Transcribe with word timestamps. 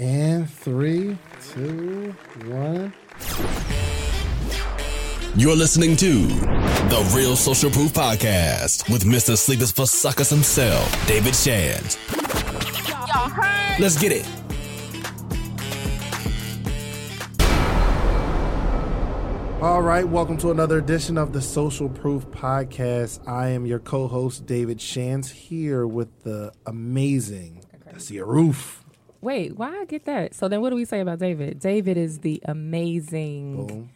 And 0.00 0.48
three, 0.48 1.18
two, 1.52 2.14
one. 2.46 2.94
You're 5.36 5.54
listening 5.54 5.94
to 5.96 6.26
the 6.26 7.12
Real 7.14 7.36
Social 7.36 7.70
Proof 7.70 7.92
Podcast 7.92 8.90
with 8.90 9.04
Mr. 9.04 9.36
Sleep 9.36 9.60
Is 9.60 9.70
for 9.70 9.86
Suckers 9.86 10.30
himself, 10.30 11.06
David 11.06 11.36
Shands. 11.36 11.98
Let's 13.78 14.00
get 14.00 14.12
it. 14.12 14.26
All 19.60 19.82
right, 19.82 20.08
welcome 20.08 20.38
to 20.38 20.50
another 20.50 20.78
edition 20.78 21.18
of 21.18 21.34
the 21.34 21.42
Social 21.42 21.90
Proof 21.90 22.24
Podcast. 22.28 23.28
I 23.28 23.48
am 23.48 23.66
your 23.66 23.80
co-host 23.80 24.46
David 24.46 24.80
Shands 24.80 25.30
here 25.30 25.86
with 25.86 26.22
the 26.22 26.54
amazing 26.64 27.66
Dacia 27.84 28.24
Roof. 28.24 28.79
Wait, 29.20 29.56
why 29.56 29.68
I 29.80 29.84
get 29.84 30.04
that? 30.06 30.34
So 30.34 30.48
then, 30.48 30.60
what 30.60 30.70
do 30.70 30.76
we 30.76 30.84
say 30.84 31.00
about 31.00 31.18
David? 31.18 31.60
David 31.60 31.96
is 31.96 32.20
the 32.20 32.40
amazing. 32.46 33.66
Boom. 33.66 33.90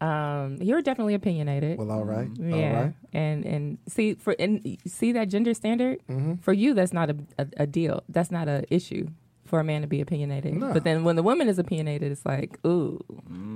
Um, 0.00 0.58
you're 0.60 0.82
definitely 0.82 1.14
opinionated. 1.14 1.78
Well, 1.78 1.92
all 1.92 2.02
right, 2.04 2.28
yeah, 2.36 2.54
all 2.56 2.82
right. 2.86 2.94
and 3.12 3.44
and 3.44 3.78
see 3.86 4.14
for 4.14 4.34
and 4.36 4.76
see 4.84 5.12
that 5.12 5.28
gender 5.28 5.54
standard 5.54 6.00
Mm-hmm. 6.10 6.34
for 6.36 6.52
you. 6.52 6.74
That's 6.74 6.92
not 6.92 7.10
a, 7.10 7.16
a, 7.38 7.46
a 7.58 7.66
deal. 7.68 8.02
That's 8.08 8.32
not 8.32 8.48
a 8.48 8.64
issue 8.68 9.06
for 9.44 9.60
a 9.60 9.64
man 9.64 9.82
to 9.82 9.86
be 9.86 10.00
opinionated. 10.00 10.54
No. 10.54 10.72
But 10.72 10.82
then 10.82 11.04
when 11.04 11.14
the 11.14 11.22
woman 11.22 11.48
is 11.48 11.60
opinionated, 11.60 12.10
it's 12.10 12.26
like 12.26 12.58
ooh, 12.66 12.98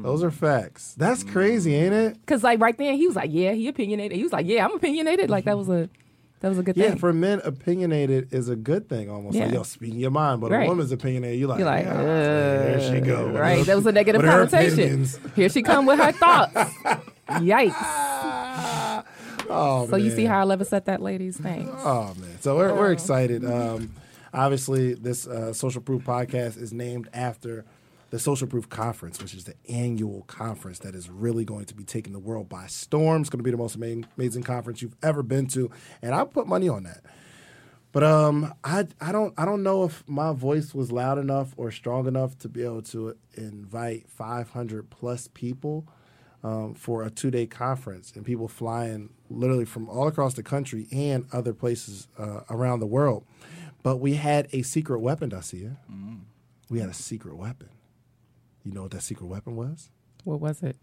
Those 0.05 0.23
are 0.23 0.31
facts. 0.31 0.95
That's 0.97 1.25
crazy, 1.25 1.75
ain't 1.75 1.95
it? 1.95 2.21
because 2.21 2.45
like 2.45 2.61
right 2.61 2.79
then 2.79 2.95
he 2.95 3.09
was 3.09 3.17
like, 3.17 3.31
yeah, 3.33 3.51
he 3.51 3.67
opinionated. 3.67 4.17
He 4.17 4.23
was 4.23 4.33
like, 4.33 4.47
yeah, 4.47 4.65
I'm 4.65 4.73
opinionated. 4.75 5.29
Like 5.31 5.47
that 5.47 5.59
was 5.59 5.69
a 5.69 5.89
that 6.41 6.49
was 6.49 6.59
a 6.59 6.63
good 6.63 6.77
Yeah, 6.77 6.85
thing. 6.85 6.93
Yeah, 6.95 6.99
for 7.01 7.13
men, 7.13 7.41
opinionated 7.45 8.33
is 8.33 8.49
a 8.49 8.57
good 8.57 8.89
thing 8.89 9.09
almost. 9.11 9.37
Like, 9.39 9.49
Yeah. 9.51 9.55
yo, 9.59 9.63
speaking 9.63 9.99
your 9.99 10.11
mind. 10.11 10.41
But 10.41 10.53
a 10.53 10.67
woman's 10.67 10.93
opinionated, 10.93 11.39
you're 11.41 11.49
like, 11.49 11.59
You're 11.61 11.67
like, 11.69 11.85
yeah, 11.85 11.93
there 12.03 12.81
she 12.95 13.01
go. 13.01 13.29
uh, 13.29 13.33
right? 13.39 13.65
That 13.67 13.77
was 13.77 13.87
a 13.87 13.93
negative 13.93 14.23
connotation. 14.23 15.07
Here 15.35 15.49
she 15.49 15.63
come 15.63 15.87
with 15.87 15.99
her 15.99 16.13
thoughts. 16.13 16.53
Yikes! 17.29 19.05
Oh, 19.49 19.87
So 19.91 19.97
you 19.97 20.11
see 20.11 20.25
how 20.25 20.41
I 20.41 20.45
level 20.45 20.65
set 20.67 20.87
that 20.87 21.01
lady's 21.03 21.37
thing. 21.37 21.69
Oh 21.79 22.15
man! 22.19 22.41
So 22.41 22.57
we're 22.57 22.75
we're 22.75 22.93
excited. 22.93 23.45
Um, 23.45 23.93
obviously, 24.35 24.95
this 24.95 25.27
uh, 25.27 25.53
Social 25.53 25.81
Proof 25.81 26.05
podcast 26.05 26.61
is 26.61 26.73
named 26.73 27.09
after 27.13 27.65
the 28.11 28.19
Social 28.19 28.47
Proof 28.47 28.69
Conference, 28.69 29.21
which 29.21 29.35
is 29.35 29.45
the 29.45 29.55
annual 29.69 30.23
conference 30.23 30.79
that 30.81 30.95
is 30.95 31.11
really 31.11 31.45
going 31.45 31.65
to 31.67 31.75
be 31.75 31.85
taking 31.85 32.13
the 32.13 32.19
world 32.19 32.49
by 32.49 32.67
storm. 32.67 33.21
It's 33.23 33.31
going 33.31 33.39
to 33.41 33.45
be 33.45 33.51
the 33.51 33.57
most 33.57 33.77
ama- 33.77 34.07
amazing 34.17 34.45
conference 34.45 34.81
you've 34.81 34.97
ever 35.03 35.23
been 35.23 35.47
to, 35.49 35.71
and 36.03 36.15
I 36.15 36.25
put 36.25 36.47
money 36.47 36.69
on 36.69 36.85
that. 36.85 37.03
But 37.93 38.05
um, 38.05 38.55
I 38.63 38.87
I 39.01 39.11
don't 39.11 39.33
I 39.39 39.45
don't 39.45 39.63
know 39.63 39.85
if 39.85 40.05
my 40.07 40.33
voice 40.33 40.75
was 40.75 40.93
loud 40.93 41.19
enough 41.19 41.55
or 41.57 41.71
strong 41.71 42.07
enough 42.07 42.39
to 42.41 42.49
be 42.49 42.63
able 42.63 42.83
to 42.83 43.17
invite 43.35 44.09
500 44.11 44.91
plus 44.91 45.29
people 45.33 45.87
um, 46.45 46.75
for 46.75 47.03
a 47.03 47.11
two 47.11 47.31
day 47.31 47.47
conference, 47.47 48.13
and 48.15 48.25
people 48.25 48.49
flying 48.49 49.11
literally 49.31 49.65
from 49.65 49.89
all 49.89 50.07
across 50.07 50.35
the 50.35 50.43
country 50.43 50.87
and 50.93 51.27
other 51.33 51.53
places 51.55 52.07
uh, 52.19 52.41
around 52.51 52.81
the 52.81 52.87
world. 52.87 53.25
But 53.83 53.97
we 53.97 54.15
had 54.15 54.49
a 54.53 54.63
secret 54.63 55.01
weapon, 55.01 55.31
Dacia. 55.31 55.77
We 56.69 56.81
had 56.81 56.89
a 56.91 56.95
secret 56.95 57.37
weapon. 57.37 57.69
You 58.67 58.73
know 58.73 58.83
what 58.83 58.91
that 58.91 59.03
secret 59.03 59.27
weapon 59.27 59.55
was? 59.55 59.91
What 60.25 60.41
was 60.41 60.61
it? 60.61 60.77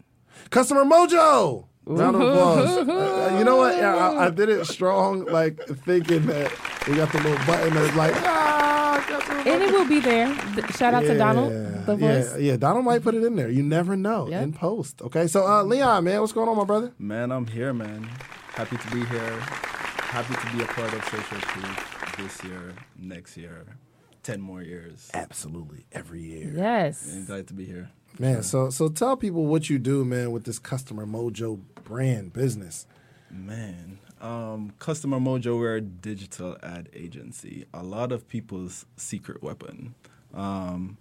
Customer 0.48 0.84
Mojo. 0.84 1.66
Round 1.84 2.16
of 2.16 2.22
applause. 2.22 2.88
Uh, 2.88 3.36
you 3.38 3.44
know 3.44 3.56
what? 3.56 3.76
Yeah, 3.76 3.94
I, 3.94 4.26
I 4.26 4.30
did 4.30 4.48
it 4.48 4.64
strong, 4.66 5.26
like 5.26 5.60
thinking 5.84 6.24
that 6.26 6.50
we 6.88 6.94
got 6.96 7.12
the 7.12 7.18
little 7.18 7.44
button 7.46 7.74
that's 7.74 7.94
like, 7.96 8.14
ah, 8.16 9.42
And 9.46 9.62
it 9.62 9.70
will 9.70 9.86
be 9.86 10.00
there. 10.00 10.34
Shout 10.78 10.94
out 10.94 11.02
to 11.02 11.16
Donald, 11.16 11.52
the 11.86 11.96
voice. 11.96 12.32
Yeah, 12.32 12.38
yeah, 12.38 12.56
Donald 12.56 12.84
might 12.86 13.02
put 13.02 13.14
it 13.14 13.22
in 13.22 13.36
there. 13.36 13.50
You 13.50 13.62
never 13.62 13.96
know 13.96 14.28
Yep. 14.28 14.42
in 14.42 14.52
post. 14.54 15.02
Okay, 15.02 15.26
so 15.26 15.46
uh, 15.46 15.62
Leon, 15.62 16.04
man, 16.04 16.20
what's 16.20 16.32
going 16.32 16.48
on, 16.48 16.56
my 16.56 16.64
brother? 16.64 16.92
Man, 16.98 17.30
I'm 17.30 17.46
here, 17.46 17.74
man. 17.74 18.08
Happy 18.54 18.78
to 18.78 18.90
be 18.90 19.04
here. 19.04 19.38
Happy 19.40 20.34
to 20.34 20.56
be 20.56 20.62
a 20.62 20.66
part 20.66 20.92
of 20.94 21.04
Social 21.04 21.38
Proof 21.40 22.16
this 22.18 22.44
year, 22.44 22.72
next 22.96 23.36
year, 23.36 23.66
10 24.24 24.40
more 24.40 24.62
years. 24.62 25.10
Absolutely, 25.14 25.86
every 25.92 26.22
year. 26.22 26.52
Yes. 26.56 27.08
I'm 27.12 27.24
glad 27.26 27.46
to 27.48 27.54
be 27.54 27.64
here. 27.64 27.90
Man, 28.18 28.42
so 28.42 28.70
so 28.70 28.88
tell 28.88 29.16
people 29.16 29.46
what 29.46 29.68
you 29.68 29.78
do, 29.78 30.04
man, 30.04 30.30
with 30.32 30.44
this 30.44 30.58
Customer 30.58 31.04
Mojo 31.04 31.60
brand 31.84 32.32
business. 32.32 32.86
Man, 33.30 33.98
um, 34.20 34.72
Customer 34.78 35.18
Mojo, 35.18 35.58
we're 35.58 35.76
a 35.76 35.80
digital 35.80 36.56
ad 36.62 36.88
agency. 36.94 37.66
A 37.74 37.82
lot 37.82 38.12
of 38.12 38.28
people's 38.28 38.86
secret 38.96 39.42
weapon. 39.42 39.94
Um, 40.32 40.96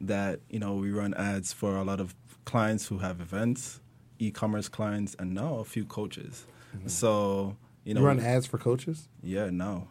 that, 0.00 0.40
you 0.48 0.58
know, 0.60 0.74
we 0.74 0.92
run 0.92 1.14
ads 1.14 1.52
for 1.52 1.76
a 1.76 1.82
lot 1.84 2.00
of 2.00 2.14
clients 2.44 2.86
who 2.86 2.98
have 2.98 3.20
events, 3.20 3.80
e 4.18 4.30
commerce 4.30 4.68
clients, 4.68 5.14
and 5.18 5.34
now 5.34 5.56
a 5.56 5.64
few 5.64 5.84
coaches. 5.84 6.46
So, 6.86 7.56
you 7.84 7.94
know, 7.94 8.00
You 8.02 8.06
run 8.06 8.20
ads 8.20 8.46
for 8.46 8.56
coaches? 8.58 9.08
Yeah, 9.22 9.50
no. 9.50 9.88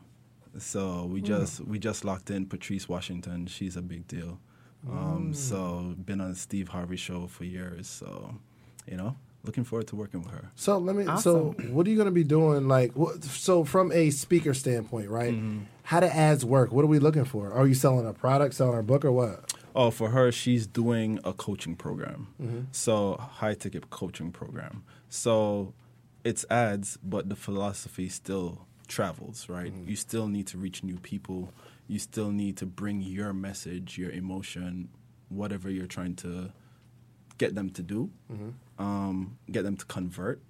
So 0.59 1.06
we 1.06 1.20
hmm. 1.20 1.25
just 1.25 1.62
we 1.62 1.80
just 1.80 2.06
locked 2.06 2.30
in 2.30 2.46
Patrice 2.46 2.88
Washington. 2.88 3.47
She's 3.47 3.75
a 3.75 3.81
big 3.81 4.08
deal. 4.08 4.40
Um, 4.90 5.28
hmm. 5.28 5.34
So 5.34 5.96
been 6.06 6.22
on 6.22 6.31
the 6.31 6.36
Steve 6.36 6.70
Harvey 6.70 6.97
show 6.97 7.28
for 7.28 7.44
years. 7.44 7.88
So 7.88 8.36
you 8.88 8.98
know, 8.98 9.16
looking 9.44 9.64
forward 9.64 9.88
to 9.88 9.96
working 9.96 10.22
with 10.22 10.31
her. 10.31 10.52
So 10.56 10.78
let 10.78 10.96
me. 10.96 11.06
So 11.22 11.56
what 11.69 11.88
are 11.88 11.90
you 11.90 11.96
going 11.96 12.08
to 12.08 12.12
be 12.12 12.24
doing? 12.24 12.68
Like, 12.68 12.94
what, 12.96 13.24
so 13.24 13.64
from 13.64 13.92
a 13.92 14.09
speaker 14.09 14.53
standpoint, 14.53 15.09
right? 15.09 15.34
Mm-hmm. 15.34 15.64
How 15.84 16.00
do 16.00 16.08
ads 16.08 16.46
work? 16.46 16.72
What 16.72 16.84
are 16.84 16.88
we 16.88 17.00
looking 17.00 17.25
for? 17.25 17.52
Are 17.52 17.68
you 17.68 17.74
selling 17.74 18.08
a 18.08 18.14
product, 18.14 18.56
selling 18.56 18.80
a 18.80 18.84
book, 18.84 19.06
or 19.06 19.12
what? 19.12 19.53
Oh, 19.75 19.92
for 19.92 20.09
her, 20.09 20.31
she's 20.31 20.68
doing 20.68 21.19
a 21.24 21.34
coaching 21.34 21.75
program. 21.75 22.28
Mm-hmm. 22.42 22.62
So 22.72 23.16
high 23.18 23.53
ticket 23.53 23.90
coaching 23.90 24.31
program. 24.31 24.84
So 25.09 25.74
it's 26.24 26.46
ads, 26.50 26.98
but 27.03 27.30
the 27.30 27.36
philosophy 27.36 28.09
still 28.09 28.68
travels, 28.89 29.47
right? 29.47 29.72
You 29.88 29.95
still 29.95 30.27
need 30.27 30.47
to 30.47 30.57
reach 30.57 30.83
new 30.83 30.97
people. 30.97 31.53
You 31.88 32.00
still 32.00 32.31
need 32.31 32.57
to 32.57 32.66
bring 32.66 33.01
your 33.01 33.31
message, 33.33 33.97
your 33.97 34.11
emotion, 34.11 34.89
whatever 35.29 35.69
you're 35.69 35.88
trying 35.88 36.16
to 36.17 36.51
get 37.38 37.55
them 37.55 37.69
to 37.69 37.81
do, 37.81 38.09
um, 38.77 39.38
get 39.50 39.63
them 39.63 39.77
to 39.77 39.85
convert, 39.85 40.41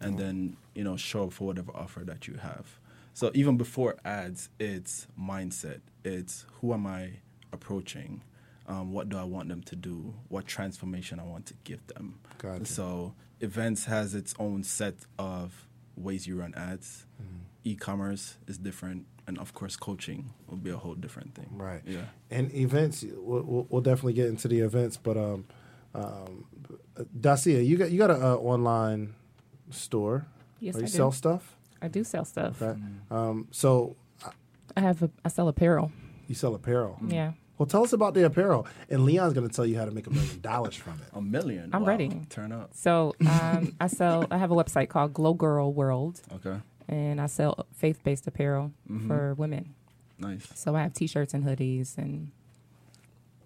and 0.00 0.18
then 0.18 0.56
you 0.74 0.84
know 0.84 0.96
show 0.96 1.24
up 1.24 1.32
for 1.32 1.46
whatever 1.48 1.72
offer 1.74 2.00
that 2.04 2.28
you 2.28 2.34
have. 2.34 2.78
So 3.14 3.30
even 3.34 3.56
before 3.56 3.96
ads, 4.04 4.50
it's 4.60 5.06
mindset. 5.18 5.80
It's 6.04 6.44
who 6.60 6.72
am 6.72 6.86
I 6.86 7.14
approaching? 7.52 8.22
Um, 8.68 8.92
what 8.92 9.08
do 9.08 9.16
I 9.16 9.24
want 9.24 9.48
them 9.48 9.62
to 9.62 9.76
do? 9.76 10.14
What 10.28 10.46
transformation 10.46 11.18
I 11.18 11.24
want 11.24 11.46
to 11.46 11.54
give 11.64 11.86
them? 11.86 12.18
Gotcha. 12.38 12.66
So 12.66 13.14
events 13.40 13.84
has 13.86 14.14
its 14.14 14.34
own 14.38 14.64
set 14.64 14.94
of 15.18 15.66
ways 15.96 16.26
you 16.26 16.38
run 16.40 16.52
ads. 16.54 17.06
Mm-hmm. 17.22 17.38
E-commerce 17.70 18.36
is 18.46 18.58
different, 18.58 19.06
and 19.26 19.38
of 19.38 19.52
course, 19.54 19.76
coaching 19.76 20.32
will 20.48 20.56
be 20.56 20.70
a 20.70 20.76
whole 20.76 20.94
different 20.94 21.34
thing. 21.34 21.48
Right. 21.52 21.82
Yeah. 21.86 22.06
And 22.30 22.54
events, 22.54 23.04
we'll, 23.16 23.42
we'll, 23.42 23.66
we'll 23.70 23.80
definitely 23.82 24.12
get 24.14 24.26
into 24.28 24.48
the 24.48 24.60
events, 24.60 24.96
but 24.96 25.16
um, 25.16 25.44
um, 25.94 26.44
Dacia, 27.20 27.62
you 27.66 27.76
got 27.76 27.90
you 27.90 27.98
got 27.98 28.10
an 28.10 28.22
uh, 28.22 28.34
online 28.36 29.14
store. 29.70 30.26
Yes, 30.60 30.74
Or 30.76 30.78
you 30.80 30.84
I 30.84 30.86
do. 30.88 30.92
sell 30.92 31.12
stuff. 31.12 31.56
I 31.82 31.88
do 31.88 32.02
sell 32.04 32.24
stuff. 32.24 32.60
Right. 32.62 32.76
Um, 33.10 33.48
so 33.50 33.96
I 34.76 34.80
have 34.80 35.02
a, 35.02 35.10
I 35.24 35.28
sell 35.28 35.48
apparel. 35.48 35.92
you 36.28 36.34
sell 36.34 36.54
apparel. 36.54 36.98
Yeah. 37.06 37.32
Well, 37.58 37.66
tell 37.66 37.82
us 37.84 37.92
about 37.94 38.12
the 38.14 38.24
apparel, 38.26 38.66
and 38.90 39.04
Leon's 39.06 39.32
going 39.32 39.48
to 39.48 39.54
tell 39.54 39.64
you 39.66 39.78
how 39.78 39.86
to 39.86 39.90
make 39.90 40.06
a 40.06 40.10
million 40.10 40.40
dollars 40.40 40.74
from 40.76 40.94
it. 40.94 41.08
A 41.14 41.22
million. 41.22 41.70
I'm 41.72 41.82
Wow. 41.82 41.88
ready. 41.88 42.10
Turn 42.28 42.52
up. 42.52 42.70
So 42.74 43.14
um, 43.26 43.74
I 43.80 43.86
sell. 43.86 44.26
I 44.30 44.36
have 44.38 44.50
a 44.50 44.54
website 44.54 44.88
called 44.90 45.12
Glow 45.14 45.32
Girl 45.34 45.72
World, 45.72 46.20
Okay. 46.34 46.58
And 46.88 47.20
I 47.20 47.26
sell 47.26 47.66
faith-based 47.74 48.26
apparel 48.26 48.72
mm-hmm. 48.90 49.06
for 49.08 49.34
women. 49.34 49.74
Nice. 50.18 50.46
So 50.54 50.74
I 50.76 50.82
have 50.82 50.94
T-shirts 50.94 51.34
and 51.34 51.44
hoodies 51.44 51.98
and 51.98 52.30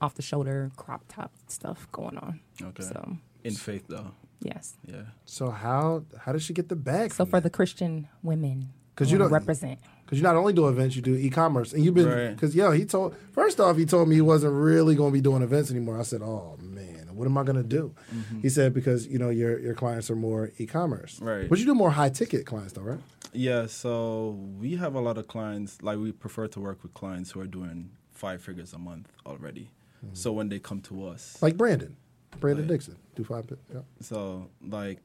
off-the-shoulder 0.00 0.70
crop 0.76 1.02
top 1.08 1.32
stuff 1.48 1.86
going 1.92 2.16
on. 2.18 2.40
Okay. 2.62 2.82
So 2.82 3.16
In 3.44 3.54
faith, 3.54 3.84
though. 3.88 4.12
yes. 4.40 4.74
Yeah. 4.86 5.02
So 5.24 5.50
how 5.50 6.04
how 6.18 6.32
did 6.32 6.42
she 6.42 6.52
get 6.54 6.68
the 6.68 6.76
bag? 6.76 7.12
So 7.12 7.24
for 7.24 7.32
that? 7.32 7.42
the 7.44 7.50
Christian 7.50 8.08
women, 8.22 8.70
because 8.94 9.10
you 9.12 9.18
don't- 9.18 9.30
represent. 9.30 9.78
Because 10.04 10.18
you 10.18 10.24
not 10.24 10.34
only 10.34 10.52
do 10.52 10.66
events, 10.66 10.96
you 10.96 11.02
do 11.02 11.14
e-commerce, 11.14 11.72
and 11.72 11.84
you've 11.84 11.94
been 11.94 12.08
Right. 12.08 12.34
because 12.34 12.52
yo, 12.52 12.72
he 12.72 12.84
told 12.84 13.14
first 13.30 13.60
off 13.60 13.76
he 13.76 13.86
told 13.86 14.08
me 14.08 14.16
he 14.16 14.20
wasn't 14.20 14.52
really 14.54 14.96
going 14.96 15.12
to 15.12 15.14
be 15.14 15.20
doing 15.20 15.40
events 15.42 15.70
anymore. 15.70 16.00
I 16.00 16.02
said, 16.02 16.20
oh 16.20 16.58
man, 16.60 17.10
what 17.14 17.26
am 17.26 17.38
I 17.38 17.44
going 17.44 17.58
to 17.58 17.62
do? 17.62 17.94
Mm-hmm. 18.12 18.40
He 18.40 18.48
said 18.48 18.74
because 18.74 19.06
you 19.06 19.20
know 19.20 19.28
your 19.30 19.60
your 19.60 19.74
clients 19.74 20.10
are 20.10 20.16
more 20.16 20.50
e-commerce, 20.58 21.20
Right. 21.22 21.48
But 21.48 21.60
you 21.60 21.64
do 21.64 21.76
more 21.76 21.92
high 21.92 22.08
ticket 22.08 22.44
clients 22.44 22.72
though, 22.72 22.82
right? 22.82 22.98
Yeah, 23.32 23.66
so 23.66 24.30
we 24.58 24.76
have 24.76 24.94
a 24.94 25.00
lot 25.00 25.16
of 25.18 25.28
clients, 25.28 25.80
like 25.82 25.98
we 25.98 26.12
prefer 26.12 26.48
to 26.48 26.60
work 26.60 26.82
with 26.82 26.94
clients 26.94 27.30
who 27.30 27.40
are 27.40 27.46
doing 27.46 27.90
five 28.12 28.42
figures 28.42 28.72
a 28.72 28.78
month 28.78 29.08
already. 29.26 29.70
So 30.14 30.32
when 30.32 30.48
they 30.48 30.58
come 30.58 30.80
to 30.82 31.06
us, 31.08 31.36
Like 31.42 31.56
Brandon, 31.58 31.96
Brandon 32.40 32.64
Right. 32.64 32.72
Dixon, 32.72 32.96
do 33.14 33.22
five. 33.24 33.44
Yeah. 33.72 33.80
so 34.00 34.48
like 34.66 34.98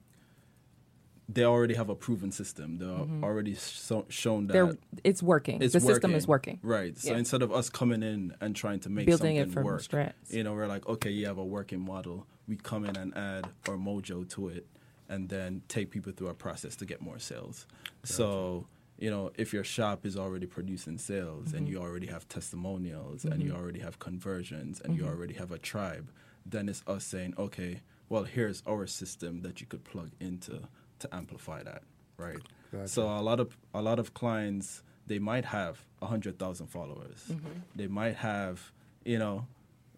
they 1.28 1.44
already 1.44 1.74
have 1.74 1.90
a 1.90 1.96
proven 1.96 2.32
system. 2.32 2.78
They're 2.78 2.90
already 3.24 3.56
so, 3.56 4.06
shown 4.10 4.48
that 4.48 4.54
Mm-hmm. 4.56 4.68
They're, 4.70 4.78
it's 5.04 5.22
working. 5.24 5.62
it's 5.62 5.74
the 5.74 5.80
system 5.82 6.14
is 6.16 6.28
working. 6.28 6.60
Right. 6.64 6.98
So 6.98 7.12
Yeah. 7.12 7.18
instead 7.18 7.42
of 7.42 7.52
us 7.52 7.70
coming 7.70 8.04
in 8.04 8.36
and 8.42 8.56
trying 8.56 8.80
to 8.82 8.90
make 8.90 9.06
Building 9.08 9.36
it 9.36 9.42
something 9.48 9.54
from 9.54 9.64
work, 9.66 9.82
scratch. 9.82 10.16
you 10.30 10.44
know, 10.44 10.54
we're 10.54 10.68
like, 10.68 10.88
okay, 10.88 11.10
you 11.10 11.26
have 11.26 11.38
a 11.40 11.44
working 11.46 11.82
model. 11.82 12.26
We 12.48 12.56
come 12.58 12.86
in 12.86 12.96
and 12.96 13.16
add 13.18 13.48
our 13.68 13.76
mojo 13.76 14.30
to 14.36 14.48
it, 14.50 14.66
and 15.10 15.30
then 15.30 15.62
take 15.68 15.92
people 15.92 16.12
through 16.12 16.28
our 16.28 16.34
process 16.34 16.76
to 16.78 16.86
get 16.86 17.02
more 17.02 17.20
sales. 17.20 17.68
So 18.04 18.68
you 18.98 19.10
know, 19.10 19.32
if 19.36 19.52
your 19.54 19.64
shop 19.66 20.06
is 20.06 20.16
already 20.16 20.46
producing 20.48 20.98
sales 20.98 21.52
and 21.52 21.64
Mm-hmm. 21.68 21.74
you 21.74 21.80
already 21.82 22.08
have 22.08 22.28
testimonials 22.30 23.26
and 23.26 23.44
you 23.44 23.52
already 23.54 23.80
have 23.80 24.00
conversions 24.00 24.80
and 24.80 24.94
Mm-hmm. 24.94 25.04
you 25.04 25.10
already 25.10 25.34
have 25.34 25.52
a 25.52 25.58
tribe, 25.58 26.10
then 26.46 26.70
it's 26.70 26.82
us 26.88 27.04
saying, 27.04 27.34
okay, 27.38 27.82
well, 28.08 28.24
here's 28.24 28.64
our 28.66 28.88
system 28.88 29.42
that 29.42 29.60
you 29.60 29.68
could 29.68 29.84
plug 29.84 30.12
into 30.22 30.62
to 31.00 31.10
amplify 31.14 31.62
that, 31.64 31.84
right? 32.18 32.40
Gotcha. 32.72 32.88
So 32.88 33.02
a 33.08 33.20
lot 33.22 33.40
of 33.42 33.58
a 33.74 33.82
lot 33.82 34.00
of 34.00 34.14
clients 34.14 34.82
they 35.08 35.20
might 35.20 35.46
have 35.46 35.84
a 36.02 36.06
hundred 36.08 36.40
thousand 36.40 36.68
followers. 36.68 37.32
They 37.76 37.88
might 37.88 38.16
have, 38.16 38.72
you 39.04 39.20
know, 39.20 39.46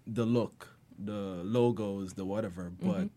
the 0.08 0.26
look, 0.26 0.70
the 0.98 1.42
logos, 1.44 2.14
the 2.16 2.26
whatever, 2.26 2.72
but 2.82 3.10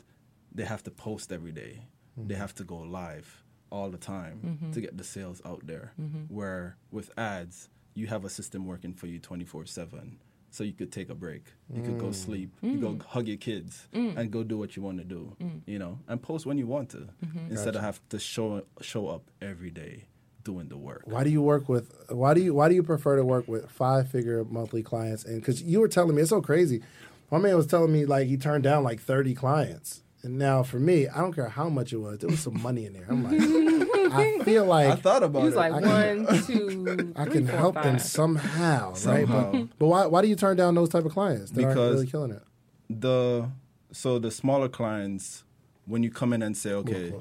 they 0.53 0.65
have 0.65 0.83
to 0.85 0.91
post 0.91 1.33
every 1.33 1.53
day. 1.53 1.83
They 2.17 2.35
mm-hmm. 2.35 2.41
have 2.41 2.55
to 2.57 2.65
go 2.65 2.79
live 2.79 3.43
all 3.71 3.91
the 3.91 3.99
time 3.99 4.41
to 4.41 4.49
mm-hmm. 4.49 4.81
get 4.81 4.97
the 4.99 5.05
sales 5.05 5.41
out 5.45 5.67
there. 5.67 5.93
Mm-hmm. 6.01 6.35
Where 6.35 6.77
with 6.91 7.11
ads, 7.17 7.69
you 7.95 8.09
have 8.09 8.25
a 8.25 8.31
system 8.31 8.67
working 8.67 8.95
for 8.95 9.07
you 9.07 9.19
24 9.19 9.67
7. 9.67 10.19
So 10.53 10.65
you 10.65 10.73
could 10.73 10.91
take 10.91 11.11
a 11.11 11.15
break. 11.15 11.45
You 11.73 11.81
could 11.81 11.99
go 11.99 12.07
mm. 12.07 12.15
sleep. 12.15 12.51
You 12.61 12.79
go 12.79 12.95
mm. 12.95 13.03
hug 13.05 13.29
your 13.29 13.37
kids 13.37 13.87
mm. 13.95 14.17
and 14.17 14.33
go 14.33 14.43
do 14.43 14.59
what 14.59 14.75
you 14.75 14.83
want 14.83 14.99
to 14.99 15.05
do, 15.05 15.37
you 15.65 15.79
know, 15.79 16.01
and 16.09 16.21
post 16.21 16.45
when 16.45 16.59
you 16.59 16.67
want 16.67 16.91
to 16.91 17.09
instead 17.49 17.77
of 17.77 17.83
have 17.83 18.01
to 18.09 18.19
show 18.19 18.65
show 18.81 19.07
up 19.07 19.31
every 19.41 19.71
day 19.71 20.07
doing 20.43 20.69
the 20.69 20.77
work. 20.77 21.03
Why 21.05 21.25
do 21.25 21.31
you 21.31 21.43
work 21.43 21.69
with? 21.69 21.95
Why 22.09 22.35
do 22.35 22.41
you 22.41 22.55
Why 22.55 22.69
do 22.69 22.75
you 22.75 22.83
prefer 22.83 23.17
to 23.17 23.25
work 23.25 23.47
with 23.47 23.71
five 23.71 24.09
figure 24.09 24.45
monthly 24.45 24.83
clients? 24.83 25.25
And 25.25 25.41
because 25.41 25.63
you 25.63 25.81
were 25.81 25.89
telling 25.89 26.17
me, 26.17 26.23
it's 26.23 26.31
so 26.31 26.41
crazy. 26.41 26.83
My 27.31 27.39
man 27.39 27.57
was 27.57 27.67
telling 27.67 27.93
me 27.93 28.05
like 28.05 28.27
he 28.27 28.37
turned 28.37 28.65
down 28.65 28.83
like 28.83 29.01
thirty 29.01 29.35
clients, 29.35 30.03
and 30.23 30.39
now 30.39 30.63
for 30.63 30.79
me, 30.79 31.09
I 31.09 31.19
don't 31.21 31.33
care 31.33 31.49
how 31.49 31.69
much 31.69 31.93
it 31.93 31.97
was. 31.99 32.19
There 32.19 32.29
was 32.29 32.41
some 32.41 32.61
money 32.63 32.85
in 32.87 32.93
there. 32.93 33.07
I'm 33.09 33.25
like, 33.25 34.13
I 34.13 34.39
feel 34.45 34.65
like 34.77 34.87
I 34.89 34.97
thought 34.97 35.23
about 35.23 35.41
He 35.41 35.47
was 35.47 35.55
it. 35.55 35.59
like 35.59 35.73
I 35.73 36.15
one, 36.15 36.27
two, 36.45 37.13
I 37.17 37.25
three, 37.25 37.33
can 37.33 37.47
four, 37.47 37.57
help 37.57 37.75
them 37.75 37.95
five. 37.99 38.03
somehow, 38.03 38.95
right? 39.07 39.27
But, 39.27 39.79
but 39.79 39.87
why 39.87 40.07
Why 40.07 40.23
do 40.23 40.29
you 40.29 40.37
turn 40.37 40.57
down 40.57 40.75
those 40.75 40.89
type 40.91 41.05
of 41.05 41.13
clients 41.13 41.51
that 41.53 41.63
aren't 41.65 41.75
Because- 41.75 41.95
really 41.95 42.07
killing 42.07 42.33
it? 42.33 42.43
the 42.89 43.49
so 43.93 44.19
the 44.19 44.31
smaller 44.33 44.69
clients 44.69 45.45
when 45.87 46.03
you 46.03 46.11
come 46.11 46.33
in 46.33 46.43
and 46.43 46.57
say 46.57 46.73
okay 46.73 47.13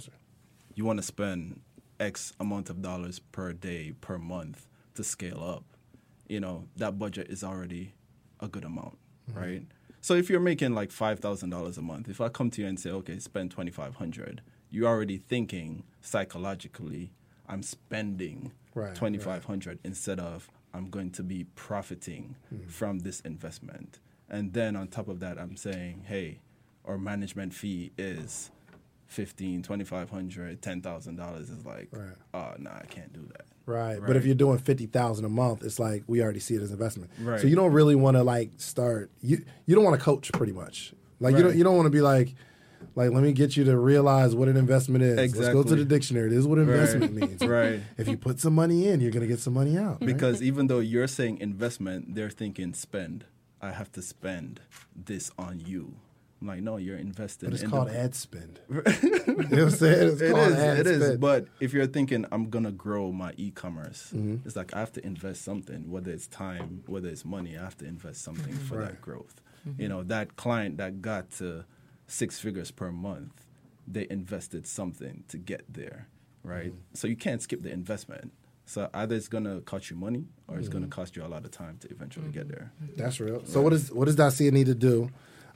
you 0.74 0.84
want 0.84 0.98
to 0.98 1.04
spend 1.04 1.62
x 2.00 2.34
amount 2.40 2.70
of 2.72 2.82
dollars 2.82 3.20
per 3.20 3.54
day 3.54 3.94
per 4.02 4.18
month 4.18 4.68
to 4.96 5.04
scale 5.04 5.44
up 5.44 5.64
you 6.28 6.40
know 6.40 6.66
that 6.76 6.98
budget 6.98 7.28
is 7.30 7.44
already 7.44 7.94
a 8.40 8.48
good 8.48 8.64
amount 8.64 8.98
mm-hmm. 9.30 9.40
right 9.40 9.64
so 10.02 10.14
if 10.14 10.30
you're 10.30 10.40
making 10.40 10.74
like 10.74 10.90
$5000 10.90 11.78
a 11.78 11.82
month 11.82 12.10
if 12.10 12.22
i 12.22 12.30
come 12.30 12.50
to 12.52 12.62
you 12.62 12.68
and 12.68 12.80
say 12.80 12.90
okay 12.92 13.20
spend 13.20 13.52
2500 13.52 14.42
you're 14.72 14.88
already 14.88 15.18
thinking 15.18 15.84
psychologically 16.02 17.12
i'm 17.48 17.64
spending 17.64 18.52
Right, 18.76 18.86
right. 18.88 18.96
2500 18.96 19.80
instead 19.84 20.20
of 20.20 20.50
i'm 20.74 20.90
going 20.90 21.12
to 21.12 21.24
be 21.24 21.46
profiting 21.56 22.36
Hmm. 22.50 22.68
from 22.68 23.00
this 23.00 23.20
investment 23.22 24.00
and 24.30 24.54
then 24.54 24.76
on 24.76 24.88
top 24.88 25.08
of 25.08 25.20
that 25.22 25.38
i'm 25.40 25.56
saying 25.58 26.04
hey 26.08 26.40
our 26.86 26.98
management 26.98 27.54
fee 27.54 27.92
is 27.98 28.52
15 29.08 29.64
2500 29.64 30.62
$10000 30.62 31.42
is 31.42 31.66
like 31.66 31.90
Right. 31.92 32.16
oh 32.34 32.54
no 32.60 32.70
i 32.72 32.86
can't 32.90 33.12
do 33.12 33.28
that 33.36 33.46
Right. 33.70 34.00
But 34.06 34.16
if 34.16 34.26
you're 34.26 34.36
doing 34.36 34.58
fifty 34.58 34.86
thousand 34.88 35.26
a 35.26 35.30
month, 35.30 35.64
it's 35.64 35.80
like 35.80 36.04
we 36.08 36.22
already 36.22 36.40
see 36.40 36.56
it 36.56 36.62
as 36.62 36.72
investment. 36.72 37.12
Right. 37.20 37.40
So 37.40 37.48
you 37.48 37.56
don't 37.56 37.72
really 37.72 37.96
want 37.96 38.18
to 38.18 38.24
like 38.24 38.52
start. 38.58 39.12
You 39.22 39.44
you 39.66 39.76
don't 39.76 39.84
want 39.84 39.98
to 40.00 40.04
coach 40.04 40.32
pretty 40.34 40.54
much. 40.54 40.94
Like 41.20 41.36
you 41.38 41.44
don't 41.44 41.56
you 41.58 41.64
don't 41.64 41.76
want 41.76 41.86
to 41.86 41.92
be 41.92 42.02
like. 42.02 42.36
Like, 42.96 43.12
let 43.12 43.22
me 43.24 43.34
get 43.34 43.58
you 43.58 43.66
to 43.66 43.78
realize 43.78 44.34
what 44.36 44.48
an 44.48 44.56
investment 44.56 45.04
is. 45.04 45.20
Exactly. 45.20 45.46
Let's 45.46 45.54
go 45.54 45.64
to 45.64 45.76
the 45.76 45.86
dictionary. 45.86 46.30
This 46.30 46.40
is 46.40 46.48
what 46.48 46.60
investment 46.60 47.14
means. 47.14 47.42
right 47.46 47.82
If 47.98 48.08
you 48.08 48.18
put 48.18 48.40
some 48.40 48.56
money 48.56 48.88
in, 48.88 49.02
you're 49.02 49.12
going 49.12 49.22
to 49.22 49.28
get 49.28 49.40
some 49.40 49.54
money 49.54 49.78
out. 49.78 50.00
right? 50.00 50.06
because 50.08 50.42
even 50.42 50.68
though 50.68 50.80
you're 50.80 51.08
saying 51.08 51.40
investment 51.40 52.16
they're 52.16 52.30
thinking 52.30 52.74
spend 52.74 53.26
i 53.62 53.72
have 53.72 53.92
to 53.92 54.02
spend 54.02 54.62
this 54.96 55.30
on 55.38 55.60
you 55.60 55.96
i'm 56.42 56.48
like 56.48 56.62
no 56.62 56.78
you're 56.78 56.98
invested. 56.98 57.46
But 57.48 57.54
it's 57.56 57.64
in 57.64 57.70
called 57.70 57.90
the, 57.90 57.98
ad 58.00 58.16
spend. 58.16 58.60
you 58.70 58.76
know 58.76 58.84
what 58.86 59.54
I'm 59.54 59.70
saying? 59.72 60.08
It's 60.10 60.22
It 60.22 60.32
called 60.32 60.52
is, 60.52 60.58
ad 60.58 60.78
it 60.80 60.88
is. 60.88 61.04
spend. 61.04 61.20
But 61.20 61.48
if 61.60 61.74
you're 61.74 61.88
thinking 61.88 62.26
I'm 62.32 62.50
gonna 62.50 62.72
grow 62.72 63.12
my 63.12 63.34
e-commerce, 63.38 64.12
Mm-hmm. 64.16 64.46
it's 64.48 64.56
like 64.56 64.74
I 64.74 64.80
have 64.80 64.92
to 64.94 65.06
invest 65.06 65.44
something, 65.44 65.90
whether 65.90 66.12
it's 66.12 66.28
time, 66.28 66.84
whether 66.88 67.10
it's 67.10 67.26
money. 67.26 67.58
I 67.58 67.64
have 67.64 67.78
to 67.78 67.86
invest 67.86 68.22
something 68.22 68.54
for 68.54 68.78
Right. 68.78 68.88
that 68.90 69.02
growth. 69.02 69.42
You 69.78 69.88
know, 69.90 70.04
that 70.04 70.36
client 70.36 70.78
that 70.78 71.02
got 71.02 71.30
to 71.40 71.66
six 72.08 72.40
figures 72.40 72.72
per 72.72 72.92
month, 72.92 73.46
they 73.88 74.08
invested 74.10 74.66
something 74.66 75.24
to 75.28 75.38
get 75.38 75.64
there, 75.72 76.08
right? 76.44 76.72
Mm-hmm. 76.72 76.96
So 76.96 77.08
you 77.08 77.16
can't 77.16 77.42
skip 77.42 77.62
the 77.62 77.72
investment. 77.72 78.32
So 78.66 78.90
either 78.94 79.16
it's 79.16 79.28
gonna 79.28 79.62
cost 79.62 79.90
you 79.92 79.96
money 79.98 80.26
or 80.48 80.58
it's 80.58 80.70
Mm-hmm. 80.70 80.74
gonna 80.80 80.88
cost 80.88 81.16
you 81.16 81.24
a 81.24 81.28
lot 81.28 81.44
of 81.46 81.52
time 81.52 81.78
to 81.82 81.90
eventually 81.92 82.30
get 82.32 82.48
there. 82.48 82.72
That's 82.98 83.20
real. 83.20 83.44
So 83.46 83.62
what 83.62 83.72
does 83.72 83.92
what 83.92 84.06
does 84.06 84.16
Dacia 84.16 84.52
need 84.52 84.68
to 84.68 84.76
do? 84.76 85.10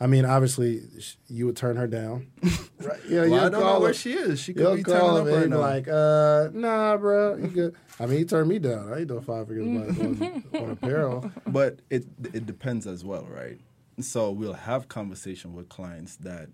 I 0.03 0.07
mean, 0.07 0.25
obviously, 0.25 0.81
sh- 0.99 1.15
you 1.29 1.45
would 1.45 1.55
turn 1.55 1.77
her 1.77 1.87
down. 1.87 2.27
right? 2.79 2.99
Yeah, 3.07 3.21
Well, 3.21 3.25
you'll 3.27 3.35
I 3.35 3.39
don't 3.41 3.51
know 3.53 3.59
call 3.61 3.79
where 3.79 3.89
her- 3.89 3.93
she 3.93 4.13
is. 4.13 4.39
She 4.39 4.53
could 4.53 4.63
You'll 4.63 4.75
be 4.75 4.83
call 4.83 5.15
turning 5.17 5.21
up 5.21 5.27
and 5.27 5.35
right 5.35 5.43
be 5.43 5.49
now. 5.49 5.59
like, 5.59 5.87
uh, 5.87 6.49
nah, 6.53 6.97
bro, 6.97 7.37
you 7.37 7.47
good. 7.47 7.75
I 7.99 8.05
mean, 8.07 8.17
he 8.17 8.25
turned 8.25 8.49
me 8.49 8.59
down. 8.59 8.91
I 8.91 8.99
ain't 8.99 9.07
doing 9.07 9.21
five 9.21 9.47
figures 9.47 9.65
on, 9.65 10.43
on 10.61 10.69
apparel. 10.71 11.31
but 11.47 11.79
it 11.89 12.05
it 12.33 12.45
depends 12.45 12.85
as 12.87 13.05
well, 13.05 13.25
right? 13.31 13.59
So 14.01 14.31
we'll 14.31 14.53
have 14.53 14.87
conversation 14.89 15.53
with 15.53 15.69
clients 15.69 16.17
that 16.17 16.49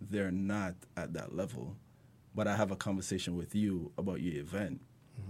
they're 0.00 0.30
not 0.30 0.74
at 0.96 1.12
that 1.14 1.34
level, 1.34 1.76
but 2.34 2.46
I 2.46 2.56
have 2.56 2.70
a 2.70 2.76
conversation 2.76 3.36
with 3.36 3.54
you 3.54 3.92
about 3.98 4.20
your 4.20 4.40
event 4.40 4.80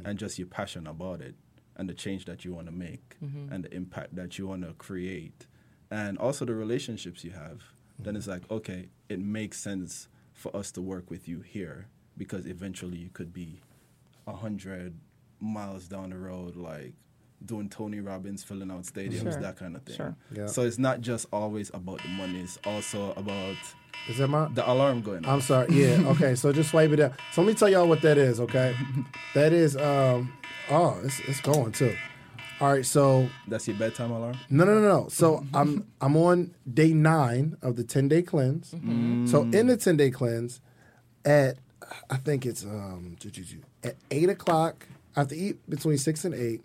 and 0.04 0.18
just 0.18 0.38
your 0.38 0.46
passion 0.48 0.86
about 0.86 1.20
it 1.20 1.34
and 1.76 1.88
the 1.88 1.94
change 1.94 2.24
that 2.26 2.44
you 2.44 2.52
want 2.54 2.66
to 2.66 2.72
make 2.72 3.16
and 3.50 3.64
the 3.64 3.74
impact 3.74 4.14
that 4.16 4.38
you 4.38 4.46
want 4.46 4.62
to 4.62 4.72
create 4.74 5.46
and 5.94 6.18
also 6.18 6.44
the 6.44 6.54
relationships 6.54 7.22
you 7.24 7.30
have. 7.30 7.58
Then 8.00 8.16
it's 8.16 8.26
like, 8.26 8.42
okay, 8.50 8.88
it 9.08 9.20
makes 9.20 9.58
sense 9.60 10.08
for 10.32 10.54
us 10.56 10.72
to 10.72 10.82
work 10.82 11.10
with 11.10 11.28
you 11.28 11.40
here 11.40 11.86
because 12.18 12.44
eventually 12.46 12.98
you 12.98 13.10
could 13.12 13.32
be 13.32 13.60
a 14.26 14.32
hundred 14.32 14.94
miles 15.38 15.86
down 15.86 16.10
the 16.10 16.16
road, 16.18 16.56
like 16.56 16.94
doing 17.44 17.68
Tony 17.68 18.00
Robbins, 18.00 18.42
filling 18.42 18.70
out 18.72 18.82
stadiums, 18.82 19.22
Sure. 19.32 19.40
that 19.40 19.56
kind 19.56 19.76
of 19.76 19.82
thing. 19.84 19.96
Sure. 19.96 20.16
Yeah. 20.32 20.46
So 20.46 20.62
it's 20.62 20.78
not 20.78 21.00
just 21.02 21.26
always 21.32 21.70
about 21.72 22.02
the 22.02 22.08
money; 22.08 22.40
it's 22.40 22.58
also 22.64 23.12
about 23.12 23.56
Is 24.08 24.18
that 24.18 24.26
my? 24.28 24.48
the 24.48 24.68
alarm 24.68 25.02
going 25.02 25.24
I'm 25.24 25.36
off. 25.38 25.44
sorry. 25.44 25.68
Yeah. 25.70 25.98
Okay. 26.12 26.34
So 26.34 26.52
just 26.52 26.70
swipe 26.70 26.90
it 26.90 26.98
up. 27.00 27.12
So 27.32 27.42
let 27.42 27.48
me 27.48 27.54
tell 27.54 27.68
y'all 27.68 27.86
what 27.86 28.02
that 28.02 28.18
is. 28.18 28.40
Okay. 28.40 28.74
that 29.34 29.52
is. 29.52 29.76
Um. 29.76 30.32
Oh, 30.70 30.98
it's 31.04 31.20
it's 31.28 31.40
going 31.40 31.70
too. 31.72 31.94
All 32.60 32.72
right. 32.72 32.86
So 32.86 33.28
That's 33.48 33.66
your 33.66 33.76
bedtime 33.76 34.10
alarm. 34.10 34.36
No, 34.50 34.64
no, 34.64 34.80
no, 34.80 34.88
no. 34.88 35.08
So 35.08 35.44
I'm 35.52 35.86
I'm 36.00 36.16
on 36.16 36.54
day 36.72 36.92
nine 36.92 37.56
of 37.62 37.76
the 37.76 37.84
ten 37.84 38.08
day 38.08 38.22
cleanse. 38.22 38.72
Mm-hmm. 38.72 39.24
Mm. 39.24 39.28
So 39.28 39.42
in 39.42 39.66
the 39.66 39.76
ten 39.76 39.96
day 39.96 40.10
cleanse, 40.10 40.60
at 41.24 41.56
I 42.10 42.16
think 42.16 42.46
it's 42.46 42.64
um 42.64 43.16
at 43.82 43.96
eight 44.10 44.28
o'clock. 44.28 44.86
I 45.16 45.20
have 45.20 45.28
to 45.28 45.36
eat 45.36 45.68
between 45.68 45.98
six 45.98 46.24
and 46.24 46.34
eight, 46.34 46.62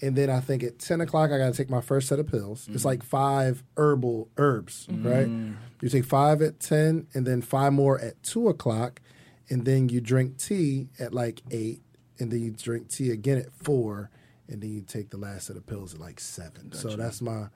and 0.00 0.16
then 0.16 0.30
I 0.30 0.40
think 0.40 0.62
at 0.62 0.78
ten 0.78 1.00
o'clock 1.00 1.30
I 1.30 1.38
got 1.38 1.52
to 1.52 1.56
take 1.56 1.70
my 1.70 1.80
first 1.80 2.08
set 2.08 2.18
of 2.18 2.26
pills. 2.26 2.66
It's 2.68 2.78
mm-hmm. 2.78 2.88
like 2.88 3.02
five 3.02 3.62
herbal 3.76 4.28
herbs, 4.36 4.88
mm. 4.90 5.04
right? 5.04 5.56
You 5.80 5.88
take 5.88 6.04
five 6.04 6.42
at 6.42 6.60
ten, 6.60 7.06
and 7.14 7.26
then 7.26 7.42
five 7.42 7.72
more 7.72 8.00
at 8.00 8.22
two 8.22 8.48
o'clock, 8.48 9.00
and 9.48 9.64
then 9.64 9.88
you 9.88 10.00
drink 10.00 10.38
tea 10.38 10.88
at 10.98 11.12
like 11.14 11.42
eight, 11.50 11.82
and 12.18 12.32
then 12.32 12.40
you 12.40 12.50
drink 12.50 12.88
tea 12.88 13.10
again 13.10 13.38
at 13.38 13.52
four, 13.52 14.10
and 14.48 14.62
then 14.62 14.70
you 14.70 14.82
take 14.82 15.10
the 15.10 15.16
last 15.16 15.46
set 15.46 15.56
of 15.56 15.66
pills 15.66 15.94
at 15.94 16.00
like 16.00 16.20
seven. 16.20 16.72
So 16.72 16.88
Gotcha. 16.90 16.96
that's 17.02 17.20
my 17.22 17.46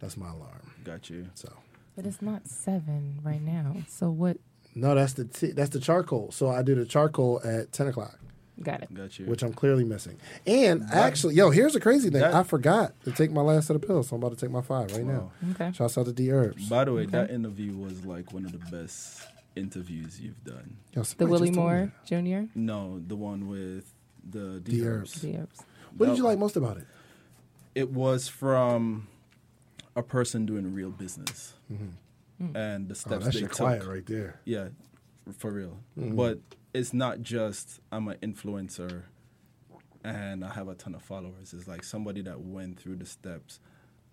that's 0.00 0.16
my 0.16 0.28
alarm. 0.30 0.72
Got 0.84 1.10
you. 1.10 1.28
So 1.34 1.52
But 1.96 2.06
it's 2.06 2.22
not 2.22 2.46
seven 2.48 3.20
right 3.22 3.42
now. 3.42 3.76
So 3.88 4.10
what? 4.10 4.36
no, 4.74 4.94
that's 4.94 5.14
the 5.14 5.24
tea, 5.24 5.52
that's 5.52 5.70
the 5.70 5.80
charcoal. 5.80 6.30
So 6.32 6.48
I 6.50 6.62
do 6.62 6.74
the 6.74 6.84
charcoal 6.84 7.40
at 7.44 7.72
ten 7.72 7.88
o'clock. 7.88 8.18
Got 8.60 8.82
it. 8.82 8.92
Got 8.92 9.20
you. 9.20 9.26
which 9.26 9.44
I'm 9.44 9.52
clearly 9.52 9.84
missing. 9.84 10.16
And 10.44 10.82
actually, 10.90 11.34
yo, 11.36 11.50
here's 11.50 11.74
the 11.74 11.80
crazy 11.80 12.10
thing. 12.10 12.20
that- 12.22 12.34
I 12.34 12.42
forgot 12.42 12.92
to 13.04 13.12
take 13.12 13.30
my 13.30 13.40
last 13.40 13.68
set 13.68 13.76
of 13.76 13.82
pills, 13.82 14.08
so 14.08 14.16
I'm 14.16 14.22
about 14.22 14.36
to 14.36 14.44
take 14.44 14.50
my 14.52 14.62
five 14.62 14.90
right 14.92 15.04
Wow. 15.04 15.30
Okay. 15.52 15.66
now. 15.66 15.70
Shouts 15.72 15.96
out 15.96 16.06
to 16.06 16.12
Dherbs. 16.12 16.68
By 16.68 16.84
the 16.84 16.92
way, 16.92 17.06
that 17.06 17.30
interview 17.30 17.76
was 17.76 18.04
like 18.04 18.32
one 18.32 18.44
of 18.44 18.50
the 18.50 18.58
best 18.76 19.22
interviews 19.54 20.20
you've 20.20 20.42
done. 20.44 20.76
Yo, 20.92 21.02
The 21.02 21.26
Willie 21.26 21.48
just 21.50 21.54
told 21.56 21.70
me 21.72 22.22
Moore. 22.22 22.44
Jr. 22.46 22.50
No, 22.56 23.00
the 23.06 23.14
one 23.16 23.46
with 23.48 23.94
the 24.30 24.60
The 24.64 24.86
herbs. 24.86 25.12
herbs. 25.14 25.20
The 25.22 25.36
Herbs. 25.38 25.60
What 25.96 26.06
did 26.08 26.18
you 26.18 26.24
like 26.24 26.38
most 26.38 26.56
about 26.56 26.76
it? 26.78 26.86
It 27.74 27.90
was 27.90 28.28
from 28.28 29.08
a 29.96 30.02
person 30.02 30.46
doing 30.46 30.72
real 30.74 30.90
business 30.90 31.54
and 32.54 32.88
the 32.88 32.92
Oh, 32.92 32.94
steps 32.94 33.24
that's 33.24 33.34
they 33.36 33.40
your 33.40 33.48
took. 33.48 33.56
client 33.58 33.84
right 33.86 34.06
there. 34.06 34.40
Yeah, 34.44 34.68
for 35.36 35.50
real. 35.50 35.78
Mm-hmm. 35.98 36.14
But 36.16 36.40
it's 36.74 36.92
not 36.92 37.22
just 37.22 37.80
I'm 37.90 38.08
an 38.08 38.16
influencer 38.22 39.02
and 40.04 40.44
I 40.44 40.52
have 40.52 40.68
a 40.68 40.74
ton 40.74 40.94
of 40.94 41.02
followers. 41.02 41.52
It's 41.52 41.66
like 41.66 41.82
somebody 41.84 42.22
that 42.22 42.40
went 42.40 42.78
through 42.78 42.96
the 42.96 43.06
steps 43.06 43.60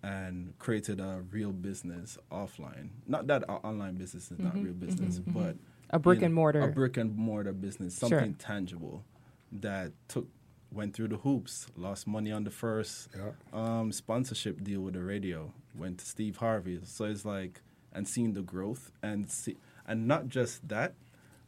and 0.02 0.56
created 0.58 1.00
a 1.00 1.22
real 1.30 1.52
business 1.52 2.18
offline. 2.30 2.88
Not 3.06 3.26
that 3.28 3.44
our 3.48 3.60
online 3.64 3.94
business 3.96 4.30
is 4.30 4.38
not 4.38 4.54
real 4.54 4.72
business, 4.74 5.18
but 5.18 5.54
Mm-hmm. 5.56 5.56
A 5.90 6.00
brick 6.00 6.18
you 6.18 6.26
and 6.26 6.34
mortar. 6.34 6.62
a 6.62 6.68
brick 6.68 6.96
and 6.96 7.16
mortar 7.16 7.52
business, 7.52 7.96
Sure. 8.00 8.08
something 8.08 8.34
tangible 8.34 9.04
that 9.52 9.92
took 10.08 10.28
went 10.72 10.94
through 10.94 11.08
the 11.08 11.16
hoops, 11.18 11.66
lost 11.76 12.06
money 12.06 12.32
on 12.32 12.44
the 12.44 12.50
first 12.50 13.08
Yeah. 13.16 13.30
um, 13.52 13.92
sponsorship 13.92 14.62
deal 14.64 14.80
with 14.80 14.94
the 14.94 15.02
radio, 15.02 15.52
went 15.74 15.98
to 15.98 16.04
Steve 16.06 16.38
Harvey. 16.38 16.80
So 16.84 17.04
it's 17.06 17.24
like 17.24 17.62
and 17.92 18.06
seeing 18.06 18.34
the 18.34 18.42
growth 18.42 18.90
and 19.02 19.30
see, 19.30 19.56
and 19.86 20.06
not 20.06 20.28
just 20.28 20.68
that, 20.68 20.94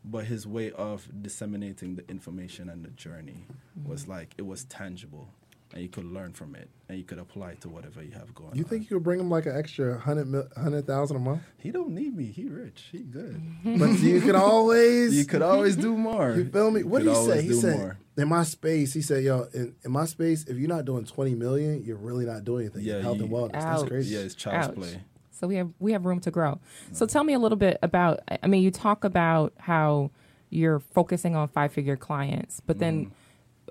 but 0.04 0.24
his 0.26 0.46
way 0.46 0.70
of 0.72 1.08
disseminating 1.22 1.96
the 1.96 2.08
information 2.08 2.68
and 2.70 2.84
the 2.84 2.90
journey 2.90 3.44
was 3.84 4.02
Mm-hmm. 4.02 4.12
like 4.12 4.34
it 4.38 4.46
was 4.46 4.64
tangible, 4.64 5.28
and 5.72 5.82
you 5.82 5.88
could 5.88 6.04
learn 6.04 6.32
from 6.32 6.54
it, 6.54 6.70
and 6.88 6.98
you 6.98 7.04
could 7.04 7.18
apply 7.18 7.50
it 7.50 7.60
to 7.60 7.68
whatever 7.68 8.02
you 8.02 8.12
have 8.12 8.34
going. 8.34 8.54
You 8.54 8.64
on. 8.64 8.68
think 8.70 8.90
you 8.90 8.96
could 8.96 9.04
bring 9.04 9.20
him 9.20 9.30
like 9.30 9.46
an 9.46 9.56
extra 9.56 9.98
hundred 9.98 10.48
hundred 10.56 10.86
thousand 10.86 11.16
a 11.16 11.20
month? 11.20 11.42
he 11.58 11.70
don't 11.70 11.90
need 11.90 12.16
me? 12.16 12.26
He 12.26 12.48
rich. 12.48 12.88
He 12.90 12.98
good. 12.98 13.40
but 13.64 13.98
you 13.98 14.20
could 14.20 14.34
always. 14.34 15.16
You 15.16 15.24
could 15.24 15.42
always 15.42 15.76
do 15.76 15.96
more. 15.96 16.32
You 16.32 16.48
feel 16.50 16.70
me? 16.70 16.84
What 16.84 17.02
could 17.02 17.12
did 17.12 17.16
he 17.16 17.26
say? 17.26 17.42
He 17.42 17.52
said 17.52 17.78
more. 17.78 17.98
in 18.16 18.28
my 18.28 18.44
space. 18.44 18.94
He 18.94 19.02
said, 19.02 19.24
"Yo, 19.24 19.46
in, 19.52 19.74
in 19.84 19.90
my 19.90 20.06
space, 20.06 20.44
if 20.44 20.56
you're 20.56 20.68
not 20.68 20.84
doing 20.84 21.04
twenty 21.04 21.34
million, 21.34 21.84
you're 21.84 21.96
really 21.96 22.24
not 22.24 22.44
doing 22.44 22.66
anything. 22.66 22.82
Yeah, 22.82 23.00
health 23.00 23.18
you- 23.18 23.24
and 23.24 23.32
wellness. 23.32 23.52
That's 23.52 23.82
crazy. 23.82 24.14
Yeah, 24.14 24.20
it's 24.22 24.34
child's 24.34 24.68
Ouch. 24.68 24.74
play. 24.74 25.00
So 25.30 25.46
we 25.46 25.56
have 25.56 25.70
we 25.78 25.92
have 25.92 26.04
room 26.04 26.20
to 26.20 26.30
grow. 26.30 26.58
So 26.92 27.06
tell 27.06 27.24
me 27.24 27.32
a 27.34 27.38
little 27.38 27.58
bit 27.58 27.78
about. 27.82 28.20
I 28.42 28.46
mean, 28.46 28.62
you 28.62 28.70
talk 28.70 29.04
about 29.04 29.52
how 29.58 30.10
you're 30.50 30.80
focusing 30.80 31.36
on 31.36 31.48
five 31.48 31.72
figure 31.72 31.96
clients, 31.96 32.60
but 32.66 32.78
then 32.78 33.06
mm-hmm. 33.06 33.14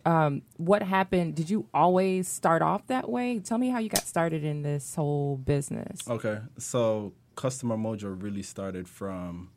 Um, 0.08 0.42
what 0.56 0.82
happened? 0.84 1.36
Did 1.36 1.50
you 1.50 1.68
always 1.74 2.28
start 2.30 2.62
off 2.62 2.88
that 2.88 3.10
way? 3.10 3.40
Tell 3.40 3.58
me 3.58 3.70
how 3.70 3.80
you 3.80 3.90
got 3.90 4.06
started 4.08 4.44
in 4.44 4.62
this 4.62 4.96
whole 4.96 5.36
business. 5.38 6.00
Okay, 6.08 6.40
so 6.58 7.14
Customer 7.36 7.76
Mojo 7.76 8.16
really 8.22 8.44
started 8.44 8.88
from. 8.88 9.50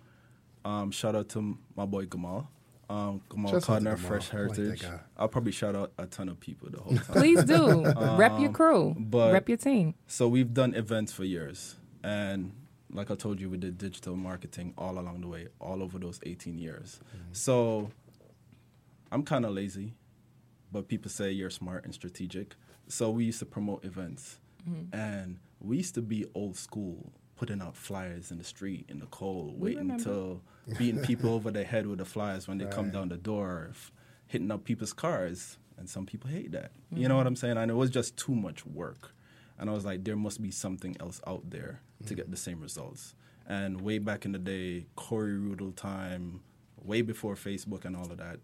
Um, 0.65 0.91
shout 0.91 1.15
out 1.15 1.29
to 1.31 1.57
my 1.77 1.87
boy 1.87 2.07
Gamal. 2.07 2.49
Um, 2.91 3.23
Gamal 3.31 3.51
Shout 3.51 3.55
out 3.55 3.63
to 3.63 3.71
Codner, 3.89 3.97
Gamal. 3.97 3.99
Fresh 4.01 4.35
I 4.35 4.39
like 4.39 4.49
that 4.51 4.57
Heritage. 4.57 4.83
guy. 4.83 5.01
I'll 5.17 5.29
probably 5.29 5.53
shout 5.53 5.77
out 5.77 5.93
a 5.97 6.07
ton 6.07 6.29
of 6.29 6.41
people 6.41 6.69
the 6.71 6.81
whole 6.81 6.97
time. 6.97 7.05
Please 7.15 7.45
do 7.45 7.85
rep 8.17 8.39
your 8.41 8.51
crew, 8.51 8.95
but- 8.99 9.33
rep 9.33 9.49
your 9.49 9.57
team. 9.59 9.95
So 10.09 10.27
we've 10.27 10.53
done 10.53 10.75
events 10.75 11.13
for 11.13 11.23
years, 11.25 11.77
and 12.03 12.53
like 12.93 13.09
I 13.13 13.15
told 13.15 13.41
you, 13.41 13.49
we 13.49 13.57
did 13.57 13.79
digital 13.79 14.17
marketing 14.17 14.75
all 14.77 14.99
along 14.99 15.21
the 15.21 15.29
way, 15.29 15.47
all 15.61 15.81
over 15.81 15.99
those 16.01 16.19
18 16.25 16.59
years. 16.59 16.99
So 17.31 17.91
I'm 19.13 19.23
kind 19.23 19.45
of 19.47 19.53
lazy, 19.53 19.95
but 20.73 20.89
people 20.89 21.11
say 21.11 21.31
you're 21.31 21.51
smart 21.51 21.85
and 21.85 21.95
strategic. 21.95 22.55
So 22.89 23.11
we 23.11 23.25
used 23.25 23.39
to 23.41 23.47
promote 23.47 23.85
events, 23.85 24.39
mm-hmm. 24.69 24.95
and 24.95 25.39
we 25.61 25.79
used 25.79 25.95
to 25.95 26.03
be 26.03 26.27
old 26.35 26.57
school, 26.57 27.13
putting 27.37 27.63
out 27.63 27.77
flyers 27.77 28.31
in 28.31 28.39
the 28.39 28.45
street 28.45 28.87
in 28.89 28.99
the 28.99 29.07
cold, 29.07 29.61
We 29.61 29.75
waiting 29.75 29.91
until 29.91 30.43
beating 30.79 31.03
people 31.03 31.31
over 31.31 31.51
the 31.51 31.65
head 31.65 31.87
with 31.87 31.99
the 31.99 32.05
flyers 32.05 32.49
when 32.49 32.59
they 32.59 32.67
come 32.67 32.91
down 32.91 33.09
the 33.09 33.17
door, 33.17 33.69
f- 33.71 33.93
hitting 34.27 34.51
up 34.51 34.65
people's 34.65 34.93
cars. 34.93 35.59
And 35.79 35.89
some 35.89 36.05
people 36.05 36.29
hate 36.29 36.53
that. 36.53 36.73
You 36.91 37.03
know 37.03 37.09
mm-hmm. 37.09 37.17
what 37.17 37.27
I'm 37.27 37.37
saying? 37.37 37.57
And 37.57 37.71
it 37.71 37.75
was 37.75 37.89
just 37.89 38.17
too 38.19 38.35
much 38.35 38.67
work. 38.67 39.15
And 39.59 39.71
I 39.71 39.73
was 39.73 39.85
like, 39.85 40.05
there 40.05 40.17
must 40.17 40.43
be 40.43 40.51
something 40.51 40.97
else 41.01 41.21
out 41.27 41.49
there 41.49 41.81
to 42.07 42.15
get 42.15 42.29
mm. 42.29 42.31
the 42.31 42.37
same 42.37 42.61
results. 42.61 43.15
And 43.47 43.81
way 43.81 43.99
back 43.99 44.25
in 44.25 44.33
the 44.33 44.39
day, 44.39 44.87
Corey 44.97 45.35
Rudl 45.35 45.75
time, 45.75 46.41
way 46.83 47.03
before 47.03 47.35
Facebook 47.35 47.85
and 47.85 47.95
all 47.95 48.11
of 48.11 48.17
that, 48.19 48.41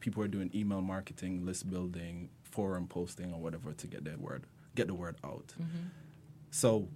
people 0.00 0.22
are 0.22 0.28
doing 0.28 0.50
email 0.54 0.80
marketing, 0.80 1.44
list 1.44 1.68
building, 1.70 2.30
forum 2.42 2.86
posting, 2.86 3.32
or 3.32 3.40
whatever 3.40 3.72
to 3.72 3.86
get 3.86 4.04
their 4.04 4.16
word, 4.18 4.44
get 4.74 4.86
the 4.88 4.94
word 4.94 5.16
out. 5.24 5.54
Mm-hmm. 5.60 5.88
So 6.50 6.88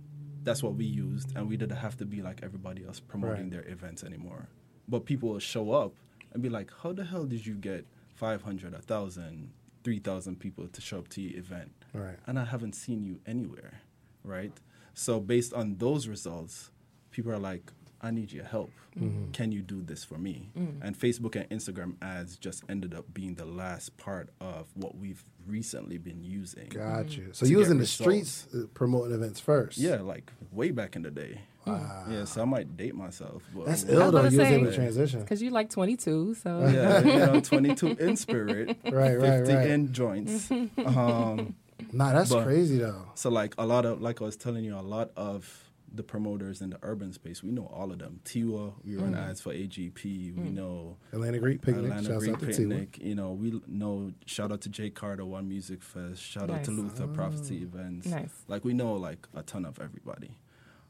that's 0.43 0.63
what 0.63 0.75
we 0.75 0.85
used, 0.85 1.35
and 1.37 1.49
we 1.49 1.57
didn't 1.57 1.77
have 1.79 1.97
to 1.99 2.05
be 2.05 2.21
like 2.23 2.41
everybody 2.43 2.85
else 2.85 3.01
promoting 3.01 3.45
Right. 3.45 3.51
their 3.53 3.69
events 3.69 4.05
anymore. 4.05 4.49
But 4.89 5.07
people 5.07 5.31
will 5.31 5.39
show 5.39 5.73
up 5.73 5.95
and 6.33 6.43
be 6.43 6.49
like, 6.49 6.71
"How 6.83 6.93
the 6.93 7.05
hell 7.05 7.25
did 7.25 7.47
you 7.47 7.55
get 7.55 7.87
500, 8.15 8.73
1,000, 8.75 9.51
3,000 9.85 10.39
people 10.41 10.69
to 10.69 10.81
show 10.81 10.99
up 10.99 11.09
to 11.09 11.23
your 11.23 11.39
event?" 11.39 11.73
Right. 11.95 12.19
And 12.27 12.39
I 12.39 12.45
haven't 12.45 12.75
seen 12.75 13.03
you 13.05 13.21
anywhere, 13.27 13.81
right? 14.25 14.53
So 14.93 15.21
based 15.21 15.55
on 15.55 15.77
those 15.77 16.07
results, 16.09 16.71
people 17.11 17.33
are 17.33 17.39
like, 17.39 17.73
"I 18.07 18.11
need 18.19 18.31
your 18.33 18.45
help. 18.45 18.71
Mm-hmm. 18.99 19.33
Can 19.33 19.51
you 19.53 19.63
do 19.63 19.79
this 19.83 20.03
for 20.05 20.19
me?" 20.19 20.37
And 20.85 20.93
Facebook 21.05 21.35
and 21.41 21.47
Instagram 21.51 21.93
ads 22.03 22.37
just 22.47 22.63
ended 22.69 22.93
up 22.95 23.07
being 23.13 23.35
the 23.35 23.45
last 23.63 23.97
part 23.97 24.29
of 24.41 24.63
what 24.75 24.93
we've 24.97 25.25
recently 25.47 25.99
been 25.99 26.23
using. 26.23 26.69
Got 26.69 27.17
you. 27.17 27.29
So 27.33 27.45
To 27.47 27.51
you 27.53 27.59
was 27.59 27.71
in 27.71 27.79
the 27.79 27.83
results. 27.89 28.29
streets 28.29 28.47
uh, 28.55 28.67
promoting 28.75 29.13
events 29.15 29.41
first. 29.41 29.79
Yeah, 29.79 30.01
like 30.01 30.27
way 30.53 30.71
back 30.71 30.97
in 30.97 31.03
the 31.03 31.11
day. 31.11 31.41
Yeah, 31.67 32.25
so 32.27 32.43
I 32.43 32.45
might 32.45 32.77
date 32.77 32.95
myself. 32.95 33.43
But 33.55 33.65
That's 33.67 33.85
I 33.87 33.89
ill 33.89 34.01
was 34.03 34.13
though. 34.13 34.19
gonna 34.19 34.31
You 34.31 34.39
was 34.39 34.49
able 34.49 34.67
to 34.67 34.75
transition. 34.75 35.21
Because 35.21 35.43
you're 35.43 35.51
like 35.61 35.71
22, 35.71 36.35
so 36.35 36.61
Yeah, 36.69 37.01
you 37.01 37.19
know, 37.33 37.41
22 37.53 37.87
in 37.99 38.17
spirit, 38.17 38.77
Right, 38.85 39.17
right, 39.19 39.39
50 39.47 39.55
right. 39.55 39.71
in 39.71 39.93
joints. 39.93 40.51
Um, 40.85 41.55
Nah, 41.93 42.13
that's 42.13 42.31
But- 42.31 42.45
crazy 42.45 42.79
though. 42.79 43.07
so 43.15 43.31
like 43.31 43.55
a 43.59 43.67
lot 43.67 43.85
of, 43.85 44.01
like 44.03 44.21
I 44.21 44.25
was 44.25 44.37
telling 44.37 44.65
you, 44.65 44.77
a 44.77 44.81
lot 44.83 45.11
of 45.17 45.64
the 45.95 46.03
promoters 46.03 46.61
in 46.61 46.71
the 46.71 46.79
urban 46.83 47.13
space, 47.13 47.43
we 47.43 47.51
know 47.51 47.67
all 47.73 47.93
of 47.93 47.99
them. 47.99 48.21
Tiwa, 48.25 48.73
we 48.85 48.97
run 48.97 49.15
ads 49.15 49.41
for 49.41 49.53
AGP. 49.53 50.05
We 50.37 50.51
know 50.51 50.97
Atlanta 51.13 51.39
Great 51.39 51.63
Picnic. 51.63 51.85
Atlanta 51.85 52.09
Shouts 52.09 52.25
Great 52.25 52.35
out 52.35 52.41
to 52.41 52.47
Tiwa. 52.47 52.57
Picnic. 52.57 52.99
You 53.01 53.15
know, 53.15 53.33
we 53.33 53.61
know. 53.67 54.13
Shout 54.27 54.51
out 54.53 54.61
to 54.63 54.69
Jay 54.69 54.91
Carter, 54.91 55.25
One 55.25 55.49
Music 55.49 55.83
Fest. 55.83 56.21
Shout 56.23 56.51
out 56.51 56.65
to 56.65 56.71
Nice. 56.71 56.81
Luther 56.99 57.07
Prophecy 57.07 57.63
Events. 57.63 58.07
Nice. 58.09 58.31
Like 58.49 58.65
we 58.65 58.73
know 58.75 58.95
like 58.95 59.27
a 59.35 59.43
ton 59.43 59.65
of 59.65 59.79
everybody. 59.81 60.37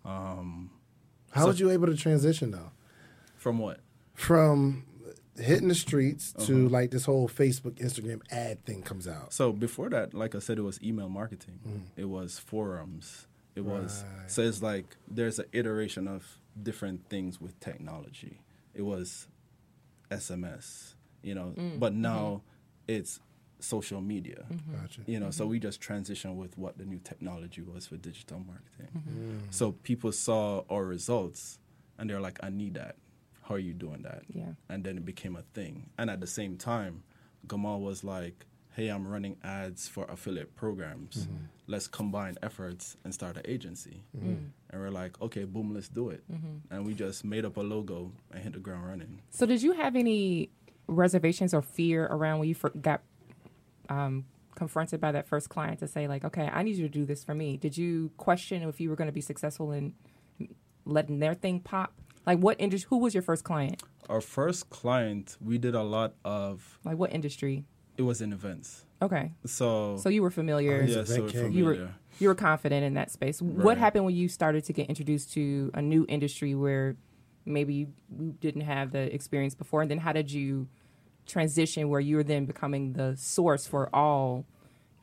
Um, 0.04 0.70
How 1.30 1.42
So- 1.42 1.46
was 1.48 1.60
you 1.60 1.70
able 1.70 1.86
to 1.86 1.96
transition 1.96 2.50
though? 2.52 2.70
from 3.36 3.58
what? 3.58 3.80
From 4.14 4.84
hitting 5.36 5.68
the 5.68 5.74
streets 5.74 6.32
Uh-huh. 6.36 6.46
to 6.46 6.68
like 6.68 6.90
this 6.92 7.04
whole 7.04 7.28
Facebook, 7.28 7.72
Instagram 7.74 8.20
ad 8.30 8.64
thing 8.64 8.82
comes 8.82 9.06
out. 9.08 9.32
So 9.32 9.52
before 9.52 9.90
that, 9.90 10.14
like 10.14 10.34
I 10.34 10.38
said, 10.38 10.58
it 10.58 10.62
was 10.62 10.80
email 10.82 11.08
marketing. 11.08 11.88
It 11.96 12.04
was 12.06 12.38
forums. 12.38 13.26
It 13.54 13.64
was 13.64 14.02
Mm. 14.04 14.18
Right. 14.20 14.30
so 14.30 14.42
it's 14.42 14.62
like 14.62 14.96
there's 15.08 15.38
an 15.38 15.46
iteration 15.52 16.08
of 16.08 16.38
different 16.60 17.08
things 17.08 17.40
with 17.40 17.58
technology. 17.60 18.40
It 18.74 18.82
was 18.82 19.28
SMS, 20.10 20.94
you 21.22 21.34
know, 21.34 21.54
Mm, 21.56 21.78
but 21.78 21.92
mm-hmm. 21.92 22.02
now 22.02 22.42
it's 22.86 23.20
social 23.60 24.00
media. 24.00 24.44
Gotcha. 24.80 25.02
You 25.06 25.18
know, 25.20 25.26
Mm-hmm. 25.26 25.32
so 25.32 25.46
we 25.46 25.58
just 25.58 25.80
transitioned 25.80 26.36
with 26.36 26.58
what 26.58 26.76
the 26.78 26.84
new 26.84 26.98
technology 26.98 27.62
was 27.62 27.86
for 27.86 27.96
digital 27.96 28.40
marketing. 28.40 28.88
Mm-hmm. 28.96 29.38
So 29.50 29.72
people 29.72 30.12
saw 30.12 30.64
our 30.68 30.84
results 30.84 31.58
and 31.98 32.10
they're 32.10 32.20
like, 32.20 32.38
I 32.42 32.50
need 32.50 32.74
that. 32.74 32.96
How 33.42 33.54
are 33.54 33.58
you 33.58 33.72
doing 33.74 34.02
that? 34.02 34.22
Yeah. 34.28 34.52
And 34.68 34.84
then 34.84 34.96
it 34.98 35.04
became 35.04 35.36
a 35.36 35.42
thing. 35.54 35.90
And 35.98 36.10
at 36.10 36.20
the 36.20 36.26
same 36.26 36.56
time, 36.56 37.04
Gamal 37.46 37.80
was 37.80 38.04
like, 38.04 38.46
Hey, 38.76 38.88
I'm 38.88 39.06
running 39.06 39.36
ads 39.44 39.86
for 39.86 40.04
affiliate 40.06 40.56
programs. 40.56 41.28
Mm-hmm. 41.64 41.72
Let's 41.72 41.88
combine 41.88 42.36
efforts 42.42 42.96
and 43.04 43.14
start 43.14 43.36
an 43.36 43.42
agency. 43.46 44.04
Mm. 44.16 44.50
And 44.70 44.80
we're 44.80 44.90
like, 44.90 45.20
okay, 45.22 45.44
boom, 45.44 45.72
let's 45.74 45.88
do 45.88 46.10
it. 46.10 46.22
And 46.70 46.84
we 46.86 46.94
just 46.94 47.24
made 47.24 47.44
up 47.44 47.56
a 47.56 47.60
logo 47.62 48.12
and 48.32 48.42
hit 48.42 48.52
the 48.52 48.58
ground 48.58 48.86
running. 48.86 49.20
So, 49.30 49.46
did 49.46 49.62
you 49.62 49.72
have 49.72 49.96
any 49.96 50.50
reservations 50.86 51.54
or 51.54 51.62
fear 51.62 52.06
around 52.06 52.40
when 52.40 52.48
you 52.48 52.54
fir- 52.54 52.70
got 52.70 53.00
um, 53.88 54.24
confronted 54.54 55.00
by 55.00 55.12
that 55.12 55.26
first 55.26 55.48
client 55.48 55.78
to 55.78 55.88
say, 55.88 56.06
like, 56.06 56.24
okay, 56.24 56.50
I 56.52 56.62
need 56.62 56.76
you 56.76 56.82
to 56.86 56.92
do 56.92 57.04
this 57.06 57.24
for 57.24 57.34
me? 57.34 57.56
Did 57.56 57.78
you 57.78 58.10
question 58.18 58.62
if 58.62 58.80
you 58.80 58.90
were 58.90 58.96
going 58.96 59.08
to 59.08 59.12
be 59.12 59.22
successful 59.22 59.72
in 59.72 59.94
letting 60.84 61.18
their 61.20 61.34
thing 61.34 61.60
pop? 61.60 61.94
Like, 62.26 62.38
what 62.40 62.60
industry? 62.60 62.88
Who 62.90 62.98
was 62.98 63.14
your 63.14 63.22
first 63.22 63.44
client? 63.44 63.82
Our 64.10 64.20
first 64.20 64.68
client, 64.70 65.36
we 65.40 65.56
did 65.56 65.74
a 65.74 65.82
lot 65.82 66.14
of, 66.26 66.78
Like, 66.84 66.98
what 66.98 67.12
industry? 67.12 67.64
it 67.96 68.02
was 68.02 68.20
in 68.20 68.32
events. 68.32 68.84
Okay, 69.04 69.32
So, 69.44 69.98
so 69.98 70.08
you 70.08 70.22
were 70.22 70.30
familiar. 70.30 70.82
He's 70.82 70.96
a 70.96 70.98
yeah, 71.00 71.04
so 71.04 71.12
event 71.12 71.34
we're 71.34 71.42
king. 71.42 71.52
you 71.52 71.64
were 71.66 71.90
you 72.20 72.28
were 72.28 72.34
confident 72.34 72.84
in 72.84 72.94
that 72.94 73.10
space. 73.10 73.42
What 73.42 73.76
happened 73.76 74.04
when 74.06 74.14
you 74.14 74.28
started 74.28 74.64
to 74.64 74.72
get 74.72 74.88
introduced 74.88 75.32
to 75.34 75.70
a 75.74 75.82
new 75.82 76.06
industry 76.08 76.54
where 76.54 76.96
maybe 77.44 77.74
you 77.74 77.86
you 78.18 78.34
didn't 78.40 78.62
have 78.62 78.92
the 78.92 79.12
experience 79.14 79.54
before, 79.54 79.82
and 79.82 79.90
then 79.90 79.98
how 79.98 80.12
did 80.12 80.30
you 80.32 80.68
transition 81.26 81.88
where 81.90 82.00
you 82.00 82.16
were 82.16 82.22
then 82.24 82.44
becoming 82.46 82.92
the 82.94 83.14
source 83.16 83.66
for 83.66 83.88
all 83.94 84.44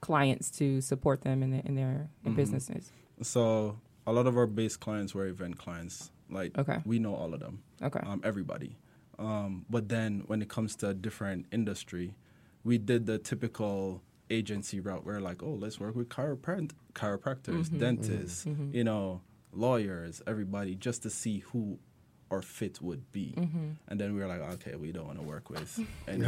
clients 0.02 0.50
to 0.52 0.82
support 0.82 1.22
them 1.22 1.44
in, 1.44 1.52
the, 1.52 1.60
in 1.66 1.76
their 1.76 2.10
Mm-hmm. 2.26 2.36
businesses? 2.36 2.92
So 3.22 3.78
a 4.08 4.12
lot 4.14 4.26
of 4.28 4.36
our 4.38 4.48
base 4.48 4.78
clients 4.78 5.14
were 5.14 5.28
event 5.28 5.58
clients. 5.60 6.12
Like 6.30 6.58
Okay. 6.58 6.80
we 6.86 6.98
know 6.98 7.14
all 7.14 7.34
of 7.34 7.40
them. 7.40 7.62
Okay. 7.84 8.00
Um, 8.04 8.22
everybody. 8.24 8.78
Um, 9.20 9.66
but 9.70 9.90
then 9.90 10.24
when 10.28 10.42
it 10.42 10.50
comes 10.50 10.76
to 10.78 10.90
a 10.90 10.94
different 10.94 11.46
industry, 11.52 12.16
we 12.64 12.78
did 12.78 13.06
the 13.06 13.18
typical 13.18 14.02
agency 14.30 14.80
route 14.80 15.06
where 15.06 15.20
like, 15.20 15.44
oh, 15.44 15.58
let's 15.60 15.80
work 15.80 15.96
with 15.96 16.10
chiropract- 16.10 16.72
chiropractors, 16.94 17.78
dentists, 17.78 18.46
you 18.72 18.84
know, 18.84 19.22
lawyers, 19.52 20.22
everybody, 20.28 20.76
just 20.76 21.04
to 21.04 21.10
see 21.10 21.40
who 21.40 21.80
our 22.32 22.42
fit 22.42 22.82
would 22.82 23.12
be. 23.12 23.34
Mm-hmm. 23.38 23.72
And 23.90 24.00
then 24.00 24.14
we 24.14 24.22
were 24.22 24.28
like, 24.28 24.40
okay, 24.54 24.76
we 24.76 24.92
don't 24.92 25.06
want 25.06 25.20
to 25.20 25.26
work 25.26 25.50
with 25.50 25.80
any, 26.08 26.26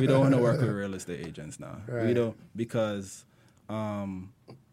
we 0.00 0.06
don't 0.06 0.20
want 0.20 0.34
to 0.34 0.40
work 0.40 0.60
with 0.60 0.70
real 0.70 0.94
estate 0.94 1.24
agents 1.24 1.60
now. 1.60 1.78
We 1.88 2.14
don't 2.14 2.36
because 2.56 3.24
um, 3.68 4.32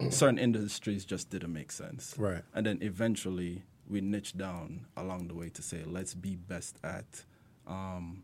certain 0.09 0.39
industries 0.39 1.05
just 1.05 1.29
didn't 1.29 1.53
make 1.53 1.71
sense. 1.71 2.15
Right. 2.17 2.41
And 2.53 2.65
then 2.65 2.79
eventually 2.81 3.63
we 3.87 4.01
niched 4.01 4.37
down 4.37 4.87
along 4.97 5.27
the 5.27 5.35
way 5.35 5.49
to 5.49 5.61
say, 5.61 5.83
let's 5.85 6.15
be 6.15 6.35
best 6.35 6.77
at 6.83 7.25
um, 7.67 8.23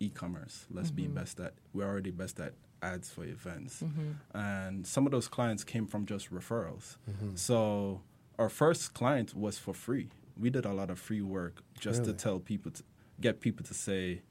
e-commerce. 0.00 0.66
Let's 0.70 0.90
be 0.90 1.04
mm-hmm. 1.04 1.14
best 1.14 1.40
at. 1.40 1.54
We're 1.72 1.86
already 1.86 2.10
best 2.10 2.40
at 2.40 2.54
ads 2.82 3.10
for 3.10 3.24
events, 3.24 3.82
mm-hmm. 3.82 4.36
and 4.36 4.86
some 4.86 5.06
of 5.06 5.12
those 5.12 5.28
clients 5.28 5.64
came 5.64 5.86
from 5.86 6.06
just 6.06 6.32
referrals. 6.32 6.96
Mm-hmm. 7.10 7.34
So 7.34 8.02
our 8.38 8.48
first 8.48 8.94
client 8.94 9.34
was 9.34 9.58
for 9.58 9.74
free. 9.74 10.08
We 10.38 10.50
did 10.50 10.64
a 10.66 10.72
lot 10.72 10.90
of 10.90 10.98
free 10.98 11.22
work 11.22 11.62
just 11.78 12.00
Really? 12.00 12.12
to 12.12 12.18
tell 12.18 12.38
people 12.38 12.70
to 12.72 12.82
get 13.20 13.40
people 13.40 13.64
to 13.66 13.74
say, 13.74 14.22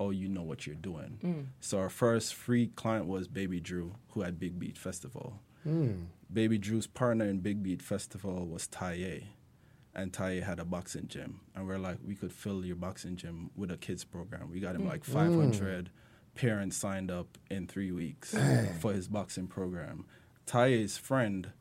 "Oh, 0.00 0.10
you 0.10 0.28
know 0.28 0.42
what 0.42 0.66
you're 0.66 0.74
doing." 0.76 1.18
Mm. 1.22 1.46
So 1.60 1.78
our 1.78 1.90
first 1.90 2.34
free 2.34 2.68
client 2.74 3.06
was 3.06 3.28
Baby 3.28 3.60
Drew, 3.60 3.94
who 4.10 4.22
had 4.22 4.38
Big 4.38 4.58
Beat 4.58 4.76
Festival. 4.76 5.40
Mm. 5.66 6.06
Baby 6.32 6.58
Drew's 6.58 6.88
partner 6.88 7.26
in 7.26 7.38
Big 7.38 7.62
Beat 7.62 7.82
Festival 7.82 8.46
was 8.46 8.66
Taye 8.66 9.24
and 9.94 10.12
Taye 10.12 10.42
had 10.42 10.58
a 10.58 10.64
boxing 10.64 11.08
gym, 11.08 11.40
and 11.54 11.66
we're 11.66 11.78
like, 11.78 11.98
we 12.04 12.14
could 12.14 12.32
fill 12.32 12.64
your 12.64 12.76
boxing 12.76 13.16
gym 13.16 13.50
with 13.56 13.70
a 13.70 13.76
kids 13.76 14.04
program. 14.04 14.50
We 14.50 14.60
got 14.60 14.74
him 14.74 14.86
like 14.86 15.02
mm. 15.02 15.12
500 15.12 15.90
parents 16.34 16.76
signed 16.76 17.10
up 17.10 17.38
in 17.50 17.66
three 17.66 17.92
weeks 17.92 18.34
for 18.80 18.92
his 18.92 19.08
boxing 19.08 19.46
program. 19.46 20.06
Taye's 20.46 20.96
friend 20.96 21.52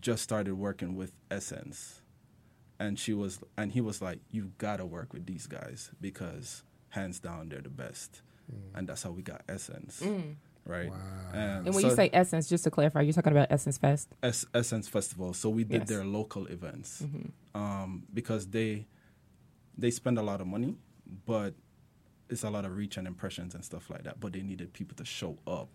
just 0.00 0.22
started 0.22 0.54
working 0.54 0.96
with 0.96 1.12
Essence, 1.30 2.02
and 2.78 2.98
she 2.98 3.14
was, 3.14 3.38
and 3.56 3.72
he 3.72 3.80
was 3.80 4.02
like, 4.02 4.20
you 4.30 4.52
gotta 4.58 4.84
work 4.84 5.12
with 5.12 5.26
these 5.26 5.46
guys 5.46 5.90
because 6.00 6.64
hands 6.90 7.20
down 7.20 7.48
they're 7.48 7.60
the 7.60 7.68
best, 7.68 8.22
mm. 8.52 8.76
and 8.76 8.88
that's 8.88 9.02
how 9.02 9.10
we 9.10 9.22
got 9.22 9.42
Essence. 9.48 10.00
Mm. 10.00 10.34
Right, 10.66 10.90
And 11.32 11.64
when 11.64 11.72
so- 11.74 11.88
you 11.88 11.94
say 11.94 12.10
Essence, 12.12 12.48
just 12.48 12.64
to 12.64 12.70
clarify, 12.70 13.00
you're 13.00 13.12
talking 13.12 13.32
about 13.32 13.48
Essence 13.50 13.78
Fest. 13.78 14.08
Es- 14.22 14.44
Essence 14.54 14.86
Festival. 14.88 15.32
So 15.32 15.48
we 15.50 15.64
did 15.64 15.80
Yes. 15.82 15.88
their 15.88 16.04
local 16.04 16.46
events 16.46 17.02
um, 17.54 18.04
because 18.12 18.46
they 18.48 18.86
they 19.78 19.90
spend 19.90 20.18
a 20.18 20.22
lot 20.22 20.40
of 20.40 20.46
money, 20.46 20.76
but 21.26 21.54
it's 22.28 22.44
a 22.44 22.50
lot 22.50 22.64
of 22.66 22.76
reach 22.76 22.96
and 22.98 23.06
impressions 23.08 23.54
and 23.54 23.64
stuff 23.64 23.88
like 23.90 24.02
that. 24.04 24.20
But 24.20 24.32
they 24.34 24.42
needed 24.42 24.72
people 24.72 24.94
to 24.96 25.04
show 25.04 25.38
up 25.46 25.68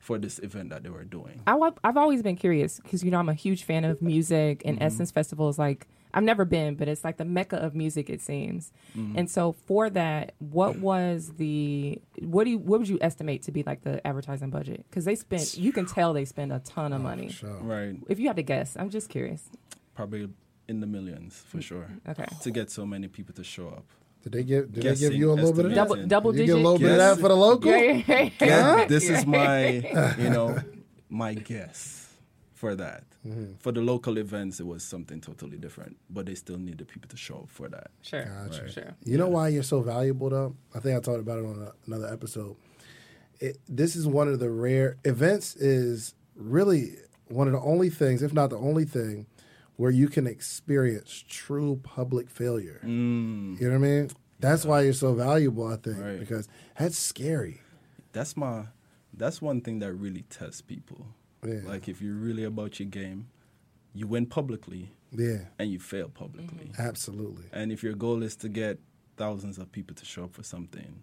for 0.00 0.18
this 0.18 0.38
event 0.40 0.70
that 0.70 0.82
they 0.82 0.90
were 0.90 1.04
doing. 1.04 1.40
I, 1.46 1.54
wa- 1.54 1.70
I've 1.84 1.96
always 1.96 2.22
been 2.22 2.34
curious 2.36 2.80
because 2.80 3.04
you 3.04 3.10
know 3.12 3.18
I'm 3.20 3.28
a 3.28 3.34
huge 3.34 3.62
fan 3.62 3.84
of 3.84 4.02
music, 4.02 4.62
and 4.64 4.82
Essence 4.82 5.10
Festival 5.12 5.48
is 5.48 5.58
like 5.58 5.86
I've 6.14 6.22
never 6.22 6.44
been, 6.44 6.74
but 6.74 6.88
it's 6.88 7.04
like 7.04 7.16
the 7.16 7.24
mecca 7.24 7.56
of 7.56 7.74
music, 7.74 8.10
it 8.10 8.20
seems. 8.20 8.72
Mm-hmm. 8.96 9.18
And 9.18 9.30
so 9.30 9.52
for 9.52 9.88
that, 9.90 10.34
what 10.38 10.78
was 10.78 11.32
the 11.36 12.00
what 12.20 12.44
do 12.44 12.50
you 12.50 12.58
what 12.58 12.80
would 12.80 12.88
you 12.88 12.98
estimate 13.00 13.42
to 13.44 13.52
be 13.52 13.62
like 13.62 13.82
the 13.82 14.06
advertising 14.06 14.50
budget? 14.50 14.84
Because 14.90 15.04
they 15.04 15.14
spent, 15.14 15.56
you 15.56 15.72
can 15.72 15.86
tell 15.86 16.12
they 16.12 16.24
spend 16.24 16.52
a 16.52 16.58
ton 16.60 16.92
of 16.92 17.00
oh, 17.00 17.04
money. 17.04 17.30
Sure. 17.30 17.56
Right, 17.60 17.96
If 18.08 18.18
you 18.18 18.26
had 18.26 18.36
to 18.36 18.42
guess, 18.42 18.76
I'm 18.76 18.90
just 18.90 19.08
curious. 19.08 19.48
probably 19.94 20.28
in 20.68 20.80
the 20.80 20.86
millions 20.86 21.44
for 21.46 21.58
mm, 21.58 21.62
sure. 21.62 21.88
Okay. 22.08 22.26
To 22.42 22.50
get 22.50 22.70
so 22.70 22.84
many 22.86 23.08
people 23.08 23.34
to 23.34 23.44
show 23.44 23.68
up. 23.68 23.84
Did 24.22 24.32
they 24.32 24.44
give? 24.44 24.72
Did 24.72 24.84
they 24.84 24.94
give 24.94 25.14
you 25.14 25.32
a 25.32 25.34
little 25.34 25.52
bit 25.52 25.64
of 25.66 25.74
that? 25.74 26.08
Double 26.08 26.34
Yes. 26.34 26.40
You 26.40 26.46
digit. 26.46 26.46
get 26.46 26.52
a 26.52 26.68
little 26.68 26.78
bit 26.78 26.90
of 26.92 26.98
that 26.98 27.18
for 27.18 27.28
the 27.28 27.36
local? 27.36 27.70
Yeah, 27.70 28.02
yeah, 28.06 28.22
yeah. 28.22 28.30
Yeah, 28.40 28.84
this 28.86 29.08
is 29.08 29.26
my, 29.26 30.14
you 30.18 30.30
know, 30.30 30.58
my 31.08 31.34
guess 31.34 32.01
for 32.62 32.76
that. 32.76 33.02
Mm-hmm. 33.26 33.54
For 33.58 33.72
the 33.72 33.80
local 33.80 34.18
events, 34.18 34.60
it 34.60 34.66
was 34.66 34.82
something 34.84 35.20
totally 35.20 35.58
different, 35.58 35.96
but 36.08 36.26
they 36.26 36.36
still 36.36 36.58
needed 36.58 36.86
people 36.86 37.08
to 37.10 37.16
show 37.16 37.38
up 37.42 37.48
for 37.58 37.68
that. 37.68 37.88
Sure, 38.02 38.24
Gotcha. 38.24 38.70
sure. 38.70 38.94
You 39.04 39.18
know 39.18 39.28
why 39.36 39.48
you're 39.48 39.64
so 39.74 39.80
valuable, 39.80 40.30
though? 40.30 40.54
I 40.74 40.78
think 40.78 40.96
I 40.96 41.00
talked 41.00 41.18
about 41.26 41.38
it 41.40 41.44
on 41.44 41.58
a, 41.68 41.72
another 41.88 42.12
episode. 42.12 42.54
It, 43.40 43.58
this 43.68 43.96
is 43.96 44.06
one 44.06 44.28
of 44.28 44.38
the 44.38 44.48
rare 44.48 44.96
events. 45.04 45.56
Is 45.56 46.14
really 46.36 46.82
one 47.28 47.48
of 47.48 47.52
the 47.52 47.60
only 47.60 47.90
things, 47.90 48.22
if 48.22 48.32
not 48.32 48.50
the 48.50 48.58
only 48.58 48.84
thing, 48.84 49.26
where 49.76 49.90
you 49.90 50.06
can 50.08 50.26
experience 50.28 51.24
true 51.28 51.80
public 51.82 52.30
failure. 52.30 52.80
Mm. 52.84 53.60
You 53.60 53.68
know 53.68 53.78
what 53.78 53.86
I 53.86 53.90
mean? 53.90 54.10
That's 54.38 54.64
why 54.64 54.82
you're 54.82 54.92
so 54.92 55.14
valuable, 55.14 55.66
I 55.66 55.76
think, 55.76 55.98
Right. 55.98 56.20
because 56.20 56.48
that's 56.78 56.96
scary. 56.98 57.60
That's 58.12 58.36
my, 58.36 58.66
that's 59.12 59.42
one 59.42 59.60
thing 59.62 59.80
that 59.80 59.92
really 59.94 60.22
tests 60.30 60.60
people. 60.60 61.06
Yeah. 61.46 61.60
Like 61.64 61.88
if 61.88 62.00
you're 62.00 62.14
really 62.14 62.44
about 62.44 62.78
your 62.78 62.88
game, 62.88 63.28
you 63.94 64.06
win 64.06 64.26
publicly 64.26 64.92
Yeah, 65.10 65.38
and 65.58 65.70
you 65.70 65.78
fail 65.78 66.08
publicly. 66.08 66.70
Mm-hmm. 66.72 66.80
absolutely. 66.82 67.44
And 67.52 67.70
if 67.72 67.82
your 67.82 67.94
goal 67.94 68.22
is 68.22 68.36
to 68.36 68.48
get 68.48 68.78
thousands 69.16 69.58
of 69.58 69.70
people 69.72 69.94
to 69.96 70.04
show 70.04 70.24
up 70.24 70.34
for 70.34 70.42
something, 70.42 71.02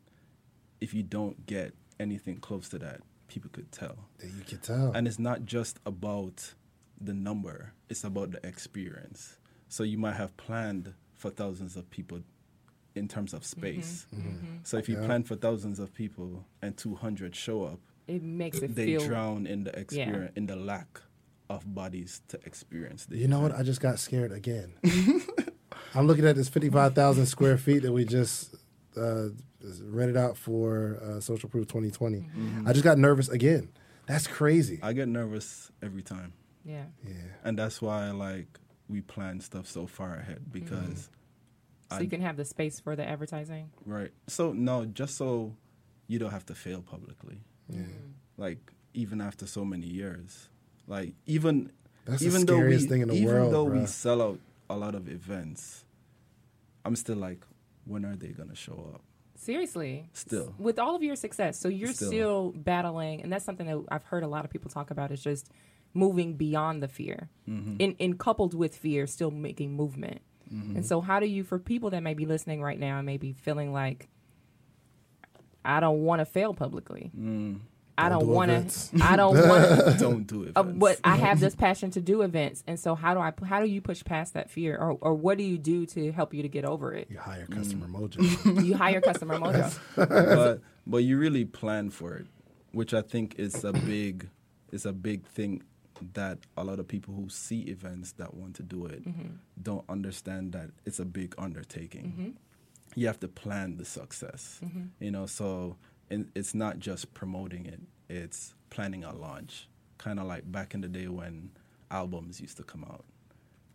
if 0.81 0.93
you 0.93 1.03
don't 1.03 1.45
get 1.45 1.73
anything 1.99 2.37
close 2.37 2.69
to 2.69 2.79
that, 2.79 3.01
people 3.27 3.49
could 3.53 3.71
tell. 3.71 3.97
That 4.19 4.27
you 4.27 4.43
can 4.47 4.59
tell. 4.59 4.91
And 4.93 5.07
it's 5.07 5.19
not 5.19 5.45
just 5.45 5.77
about 5.85 6.53
the 6.99 7.13
number, 7.13 7.73
it's 7.89 8.03
about 8.03 8.31
the 8.31 8.45
experience. 8.45 9.37
So 9.67 9.83
you 9.83 9.97
might 9.97 10.15
have 10.15 10.35
planned 10.37 10.93
for 11.15 11.29
thousands 11.29 11.75
of 11.75 11.89
people 11.91 12.21
in 12.95 13.07
terms 13.07 13.33
of 13.33 13.45
space. 13.45 14.07
Mm-hmm. 14.15 14.27
Mm-hmm. 14.29 14.55
So 14.63 14.77
if 14.77 14.89
you 14.89 14.99
Yeah. 14.99 15.05
plan 15.05 15.23
for 15.23 15.35
thousands 15.35 15.79
of 15.79 15.93
people 15.93 16.45
and 16.61 16.75
200 16.75 17.35
show 17.35 17.63
up, 17.65 17.79
It 18.09 18.23
makes 18.23 18.57
it 18.59 18.75
they 18.75 18.85
feel 18.85 19.05
drown 19.05 19.45
in 19.47 19.63
the 19.63 19.77
experience, 19.79 20.31
in 20.35 20.45
the 20.47 20.55
lack 20.55 20.99
of 21.49 21.63
bodies 21.73 22.21
to 22.29 22.39
experience 22.45 23.05
the 23.05 23.17
You 23.17 23.27
know 23.27 23.39
what? 23.39 23.53
I 23.55 23.63
just 23.63 23.81
got 23.81 23.99
scared 23.99 24.31
again. 24.31 24.73
I'm 25.95 26.05
looking 26.07 26.25
at 26.25 26.35
this 26.35 26.49
55,000 26.49 27.25
square 27.25 27.57
feet 27.57 27.83
that 27.83 27.91
we 27.91 28.05
just 28.05 28.55
uh, 28.97 29.29
rented 29.83 30.17
out 30.17 30.37
for 30.37 30.99
uh, 31.03 31.19
Social 31.19 31.49
Proof 31.49 31.67
2020. 31.67 32.25
I 32.65 32.73
just 32.73 32.83
got 32.83 32.97
nervous 32.97 33.29
again. 33.29 33.69
That's 34.07 34.27
crazy. 34.27 34.79
I 34.81 34.93
get 34.93 35.07
nervous 35.07 35.71
every 35.81 36.01
time. 36.03 36.33
yeah. 36.65 36.85
yeah. 37.07 37.13
And 37.43 37.57
that's 37.57 37.81
why 37.81 38.09
like 38.11 38.47
we 38.87 39.01
plan 39.01 39.39
stuff 39.39 39.67
so 39.67 39.85
far 39.87 40.15
ahead 40.15 40.51
because 40.51 41.09
So 41.91 41.97
I- 41.97 42.01
you 42.01 42.09
can 42.09 42.21
have 42.21 42.37
the 42.37 42.45
space 42.45 42.79
for 42.79 42.95
the 42.95 43.05
advertising. 43.07 43.69
right. 43.85 44.11
So 44.27 44.51
no, 44.53 44.85
just 44.85 45.15
so 45.15 45.55
you 46.07 46.17
don't 46.19 46.31
have 46.31 46.45
to 46.47 46.55
fail 46.55 46.81
publicly. 46.81 47.41
Like 48.37 48.71
even 48.93 49.21
after 49.21 49.45
so 49.45 49.65
many 49.65 49.87
years. 49.87 50.49
Like 50.87 51.13
even 51.25 51.71
That's 52.05 52.21
the 52.21 52.27
even 52.27 52.45
though 52.45 52.59
we 52.59 52.77
thing 52.77 53.01
in 53.01 53.07
the 53.09 53.15
even 53.15 53.27
world, 53.27 53.53
though 53.53 53.63
we 53.65 53.85
sell 53.85 54.21
out 54.21 54.39
a 54.69 54.75
lot 54.75 54.95
of 54.95 55.07
events, 55.07 55.85
I'm 56.85 56.95
still 56.95 57.17
like, 57.17 57.45
when 57.85 58.05
are 58.05 58.15
they 58.15 58.29
gonna 58.29 58.55
show 58.55 58.91
up? 58.93 59.01
Seriously. 59.35 60.09
Still. 60.13 60.53
With 60.57 60.79
all 60.79 60.95
of 60.95 61.03
your 61.03 61.15
success. 61.15 61.57
So 61.57 61.69
you're 61.69 61.93
Still. 61.93 62.07
still, 62.09 62.51
battling, 62.51 63.21
and 63.21 63.31
that's 63.31 63.45
something 63.45 63.67
that 63.67 63.85
I've 63.89 64.03
heard 64.03 64.23
a 64.23 64.27
lot 64.27 64.43
of 64.43 64.51
people 64.51 64.69
talk 64.69 64.91
about 64.91 65.11
is 65.11 65.23
just 65.23 65.49
moving 65.93 66.35
beyond 66.35 66.83
the 66.83 66.89
fear. 66.89 67.29
Mm-hmm. 67.47 67.75
In, 67.79 67.93
in 67.93 68.17
coupled 68.17 68.53
with 68.53 68.75
fear, 68.75 69.07
still 69.07 69.31
making 69.31 69.73
movement. 69.75 70.21
Mm-hmm. 70.53 70.77
And 70.77 70.85
so, 70.85 70.99
how 70.99 71.21
do 71.21 71.25
you, 71.25 71.43
for 71.43 71.57
people 71.57 71.89
that 71.91 72.01
may 72.01 72.13
be 72.15 72.25
listening 72.25 72.61
right 72.61 72.77
now 72.79 72.97
and 72.97 73.05
maybe 73.05 73.31
feeling 73.31 73.71
like, 73.71 74.09
I 75.65 75.79
don't 75.79 76.03
want 76.03 76.19
to 76.19 76.25
fail 76.25 76.53
publicly. 76.53 77.11
Mm. 77.17 77.59
I 77.97 78.07
Don't 78.07 78.19
don't 78.19 78.27
do 78.29 78.33
want 78.33 78.69
to. 78.71 78.89
I 79.03 79.15
don't 79.17 79.35
want 79.49 79.63
to. 79.85 79.97
Don't 79.99 80.25
do 80.25 80.43
it. 80.43 80.53
Uh, 80.55 80.63
but 80.63 81.01
I 81.03 81.17
have 81.17 81.39
this 81.45 81.53
passion 81.53 81.91
to 81.91 81.99
do 82.01 82.21
events, 82.21 82.63
and 82.65 82.79
so 82.79 82.95
how 82.95 83.13
do 83.13 83.19
I? 83.19 83.33
How 83.45 83.59
do 83.59 83.67
you 83.67 83.81
push 83.81 84.05
past 84.05 84.35
that 84.35 84.49
fear, 84.49 84.77
or 84.77 84.97
or 85.01 85.13
what 85.13 85.37
do 85.37 85.43
you 85.43 85.57
do 85.57 85.85
to 85.87 86.11
help 86.13 86.33
you 86.33 86.41
to 86.43 86.47
get 86.47 86.63
over 86.63 86.93
it? 86.93 87.07
You 87.11 87.17
hire 87.19 87.45
customer 87.45 87.87
Mm. 87.87 87.91
mojo. 87.91 88.65
You 88.65 88.75
hire 88.77 89.01
customer 89.01 89.37
mojo. 89.37 89.77
but 89.97 90.61
but 90.87 90.97
you 91.03 91.17
really 91.17 91.43
plan 91.43 91.89
for 91.89 92.13
it, 92.15 92.25
which 92.71 92.93
I 92.93 93.01
think 93.01 93.35
is 93.37 93.65
a 93.65 93.73
big 93.73 94.29
is 94.71 94.85
a 94.85 94.93
big 94.93 95.25
thing 95.27 95.63
that 96.13 96.37
a 96.55 96.63
lot 96.63 96.79
of 96.79 96.87
people 96.87 97.13
who 97.13 97.27
see 97.27 97.63
events 97.63 98.13
that 98.13 98.33
want 98.33 98.55
to 98.55 98.63
do 98.63 98.85
it 98.85 99.03
don't 99.61 99.83
understand 99.89 100.53
that 100.53 100.69
it's 100.85 100.99
a 100.99 101.05
big 101.05 101.35
undertaking. 101.37 102.37
You 102.95 103.07
have 103.07 103.19
to 103.21 103.27
plan 103.27 103.77
the 103.77 103.85
success, 103.85 104.59
mm-hmm. 104.63 104.85
you 104.99 105.11
know. 105.11 105.25
So 105.25 105.77
it's 106.09 106.53
not 106.53 106.79
just 106.79 107.13
promoting 107.13 107.65
it; 107.65 107.79
it's 108.09 108.55
planning 108.69 109.03
a 109.03 109.13
launch, 109.13 109.67
kind 109.97 110.19
of 110.19 110.25
like 110.25 110.51
back 110.51 110.73
in 110.73 110.81
the 110.81 110.87
day 110.87 111.07
when 111.07 111.51
albums 111.91 112.39
used 112.39 112.57
to 112.57 112.63
come 112.63 112.83
out 112.83 113.05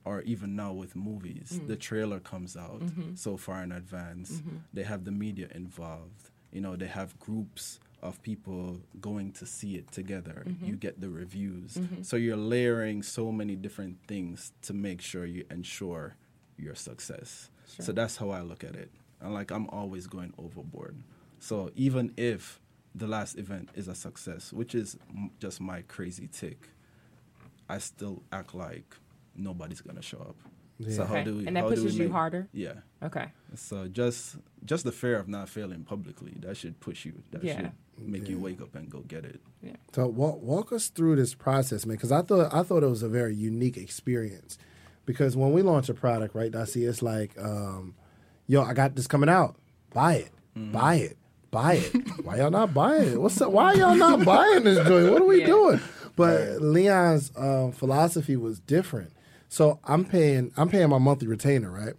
or 0.05 0.22
even 0.22 0.55
now 0.55 0.72
with 0.72 0.94
movies, 0.94 1.59
mm. 1.61 1.66
the 1.66 1.77
trailer 1.77 2.20
comes 2.20 2.57
out 2.57 2.81
mm-hmm. 2.81 3.14
so 3.14 3.37
far 3.37 3.62
in 3.62 3.72
advance. 3.72 4.33
Mm-hmm. 4.33 4.57
They 4.72 4.83
have 4.83 5.05
the 5.05 5.11
media 5.11 5.48
involved. 5.55 6.31
You 6.53 6.61
know, 6.61 6.77
they 6.77 6.87
have 6.87 7.18
groups 7.18 7.81
of 8.03 8.20
people 8.22 8.81
going 9.00 9.33
to 9.33 9.46
see 9.46 9.77
it 9.77 9.90
together. 9.90 10.44
You 10.62 10.77
get 10.77 11.00
the 11.00 11.09
reviews. 11.09 11.79
So 12.03 12.16
you're 12.16 12.37
layering 12.37 13.03
so 13.03 13.33
many 13.33 13.57
different 13.57 13.96
things 14.07 14.53
to 14.62 14.74
make 14.74 15.00
sure 15.00 15.24
you 15.24 15.46
ensure 15.50 16.14
your 16.59 16.74
success. 16.74 17.48
So 17.81 17.92
that's 17.92 18.16
how 18.18 18.29
I 18.29 18.42
look 18.42 18.62
at 18.62 18.77
it. 18.77 18.90
And 19.24 19.32
like 19.34 19.50
I'm 19.50 19.68
always 19.70 20.06
going 20.06 20.32
overboard. 20.38 20.96
So 21.40 21.70
even 21.74 22.12
if 22.16 22.60
the 22.94 23.06
last 23.08 23.37
event 23.38 23.70
is 23.74 23.88
a 23.88 23.94
success, 23.94 24.52
which 24.52 24.74
is 24.74 24.96
m- 25.10 25.30
just 25.40 25.60
my 25.60 25.82
crazy 25.82 26.28
tick, 26.28 26.68
I 27.68 27.78
still 27.78 28.22
act 28.32 28.54
like 28.54 28.94
nobody's 29.34 29.80
gonna 29.80 30.02
show 30.02 30.18
up 30.18 30.37
Yeah. 30.78 30.96
So 30.96 31.04
how 31.06 31.22
do 31.22 31.37
we? 31.38 31.46
And 31.46 31.56
that 31.56 31.62
how 31.64 31.70
do 31.70 31.76
we 31.76 31.82
pushes 31.82 31.98
you 31.98 32.04
make- 32.04 32.12
harder? 32.12 32.48
Yeah. 32.52 32.74
Okay. 33.02 33.28
So 33.54 33.88
just 33.88 34.37
just 34.64 34.84
the 34.84 34.92
fear 34.92 35.16
of 35.18 35.26
not 35.28 35.48
failing 35.48 35.84
publicly 35.84 36.34
that 36.40 36.56
should 36.56 36.78
push 36.80 37.04
you. 37.06 37.22
That 37.30 37.42
Yeah. 37.44 37.56
should 37.56 37.72
make 37.98 38.28
you 38.28 38.38
wake 38.38 38.60
up 38.60 38.74
and 38.74 38.90
go 38.90 39.00
get 39.00 39.24
it. 39.24 39.40
Yeah. 39.62 39.76
So 39.94 40.06
walk, 40.08 40.42
walk 40.42 40.72
us 40.72 40.88
through 40.88 41.16
this 41.16 41.32
process, 41.34 41.87
man, 41.87 41.96
because 41.96 42.12
I 42.12 42.22
thought 42.22 42.52
I 42.52 42.62
thought 42.62 42.82
it 42.82 42.88
was 42.88 43.02
a 43.02 43.08
very 43.08 43.34
unique 43.34 43.76
experience. 43.78 44.58
Because 45.06 45.37
when 45.37 45.52
we 45.52 45.62
launch 45.62 45.88
a 45.88 45.94
product, 45.94 46.34
right, 46.34 46.54
I 46.56 46.64
see 46.64 46.84
it's 46.84 47.02
like, 47.02 47.38
um, 47.38 47.94
yo, 48.46 48.62
I 48.62 48.74
got 48.74 48.94
this 48.94 49.07
coming 49.07 49.28
out, 49.28 49.57
buy 49.92 50.14
it, 50.14 50.30
buy 50.54 50.96
it, 50.96 51.16
buy 51.50 51.74
it. 51.74 51.94
Why 52.24 52.37
y'all 52.38 52.50
not 52.50 52.74
buying 52.74 53.12
it? 53.12 53.20
What's 53.20 53.40
up? 53.40 53.52
Why 53.52 53.74
y'all 53.74 53.94
not 53.96 54.24
buying 54.24 54.64
this 54.64 54.87
joint? 54.87 55.12
What 55.12 55.22
are 55.22 55.26
we 55.26 55.40
Yeah. 55.40 55.46
doing? 55.46 55.80
But 56.16 56.62
Leon's 56.62 57.33
um, 57.37 57.72
philosophy 57.72 58.37
was 58.37 58.61
different. 58.61 59.12
So 59.48 59.80
I'm 59.85 60.04
paying 60.04 60.52
I'm 60.57 60.68
paying 60.68 60.88
my 60.88 60.98
monthly 60.98 61.26
retainer, 61.28 61.70
right? 61.70 61.94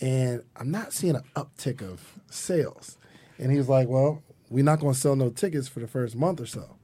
And 0.00 0.42
I'm 0.56 0.70
not 0.70 0.92
seeing 0.92 1.16
an 1.16 1.24
uptick 1.34 1.82
of 1.82 2.00
sales. 2.30 2.98
And 3.38 3.50
he 3.50 3.58
was 3.58 3.68
like, 3.68 3.88
Well, 3.88 4.22
we're 4.48 4.64
not 4.64 4.80
gonna 4.80 4.94
sell 4.94 5.16
no 5.16 5.30
tickets 5.30 5.66
for 5.68 5.80
the 5.80 5.88
first 5.88 6.14
month 6.16 6.40
or 6.40 6.46
so. 6.46 6.76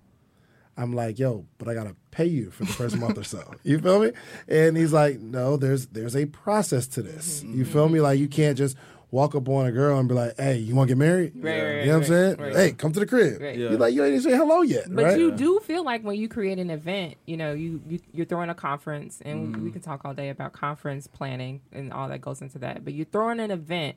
I'm 0.76 0.92
like, 0.92 1.20
yo, 1.20 1.46
but 1.58 1.68
I 1.68 1.74
gotta 1.74 1.94
pay 2.10 2.24
you 2.26 2.50
for 2.50 2.64
the 2.64 2.72
first 2.72 2.96
month 2.96 3.16
or 3.16 3.22
so. 3.22 3.54
You 3.62 3.78
feel 3.78 4.00
me? 4.00 4.10
And 4.48 4.76
he's 4.76 4.92
like, 4.92 5.20
no, 5.20 5.56
there's 5.56 5.86
there's 5.86 6.16
a 6.16 6.26
process 6.26 6.88
to 6.88 7.02
this. 7.02 7.40
Mm-hmm. 7.44 7.58
You 7.58 7.64
feel 7.64 7.88
me? 7.88 8.00
Like 8.00 8.18
you 8.18 8.26
can't 8.26 8.58
just 8.58 8.76
walk 9.14 9.34
up 9.34 9.48
on 9.48 9.64
a 9.66 9.72
girl 9.72 9.98
and 9.98 10.08
be 10.08 10.14
like, 10.14 10.36
hey, 10.38 10.56
you 10.58 10.74
want 10.74 10.88
to 10.88 10.94
get 10.94 10.98
married? 10.98 11.32
Right, 11.36 11.62
right, 11.62 11.80
you 11.80 11.86
know 11.86 11.92
what 11.92 11.96
I'm 11.98 12.04
saying? 12.04 12.36
right. 12.38 12.54
Hey, 12.56 12.72
come 12.72 12.92
to 12.92 13.00
the 13.00 13.06
crib. 13.06 13.40
Right. 13.40 13.56
Yeah. 13.56 13.70
You're 13.70 13.78
like, 13.78 13.94
you 13.94 14.02
ain't 14.04 14.14
even 14.16 14.22
say 14.30 14.36
hello 14.36 14.62
yet, 14.62 14.86
But 14.92 15.04
right? 15.04 15.18
you 15.18 15.30
do 15.30 15.60
feel 15.60 15.84
like 15.84 16.02
when 16.02 16.16
you 16.16 16.28
create 16.28 16.58
an 16.58 16.68
event, 16.70 17.14
you 17.24 17.36
know, 17.36 17.52
you, 17.52 17.80
you 17.88 18.00
you're 18.12 18.26
throwing 18.26 18.50
a 18.50 18.54
conference, 18.54 19.22
and 19.24 19.54
Mm. 19.54 19.62
we 19.62 19.70
can 19.70 19.80
talk 19.80 20.04
all 20.04 20.14
day 20.14 20.28
about 20.30 20.52
conference 20.52 21.06
planning 21.06 21.60
and 21.72 21.92
all 21.92 22.08
that 22.08 22.20
goes 22.20 22.42
into 22.42 22.58
that. 22.58 22.84
But 22.84 22.92
you're 22.94 23.06
throwing 23.06 23.38
an 23.40 23.50
event, 23.52 23.96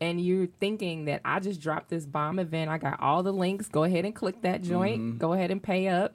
and 0.00 0.20
you're 0.20 0.46
thinking 0.46 1.04
that 1.06 1.20
I 1.24 1.38
just 1.40 1.60
dropped 1.60 1.88
this 1.90 2.04
bomb 2.06 2.38
event. 2.38 2.70
I 2.70 2.78
got 2.78 3.00
all 3.00 3.22
the 3.22 3.32
links. 3.32 3.68
Go 3.68 3.84
ahead 3.84 4.04
and 4.04 4.14
click 4.14 4.42
that 4.42 4.62
joint. 4.62 5.00
Mm-hmm. 5.00 5.18
Go 5.18 5.32
ahead 5.34 5.50
and 5.50 5.62
pay 5.62 5.88
up, 5.88 6.14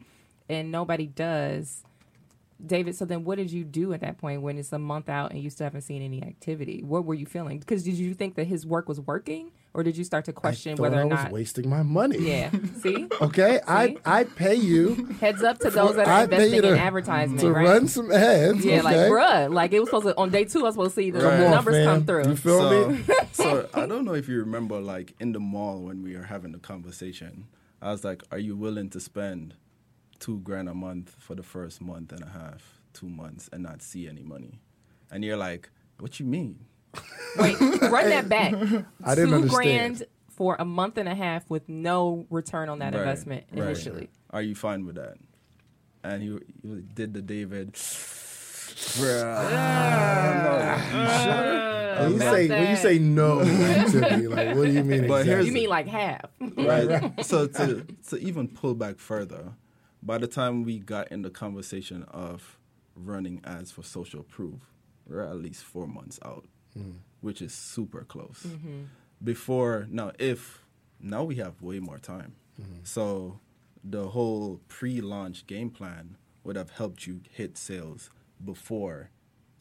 and 0.49 0.71
nobody 0.71 1.05
does. 1.07 1.83
David, 2.65 2.95
so 2.95 3.03
then 3.05 3.23
what 3.25 3.37
did 3.37 3.51
you 3.51 3.63
do 3.63 3.91
at 3.93 4.01
that 4.01 4.17
point 4.17 4.41
when 4.41 4.57
it's 4.57 4.71
a 4.71 4.79
month 4.79 5.09
out 5.09 5.31
and 5.31 5.41
you 5.41 5.49
still 5.49 5.65
haven't 5.65 5.81
seen 5.81 6.01
any 6.01 6.23
activity? 6.23 6.81
What 6.83 7.03
were 7.05 7.13
you 7.13 7.25
feeling? 7.25 7.59
Because 7.59 7.83
did 7.83 7.95
you 7.95 8.13
think 8.13 8.35
that 8.35 8.45
his 8.47 8.65
work 8.65 8.87
was 8.87 9.01
working, 9.01 9.51
or 9.73 9.83
did 9.83 9.97
you 9.97 10.03
start 10.05 10.23
to 10.25 10.31
I 10.31 10.33
question 10.33 10.77
thought 10.77 10.83
whether 10.83 10.97
I 10.97 11.01
or 11.01 11.07
was 11.07 11.19
not? 11.23 11.31
wasting 11.31 11.69
my 11.69 11.83
money. 11.83 12.19
Yeah. 12.19 12.51
See. 12.81 13.07
Okay, 13.21 13.59
I 13.67 13.87
See? 13.87 13.97
I 14.05 14.23
pay 14.25 14.55
you 14.55 15.05
Heads 15.19 15.43
up 15.43 15.59
to 15.59 15.69
those 15.69 15.95
that 15.95 16.07
are 16.07 16.11
I 16.13 16.27
pay 16.27 16.47
you 16.47 16.55
investing 16.55 16.71
in 16.73 16.77
advertisement, 16.79 17.39
to 17.41 17.51
right? 17.51 17.65
run 17.65 17.87
some 17.87 18.11
ads. 18.11 18.63
yeah, 18.63 18.81
like 18.81 18.95
bruh, 18.95 19.53
like 19.53 19.73
it 19.73 19.79
was 19.79 19.89
supposed 19.89 20.05
to 20.07 20.17
on 20.17 20.29
day 20.29 20.45
two. 20.45 20.59
I 20.59 20.63
was 20.63 20.75
supposed 20.75 20.95
to 20.95 21.01
see 21.01 21.11
the 21.11 21.19
Come 21.19 21.39
the 21.39 21.49
numbers 21.49 21.75
fam. 21.75 21.85
come 21.85 22.05
through. 22.05 22.27
You 22.29 22.35
feel 22.35 22.59
so, 22.59 22.89
me? 22.89 23.03
so 23.33 23.69
I 23.73 23.85
don't 23.85 24.05
know 24.05 24.13
if 24.13 24.27
you 24.29 24.39
remember, 24.39 24.79
like 24.79 25.15
in 25.19 25.31
the 25.33 25.39
mall 25.39 25.79
when 25.81 26.01
we 26.03 26.15
were 26.15 26.23
having 26.23 26.51
the 26.53 26.59
conversation, 26.59 27.47
I 27.81 27.91
was 27.91 28.03
like, 28.03 28.23
"Are 28.31 28.37
you 28.39 28.55
willing 28.55 28.89
to 28.91 28.99
spend 28.99 29.55
two 30.23 30.39
grand 30.47 30.67
a 30.69 30.73
month 30.73 31.09
for 31.25 31.35
the 31.35 31.43
first 31.43 31.81
month 31.81 32.11
and 32.15 32.23
a 32.23 32.29
half, 32.39 32.61
two 32.93 33.09
months, 33.09 33.49
and 33.51 33.63
not 33.63 33.81
see 33.81 34.07
any 34.07 34.23
money?" 34.23 34.53
And 35.11 35.23
you're 35.25 35.37
like, 35.49 35.69
"What 35.99 36.19
you 36.19 36.25
mean?" 36.25 36.53
Wait, 37.41 37.59
run 37.95 38.09
that 38.15 38.27
back. 38.29 38.53
I 39.03 39.15
didn't 39.15 39.29
Two 39.29 39.35
understand. 39.35 39.51
grand 39.51 40.03
for 40.29 40.55
a 40.59 40.65
month 40.65 40.97
and 40.97 41.09
a 41.09 41.15
half 41.25 41.49
with 41.49 41.67
no 41.67 42.25
return 42.29 42.69
on 42.69 42.79
that 42.79 42.93
Right, 42.93 42.99
investment 43.01 43.43
right. 43.51 43.63
initially. 43.65 44.09
Are 44.29 44.41
you 44.41 44.55
fine 44.55 44.85
with 44.85 44.95
that? 44.95 45.15
And 46.03 46.21
he, 46.23 46.29
he 46.63 46.81
did 46.93 47.13
the 47.13 47.21
David. 47.21 47.73
Bruh. 47.73 49.33
Ah. 49.55 50.89
Ah. 50.93 52.03
When 52.03 52.13
you 52.13 52.19
say 52.19 52.47
when 52.49 52.69
you 52.71 52.75
say 52.75 52.97
no 52.99 53.39
to 53.43 54.17
me, 54.17 54.27
like 54.27 54.55
what 54.55 54.65
do 54.65 54.71
you 54.71 54.83
mean? 54.83 55.07
But 55.07 55.21
exactly? 55.21 55.29
here's- 55.29 55.45
You 55.47 55.51
mean 55.53 55.69
like 55.69 55.87
half? 55.87 56.25
right? 56.57 57.25
so 57.25 57.47
to 57.47 57.85
to 58.09 58.17
even 58.17 58.47
pull 58.47 58.73
back 58.73 58.97
further, 58.97 59.53
by 60.05 60.17
the 60.17 60.27
time 60.27 60.63
we 60.63 60.79
got 60.79 61.11
in 61.11 61.21
the 61.21 61.29
conversation 61.29 62.03
of 62.03 62.57
running 62.95 63.41
ads 63.45 63.71
for 63.71 63.83
social 63.83 64.23
proof, 64.23 64.59
we're 65.07 65.23
at 65.23 65.37
least 65.37 65.63
four 65.63 65.87
months 65.87 66.19
out, 66.25 66.45
hmm. 66.73 66.91
which 67.21 67.41
is 67.41 67.53
super 67.53 68.03
close. 68.03 68.45
Mm-hmm. 68.47 68.83
Before 69.23 69.87
now, 69.89 70.11
if 70.19 70.63
now 70.99 71.23
we 71.23 71.35
have 71.35 71.61
way 71.61 71.79
more 71.79 71.97
time, 71.97 72.35
mm-hmm. 72.61 72.79
so 72.83 73.39
the 73.83 74.09
whole 74.09 74.59
pre-launch 74.67 75.47
game 75.47 75.69
plan 75.69 76.17
would 76.43 76.55
have 76.55 76.71
helped 76.71 77.07
you 77.07 77.21
hit 77.31 77.57
sales 77.57 78.09
before 78.43 79.09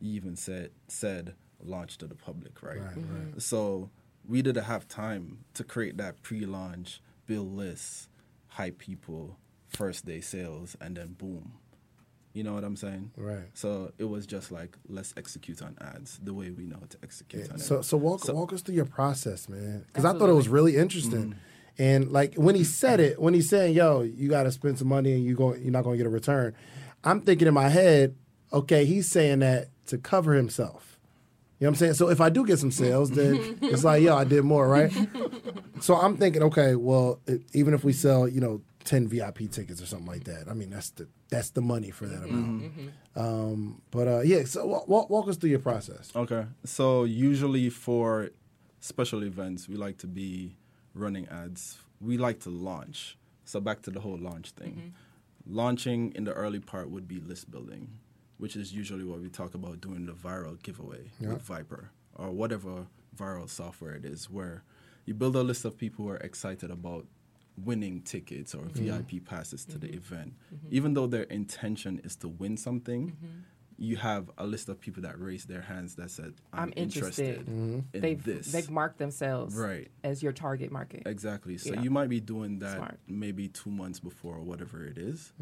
you 0.00 0.14
even 0.16 0.37
said 0.37 0.70
said 0.88 1.35
launch 1.64 1.98
to 1.98 2.07
the 2.07 2.14
public, 2.16 2.62
right? 2.62 2.78
Right, 2.78 2.96
right. 2.96 2.96
Mm-hmm. 2.96 3.38
So 3.38 3.90
we 4.26 4.42
didn't 4.42 4.64
have 4.64 4.88
time 4.88 5.44
to 5.55 5.64
create 5.64 5.96
that 5.98 6.22
pre-launch, 6.22 7.00
build 7.26 7.57
lists, 7.57 8.09
hype 8.48 8.78
people, 8.78 9.38
first 9.72 10.06
day 10.06 10.20
sales, 10.20 10.76
and 10.80 10.96
then 10.96 11.14
boom. 11.18 11.52
You 12.35 12.42
know 12.44 12.54
what 12.54 12.64
I'm 12.64 12.76
saying? 12.76 13.11
Right. 13.16 13.44
So 13.52 13.92
it 13.98 14.04
was 14.04 14.26
just 14.26 14.50
like 14.50 14.76
let's 14.88 15.12
execute 15.18 15.61
on 15.61 15.76
ads 15.80 16.18
the 16.22 16.32
way 16.32 16.50
we 16.50 16.64
know 16.64 16.78
to 16.88 16.96
execute 17.02 17.50
on 17.50 17.58
So 17.58 17.80
it. 17.80 17.82
so 17.85 17.96
walk 17.98 18.24
So- 18.24 18.35
walk 18.35 18.52
us 18.54 18.62
through 18.62 18.76
your 18.76 18.87
process, 18.87 19.48
man. 19.50 19.85
Because 19.87 20.04
I 20.06 20.12
thought 20.16 20.30
it 20.30 20.35
was 20.35 20.48
really 20.48 20.76
interesting. 20.76 21.32
Mm. 21.32 21.37
And 21.78 22.11
like 22.12 22.35
when 22.37 22.54
he 22.54 22.64
said 22.64 23.00
it, 23.00 23.20
when 23.20 23.35
he's 23.35 23.48
saying, 23.48 23.74
"Yo, 23.74 24.00
you 24.02 24.28
got 24.30 24.42
to 24.44 24.50
spend 24.52 24.78
some 24.78 24.88
money 24.88 25.12
and 25.12 25.24
you 25.24 25.35
go, 25.35 25.54
you're 25.54 25.72
not 25.72 25.85
going 25.85 25.94
to 25.94 25.98
get 25.98 26.06
a 26.06 26.11
return," 26.11 26.54
I'm 27.04 27.20
thinking 27.20 27.48
in 27.48 27.54
my 27.54 27.68
head, 27.68 28.14
okay, 28.52 28.85
he's 28.85 29.08
saying 29.08 29.38
that 29.40 29.68
to 29.87 29.98
cover 29.98 30.35
himself. 30.35 30.98
You 31.58 31.66
know 31.66 31.70
what 31.70 31.74
I'm 31.76 31.78
saying? 31.78 31.94
So 31.94 32.08
if 32.11 32.20
I 32.20 32.28
do 32.28 32.44
get 32.46 32.58
some 32.58 32.70
sales, 32.72 33.11
then 33.11 33.58
it's 33.62 33.85
like, 33.85 34.02
yo, 34.02 34.16
I 34.16 34.24
did 34.24 34.42
more, 34.44 34.66
right? 34.68 34.92
so 35.80 35.94
I'm 35.96 36.16
thinking, 36.16 36.42
okay, 36.44 36.74
well, 36.76 37.20
it, 37.26 37.42
even 37.52 37.72
if 37.72 37.85
we 37.85 37.92
sell, 37.92 38.26
you 38.28 38.40
know, 38.40 38.61
ten 38.85 39.07
VIP 39.09 39.51
tickets 39.51 39.81
or 39.83 39.87
something 39.87 40.07
like 40.07 40.25
that, 40.25 40.49
I 40.51 40.55
mean, 40.55 40.71
that's 40.71 40.90
the 40.90 41.09
that's 41.29 41.51
the 41.51 41.61
money 41.61 41.90
for 41.90 42.07
that 42.07 42.23
amount. 42.25 42.73
Um, 43.16 43.83
but 43.90 44.09
uh, 44.09 44.21
yeah, 44.21 44.45
so 44.45 44.66
wa- 44.66 44.85
walk, 44.87 45.11
walk 45.11 45.29
us 45.29 45.37
through 45.37 45.51
your 45.51 45.59
process. 45.61 46.11
Okay. 46.14 46.47
So 46.64 47.05
usually 47.05 47.68
for 47.71 48.31
special 48.81 49.23
events, 49.25 49.68
we 49.68 49.77
like 49.77 49.99
to 49.99 50.07
be 50.07 50.57
running 50.95 51.29
ads. 51.29 51.79
We 52.01 52.16
like 52.18 52.40
to 52.40 52.51
launch. 52.51 53.16
So 53.45 53.61
back 53.61 53.83
to 53.83 53.90
the 53.90 54.01
whole 54.01 54.18
launch 54.18 54.51
thing. 54.51 54.95
Launching 55.47 56.12
in 56.14 56.25
the 56.25 56.33
early 56.33 56.61
part 56.61 56.90
would 56.90 57.09
be 57.09 57.18
list 57.21 57.51
building, 57.51 57.88
which 58.38 58.55
is 58.57 58.73
usually 58.73 59.05
what 59.05 59.21
we 59.21 59.29
talk 59.29 59.55
about 59.55 59.81
doing 59.81 60.07
the 60.07 60.12
viral 60.12 60.62
giveaway 60.62 61.11
Yeah. 61.21 61.31
with 61.35 61.47
Vyper 61.47 61.87
or 62.14 62.31
whatever 62.31 62.87
viral 63.16 63.49
software 63.49 63.95
it 63.95 64.05
is, 64.05 64.31
where 64.31 64.62
you 65.05 65.14
build 65.14 65.35
a 65.37 65.42
list 65.42 65.64
of 65.64 65.77
people 65.77 66.05
who 66.05 66.11
are 66.12 66.16
excited 66.18 66.71
about 66.71 67.07
winning 67.56 68.02
tickets 68.02 68.54
or 68.54 68.62
mm-hmm. 68.62 69.00
VIP 69.00 69.24
passes 69.24 69.64
to 69.66 69.78
the 69.78 69.86
mm-hmm. 69.88 69.96
event. 69.96 70.34
Mm-hmm. 70.54 70.68
Even 70.70 70.94
though 70.94 71.06
their 71.06 71.24
intention 71.24 72.00
is 72.04 72.16
to 72.16 72.28
win 72.28 72.56
something, 72.56 73.16
you 73.78 73.96
have 73.96 74.30
a 74.38 74.46
list 74.46 74.68
of 74.68 74.80
people 74.80 75.02
that 75.02 75.18
raised 75.20 75.48
their 75.48 75.60
hands 75.60 75.96
that 75.96 76.10
said, 76.10 76.34
I'm, 76.52 76.64
I'm 76.64 76.72
interested. 76.76 77.38
interested 77.40 77.48
in 77.48 77.84
They've 77.92 78.22
this. 78.22 78.52
they've 78.52 78.70
marked 78.70 78.98
themselves 78.98 79.54
Right. 79.56 79.90
as 80.04 80.22
your 80.22 80.32
target 80.32 80.70
market. 80.70 81.02
Exactly. 81.06 81.58
So 81.58 81.74
Yeah. 81.74 81.82
you 81.82 81.90
might 81.90 82.08
be 82.08 82.20
doing 82.20 82.60
that 82.60 82.76
Smart. 82.76 83.00
maybe 83.08 83.48
two 83.48 83.70
months 83.70 83.98
before 83.98 84.36
or 84.36 84.42
whatever 84.42 84.84
it 84.84 84.98
is. 84.98 85.32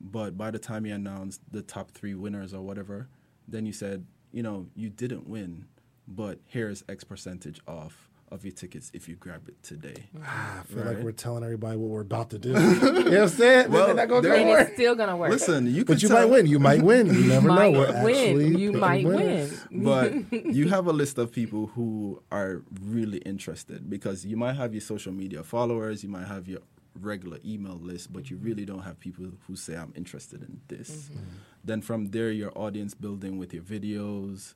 But 0.00 0.36
by 0.38 0.50
the 0.50 0.58
time 0.58 0.86
you 0.86 0.94
announce 0.94 1.40
the 1.50 1.62
top 1.62 1.90
three 1.90 2.14
winners 2.14 2.54
or 2.54 2.62
whatever, 2.62 3.08
then 3.46 3.66
you 3.66 3.72
said, 3.72 4.06
you 4.32 4.42
know, 4.42 4.66
you 4.74 4.88
didn't 4.88 5.28
win, 5.28 5.66
but 6.06 6.38
here's 6.46 6.84
X 6.88 7.04
percentage 7.04 7.60
off 7.66 8.09
of 8.30 8.44
your 8.44 8.52
tickets 8.52 8.90
if 8.94 9.08
you 9.08 9.16
grab 9.16 9.48
it 9.48 9.60
today. 9.62 9.94
Mm-hmm. 10.14 10.24
Ah, 10.24 10.60
I 10.60 10.62
feel 10.64 10.84
like 10.84 10.98
we're 10.98 11.10
telling 11.12 11.42
everybody 11.42 11.76
what 11.76 11.88
we're 11.90 12.00
about 12.02 12.30
to 12.30 12.38
do. 12.38 12.48
you 12.50 12.54
know 12.54 12.92
what 12.92 13.12
I'm 13.14 13.28
saying? 13.28 13.70
Well, 13.70 13.86
They're 13.86 13.94
not 13.96 14.08
gonna 14.08 14.22
there- 14.22 14.34
and 14.36 14.48
work. 14.48 14.66
it's 14.68 14.74
still 14.74 14.94
gonna 14.94 15.16
work. 15.16 15.30
Listen, 15.30 15.66
you 15.66 15.84
But 15.84 15.94
could 15.94 16.02
you 16.02 16.08
tell- 16.08 16.18
might 16.18 16.30
win. 16.30 16.46
You 16.46 16.58
might 16.58 16.82
win. 16.82 17.06
You 17.12 17.24
never 17.24 17.48
might 17.48 17.72
know. 17.72 17.80
We're 17.80 18.04
win. 18.04 18.16
actually 18.16 18.60
You 18.60 18.72
might 18.72 19.04
win. 19.06 19.50
but 19.72 20.32
you 20.32 20.68
have 20.68 20.86
a 20.86 20.92
list 20.92 21.18
of 21.18 21.32
people 21.32 21.66
who 21.68 22.22
are 22.30 22.62
really 22.80 23.18
interested 23.18 23.90
because 23.90 24.24
you 24.24 24.36
might 24.36 24.54
have 24.54 24.72
your 24.74 24.80
social 24.80 25.12
media 25.12 25.42
followers, 25.42 26.02
you 26.04 26.08
might 26.08 26.26
have 26.26 26.46
your 26.48 26.60
regular 27.00 27.38
email 27.44 27.78
list, 27.80 28.12
but 28.12 28.30
you 28.30 28.36
really 28.36 28.64
don't 28.64 28.82
have 28.82 28.98
people 29.00 29.24
who 29.46 29.56
say, 29.56 29.76
I'm 29.76 29.92
interested 29.96 30.42
in 30.42 30.60
this. 30.68 30.90
Mm-hmm. 30.90 31.14
Mm-hmm. 31.18 31.36
Then 31.64 31.82
from 31.82 32.10
there, 32.10 32.30
your 32.30 32.52
audience 32.56 32.94
building 32.94 33.38
with 33.38 33.54
your 33.54 33.62
videos, 33.62 34.54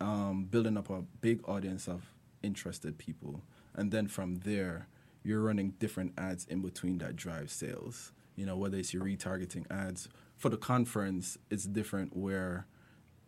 um, 0.00 0.44
building 0.50 0.76
up 0.76 0.90
a 0.90 1.02
big 1.20 1.46
audience 1.48 1.86
of 1.88 2.02
interested 2.42 2.98
people. 2.98 3.42
And 3.74 3.90
then 3.90 4.08
from 4.08 4.36
there, 4.36 4.88
you're 5.22 5.42
running 5.42 5.70
different 5.78 6.12
ads 6.16 6.44
in 6.46 6.62
between 6.62 6.98
that 6.98 7.16
drive 7.16 7.50
sales. 7.50 8.12
You 8.36 8.46
know, 8.46 8.56
whether 8.56 8.78
it's 8.78 8.94
your 8.94 9.04
retargeting 9.04 9.66
ads. 9.70 10.08
For 10.36 10.48
the 10.48 10.56
conference, 10.56 11.36
it's 11.50 11.64
different 11.64 12.16
where 12.16 12.66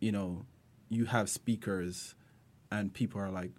you 0.01 0.13
know, 0.13 0.45
you 0.89 1.05
have 1.05 1.29
speakers 1.29 2.15
and 2.73 2.93
people 2.93 3.21
are 3.21 3.31
like, 3.31 3.53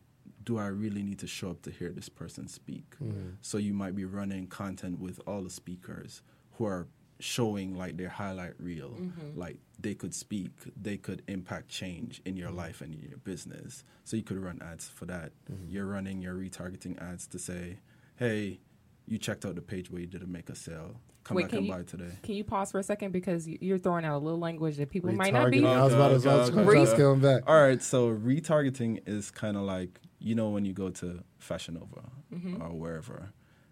do 0.44 0.58
I 0.58 0.68
really 0.68 1.04
need 1.04 1.20
to 1.20 1.28
show 1.28 1.52
up 1.52 1.62
to 1.64 1.72
hear 1.72 1.92
this 1.92 2.10
person 2.10 2.48
speak? 2.48 2.96
Mm-hmm. 3.02 3.30
So 3.42 3.58
you 3.58 3.74
might 3.74 3.96
be 3.96 4.06
running 4.06 4.48
content 4.48 5.00
with 5.00 5.20
all 5.28 5.44
the 5.44 5.50
speakers 5.50 6.24
who 6.54 6.66
are 6.66 6.88
showing 7.22 7.76
like 7.78 7.98
their 7.98 8.10
highlight 8.10 8.54
reel 8.60 8.96
like 9.36 9.58
they 9.80 9.94
could 9.94 10.14
speak 10.14 10.50
they 10.82 10.98
could 10.98 11.22
impact 11.28 11.70
change 11.70 12.22
in 12.26 12.36
your 12.36 12.52
life 12.52 12.82
and 12.82 12.94
in 12.96 13.02
your 13.10 13.18
business 13.20 13.84
so 14.04 14.16
you 14.18 14.24
could 14.24 14.38
run 14.38 14.60
ads 14.62 14.88
for 14.88 15.06
that 15.06 15.32
you're 15.68 15.86
running 15.86 16.22
your 16.22 16.34
retargeting 16.36 17.00
ads 17.02 17.28
to 17.28 17.38
say 17.40 17.78
hey 18.18 18.60
you 19.08 19.18
checked 19.18 19.46
out 19.46 19.56
the 19.56 19.62
page 19.62 19.92
where 19.92 20.02
you 20.02 20.08
didn't 20.08 20.32
make 20.32 20.50
a 20.50 20.56
sale 20.56 20.96
come 21.24 21.36
Wait, 21.38 21.44
back 21.46 21.54
and 21.54 21.66
you, 21.68 21.72
buy 21.72 21.84
today 21.84 22.12
Can 22.24 22.34
you 22.36 22.44
pause 22.44 22.72
for 22.72 22.80
a 22.80 22.84
second 22.84 23.12
because 23.12 23.48
you- 23.48 23.60
you're 23.62 23.78
throwing 23.78 24.06
out 24.06 24.16
a 24.18 24.24
little 24.24 24.40
language 24.40 24.78
that 24.78 24.90
people 24.90 25.12
might 25.12 25.32
not 25.34 25.52
be. 25.52 25.60
Retargeting. 25.60 25.78
I 25.78 25.84
was 25.84 25.94
about 25.94 26.08
to, 26.08 26.30
I 26.30 26.36
was 26.38 26.50
Okay, 26.50 26.64
trying 26.64 26.66
to 26.76 26.82
okay. 26.82 26.92
scale 26.92 27.14
him 27.14 27.20
back. 27.22 27.44
All 27.48 27.62
right, 27.62 27.82
so 27.82 28.10
retargeting 28.16 29.02
is 29.08 29.30
kind 29.30 29.56
of 29.56 29.64
like 29.64 30.00
you 30.20 30.34
know 30.36 30.50
when 30.50 30.66
you 30.66 30.74
go 30.74 30.90
to 30.90 31.24
Fashion 31.38 31.76
Nova 31.76 32.10
Mm-hmm. 32.34 32.62
or 32.64 32.70
wherever, 32.70 33.30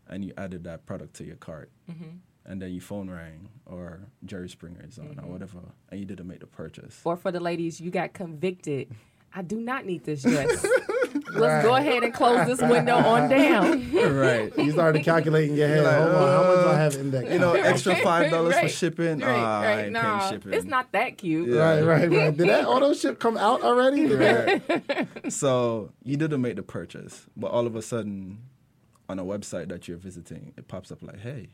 and 0.08 0.24
you 0.26 0.34
added 0.38 0.64
that 0.66 0.86
product 0.86 1.16
to 1.16 1.24
your 1.24 1.38
cart, 1.38 1.72
Mm-hmm. 1.90 2.18
And 2.50 2.62
then 2.62 2.72
your 2.72 2.82
phone 2.82 3.10
rang 3.10 3.48
or 3.66 4.02
Jerry 4.26 4.50
Springer 4.50 4.84
is 4.86 5.00
on 5.00 5.18
or 5.24 5.32
whatever, 5.32 5.60
and 5.90 6.00
you 6.00 6.06
didn't 6.06 6.28
make 6.28 6.42
the 6.42 6.48
purchase. 6.48 7.00
Or 7.06 7.16
for 7.16 7.32
the 7.32 7.40
ladies, 7.40 7.80
you 7.80 7.92
got 7.92 8.12
convicted. 8.14 8.92
I 9.34 9.44
do 9.44 9.62
not 9.62 9.86
need 9.86 10.04
this 10.04 10.24
dress. 10.24 10.66
Let's 11.32 11.64
go 11.64 11.76
ahead 11.76 12.04
and 12.04 12.12
close 12.12 12.48
this 12.48 12.60
window 12.62 12.96
on 12.96 13.30
down. 13.30 13.92
right. 13.94 14.52
You 14.58 14.72
started 14.72 15.04
calculating 15.04 15.52
in 15.52 15.58
your 15.58 15.68
head. 15.68 15.84
like, 15.84 15.98
Hold 15.98 16.16
on, 16.16 16.28
how 16.28 16.44
much 16.52 16.64
do 16.64 16.70
I 16.70 16.74
uh, 16.74 16.76
have 16.78 16.96
index? 16.96 17.32
You 17.32 17.40
know, 17.40 17.54
extra 17.54 17.96
five 17.98 18.32
dollars 18.32 18.56
for 18.56 18.62
Right, 18.62 18.72
shipping. 18.72 19.20
Right, 19.20 19.30
I 19.30 19.66
right. 19.66 19.84
ain't 19.86 19.92
No, 19.94 20.02
paying 20.02 20.32
shipping. 20.32 20.54
it's 20.54 20.66
not 20.66 20.92
that 20.94 21.18
cute. 21.20 21.50
Yeah. 21.50 21.60
Right, 21.60 21.84
right, 21.84 22.10
right. 22.12 22.36
Did 22.36 22.50
that 22.50 22.66
auto 22.66 22.94
ship 22.96 23.20
come 23.20 23.38
out 23.38 23.62
already? 23.62 24.08
Right. 24.08 24.62
so 25.32 25.92
you 26.04 26.18
didn't 26.18 26.42
make 26.42 26.56
the 26.56 26.64
purchase, 26.64 27.28
but 27.38 27.52
all 27.52 27.68
of 27.68 27.76
a 27.76 27.84
sudden, 27.84 28.40
on 29.08 29.20
a 29.20 29.24
website 29.24 29.70
that 29.70 29.88
you're 29.88 29.98
visiting, 29.98 30.54
it 30.58 30.68
pops 30.68 30.92
up 30.92 31.04
like, 31.04 31.20
"Hey, 31.20 31.50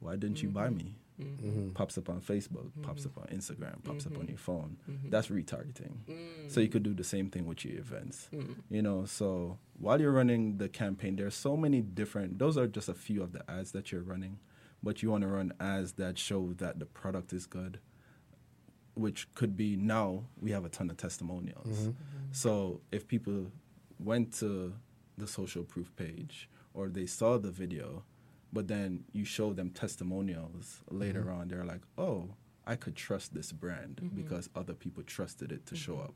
why 0.00 0.16
didn't 0.16 0.42
you 0.42 0.50
buy 0.50 0.70
me?" 0.70 0.94
Mm-hmm. 1.20 1.70
Pops 1.70 1.98
up 1.98 2.08
on 2.08 2.20
Facebook, 2.20 2.70
pops 2.82 3.04
up 3.04 3.12
mm-hmm. 3.16 3.34
on 3.34 3.38
Instagram, 3.38 3.82
pops 3.82 4.06
up 4.06 4.12
on 4.12 4.20
mm-hmm. 4.20 4.28
your 4.28 4.38
phone. 4.38 4.76
That's 5.04 5.26
retargeting. 5.26 5.92
Mm. 6.08 6.48
So 6.48 6.60
you 6.60 6.68
could 6.68 6.84
do 6.84 6.94
the 6.94 7.02
same 7.02 7.28
thing 7.28 7.44
with 7.44 7.64
your 7.64 7.76
events. 7.80 8.28
Mm. 8.32 8.54
You 8.70 8.82
know, 8.82 9.04
so 9.04 9.58
while 9.80 10.00
you're 10.00 10.12
running 10.12 10.58
the 10.58 10.68
campaign, 10.68 11.16
there's 11.16 11.34
so 11.34 11.56
many 11.56 11.80
different. 11.80 12.38
Those 12.38 12.56
are 12.56 12.68
just 12.68 12.88
a 12.88 12.94
few 12.94 13.20
of 13.20 13.32
the 13.32 13.42
ads 13.50 13.72
that 13.72 13.90
you're 13.90 14.02
running, 14.02 14.38
but 14.80 15.02
you 15.02 15.10
want 15.10 15.22
to 15.22 15.28
run 15.28 15.52
ads 15.58 15.94
that 15.94 16.18
show 16.18 16.52
that 16.58 16.78
the 16.78 16.86
product 16.86 17.32
is 17.32 17.46
good 17.46 17.80
which 18.98 19.32
could 19.34 19.56
be 19.56 19.76
now 19.76 20.24
we 20.40 20.50
have 20.50 20.64
a 20.64 20.68
ton 20.68 20.90
of 20.90 20.96
testimonials. 20.96 21.90
So 22.32 22.80
if 22.90 23.06
people 23.06 23.46
went 23.98 24.32
to 24.38 24.74
the 25.16 25.26
social 25.26 25.62
proof 25.62 25.94
page 25.96 26.48
or 26.74 26.88
they 26.88 27.06
saw 27.06 27.38
the 27.38 27.50
video, 27.50 28.02
but 28.52 28.68
then 28.68 29.04
you 29.12 29.24
show 29.24 29.52
them 29.52 29.70
testimonials 29.70 30.80
later 30.90 31.22
mm-hmm. 31.22 31.40
on, 31.40 31.48
they're 31.48 31.64
like, 31.64 31.82
oh, 31.96 32.28
I 32.66 32.76
could 32.76 32.96
trust 32.96 33.34
this 33.34 33.52
brand 33.52 34.00
mm-hmm. 34.02 34.22
because 34.22 34.48
other 34.54 34.74
people 34.74 35.02
trusted 35.02 35.52
it 35.52 35.66
to 35.66 35.76
show 35.76 35.94
mm-hmm. 35.94 36.02
up. 36.02 36.14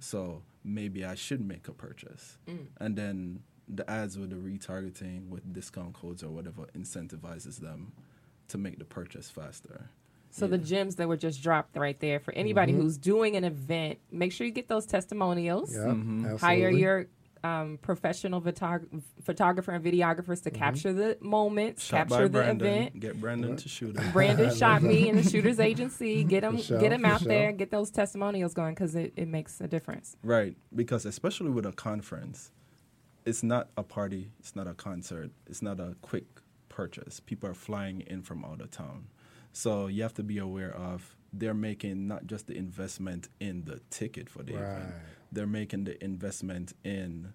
So 0.00 0.42
maybe 0.62 1.04
I 1.04 1.14
should 1.14 1.40
make 1.40 1.68
a 1.68 1.72
purchase. 1.72 2.36
Mm. 2.46 2.66
And 2.80 2.96
then 2.96 3.40
the 3.66 3.88
ads 3.90 4.18
with 4.18 4.30
the 4.30 4.36
retargeting 4.36 5.28
with 5.28 5.52
discount 5.52 5.94
codes 5.94 6.22
or 6.22 6.28
whatever 6.28 6.66
incentivizes 6.76 7.60
them 7.60 7.92
to 8.48 8.58
make 8.58 8.78
the 8.78 8.84
purchase 8.84 9.30
faster. 9.30 9.88
So 10.30 10.48
the 10.48 10.58
gems 10.58 10.96
that 10.96 11.06
were 11.08 11.16
just 11.16 11.42
dropped 11.42 11.76
right 11.76 11.98
there 12.00 12.18
for 12.18 12.34
anybody 12.34 12.72
Mm-hmm. 12.72 12.82
who's 12.82 12.98
doing 12.98 13.36
an 13.36 13.44
event, 13.44 14.00
make 14.10 14.32
sure 14.32 14.46
you 14.46 14.52
get 14.52 14.68
those 14.68 14.84
testimonials. 14.84 15.72
Yeah, 15.72 15.80
Mm-hmm. 15.84 16.36
Hire 16.36 16.70
your 16.70 17.06
um, 17.44 17.78
professional 17.82 18.40
photog- 18.40 19.02
photographer 19.22 19.70
and 19.72 19.84
videographers 19.84 20.42
to 20.44 20.50
capture 20.50 20.92
the 20.92 21.18
moments, 21.20 21.84
Shot 21.84 22.08
capture 22.08 22.22
the 22.24 22.30
Brandon. 22.30 22.66
event. 22.66 23.00
Get 23.00 23.20
Brandon 23.20 23.54
to 23.56 23.68
shoot 23.68 23.94
it. 23.96 24.12
Brandon 24.12 24.52
shot 24.56 24.82
me 24.82 25.08
in 25.10 25.16
the 25.16 25.22
shooters 25.22 25.60
agency. 25.60 26.24
Get 26.34 26.40
them, 26.40 26.60
sure, 26.60 26.80
get 26.80 26.88
them 26.90 27.04
out 27.04 27.20
sure. 27.20 27.28
there, 27.28 27.52
get 27.52 27.70
those 27.70 27.90
testimonials 27.90 28.54
going 28.54 28.74
because 28.74 28.94
it, 28.94 29.12
it 29.16 29.28
makes 29.28 29.60
a 29.60 29.68
difference. 29.68 30.16
Right, 30.22 30.56
because 30.74 31.04
especially 31.04 31.50
with 31.50 31.66
a 31.66 31.72
conference, 31.72 32.50
it's 33.26 33.42
not 33.42 33.68
a 33.76 33.82
party, 33.82 34.30
it's 34.40 34.56
not 34.56 34.66
a 34.66 34.74
concert, 34.74 35.30
it's 35.46 35.60
not 35.60 35.78
a 35.80 35.96
quick 36.00 36.24
purchase. 36.70 37.20
People 37.20 37.48
are 37.50 37.54
flying 37.54 38.00
in 38.00 38.22
from 38.22 38.44
out 38.44 38.60
of 38.62 38.70
town. 38.70 39.08
So 39.52 39.86
you 39.86 40.02
have 40.02 40.14
to 40.14 40.22
be 40.22 40.38
aware 40.38 40.74
of 40.74 41.14
they're 41.32 41.52
making 41.54 42.06
not 42.08 42.26
just 42.26 42.46
the 42.46 42.56
investment 42.56 43.28
in 43.40 43.64
the 43.64 43.80
ticket 43.90 44.30
for 44.30 44.42
the 44.42 44.54
event, 44.54 44.84
Right. 44.84 44.94
They're 45.34 45.46
making 45.46 45.84
the 45.84 46.02
investment 46.02 46.72
in 46.84 47.32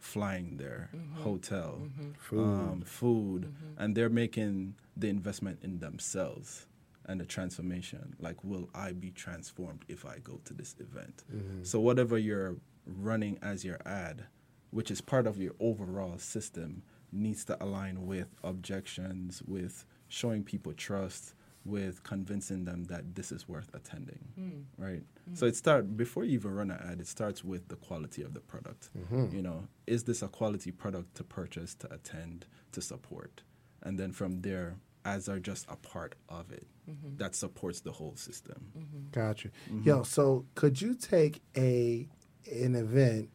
flying 0.00 0.58
there, 0.58 0.90
mm-hmm. 0.94 1.22
hotel, 1.22 1.80
mm-hmm. 1.82 2.38
Um, 2.38 2.82
food, 2.84 3.42
mm-hmm. 3.42 3.82
and 3.82 3.96
they're 3.96 4.10
making 4.10 4.74
the 4.96 5.08
investment 5.08 5.60
in 5.62 5.78
themselves 5.78 6.66
and 7.06 7.20
the 7.20 7.24
transformation. 7.24 8.14
Like, 8.20 8.42
will 8.44 8.68
I 8.74 8.92
be 8.92 9.10
transformed 9.10 9.84
if 9.88 10.04
I 10.04 10.18
go 10.22 10.40
to 10.44 10.54
this 10.54 10.74
event? 10.78 11.24
So, 11.62 11.80
whatever 11.80 12.18
you're 12.18 12.56
running 12.86 13.38
as 13.42 13.64
your 13.64 13.78
ad, 13.86 14.26
which 14.70 14.90
is 14.90 15.00
part 15.00 15.26
of 15.26 15.38
your 15.38 15.52
overall 15.58 16.18
system, 16.18 16.82
needs 17.10 17.44
to 17.46 17.62
align 17.62 18.06
with 18.06 18.28
objections, 18.42 19.42
with 19.46 19.86
showing 20.08 20.44
people 20.44 20.72
trust, 20.72 21.34
with 21.64 22.02
convincing 22.02 22.64
them 22.64 22.84
that 22.84 23.14
this 23.14 23.32
is 23.32 23.48
worth 23.48 23.70
attending, 23.74 24.18
hmm. 24.34 24.82
right? 24.82 25.02
Hmm. 25.28 25.34
So 25.34 25.46
it 25.46 25.56
start 25.56 25.96
before 25.96 26.24
you 26.24 26.32
even 26.32 26.54
run 26.54 26.70
an 26.70 26.78
ad. 26.86 27.00
It 27.00 27.06
starts 27.06 27.42
with 27.42 27.68
the 27.68 27.76
quality 27.76 28.22
of 28.22 28.34
the 28.34 28.40
product. 28.40 28.90
Mm-hmm. 28.96 29.34
You 29.34 29.42
know, 29.42 29.68
is 29.86 30.04
this 30.04 30.22
a 30.22 30.28
quality 30.28 30.70
product 30.70 31.14
to 31.16 31.24
purchase, 31.24 31.74
to 31.76 31.92
attend, 31.92 32.46
to 32.72 32.80
support, 32.80 33.42
and 33.82 33.98
then 33.98 34.12
from 34.12 34.42
there, 34.42 34.76
ads 35.04 35.28
are 35.28 35.38
just 35.38 35.66
a 35.68 35.76
part 35.76 36.14
of 36.28 36.50
it 36.50 36.66
mm-hmm. 36.90 37.16
that 37.16 37.34
supports 37.34 37.80
the 37.80 37.92
whole 37.92 38.16
system. 38.16 38.66
Mm-hmm. 38.76 39.10
Gotcha. 39.12 39.48
Mm-hmm. 39.70 39.88
Yo, 39.88 40.02
so 40.02 40.46
could 40.54 40.80
you 40.80 40.94
take 40.94 41.42
a 41.56 42.08
an 42.50 42.74
event 42.74 43.30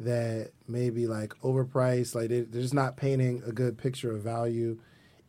that 0.00 0.50
maybe 0.66 1.06
like 1.06 1.30
overpriced, 1.42 2.14
like 2.14 2.28
they, 2.28 2.40
they're 2.40 2.62
just 2.62 2.74
not 2.74 2.96
painting 2.96 3.42
a 3.46 3.52
good 3.52 3.76
picture 3.76 4.12
of 4.12 4.22
value, 4.22 4.78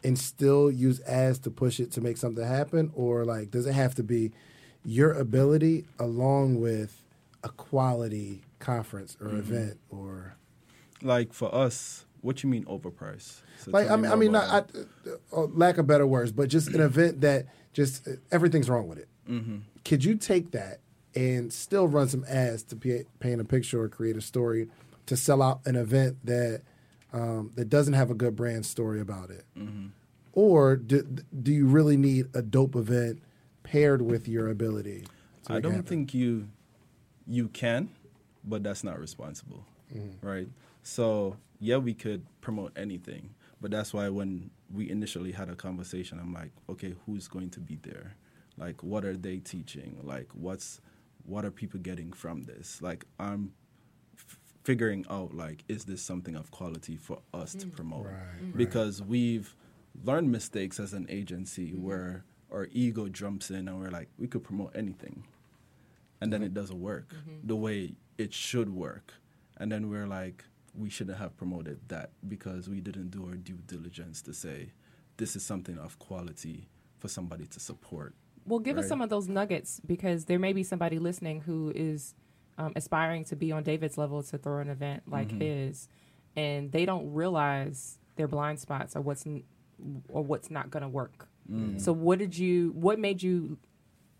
and 0.03 0.17
still 0.17 0.71
use 0.71 0.99
ads 1.01 1.39
to 1.39 1.51
push 1.51 1.79
it 1.79 1.91
to 1.93 2.01
make 2.01 2.17
something 2.17 2.43
happen, 2.45 2.91
or 2.95 3.25
like 3.25 3.51
does 3.51 3.65
it 3.65 3.73
have 3.73 3.95
to 3.95 4.03
be 4.03 4.31
your 4.83 5.11
ability 5.13 5.85
along 5.99 6.59
with 6.59 7.03
a 7.43 7.49
quality 7.49 8.41
conference 8.59 9.17
or 9.21 9.27
Mm-hmm. 9.27 9.39
event 9.39 9.79
or 9.89 10.35
Like 11.01 11.33
for 11.33 11.53
us, 11.53 12.05
what 12.21 12.43
you 12.43 12.49
mean 12.49 12.65
overpriced? 12.65 13.41
So 13.59 13.71
like 13.71 13.89
I 13.89 13.95
mean, 13.95 14.11
I 14.11 14.15
mean, 14.15 14.31
not, 14.31 14.71
I, 14.73 14.79
uh, 15.35 15.41
lack 15.53 15.77
of 15.77 15.87
better 15.87 16.05
words, 16.07 16.31
but 16.31 16.49
just 16.49 16.67
an 16.69 16.81
event 16.81 17.21
that 17.21 17.45
just 17.73 18.07
uh, 18.07 18.11
everything's 18.31 18.69
wrong 18.69 18.87
with 18.87 18.97
it. 18.99 19.07
Mm-hmm. 19.29 19.57
Could 19.85 20.03
you 20.03 20.15
take 20.15 20.51
that 20.51 20.79
and 21.15 21.51
still 21.53 21.87
run 21.87 22.07
some 22.07 22.23
ads 22.27 22.63
to 22.63 22.75
pa- 22.75 23.07
paint 23.19 23.39
a 23.41 23.43
picture 23.45 23.81
or 23.81 23.89
create 23.89 24.17
a 24.17 24.21
story 24.21 24.67
to 25.07 25.15
sell 25.17 25.41
out 25.41 25.61
an 25.65 25.75
event 25.75 26.17
that 26.23 26.61
um, 27.13 27.51
that 27.55 27.69
doesn't 27.69 27.93
have 27.93 28.09
a 28.09 28.13
good 28.13 28.35
brand 28.35 28.65
story 28.65 29.01
about 29.01 29.29
it? 29.29 29.45
Mm-hmm. 29.57 29.87
Or 30.33 30.77
do, 30.77 31.01
do 31.41 31.51
you 31.51 31.67
really 31.67 31.97
need 31.97 32.27
a 32.33 32.41
dope 32.41 32.75
event 32.75 33.21
paired 33.63 34.01
with 34.01 34.27
your 34.27 34.49
ability? 34.49 35.05
I 35.47 35.59
don't 35.59 35.83
think 35.83 36.13
you 36.13 36.47
you 37.27 37.49
can, 37.49 37.89
but 38.43 38.63
that's 38.63 38.83
not 38.83 38.99
responsible, 38.99 39.65
right? 40.21 40.47
So 40.83 41.37
yeah, 41.59 41.77
we 41.77 41.93
could 41.93 42.25
promote 42.41 42.71
anything, 42.77 43.33
but 43.59 43.71
that's 43.71 43.93
why 43.93 44.09
when 44.09 44.49
we 44.73 44.89
initially 44.89 45.31
had 45.31 45.49
a 45.49 45.55
conversation, 45.55 46.19
I'm 46.19 46.33
like, 46.33 46.51
okay, 46.69 46.95
who's 47.05 47.27
going 47.27 47.49
to 47.51 47.59
be 47.59 47.77
there? 47.81 48.15
Like, 48.57 48.83
what 48.83 49.03
are 49.05 49.17
they 49.17 49.37
teaching? 49.37 49.99
Like, 50.03 50.29
what's 50.33 50.79
what 51.25 51.45
are 51.45 51.51
people 51.51 51.79
getting 51.79 52.13
from 52.13 52.43
this? 52.43 52.81
Like, 52.81 53.05
I'm 53.19 53.53
figuring 54.63 55.05
out 55.09 55.33
like, 55.33 55.63
is 55.67 55.85
this 55.85 56.01
something 56.01 56.35
of 56.35 56.51
quality 56.51 56.95
for 56.95 57.19
us 57.33 57.53
to 57.55 57.67
mm. 57.67 57.75
promote? 57.75 58.05
Mm. 58.05 58.11
Right, 58.11 58.57
Because 58.57 59.01
we've 59.01 59.55
learned 60.03 60.31
mistakes 60.31 60.79
as 60.79 60.93
an 60.93 61.07
agency 61.09 61.71
mm-hmm. 61.71 61.83
where 61.83 62.25
our 62.51 62.67
ego 62.71 63.07
jumps 63.07 63.49
in 63.49 63.67
and 63.67 63.79
we're 63.79 63.89
like, 63.89 64.09
we 64.17 64.27
could 64.27 64.43
promote 64.43 64.75
anything. 64.75 65.23
And 66.19 66.31
then 66.31 66.43
it 66.43 66.47
mm-hmm. 66.47 66.55
doesn't 66.55 66.79
work 66.79 67.13
mm-hmm. 67.13 67.47
the 67.47 67.55
way 67.55 67.95
it 68.17 68.33
should 68.33 68.69
work. 68.69 69.13
And 69.57 69.71
then 69.71 69.89
we're 69.89 70.07
like, 70.07 70.43
we 70.75 70.89
shouldn't 70.89 71.17
have 71.17 71.35
promoted 71.37 71.79
that 71.89 72.11
because 72.27 72.69
we 72.69 72.79
didn't 72.79 73.09
do 73.09 73.25
our 73.25 73.35
due 73.35 73.59
diligence 73.67 74.21
to 74.23 74.33
say 74.33 74.71
this 75.17 75.35
is 75.35 75.43
something 75.43 75.77
of 75.77 75.99
quality 75.99 76.69
for 76.99 77.07
somebody 77.07 77.45
to 77.47 77.59
support. 77.59 78.13
Well, 78.45 78.59
give 78.59 78.77
us 78.77 78.87
some 78.87 79.01
of 79.01 79.09
those 79.09 79.27
nuggets 79.27 79.81
because 79.85 80.25
there 80.25 80.39
may 80.39 80.53
be 80.53 80.63
somebody 80.63 80.97
listening 80.97 81.41
who 81.41 81.71
is 81.75 82.15
um, 82.57 82.73
aspiring 82.75 83.23
to 83.25 83.35
be 83.35 83.51
on 83.51 83.63
David's 83.63 83.97
level 83.97 84.21
to 84.23 84.37
throw 84.37 84.59
an 84.59 84.69
event 84.69 85.03
like 85.07 85.29
Mm-hmm. 85.29 85.41
his, 85.41 85.87
and 86.35 86.71
they 86.71 86.85
don't 86.85 87.13
realize 87.13 87.97
their 88.15 88.27
blind 88.27 88.59
spots 88.59 88.95
or 88.95 89.01
what's 89.01 89.25
n- 89.25 89.43
or 90.09 90.23
what's 90.23 90.51
not 90.51 90.69
going 90.69 90.83
to 90.83 90.89
work. 90.89 91.27
Mm. 91.51 91.79
So, 91.81 91.91
what 91.91 92.19
did 92.19 92.37
you? 92.37 92.71
What 92.75 92.99
made 92.99 93.23
you 93.23 93.57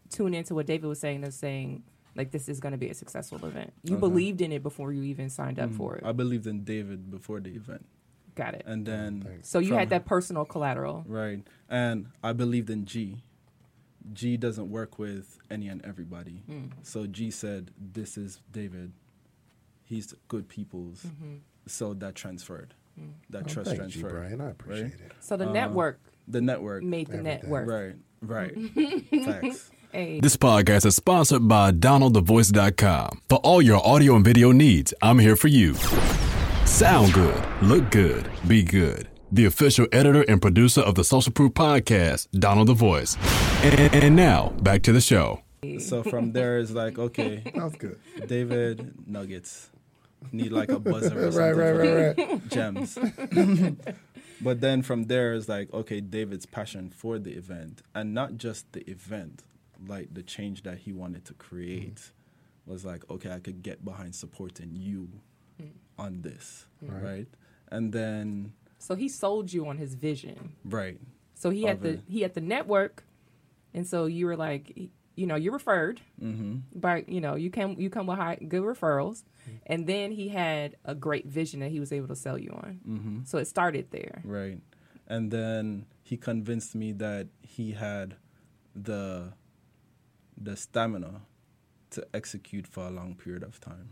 tune 0.09 0.33
into 0.33 0.55
what 0.55 0.65
David 0.65 0.87
was 0.87 0.99
saying? 0.99 1.21
That's 1.21 1.35
saying 1.35 1.83
like 2.15 2.31
this 2.31 2.49
is 2.49 2.59
going 2.59 2.73
to 2.73 2.77
be 2.77 2.89
a 2.89 2.93
successful 2.93 3.45
event. 3.45 3.71
You 3.83 3.95
Okay. 3.95 3.99
believed 4.01 4.41
in 4.41 4.51
it 4.51 4.63
before 4.63 4.91
you 4.91 5.03
even 5.03 5.29
signed 5.29 5.59
up 5.59 5.71
for 5.71 5.95
it. 5.95 6.03
I 6.05 6.11
believed 6.11 6.45
in 6.47 6.63
David 6.63 7.09
before 7.09 7.39
the 7.39 7.51
event. 7.51 7.85
Got 8.35 8.55
it. 8.55 8.63
And 8.65 8.85
then 8.85 9.39
so 9.43 9.59
you 9.59 9.69
from- 9.69 9.77
had 9.77 9.89
that 9.91 10.05
personal 10.05 10.43
collateral. 10.45 11.05
Right. 11.07 11.41
And 11.69 12.07
I 12.23 12.33
believed 12.33 12.69
in 12.69 12.85
G. 12.85 13.23
G 14.13 14.35
doesn't 14.37 14.69
work 14.69 14.97
with 14.99 15.37
any 15.49 15.67
and 15.67 15.83
everybody. 15.85 16.43
Mm. 16.49 16.71
So 16.83 17.05
G 17.07 17.31
said, 17.31 17.71
This 17.79 18.17
is 18.17 18.39
David. 18.51 18.91
He's 19.83 20.13
good 20.27 20.47
people's. 20.47 21.03
Mm-hmm. 21.03 21.35
So 21.67 21.93
that 21.95 22.15
transferred. 22.15 22.73
Mm. 22.99 23.11
That 23.29 23.43
Oh, 23.43 23.47
trust 23.47 23.69
thanks, 23.75 23.93
G. 23.93 23.99
transferred. 24.01 24.19
Brian. 24.37 24.41
I 24.41 24.49
appreciate 24.51 24.83
right? 24.85 24.93
it. 24.93 25.11
So 25.19 25.37
the 25.37 25.49
Uh, 25.49 25.53
network 25.53 25.99
The 26.27 26.41
network. 26.41 26.83
made 26.83 27.07
the 27.07 27.17
Everything. 27.19 27.41
network. 27.49 27.95
Right. 28.21 28.53
Right. 28.55 29.25
Facts. 29.25 29.71
Hey. 29.91 30.19
This 30.21 30.37
podcast 30.37 30.85
is 30.85 30.95
sponsored 30.95 31.47
by 31.49 31.71
DonaldTheVoice.com. 31.71 33.21
For 33.27 33.39
all 33.39 33.61
your 33.61 33.85
audio 33.85 34.15
and 34.15 34.23
video 34.23 34.51
needs, 34.53 34.93
I'm 35.01 35.19
here 35.19 35.35
for 35.35 35.49
you. 35.49 35.73
Sound 36.65 37.11
good, 37.13 37.43
look 37.61 37.91
good, 37.91 38.29
be 38.47 38.63
good. 38.63 39.09
The 39.31 39.45
official 39.45 39.87
editor 39.93 40.23
and 40.27 40.41
producer 40.41 40.81
of 40.81 40.95
the 40.95 41.05
Social 41.05 41.31
Proof 41.31 41.53
Podcast, 41.53 42.27
Donald 42.31 42.67
the 42.67 42.73
Voice. 42.73 43.15
And, 43.63 43.93
and 43.95 44.15
now, 44.15 44.49
back 44.61 44.81
to 44.83 44.91
the 44.91 44.99
show. 44.99 45.41
so 45.79 46.03
from 46.03 46.33
there 46.33 46.57
is 46.57 46.71
like, 46.71 46.99
okay, 46.99 47.37
That 47.55 47.63
was 47.63 47.75
good. 47.75 47.97
David 48.27 49.07
Nuggets 49.07 49.69
need 50.33 50.51
like 50.51 50.69
a 50.69 50.79
buzzer 50.91 51.17
or 51.17 51.29
Right, 51.29 51.33
something 51.33 51.57
right, 51.57 52.15
for 52.15 52.23
right, 52.23 52.29
right. 52.29 52.49
gems. 52.49 52.97
but 54.41 54.59
then 54.59 54.81
from 54.81 55.03
there 55.05 55.31
is 55.33 55.47
like, 55.47 55.71
okay, 55.73 56.01
David's 56.01 56.45
passion 56.45 56.89
for 56.89 57.17
the 57.17 57.31
event 57.31 57.83
and 57.95 58.13
not 58.13 58.35
just 58.35 58.69
the 58.73 58.81
event, 58.89 59.43
like 59.87 60.13
the 60.13 60.23
change 60.23 60.63
that 60.63 60.79
he 60.79 60.91
wanted 60.91 61.23
to 61.25 61.33
create 61.35 61.95
mm-hmm. 61.95 62.71
was 62.71 62.83
like, 62.83 63.09
okay, 63.09 63.31
I 63.31 63.39
could 63.39 63.63
get 63.63 63.85
behind 63.85 64.13
supporting 64.13 64.71
you 64.75 65.07
mm. 65.61 65.69
on 65.97 66.21
this, 66.21 66.65
Right. 66.81 67.01
right? 67.03 67.27
And 67.69 67.93
then, 67.93 68.51
So 68.81 68.95
he 68.95 69.07
sold 69.09 69.53
you 69.53 69.67
on 69.67 69.77
his 69.77 69.93
vision. 69.93 70.53
right, 70.65 70.99
So 71.35 71.49
he 71.49 71.63
had 71.63 71.81
the 71.81 72.01
he 72.07 72.21
had 72.21 72.33
the 72.33 72.41
network, 72.41 73.03
and 73.73 73.85
so 73.87 74.05
you 74.05 74.25
were 74.25 74.35
like, 74.35 74.75
you 75.15 75.27
know, 75.27 75.35
you're 75.35 75.53
referred, 75.53 76.01
mm-hmm, 76.21 76.57
by 76.73 77.05
you 77.07 77.21
know 77.21 77.35
you 77.35 77.49
come 77.51 77.75
you 77.77 77.89
come 77.89 78.07
with 78.07 78.17
high, 78.17 78.35
good 78.35 78.63
referrals, 78.63 79.23
and 79.67 79.85
then 79.85 80.11
he 80.11 80.29
had 80.29 80.75
a 80.83 80.95
great 80.95 81.27
vision 81.27 81.59
that 81.59 81.69
he 81.69 81.79
was 81.79 81.91
able 81.91 82.07
to 82.07 82.15
sell 82.15 82.37
you 82.37 82.51
on. 82.51 82.79
mm-hmm. 82.87 83.17
So 83.25 83.37
it 83.37 83.47
started 83.47 83.91
there. 83.91 84.21
Right. 84.25 84.59
And 85.07 85.29
then 85.29 85.85
he 86.03 86.17
convinced 86.17 86.73
me 86.73 86.93
that 86.93 87.27
he 87.41 87.73
had 87.73 88.15
the 88.75 89.33
the 90.37 90.55
stamina 90.55 91.21
to 91.91 92.07
execute 92.13 92.65
for 92.65 92.87
a 92.87 92.89
long 92.89 93.15
period 93.15 93.43
of 93.43 93.59
time. 93.59 93.89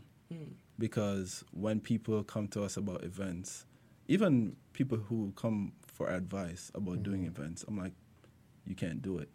Because 0.77 1.43
when 1.51 1.79
people 1.79 2.23
come 2.23 2.47
to 2.49 2.63
us 2.63 2.77
about 2.77 3.03
events, 3.03 3.65
even 4.09 4.55
people 4.73 4.97
who 4.97 5.31
come 5.35 5.71
for 5.85 6.09
advice 6.09 6.71
about 6.73 6.95
mm-hmm. 6.95 7.03
doing 7.03 7.25
events, 7.25 7.63
I'm 7.67 7.77
like, 7.77 7.93
you 8.65 8.75
can't 8.75 9.01
do 9.01 9.19
it. 9.19 9.29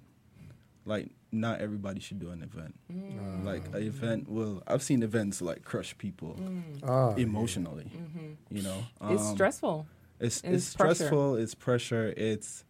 Like, 0.85 1.13
not 1.33 1.61
everybody 1.61 2.01
should 2.01 2.19
do 2.19 2.29
an 2.31 2.43
event. 2.43 2.75
Mm. 2.93 3.45
Like, 3.45 3.67
an 3.75 3.83
event 3.83 4.29
will, 4.29 4.63
I've 4.67 4.83
seen 4.83 5.03
events 5.03 5.41
like 5.41 5.65
crush 5.65 5.97
people 5.97 6.37
Oh, 6.83 7.15
emotionally, 7.15 7.91
mm-hmm. 7.97 8.55
you 8.55 8.63
know? 8.63 8.85
It's 9.09 9.23
Um, 9.23 9.35
stressful. 9.35 9.87
it's 10.21 10.43
And 10.43 10.55
it's 10.55 10.67
it's 10.67 10.77
pressure. 10.77 10.95
stressful. 10.95 11.37
It's 11.37 11.55
pressure. 11.55 12.13
It's 12.17 12.65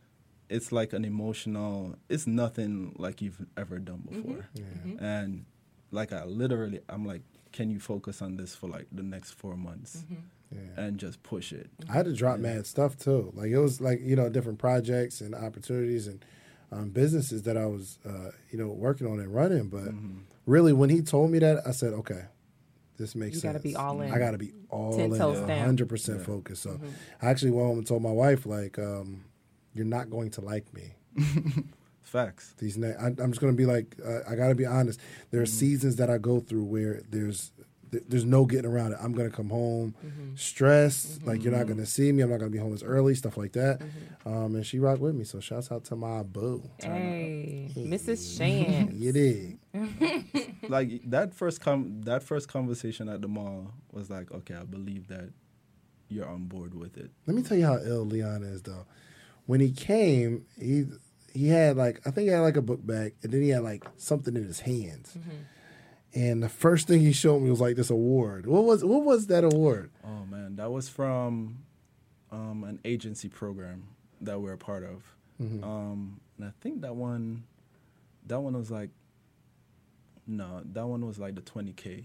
it's 0.50 0.70
like 0.70 0.92
an 0.92 1.04
emotional. 1.04 1.96
It's 2.08 2.26
nothing 2.26 2.94
like 2.98 3.20
you've 3.22 3.44
ever 3.56 3.78
done 3.78 4.04
mm-hmm. 4.06 4.22
before. 4.22 4.48
And 5.00 5.46
like 5.90 6.12
I 6.12 6.24
literally, 6.24 6.80
I'm 6.88 7.04
like, 7.06 7.22
can 7.50 7.70
you 7.70 7.80
focus 7.80 8.20
on 8.22 8.36
this 8.36 8.54
for 8.54 8.68
like 8.68 8.86
the 8.92 9.02
next 9.02 9.32
four 9.32 9.56
months 9.56 10.04
yeah. 10.54 10.84
and 10.84 10.98
just 10.98 11.22
push 11.22 11.52
it? 11.52 11.68
I 11.88 11.92
had 11.92 12.04
to 12.06 12.12
drop 12.14 12.38
mad 12.38 12.66
stuff 12.66 12.96
too. 12.96 13.32
Like 13.34 13.50
it 13.50 13.58
was 13.58 13.80
like 13.80 14.00
you 14.00 14.16
know 14.16 14.28
different 14.28 14.58
projects 14.58 15.20
and 15.20 15.34
opportunities 15.34 16.06
and 16.06 16.24
um, 16.72 16.90
businesses 16.90 17.42
that 17.42 17.56
I 17.56 17.66
was 17.66 17.98
uh, 18.06 18.30
you 18.50 18.58
know 18.58 18.68
working 18.68 19.06
on 19.06 19.18
and 19.20 19.34
running. 19.34 19.68
But 19.68 19.84
Mm-hmm. 19.84 20.18
really, 20.46 20.72
when 20.72 20.90
he 20.90 21.02
told 21.02 21.30
me 21.30 21.38
that, 21.40 21.66
I 21.66 21.70
said, 21.72 21.92
okay, 21.94 22.22
this 22.96 23.14
makes 23.14 23.34
You 23.36 23.40
sense. 23.40 23.52
gotta 23.54 23.62
be 23.62 23.76
all 23.76 24.00
in. 24.00 24.12
I 24.12 24.18
got 24.18 24.32
to 24.32 24.38
be 24.38 24.52
all 24.70 24.96
Ten 24.96 25.12
in, 25.12 25.18
toes 25.18 25.40
down. 25.46 25.64
hundred 25.64 25.88
percent 25.88 26.22
focused. 26.22 26.62
So 26.62 26.80
I 27.22 27.26
actually 27.28 27.50
went 27.52 27.66
home 27.66 27.78
and 27.78 27.86
told 27.86 28.02
my 28.02 28.10
wife 28.12 28.46
like, 28.46 28.78
um, 28.78 29.24
you're 29.74 29.84
not 29.86 30.10
going 30.10 30.30
to 30.32 30.40
like 30.40 30.72
me. 30.72 30.94
Facts. 32.02 32.54
These 32.58 32.76
ne- 32.76 32.94
I, 32.94 33.06
I'm 33.06 33.30
just 33.32 33.40
going 33.40 33.52
to 33.52 33.56
be 33.56 33.66
like, 33.66 33.96
uh, 34.04 34.20
I 34.30 34.36
got 34.36 34.48
to 34.48 34.54
be 34.54 34.66
honest. 34.66 35.00
There 35.30 35.38
Mm-hmm. 35.40 35.42
are 35.42 35.46
seasons 35.46 35.96
that 35.96 36.10
I 36.10 36.18
go 36.18 36.38
through 36.40 36.64
where 36.64 37.00
there's 37.10 37.50
th- 37.94 38.04
there's 38.08 38.24
no 38.24 38.44
getting 38.44 38.70
around 38.70 38.92
it. 38.92 38.98
I'm 39.00 39.12
going 39.12 39.30
to 39.30 39.36
come 39.36 39.48
home 39.50 39.94
Mm-hmm. 40.04 40.34
stressed, 40.36 41.24
like 41.26 41.42
you're 41.42 41.52
not 41.56 41.66
going 41.66 41.78
to 41.78 41.86
see 41.86 42.10
me. 42.12 42.22
I'm 42.22 42.30
not 42.30 42.38
going 42.40 42.50
to 42.50 42.56
be 42.56 42.62
home 42.62 42.74
as 42.74 42.82
early, 42.82 43.14
stuff 43.14 43.36
like 43.36 43.52
that. 43.52 43.78
Mm-hmm. 43.80 44.28
Um, 44.28 44.54
and 44.56 44.64
she 44.66 44.78
rocked 44.78 45.00
with 45.00 45.14
me. 45.14 45.24
So 45.24 45.40
shouts 45.40 45.70
out 45.72 45.84
to 45.86 45.96
my 45.96 46.22
boo. 46.22 46.62
Hey, 46.82 47.70
Mrs. 47.76 48.36
Shan. 48.36 48.92
You 48.98 49.12
dig? 49.12 49.58
Like 50.68 51.02
that 51.10 51.34
first 51.34 51.60
com 51.60 52.02
that 52.02 52.22
first 52.22 52.48
conversation 52.48 53.08
at 53.08 53.20
the 53.20 53.28
mall 53.28 53.72
was 53.92 54.08
like, 54.10 54.32
okay, 54.32 54.54
I 54.54 54.64
believe 54.64 55.08
that 55.08 55.28
you're 56.08 56.26
on 56.28 56.44
board 56.44 56.74
with 56.74 56.96
it. 56.96 57.10
Let 57.26 57.36
me 57.36 57.42
tell 57.42 57.56
you 57.58 57.66
how 57.66 57.78
ill 57.84 58.04
Leon 58.06 58.42
is 58.44 58.62
though. 58.62 58.86
When 59.46 59.60
he 59.60 59.70
came, 59.72 60.46
he 60.58 60.86
he 61.34 61.48
had 61.48 61.76
like 61.76 62.00
I 62.06 62.10
think 62.10 62.28
he 62.28 62.32
had 62.32 62.40
like 62.40 62.56
a 62.56 62.62
book 62.62 62.80
bag, 62.86 63.14
and 63.22 63.30
then 63.32 63.42
he 63.42 63.50
had 63.50 63.62
like 63.62 63.84
something 63.98 64.34
in 64.36 64.44
his 64.44 64.60
hands. 64.60 65.16
And 66.14 66.42
the 66.42 66.48
first 66.48 66.86
thing 66.86 67.00
he 67.00 67.12
showed 67.12 67.40
me 67.40 67.50
was 67.50 67.60
like 67.60 67.74
this 67.76 67.90
award. 67.90 68.46
What 68.46 68.64
was 68.64 68.84
what 68.84 69.02
was 69.02 69.26
that 69.26 69.42
award? 69.44 69.90
Oh 70.04 70.24
man, 70.30 70.56
that 70.56 70.70
was 70.70 70.88
from 70.88 71.64
um, 72.30 72.62
an 72.64 72.78
agency 72.84 73.28
program 73.28 73.88
that 74.20 74.40
we're 74.40 74.52
a 74.52 74.58
part 74.58 74.84
of, 74.84 75.02
um, 75.40 76.20
and 76.38 76.46
I 76.48 76.52
think 76.60 76.82
that 76.82 76.94
one, 76.94 77.44
that 78.26 78.40
one 78.40 78.56
was 78.56 78.70
like, 78.70 78.90
no, 80.26 80.62
that 80.64 80.86
one 80.86 81.04
was 81.04 81.18
like 81.18 81.34
the 81.34 81.40
twenty 81.40 81.72
k. 81.72 82.04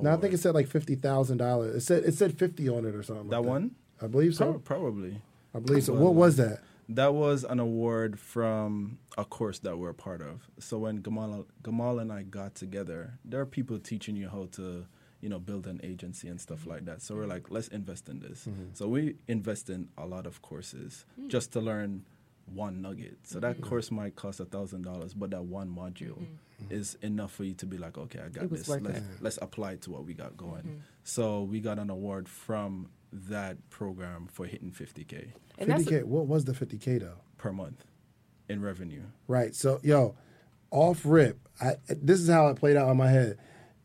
No, 0.00 0.12
I 0.12 0.16
think 0.16 0.34
it 0.34 0.38
said 0.38 0.54
like 0.54 0.68
fifty 0.68 0.94
thousand 0.94 1.38
dollars. 1.38 1.74
It 1.74 1.80
said 1.80 2.04
it 2.04 2.14
said 2.14 2.38
fifty 2.38 2.68
on 2.68 2.84
it 2.84 2.94
or 2.94 3.02
something. 3.02 3.28
that 3.30 3.40
like 3.40 3.48
one. 3.48 3.70
I 4.00 4.06
believe 4.06 4.34
so. 4.34 4.60
Probably. 4.64 5.20
I 5.54 5.58
believe 5.58 5.84
so. 5.84 5.94
What 5.94 6.14
was 6.14 6.36
that? 6.36 6.60
That 6.90 7.12
was 7.12 7.44
an 7.44 7.60
award 7.60 8.18
from 8.18 8.98
a 9.18 9.24
course 9.24 9.58
that 9.60 9.78
we're 9.78 9.90
a 9.90 9.94
part 9.94 10.22
of. 10.22 10.48
So 10.58 10.78
when 10.78 11.02
Gamal, 11.02 11.44
Gamal 11.62 12.00
and 12.00 12.10
I 12.10 12.22
got 12.22 12.54
together, 12.54 13.18
there 13.24 13.40
are 13.40 13.46
people 13.46 13.78
teaching 13.78 14.16
you 14.16 14.28
how 14.28 14.48
to, 14.52 14.86
you 15.20 15.28
know, 15.28 15.38
build 15.38 15.66
an 15.66 15.80
agency 15.82 16.28
and 16.28 16.40
stuff 16.40 16.66
like 16.66 16.86
that. 16.86 17.02
So 17.02 17.14
we're 17.14 17.26
like, 17.26 17.50
let's 17.50 17.68
invest 17.68 18.08
in 18.08 18.20
this. 18.20 18.46
Mm-hmm. 18.46 18.70
So 18.72 18.88
we 18.88 19.16
invest 19.26 19.68
in 19.68 19.88
a 19.98 20.06
lot 20.06 20.26
of 20.26 20.40
courses 20.40 21.04
just 21.26 21.52
to 21.52 21.60
learn 21.60 22.04
one 22.46 22.80
nugget. 22.80 23.18
So 23.24 23.38
that 23.40 23.60
course 23.60 23.90
might 23.90 24.16
cost 24.16 24.40
a 24.40 24.46
thousand 24.46 24.82
dollars, 24.82 25.12
but 25.12 25.30
that 25.32 25.44
one 25.44 25.68
module 25.68 26.18
mm-hmm. 26.18 26.70
is 26.72 26.96
enough 27.02 27.32
for 27.32 27.44
you 27.44 27.52
to 27.54 27.66
be 27.66 27.76
like, 27.76 27.98
okay, 27.98 28.20
I 28.20 28.30
got 28.30 28.48
this. 28.48 28.66
Let's, 28.66 29.00
let's 29.20 29.38
apply 29.42 29.72
it 29.72 29.82
to 29.82 29.90
what 29.90 30.06
we 30.06 30.14
got 30.14 30.38
going. 30.38 30.82
So 31.04 31.42
we 31.42 31.60
got 31.60 31.78
an 31.78 31.90
award 31.90 32.28
from 32.28 32.88
that 33.12 33.56
program 33.70 34.28
for 34.30 34.46
hitting 34.46 34.70
50k 34.70 35.32
And 35.58 35.68
Fifty 35.70 35.84
k. 35.84 36.02
What 36.02 36.26
was 36.26 36.44
the 36.44 36.54
fifty 36.54 36.78
k 36.78 36.98
though? 36.98 37.18
per 37.38 37.52
month 37.52 37.84
in 38.48 38.60
revenue. 38.60 39.02
Right. 39.28 39.54
So, 39.54 39.80
yo, 39.82 40.16
off 40.70 41.02
rip. 41.04 41.38
I, 41.60 41.76
this 41.88 42.20
is 42.20 42.28
how 42.28 42.48
it 42.48 42.56
played 42.56 42.76
out 42.76 42.88
in 42.90 42.96
my 42.96 43.10
head. 43.10 43.38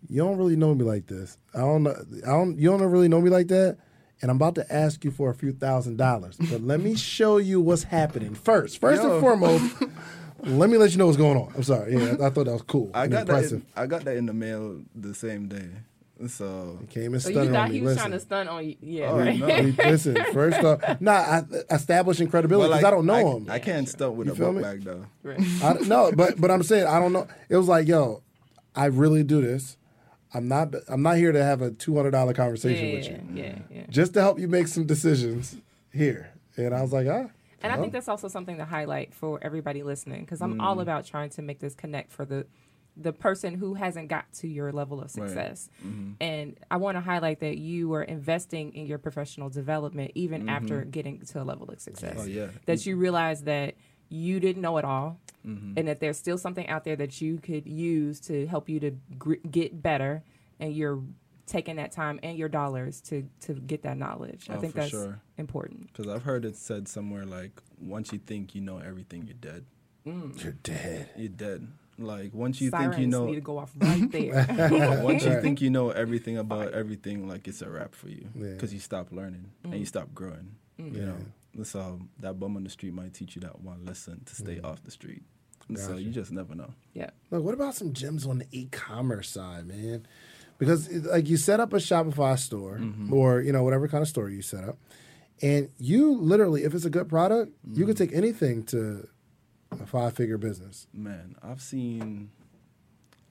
You 0.10 0.24
don't 0.24 0.38
really 0.38 0.56
know 0.56 0.76
me 0.76 0.84
like 0.84 1.08
this. 1.08 1.38
I 1.54 1.60
don't 1.60 1.84
know. 1.84 1.96
I 2.26 2.30
don't. 2.30 2.58
You 2.60 2.70
don't 2.72 2.82
really 2.82 3.08
know 3.08 3.22
me 3.22 3.30
like 3.30 3.48
that. 3.48 3.78
And 4.22 4.30
I'm 4.30 4.38
about 4.38 4.56
to 4.56 4.74
ask 4.74 5.04
you 5.04 5.12
for 5.12 5.30
a 5.30 5.34
few 5.34 5.52
thousand 5.52 5.98
dollars. 5.98 6.38
But 6.38 6.62
let 6.62 6.80
me 6.82 6.96
show 6.96 7.38
you 7.38 7.62
what's 7.62 7.84
happening 7.84 8.34
first. 8.36 8.80
First 8.80 9.04
Yo. 9.04 9.14
and 9.14 9.22
foremost, 9.22 9.76
let 10.40 10.70
me 10.70 10.78
let 10.78 10.92
you 10.92 10.98
know 10.98 11.06
what's 11.06 11.18
going 11.18 11.38
on. 11.38 11.54
I'm 11.56 11.64
sorry. 11.64 11.94
Yeah, 11.94 12.14
I 12.22 12.30
thought 12.30 12.46
that 12.46 12.54
was 12.54 12.62
cool. 12.64 12.92
I 12.94 13.04
and 13.04 13.12
got 13.12 13.28
that. 13.28 13.52
In, 13.52 13.66
I 13.76 13.86
got 13.86 14.04
that 14.06 14.18
in 14.18 14.26
the 14.26 14.34
mail 14.34 14.82
the 14.96 15.14
same 15.14 15.48
day. 15.48 15.70
So 16.30 16.78
he 16.82 16.88
Came 16.88 17.14
and 17.14 17.22
stunned 17.22 17.36
so 17.36 17.44
stunning 17.44 17.48
you 17.50 17.54
thought 17.54 17.64
on 17.66 17.70
me. 17.70 17.76
he 17.76 17.82
was 17.82 17.90
Listen. 17.96 18.00
trying 18.02 18.12
to 18.12 18.20
stunt 18.20 18.50
on 18.50 18.66
you. 18.66 18.76
Yeah, 18.82 19.10
Oh, 19.12 19.18
right. 19.20 19.40
no. 19.40 19.48
Listen, 19.90 20.16
first 20.34 20.64
off, 20.64 21.02
nah, 21.02 21.12
I, 21.14 21.44
establishing 21.72 22.28
credibility 22.30 22.70
because 22.70 22.84
I 22.84 22.92
don't 22.92 23.06
know 23.06 23.14
I, 23.14 23.24
him. 23.38 23.48
I 23.50 23.60
can't 23.60 23.88
stunt 23.90 24.14
with 24.16 24.28
You 24.28 24.34
a 24.34 24.36
feel 24.36 24.48
book 24.48 24.56
me? 24.58 24.62
bag 24.64 24.84
though. 24.84 25.06
Right. 25.24 25.40
I, 25.64 25.74
no, 25.86 26.12
but 26.16 26.40
but 26.40 26.52
I'm 26.52 26.64
saying 26.64 26.88
I 26.88 27.00
don't 27.00 27.14
know. 27.14 27.28
It 27.50 27.58
was 27.58 27.68
like, 27.68 27.88
yo, 27.88 28.24
I 28.76 28.86
really 28.86 29.24
do 29.24 29.42
this. 29.42 29.78
I'm 30.34 30.48
not. 30.48 30.74
I'm 30.88 31.02
not 31.04 31.18
here 31.18 31.32
to 31.32 31.44
have 31.44 31.62
a 31.62 31.72
two 31.72 31.96
hundred 31.96 32.12
dollar 32.12 32.34
conversation 32.34 32.88
yeah, 32.90 32.94
with 32.96 33.08
you. 33.08 33.20
yeah, 33.44 33.56
yeah. 33.70 33.86
Just 33.90 34.14
to 34.16 34.22
help 34.22 34.40
you 34.40 34.48
make 34.48 34.68
some 34.68 34.86
decisions 34.86 35.56
here. 35.92 36.32
And 36.58 36.74
I 36.74 36.82
was 36.82 36.92
like, 36.92 37.08
ah. 37.08 37.28
And 37.62 37.72
I 37.72 37.78
think 37.78 37.94
that's 37.94 38.10
also 38.10 38.28
something 38.28 38.58
to 38.58 38.66
highlight 38.66 39.14
for 39.14 39.40
everybody 39.42 39.84
listening 39.84 40.21
because 40.21 40.42
I'm 40.42 40.60
all 40.60 40.76
Mm. 40.78 40.82
about 40.82 41.06
trying 41.06 41.30
to 41.32 41.42
make 41.42 41.60
this 41.60 41.76
connect 41.76 42.12
for 42.12 42.26
the 42.26 42.46
the 42.96 43.12
person 43.13 43.56
who 43.56 43.73
hasn't 43.73 44.08
got 44.08 44.31
to 44.33 44.48
your 44.48 44.71
level 44.71 45.00
of 45.02 45.06
Right. 45.17 45.27
success. 45.29 45.69
Mm-hmm. 45.85 46.12
And 46.21 46.58
I 46.69 46.77
want 46.77 46.96
to 46.96 47.02
highlight 47.02 47.39
that 47.39 47.58
you 47.58 47.89
were 47.89 48.04
investing 48.04 48.73
in 48.75 48.85
your 48.85 49.00
professional 49.00 49.50
development 49.50 50.12
even 50.15 50.41
Mm-hmm. 50.41 50.50
after 50.50 50.85
getting 50.85 51.19
to 51.21 51.41
a 51.41 51.46
level 51.46 51.69
of 51.69 51.79
success. 51.79 52.17
Oh, 52.19 52.25
yeah. 52.25 52.50
That 52.65 52.85
you 52.85 52.96
realize 52.96 53.44
that 53.44 53.75
you 54.10 54.39
didn't 54.39 54.62
know 54.62 54.77
it 54.77 54.85
all 54.85 55.19
Mm-hmm. 55.46 55.73
and 55.77 55.87
that 55.89 56.00
there's 56.00 56.17
still 56.17 56.37
something 56.37 56.67
out 56.69 56.83
there 56.85 56.96
that 56.96 57.19
you 57.19 57.37
could 57.37 57.65
use 57.67 58.19
to 58.21 58.48
help 58.48 58.69
you 58.69 58.79
to 58.79 58.91
gr- 59.17 59.33
get 59.52 59.81
better 59.81 60.23
and 60.60 60.73
you're 60.73 61.02
taking 61.48 61.75
that 61.75 61.91
time 61.91 62.17
and 62.23 62.37
your 62.37 62.48
dollars 62.48 63.02
to 63.02 63.27
to 63.41 63.54
get 63.54 63.81
that 63.83 63.98
knowledge. 63.98 64.50
I 64.50 64.56
Oh, 64.56 64.60
think 64.62 64.73
that's 64.73 64.91
sure. 64.91 65.19
important. 65.37 65.87
Because 65.91 66.08
I've 66.08 66.23
heard 66.23 66.46
it 66.46 66.56
said 66.56 66.87
somewhere 66.87 67.25
like, 67.25 67.52
once 67.81 68.13
you 68.13 68.19
think 68.19 68.56
you 68.56 68.62
know 68.62 68.77
everything, 68.77 69.25
you're 69.25 69.33
dead. 69.33 69.65
You're 70.06 70.54
dead. 70.63 71.10
You're 71.17 71.27
dead. 71.29 71.67
Like 71.98 72.33
once 72.33 72.60
you 72.60 72.69
Sirens 72.69 72.96
think 72.96 73.02
you 73.02 73.08
know, 73.08 73.25
need 73.25 73.35
to 73.35 73.41
go 73.41 73.58
off 73.58 73.71
right 73.77 74.12
there. 74.12 75.02
once 75.04 75.23
you 75.23 75.39
think 75.41 75.62
you 75.62 75.69
know 75.69 75.91
everything 75.91 76.37
about 76.37 76.73
everything, 76.73 77.27
like 77.27 77.48
it's 77.48 77.62
a 77.62 77.69
wrap 77.69 77.96
for 77.96 78.10
you 78.10 78.27
Yeah. 78.35 78.54
because 78.54 78.73
you 78.73 78.79
stop 78.79 79.12
learning 79.12 79.52
and 79.63 79.75
you 79.75 79.81
mm. 79.81 79.87
stop 79.87 80.13
growing. 80.13 80.56
Mm. 80.79 80.96
You 80.96 81.06
know, 81.06 81.63
so 81.63 82.00
that 82.19 82.39
bum 82.39 82.58
on 82.58 82.63
the 82.63 82.69
street 82.69 82.94
might 82.94 83.13
teach 83.13 83.35
you 83.35 83.41
that 83.41 83.62
one 83.62 83.85
lesson 83.85 84.23
to 84.25 84.35
stay 84.35 84.56
mm. 84.56 84.65
off 84.65 84.83
the 84.83 84.91
street. 84.91 85.23
And 85.69 85.79
so 85.79 85.96
you 85.96 86.10
just 86.10 86.31
never 86.31 86.56
know. 86.56 86.73
yeah. 86.94 87.12
Look, 87.31 87.44
what 87.44 87.54
about 87.54 87.73
some 87.73 87.94
gems 87.94 88.25
on 88.27 88.39
the 88.39 88.46
e-commerce 88.52 89.29
side, 89.29 89.65
man? 89.65 90.06
Because 90.58 90.89
like 90.91 91.29
you 91.29 91.37
set 91.37 91.60
up 91.60 91.73
a 91.73 91.77
Shopify 91.77 92.37
store 92.37 92.77
mm-hmm. 92.79 93.13
or 93.13 93.41
you 93.41 93.52
know 93.52 93.63
whatever 93.63 93.87
kind 93.87 94.02
of 94.02 94.08
store 94.08 94.29
you 94.29 94.41
set 94.41 94.63
up, 94.63 94.77
and 95.41 95.69
you 95.77 96.15
literally, 96.15 96.63
if 96.63 96.73
it's 96.73 96.85
a 96.85 96.89
good 96.89 97.10
product, 97.10 97.52
you 97.73 97.85
can 97.85 97.96
take 97.96 98.13
anything 98.13 98.63
to 98.65 99.08
a 99.82 99.86
five-figure 99.86 100.38
business. 100.38 100.88
Man, 100.94 101.36
I've 101.44 101.62
seen. 101.62 102.32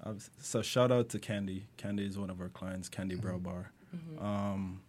I've, 0.05 0.29
so 0.41 0.63
shout 0.63 0.91
out 0.91 1.09
to 1.11 1.19
Candy. 1.19 1.67
Candy 1.77 2.05
is 2.07 2.19
one 2.19 2.31
of 2.31 2.41
our 2.41 2.49
clients. 2.49 2.89
Candy 2.89 3.15
Brow 3.15 3.39
Bar. 3.39 3.73
Um, 4.21 4.81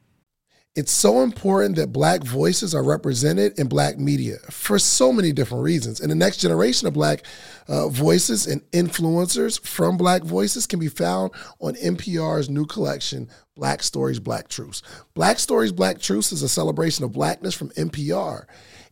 It's 0.76 0.92
so 0.92 1.22
important 1.22 1.76
that 1.76 1.94
black 1.94 2.24
voices 2.24 2.74
are 2.74 2.82
represented 2.84 3.60
in 3.60 3.68
black 3.68 4.00
media 4.00 4.38
for 4.50 4.80
so 4.80 5.14
many 5.14 5.32
different 5.32 5.64
reasons. 5.64 6.00
And 6.00 6.10
the 6.10 6.16
next 6.16 6.38
generation 6.38 6.88
of 6.88 6.96
black 6.96 7.24
uh, 7.68 7.90
voices 7.90 8.48
and 8.48 8.62
influencers 8.72 9.60
from 9.64 9.98
black 9.98 10.24
voices 10.24 10.66
can 10.66 10.80
be 10.80 10.88
found 10.88 11.32
on 11.60 11.76
NPR's 11.76 12.50
new 12.50 12.66
collection, 12.66 13.30
Black 13.56 13.84
Stories, 13.84 14.20
Black 14.20 14.48
Truths. 14.48 14.82
Black 15.14 15.38
Stories, 15.38 15.72
Black 15.72 16.00
Truths 16.00 16.32
is 16.32 16.42
a 16.42 16.50
celebration 16.50 17.06
of 17.06 17.12
blackness 17.12 17.54
from 17.54 17.70
NPR. 17.72 18.46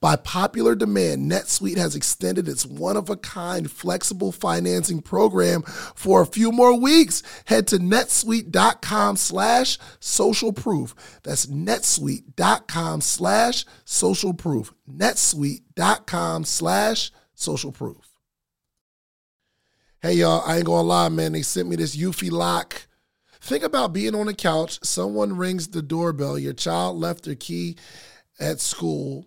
By 0.00 0.16
popular 0.16 0.74
demand, 0.74 1.30
NetSuite 1.30 1.76
has 1.76 1.94
extended 1.94 2.48
its 2.48 2.66
one 2.66 2.96
of 2.96 3.10
a 3.10 3.16
kind 3.16 3.70
flexible 3.70 4.32
financing 4.32 5.02
program 5.02 5.62
for 5.62 6.20
a 6.20 6.26
few 6.26 6.52
more 6.52 6.78
weeks. 6.78 7.22
Head 7.46 7.66
to 7.68 7.78
netsuite.com 7.78 9.16
slash 9.16 9.78
social 10.00 10.52
proof. 10.52 10.94
That's 11.22 11.46
netsuite.com 11.46 13.00
slash 13.00 13.64
social 13.84 14.34
proof. 14.34 14.72
netsuite.com 14.90 16.44
slash 16.44 17.10
social 17.34 17.72
proof. 17.72 18.08
Hey 20.00 20.14
y'all, 20.14 20.42
I 20.46 20.58
ain't 20.58 20.66
gonna 20.66 20.82
lie, 20.86 21.08
man. 21.08 21.32
They 21.32 21.42
sent 21.42 21.68
me 21.68 21.74
this 21.74 21.96
Eufy 21.96 22.30
lock. 22.30 22.86
Think 23.40 23.64
about 23.64 23.92
being 23.92 24.14
on 24.14 24.26
the 24.26 24.34
couch, 24.34 24.78
someone 24.84 25.36
rings 25.36 25.68
the 25.68 25.82
doorbell, 25.82 26.38
your 26.38 26.52
child 26.52 26.98
left 26.98 27.24
their 27.24 27.34
key 27.34 27.76
at 28.38 28.60
school 28.60 29.26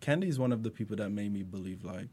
Candy 0.00 0.28
is 0.28 0.38
one 0.38 0.52
of 0.52 0.62
the 0.62 0.70
people 0.70 0.96
that 0.96 1.10
made 1.10 1.32
me 1.32 1.42
believe 1.42 1.84
like, 1.84 2.08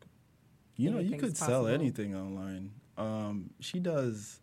you 0.75 0.89
know, 0.89 0.97
you 0.99 1.07
Anything's 1.13 1.21
could 1.21 1.37
sell 1.37 1.67
anything 1.67 2.15
online. 2.15 2.71
Um, 2.97 3.51
she 3.59 3.79
does, 3.79 4.39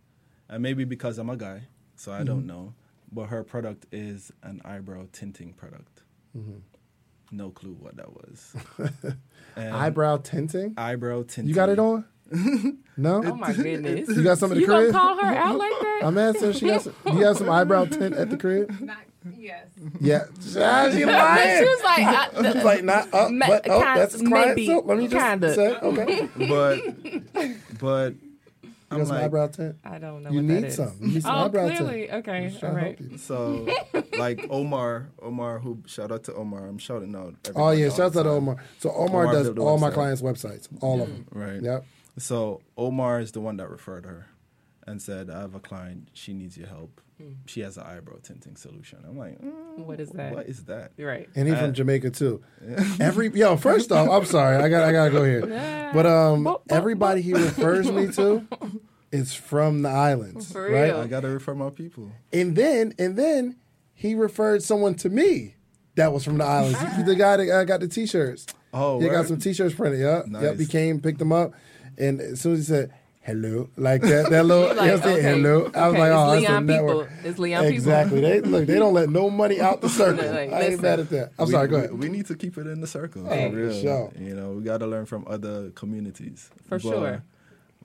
and 0.48 0.62
maybe 0.62 0.84
because 0.84 1.18
I'm 1.18 1.28
a 1.30 1.36
guy, 1.36 1.68
so 1.96 2.12
I 2.12 2.22
don't 2.24 2.46
know. 2.46 2.74
But 3.12 3.26
her 3.26 3.44
product 3.44 3.86
is 3.92 4.32
an 4.42 4.60
eyebrow 4.64 5.06
tinting 5.12 5.52
product. 5.52 6.02
No 7.30 7.50
clue 7.50 7.76
what 7.78 7.96
that 7.96 8.12
was. 8.12 8.54
Eyebrow 9.56 10.18
tinting. 10.18 10.74
eyebrow 10.76 11.22
tinting. 11.22 11.48
You 11.48 11.54
got 11.54 11.68
it 11.68 11.78
on? 11.78 12.04
No. 12.96 13.22
Oh 13.24 13.34
my 13.34 13.52
goodness. 13.52 14.08
You 14.08 14.22
got 14.22 14.38
some 14.38 14.52
at 14.52 14.54
the 14.54 14.60
You 14.60 14.66
gonna 14.68 14.82
crib? 14.84 14.92
call 14.94 15.16
her 15.18 15.34
out 15.34 15.56
like 15.58 15.72
that? 15.80 16.00
I'm 16.04 16.16
asking. 16.16 16.52
She 16.52 16.68
has. 16.68 16.84
some, 16.84 16.94
you 17.06 17.20
got 17.20 17.36
some 17.36 17.50
eyebrow 17.50 17.86
tint 17.86 18.14
at 18.14 18.30
the 18.30 18.36
crib? 18.36 18.70
Not, 18.80 18.98
yes. 19.38 19.66
Yeah. 20.00 20.24
Ah, 20.58 20.88
she 20.90 20.98
she 20.98 21.04
was 21.04 21.82
like, 21.82 22.06
I, 22.06 22.28
It's 22.34 22.64
like 22.64 22.84
not 22.84 23.12
up, 23.14 23.30
Ma- 23.30 23.46
but 23.46 23.68
oh, 23.70 23.80
kind- 23.82 24.00
that's 24.00 24.12
his 24.12 24.22
client. 24.22 24.48
maybe, 24.50 24.66
So 24.66 24.78
let 24.80 24.98
me 24.98 25.08
just 25.08 25.24
kinda. 25.24 25.54
say, 25.54 25.74
okay. 25.76 26.28
But, 26.48 27.78
but 27.78 28.14
I'm 28.90 28.98
got 28.98 29.06
some 29.08 29.16
like, 29.16 29.24
eyebrow 29.24 29.46
tint. 29.48 29.76
I 29.84 29.98
don't 29.98 30.22
know 30.22 30.30
You 30.30 30.36
what 30.36 30.44
need 30.44 30.64
is. 30.64 30.76
some. 30.76 30.92
You 31.00 31.06
need 31.08 31.22
some 31.22 31.34
Oh, 31.34 31.44
eyebrow 31.46 31.68
clearly. 31.76 32.06
tint. 32.06 32.12
Okay. 32.28 32.48
Just 32.50 32.62
All 32.64 32.70
to 32.70 32.76
right. 32.76 32.98
help 32.98 33.10
you. 33.12 33.18
so 33.18 33.68
like 34.18 34.46
Omar, 34.50 35.08
Omar, 35.20 35.58
who 35.58 35.82
shout 35.86 36.12
out 36.12 36.24
to 36.24 36.34
Omar. 36.34 36.66
I'm 36.66 36.78
shouting 36.78 37.14
out. 37.16 37.34
Oh 37.56 37.70
yeah, 37.70 37.88
shout 37.88 38.14
out 38.16 38.22
to. 38.24 38.28
Omar. 38.30 38.56
So 38.78 38.90
Omar, 38.92 39.22
Omar 39.24 39.32
does 39.32 39.44
built 39.46 39.56
the 39.56 39.62
all 39.62 39.78
my 39.78 39.90
clients' 39.90 40.22
websites, 40.22 40.68
all 40.80 41.00
of 41.02 41.08
them. 41.08 41.26
Right. 41.32 41.60
Yep. 41.62 41.84
So 42.18 42.60
Omar 42.76 43.20
is 43.20 43.32
the 43.32 43.40
one 43.40 43.56
that 43.56 43.68
referred 43.68 44.04
her 44.04 44.28
and 44.86 45.02
said, 45.02 45.30
I 45.30 45.40
have 45.40 45.54
a 45.56 45.60
client, 45.60 46.08
she 46.12 46.32
needs 46.32 46.56
your 46.56 46.68
help. 46.68 47.00
She 47.46 47.60
has 47.60 47.76
an 47.76 47.84
eyebrow 47.84 48.16
tinting 48.22 48.56
solution. 48.56 48.98
I'm 49.06 49.16
like, 49.16 49.40
mm, 49.40 49.78
What 49.78 50.00
is 50.00 50.10
that? 50.10 50.34
What 50.34 50.46
is 50.48 50.64
that? 50.64 50.92
Right. 50.98 51.28
And 51.36 51.46
he's 51.46 51.56
Uh, 51.56 51.60
from 51.62 51.72
Jamaica 51.74 52.10
too. 52.10 52.42
Every 53.00 53.30
yo, 53.30 53.56
first 53.56 53.92
off, 53.92 54.08
I'm 54.10 54.24
sorry, 54.24 54.56
I 54.56 54.68
got 54.68 54.82
I 54.82 54.92
gotta 54.92 55.10
go 55.10 55.24
here. 55.24 55.90
But 55.94 56.06
um, 56.06 56.56
everybody 56.68 57.22
he 57.22 57.32
refers 57.34 57.90
me 57.90 58.08
to 58.12 58.44
is 59.12 59.32
from 59.32 59.82
the 59.82 59.88
islands, 59.90 60.50
For 60.50 60.62
right? 60.64 60.86
real. 60.88 60.96
I 60.96 61.06
gotta 61.06 61.28
refer 61.28 61.54
my 61.54 61.70
people. 61.70 62.10
And 62.32 62.56
then 62.56 62.94
and 62.98 63.16
then 63.16 63.56
he 63.94 64.16
referred 64.16 64.62
someone 64.64 64.94
to 64.96 65.08
me 65.08 65.54
that 65.94 66.12
was 66.12 66.24
from 66.24 66.38
the 66.38 66.44
islands. 66.44 66.80
He's 66.96 67.04
the 67.04 67.14
guy 67.14 67.36
that 67.36 67.48
uh, 67.48 67.62
got 67.64 67.78
the 67.78 67.86
t-shirts. 67.86 68.46
Oh, 68.72 68.98
he 68.98 69.08
got 69.08 69.28
some 69.28 69.38
t-shirts 69.38 69.76
printed. 69.76 70.00
Yep, 70.00 70.24
yep. 70.42 70.58
He 70.58 70.66
came, 70.66 71.00
picked 71.00 71.20
them 71.20 71.30
up, 71.30 71.52
and 71.96 72.20
as 72.20 72.40
soon 72.40 72.54
as 72.54 72.58
he 72.58 72.64
said 72.64 72.92
hello, 73.24 73.68
like 73.76 74.02
that, 74.02 74.30
that 74.30 74.44
little, 74.44 74.74
You're 74.74 74.84
you 74.84 74.90
know, 74.90 74.94
like, 74.96 75.04
okay, 75.06 75.22
hello. 75.22 75.70
I 75.74 75.88
was 75.88 75.94
okay, 75.94 75.98
like, 75.98 76.12
oh, 76.12 76.32
it's 76.32 76.42
that's 76.42 76.48
Leon 76.50 76.56
a 76.56 76.60
network. 76.66 77.08
people. 77.08 77.28
It's 77.30 77.38
Leon 77.38 77.62
people. 77.62 77.74
exactly. 77.74 78.20
They 78.20 78.40
look. 78.52 78.66
They 78.66 78.78
don't 78.78 78.94
let 78.94 79.08
no 79.08 79.30
money 79.30 79.60
out 79.60 79.80
the 79.80 79.88
circle. 80.00 80.26
Like, 80.30 80.52
I 80.52 80.60
ain't 80.62 80.82
mad 80.82 81.00
at 81.00 81.10
that. 81.10 81.32
I'm 81.38 81.46
we, 81.46 81.52
sorry. 81.52 81.68
Go 81.68 81.76
we- 81.76 81.84
ahead. 81.84 81.98
We, 81.98 82.08
need 82.08 82.26
to 82.26 82.34
keep 82.34 82.56
it 82.58 82.66
in 82.66 82.80
the 82.80 82.86
circle. 82.86 83.26
Hey. 83.26 83.50
For 83.50 83.56
real. 83.56 83.80
Sure. 83.82 84.12
You 84.18 84.34
know, 84.34 84.52
we 84.52 84.62
gotta 84.62 84.86
learn 84.86 85.06
from 85.06 85.24
other 85.28 85.70
communities. 85.70 86.50
For 86.68 86.78
But- 86.78 86.82
sure. 86.82 87.24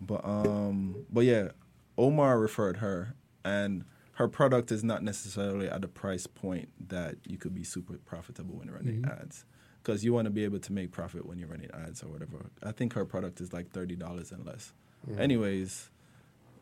But 0.02 0.24
um 0.24 1.06
but 1.12 1.22
yeah, 1.26 1.50
Omar 1.98 2.40
referred 2.40 2.78
her 2.78 3.16
and 3.44 3.84
her 4.14 4.28
product 4.28 4.72
is 4.72 4.84
not 4.84 5.04
necessarily 5.04 5.68
at 5.70 5.84
a 5.84 5.88
price 5.88 6.28
point 6.28 6.70
that 6.90 7.16
you 7.26 7.38
could 7.38 7.54
be 7.56 7.64
super 7.64 7.98
profitable 8.06 8.56
when 8.58 8.70
running 8.72 9.02
Mm-hmm. 9.02 9.12
ads. 9.22 9.46
Because 9.82 10.04
you 10.04 10.14
want 10.14 10.26
to 10.26 10.30
be 10.30 10.44
able 10.44 10.60
to 10.60 10.74
make 10.74 10.92
profit 10.92 11.26
when 11.26 11.38
you're 11.40 11.48
running 11.48 11.70
ads 11.74 12.04
or 12.04 12.08
whatever. 12.10 12.50
I 12.62 12.72
think 12.74 12.94
her 12.94 13.06
product 13.06 13.40
is 13.42 13.54
like 13.54 13.72
thirty 13.72 13.96
dollars 13.96 14.32
and 14.32 14.46
less. 14.46 14.74
Mm-hmm. 15.08 15.22
Anyways, 15.22 15.90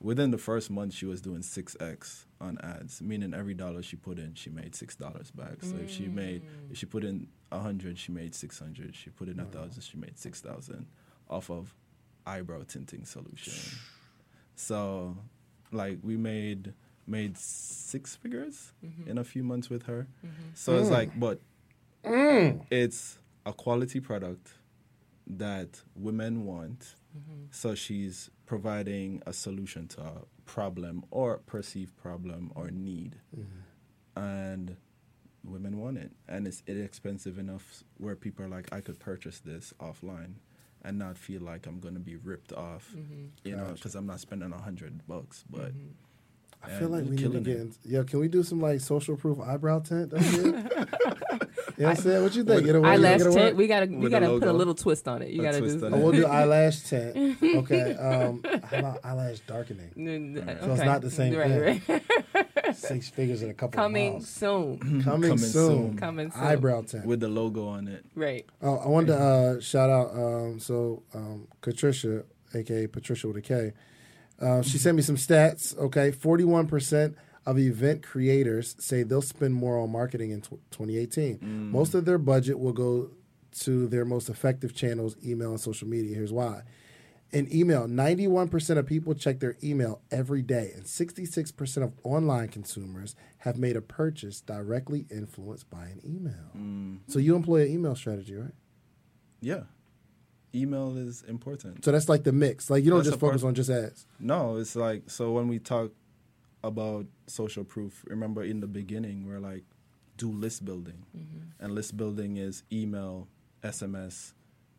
within 0.02 0.32
the 0.32 0.38
first 0.38 0.70
month 0.70 0.94
she 0.94 1.06
was 1.06 1.22
doing 1.22 1.42
six 1.42 1.76
X 1.80 2.26
on 2.40 2.58
ads, 2.60 3.02
meaning 3.02 3.34
every 3.34 3.54
dollar 3.54 3.82
she 3.82 3.96
put 3.96 4.20
in, 4.20 4.34
she 4.36 4.50
made 4.50 4.76
six 4.76 4.96
dollars 4.96 5.32
back. 5.32 5.58
So 5.62 5.76
if 5.78 5.90
she 5.90 6.08
made 6.08 6.44
mm. 6.44 6.72
if 6.72 6.78
she 6.78 6.86
put 6.86 7.04
in 7.04 7.28
a 7.52 7.60
hundred, 7.60 7.98
she 7.98 8.12
made 8.12 8.36
six 8.36 8.60
hundred. 8.60 8.96
She 8.96 9.10
put 9.10 9.28
in 9.28 9.40
a 9.40 9.46
thousand, 9.46 9.82
she 9.82 9.98
made 9.98 10.18
six 10.18 10.42
thousand 10.42 10.88
off 11.30 11.50
of 11.50 11.74
eyebrow 12.26 12.64
tinting 12.68 13.06
solution. 13.06 13.54
So 14.60 15.16
like 15.72 16.00
we 16.02 16.18
made 16.18 16.74
made 17.06 17.38
six 17.38 18.16
figures 18.16 18.74
mm-hmm. 18.84 19.08
in 19.08 19.20
a 19.20 19.24
few 19.24 19.44
months 19.44 19.70
with 19.70 19.84
her. 19.84 20.08
Mm-hmm. 20.26 20.50
So 20.56 20.80
it's 20.80 20.90
like 20.90 21.14
mm. 21.14 21.20
but 21.20 21.40
mm. 22.04 22.66
it's 22.72 23.20
a 23.46 23.54
quality 23.54 24.00
product 24.00 24.54
that 25.28 25.82
women 25.96 26.46
want. 26.46 26.96
Mm-hmm. 27.18 27.46
So 27.52 27.76
she's 27.76 28.30
providing 28.46 29.22
a 29.26 29.34
solution 29.34 29.88
to 29.90 30.02
a 30.02 30.14
problem 30.46 31.04
or 31.12 31.38
perceived 31.40 31.96
problem 31.98 32.52
or 32.56 32.70
need. 32.72 33.18
Mm-hmm. 33.36 34.22
And 34.22 34.78
women 35.44 35.80
want 35.80 35.98
it. 35.98 36.12
And 36.28 36.48
it's 36.48 36.64
inexpensive 36.68 37.38
enough 37.38 37.84
where 37.98 38.16
people 38.16 38.46
are 38.46 38.50
like, 38.50 38.74
I 38.74 38.82
could 38.82 39.00
purchase 39.00 39.40
this 39.40 39.74
offline 39.80 40.36
and 40.84 40.98
not 40.98 41.18
feel 41.18 41.42
like 41.42 41.66
I'm 41.66 41.80
going 41.80 41.96
to 41.96 42.00
be 42.00 42.16
ripped 42.16 42.54
off, 42.54 42.94
mm-hmm. 42.96 43.26
you 43.44 43.56
know, 43.56 43.72
because 43.74 43.96
I'm 43.96 44.06
not 44.06 44.20
spending 44.20 44.52
a 44.54 44.62
hundred 44.62 45.06
bucks. 45.08 45.44
But 45.50 45.72
I 46.64 46.70
feel 46.70 46.90
like 46.90 47.04
we're 47.06 47.12
need 47.12 47.32
to 47.32 47.40
get. 47.40 47.48
it. 47.48 47.60
In, 47.60 47.74
yo, 47.86 48.04
can 48.04 48.20
we 48.20 48.28
do 48.28 48.44
some 48.44 48.60
like 48.60 48.82
social 48.82 49.16
proof 49.16 49.40
eyebrow 49.40 49.80
tint? 49.80 50.14
That's 51.78 51.78
it. 51.78 51.78
you 51.78 51.84
know 51.84 51.88
what 51.88 51.98
I'm 51.98 52.04
saying? 52.04 52.24
What 52.24 52.36
you 52.36 52.44
think? 52.44 52.68
It'll 52.68 52.82
work? 52.82 52.92
Eyelash 52.92 53.22
tint. 53.34 53.56
We 53.56 53.68
gotta 53.68 53.86
we 53.88 54.10
gotta 54.10 54.28
put 54.40 54.48
a 54.48 54.54
little 54.54 54.74
twist 54.76 55.08
on 55.08 55.22
it. 55.22 55.30
You 55.30 55.42
A 55.42 55.46
gotta 55.46 55.60
twist 55.60 55.80
do. 55.80 55.86
on 55.86 55.94
Oh, 55.94 55.98
it. 55.98 56.04
we'll 56.04 56.12
do 56.12 56.26
eyelash 56.26 56.82
tint. 56.82 57.38
Okay. 57.58 57.96
Um, 57.96 58.44
how 58.64 58.78
about 58.80 59.00
eyelash 59.04 59.40
darkening? 59.42 59.92
Okay. 60.38 60.58
So 60.62 60.72
it's 60.74 60.84
not 60.84 61.02
the 61.02 61.12
same 61.12 61.36
right, 61.36 61.82
thing. 61.82 62.02
Right. 62.34 62.76
Six 62.76 63.10
figures 63.10 63.42
in 63.44 63.50
a 63.50 63.54
couple 63.54 63.78
Coming 63.82 64.08
of 64.08 64.14
miles. 64.14 64.28
soon. 64.30 64.78
Coming, 65.04 65.04
Coming 65.04 65.38
soon. 65.38 65.52
soon. 65.92 65.98
Coming 65.98 66.32
soon. 66.32 66.44
Eyebrow 66.44 66.82
tint. 66.82 67.06
with 67.06 67.20
the 67.20 67.28
logo 67.30 67.68
on 67.68 67.88
it. 67.88 68.04
Right. 68.16 68.46
Oh, 68.62 68.78
I 68.78 68.88
wanted 68.88 69.08
to 69.08 69.18
uh, 69.18 69.60
shout 69.62 69.90
out. 69.90 70.12
Um, 70.14 70.60
so 70.60 71.04
um, 71.14 71.48
Patricia, 71.62 72.24
aka 72.54 72.88
Patricia 72.88 73.28
with 73.28 73.38
a 73.38 73.42
K, 73.42 73.74
Uh, 74.42 74.62
she 74.62 74.78
sent 74.78 74.96
me 74.98 75.02
some 75.04 75.16
stats. 75.16 75.78
Okay, 75.78 76.12
forty-one 76.12 76.68
percent 76.68 77.16
of 77.48 77.58
event 77.58 78.04
creators 78.04 78.76
say 78.78 79.02
they'll 79.04 79.22
spend 79.22 79.56
more 79.56 79.80
on 79.80 79.90
marketing 79.92 80.32
in 80.32 80.42
tw 80.42 80.60
2018. 80.72 81.38
Mm. 81.40 81.72
Most 81.72 81.96
of 81.96 82.06
their 82.06 82.18
budget 82.18 82.60
will 82.60 82.74
go 82.74 83.10
to 83.62 83.88
their 83.88 84.06
most 84.06 84.30
effective 84.30 84.76
channels, 84.76 85.16
email 85.26 85.50
and 85.52 85.60
social 85.60 85.88
media. 85.88 86.14
Here's 86.16 86.34
why. 86.34 86.62
In 87.32 87.54
email, 87.54 87.88
91% 87.88 88.78
of 88.78 88.86
people 88.86 89.14
check 89.14 89.40
their 89.40 89.58
email 89.64 90.00
every 90.12 90.42
day, 90.42 90.72
and 90.76 90.86
66% 90.86 91.84
of 91.84 91.92
online 92.04 92.48
consumers 92.50 93.16
have 93.40 93.58
made 93.58 93.76
a 93.76 93.82
purchase 93.82 94.40
directly 94.42 95.06
influenced 95.10 95.70
by 95.70 95.86
an 95.86 96.00
email. 96.06 96.52
Mm. 96.56 97.00
So 97.08 97.20
you 97.20 97.36
employ 97.36 97.64
an 97.64 97.72
email 97.72 97.96
strategy, 97.96 98.36
right? 98.36 98.54
Yeah. 99.42 99.64
Email 100.56 100.98
is 100.98 101.24
important. 101.28 101.84
So 101.84 101.92
that's 101.92 102.08
like 102.10 102.24
the 102.24 102.32
mix. 102.32 102.70
Like 102.70 102.84
you 102.84 102.90
don't 102.90 103.00
That's 103.00 103.10
just 103.10 103.18
a 103.18 103.20
part- 103.20 103.32
focus 103.34 103.44
on 103.44 103.56
just 103.56 103.70
ads. 103.70 104.06
No, 104.20 104.56
it's 104.58 104.76
like 104.76 105.10
so 105.10 105.32
when 105.32 105.48
we 105.50 105.60
talk 105.60 105.92
about 106.64 107.06
social 107.28 107.64
proof, 107.64 108.04
remember 108.08 108.44
in 108.44 108.60
the 108.60 108.68
beginning 108.68 109.26
we're 109.28 109.40
like 109.40 109.64
do 110.18 110.32
list 110.32 110.66
building. 110.66 111.06
Mm-hmm. 111.16 111.64
And 111.64 111.76
list 111.76 111.96
building 111.96 112.38
is 112.38 112.64
email, 112.72 113.28
SMS, 113.64 114.34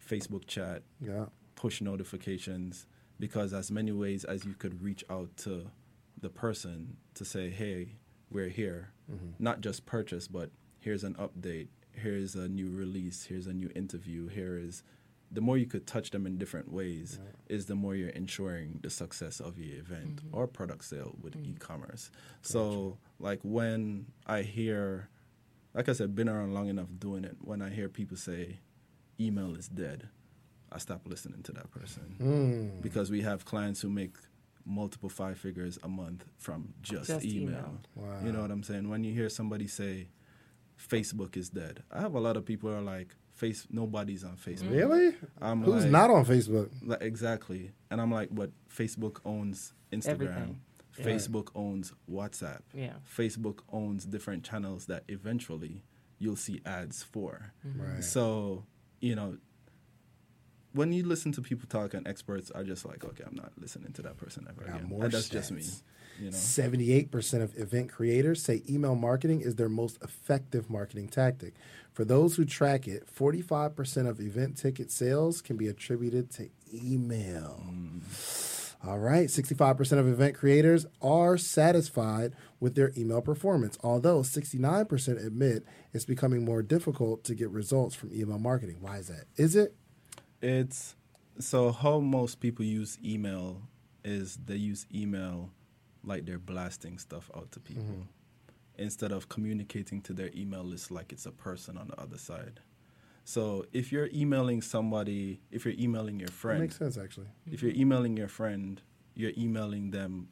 Facebook 0.05 0.47
chat, 0.47 0.83
Yeah. 1.01 1.27
push 1.55 1.81
notifications 1.81 2.87
because 3.21 3.53
as 3.53 3.71
many 3.71 3.93
ways 3.93 4.25
as 4.25 4.45
you 4.45 4.55
could 4.55 4.83
reach 4.83 5.05
out 5.11 5.37
to 5.39 5.71
the 6.21 6.29
person 6.29 6.97
to 7.15 7.25
say, 7.25 7.51
"Hey, 7.51 7.97
we're 8.31 8.49
here." 8.49 8.91
Mm-hmm. 9.11 9.31
Not 9.39 9.61
just 9.61 9.87
purchase, 9.87 10.27
but 10.29 10.51
here's 10.81 11.05
an 11.05 11.15
update, 11.15 11.69
here's 11.93 12.35
a 12.35 12.49
new 12.49 12.71
release, 12.71 13.25
here's 13.25 13.47
a 13.47 13.53
new 13.53 13.71
interview, 13.75 14.27
here 14.29 14.57
is 14.59 14.83
the 15.31 15.41
more 15.41 15.59
you 15.59 15.67
could 15.67 15.87
touch 15.87 16.11
them 16.11 16.27
in 16.27 16.39
different 16.39 16.73
ways 16.73 17.19
is 17.49 17.67
the 17.67 17.75
more 17.75 17.95
you're 17.95 18.09
ensuring 18.11 18.81
the 18.83 18.91
success 18.91 19.41
of 19.41 19.59
your 19.59 19.79
event 19.79 20.17
mm-hmm. 20.17 20.37
or 20.37 20.47
product 20.47 20.85
sale 20.85 21.15
with 21.21 21.37
mm. 21.37 21.51
e-commerce. 21.51 22.11
So 22.41 22.99
like 23.19 23.41
when 23.43 24.07
I 24.27 24.43
hear 24.43 25.09
like 25.75 25.89
I 25.89 25.93
said, 25.93 26.15
been 26.15 26.29
around 26.29 26.55
long 26.55 26.69
enough 26.69 26.89
doing 26.99 27.25
it, 27.25 27.37
when 27.41 27.63
I 27.63 27.71
hear 27.71 27.89
people 27.89 28.17
say 28.17 28.59
email 29.21 29.55
is 29.55 29.69
dead, 29.69 30.09
I 30.73 30.79
stop 30.79 31.03
listening 31.07 31.43
to 31.45 31.53
that 31.53 31.71
person. 31.71 32.17
Mm. 32.21 32.83
Because 32.83 33.11
we 33.11 33.23
have 33.23 33.45
clients 33.45 33.81
who 33.81 33.89
make 33.89 34.17
multiple 34.65 35.09
five 35.09 35.39
figures 35.39 35.79
a 35.83 35.89
month 35.89 36.25
from 36.37 36.75
just, 36.83 37.07
Just 37.07 37.25
email. 37.25 37.49
email. 37.49 37.81
Wow. 37.95 38.19
You 38.25 38.33
know 38.33 38.43
what 38.43 38.51
I'm 38.51 38.63
saying? 38.63 38.89
When 38.89 39.05
you 39.05 39.15
hear 39.15 39.29
somebody 39.29 39.67
say 39.67 40.09
Facebook 40.79 41.37
is 41.37 41.49
dead, 41.51 41.83
I 41.91 42.01
have 42.01 42.15
a 42.15 42.21
lot 42.21 42.37
of 42.37 42.45
people 42.45 42.71
who 42.71 42.77
are 42.77 42.83
like, 42.83 43.15
Face 43.35 43.69
nobody's 43.71 44.25
on 44.25 44.37
Facebook. 44.37 44.65
Mm-hmm. 44.65 44.75
Really? 44.75 45.15
I'm 45.41 45.63
Who's 45.63 45.85
like- 45.85 45.93
not 45.93 46.11
on 46.11 46.25
Facebook? 46.25 46.71
Like, 46.85 47.03
exactly. 47.03 47.71
And 47.89 48.01
I'm 48.01 48.11
like, 48.11 48.31
but 48.33 48.51
Facebook 48.69 49.21
owns 49.25 49.75
Instagram. 49.93 50.11
Everything. 50.11 50.61
Yeah. 50.99 51.05
Facebook 51.05 51.49
owns 51.55 51.93
WhatsApp. 52.11 52.63
Yeah. 52.75 52.95
Facebook 53.17 53.61
owns 53.73 54.05
different 54.07 54.43
channels 54.43 54.87
that 54.87 55.05
eventually 55.07 55.85
you'll 56.19 56.35
see 56.35 56.61
ads 56.67 57.05
for. 57.05 57.53
Mm-hmm. 57.65 57.81
Right. 57.95 58.03
So, 58.05 58.65
you 59.01 59.15
know, 59.15 59.37
when 60.73 60.93
you 60.93 61.05
listen 61.05 61.33
to 61.33 61.43
people 61.43 61.67
talk 61.69 61.95
and 61.95 62.07
experts 62.07 62.51
are 62.51 62.65
just 62.65 62.85
like, 62.85 63.05
okay, 63.05 63.25
I'm 63.27 63.35
not 63.37 63.53
listening 63.59 63.93
to 63.95 64.03
that 64.03 64.17
person 64.17 64.47
ever 64.49 64.65
Got 64.69 64.77
again. 64.77 64.89
more 64.89 65.05
And 65.05 65.13
that's 65.13 65.29
just 65.29 65.51
me. 65.51 65.63
stats. 65.63 65.83
You 66.21 66.31
know. 66.31 66.37
78% 66.37 67.43
of 67.43 67.57
event 67.57 67.91
creators 67.91 68.43
say 68.43 68.63
email 68.69 68.97
marketing 68.97 69.41
is 69.41 69.55
their 69.55 69.69
most 69.69 69.99
effective 70.03 70.69
marketing 70.69 71.09
tactic. 71.09 71.55
For 71.93 72.05
those 72.05 72.35
who 72.37 72.45
track 72.45 72.89
it, 72.89 73.05
45% 73.13 74.09
of 74.09 74.21
event 74.21 74.57
ticket 74.57 74.91
sales 74.91 75.41
can 75.41 75.57
be 75.57 75.69
attributed 75.69 76.31
to 76.33 76.49
email. 76.75 77.63
Mm. 77.69 78.55
All 78.87 78.99
right, 78.99 79.29
65% 79.29 79.99
of 79.99 80.07
event 80.07 80.37
creators 80.37 80.87
are 81.03 81.37
satisfied 81.37 82.35
with 82.61 82.75
their 82.77 82.93
email 82.97 83.21
performance, 83.21 83.77
although 83.83 84.21
69% 84.21 85.25
admit 85.27 85.65
it's 85.93 86.05
becoming 86.05 86.45
more 86.45 86.63
difficult 86.63 87.25
to 87.25 87.35
get 87.35 87.51
results 87.51 87.97
from 87.97 88.11
email 88.13 88.39
marketing. 88.39 88.77
Why 88.81 88.99
is 88.99 89.09
that? 89.09 89.25
Is 89.37 89.57
it? 89.57 89.75
It's 90.41 90.95
so 91.39 91.73
how 91.73 92.01
most 92.01 92.41
people 92.41 92.65
use 92.65 92.99
email 93.05 93.63
is 94.05 94.39
they 94.45 94.57
use 94.57 94.87
email 94.95 95.51
like 96.05 96.25
they're 96.27 96.39
blasting 96.39 96.99
stuff 96.99 97.31
out 97.37 97.51
to 97.53 97.61
people 97.61 97.83
mm-hmm. 97.83 98.03
instead 98.77 99.13
of 99.13 99.29
communicating 99.29 100.01
to 100.03 100.13
their 100.13 100.31
email 100.35 100.65
list 100.65 100.91
like 100.91 101.13
it's 101.13 101.27
a 101.27 101.33
person 101.33 101.77
on 101.77 101.89
the 101.89 102.01
other 102.01 102.19
side. 102.19 102.61
So 103.25 103.67
if 103.73 103.93
you're 103.93 104.09
emailing 104.15 104.63
somebody, 104.63 105.41
if 105.51 105.67
you're 105.67 105.75
emailing 105.79 106.19
your 106.19 106.29
That 106.29 106.35
friend, 106.35 106.61
makes 106.61 106.79
sense, 106.79 106.97
actually. 106.97 107.27
if 107.47 107.63
you're 107.63 107.75
emailing 107.75 108.17
your 108.17 108.29
friend, 108.29 108.81
you're 109.15 109.33
emailing 109.37 109.91
them 109.91 110.29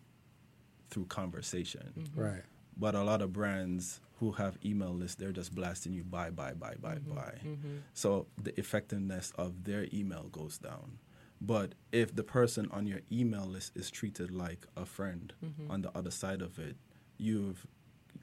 through 0.88 1.06
conversation. 1.06 1.92
Mm-hmm. 1.98 2.20
Right. 2.20 2.42
But 2.76 2.94
a 2.94 3.02
lot 3.02 3.22
of 3.22 3.32
brands 3.32 4.00
who 4.18 4.32
have 4.32 4.58
email 4.64 4.92
lists, 4.92 5.16
they're 5.16 5.32
just 5.32 5.54
blasting 5.54 5.92
you 5.92 6.04
buy, 6.04 6.30
buy, 6.30 6.52
buy, 6.52 6.74
buy, 6.80 6.96
mm-hmm. 6.96 7.14
buy. 7.14 7.34
Mm-hmm. 7.44 7.76
So 7.94 8.26
the 8.42 8.58
effectiveness 8.58 9.32
of 9.36 9.64
their 9.64 9.86
email 9.92 10.24
goes 10.24 10.58
down. 10.58 10.98
But 11.40 11.74
if 11.92 12.14
the 12.14 12.22
person 12.22 12.68
on 12.72 12.86
your 12.86 13.00
email 13.12 13.44
list 13.44 13.76
is 13.76 13.90
treated 13.90 14.30
like 14.30 14.66
a 14.76 14.86
friend 14.86 15.32
mm-hmm. 15.44 15.70
on 15.70 15.82
the 15.82 15.96
other 15.96 16.10
side 16.10 16.40
of 16.40 16.58
it, 16.58 16.76
you've 17.18 17.66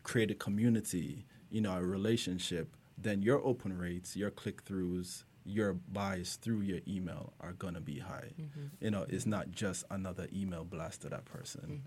created 0.02 0.40
community, 0.40 1.26
you 1.52 1.62
know, 1.62 1.74
a 1.74 1.82
relationship, 1.84 2.76
then 2.98 3.22
your 3.22 3.46
open 3.46 3.78
rates, 3.78 4.16
your 4.16 4.32
click 4.32 4.66
throughs, 4.66 5.24
your 5.46 5.74
buys 5.74 6.38
through 6.42 6.62
your 6.62 6.80
email 6.88 7.34
are 7.40 7.54
gonna 7.54 7.82
be 7.82 8.00
high. 8.00 8.32
You 8.80 8.92
know, 8.92 9.06
it's 9.10 9.26
not 9.26 9.52
just 9.52 9.84
another 9.92 10.28
email 10.34 10.64
blast 10.64 11.02
to 11.02 11.10
that 11.10 11.26
person. 11.26 11.84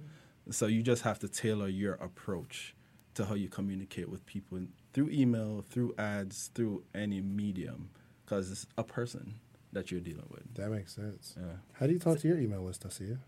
So 0.50 0.66
you 0.66 0.82
just 0.82 1.02
have 1.02 1.18
to 1.20 1.28
tailor 1.28 1.68
your 1.68 1.94
approach 1.94 2.74
to 3.14 3.24
how 3.24 3.34
you 3.34 3.48
communicate 3.48 4.08
with 4.08 4.24
people 4.26 4.60
through 4.92 5.10
email, 5.10 5.64
through 5.68 5.94
ads, 5.98 6.50
through 6.54 6.84
any 6.94 7.20
medium, 7.20 7.90
because 8.24 8.50
it's 8.50 8.66
a 8.78 8.84
person 8.84 9.40
that 9.72 9.90
you're 9.90 10.00
dealing 10.00 10.28
with. 10.30 10.54
That 10.54 10.70
makes 10.70 10.94
sense. 10.94 11.34
Yeah. 11.36 11.56
How 11.72 11.86
do 11.86 11.92
you 11.92 11.98
talk 11.98 12.18
to 12.20 12.28
your 12.28 12.38
email 12.38 12.62
list, 12.62 12.84
Asia? 12.86 13.18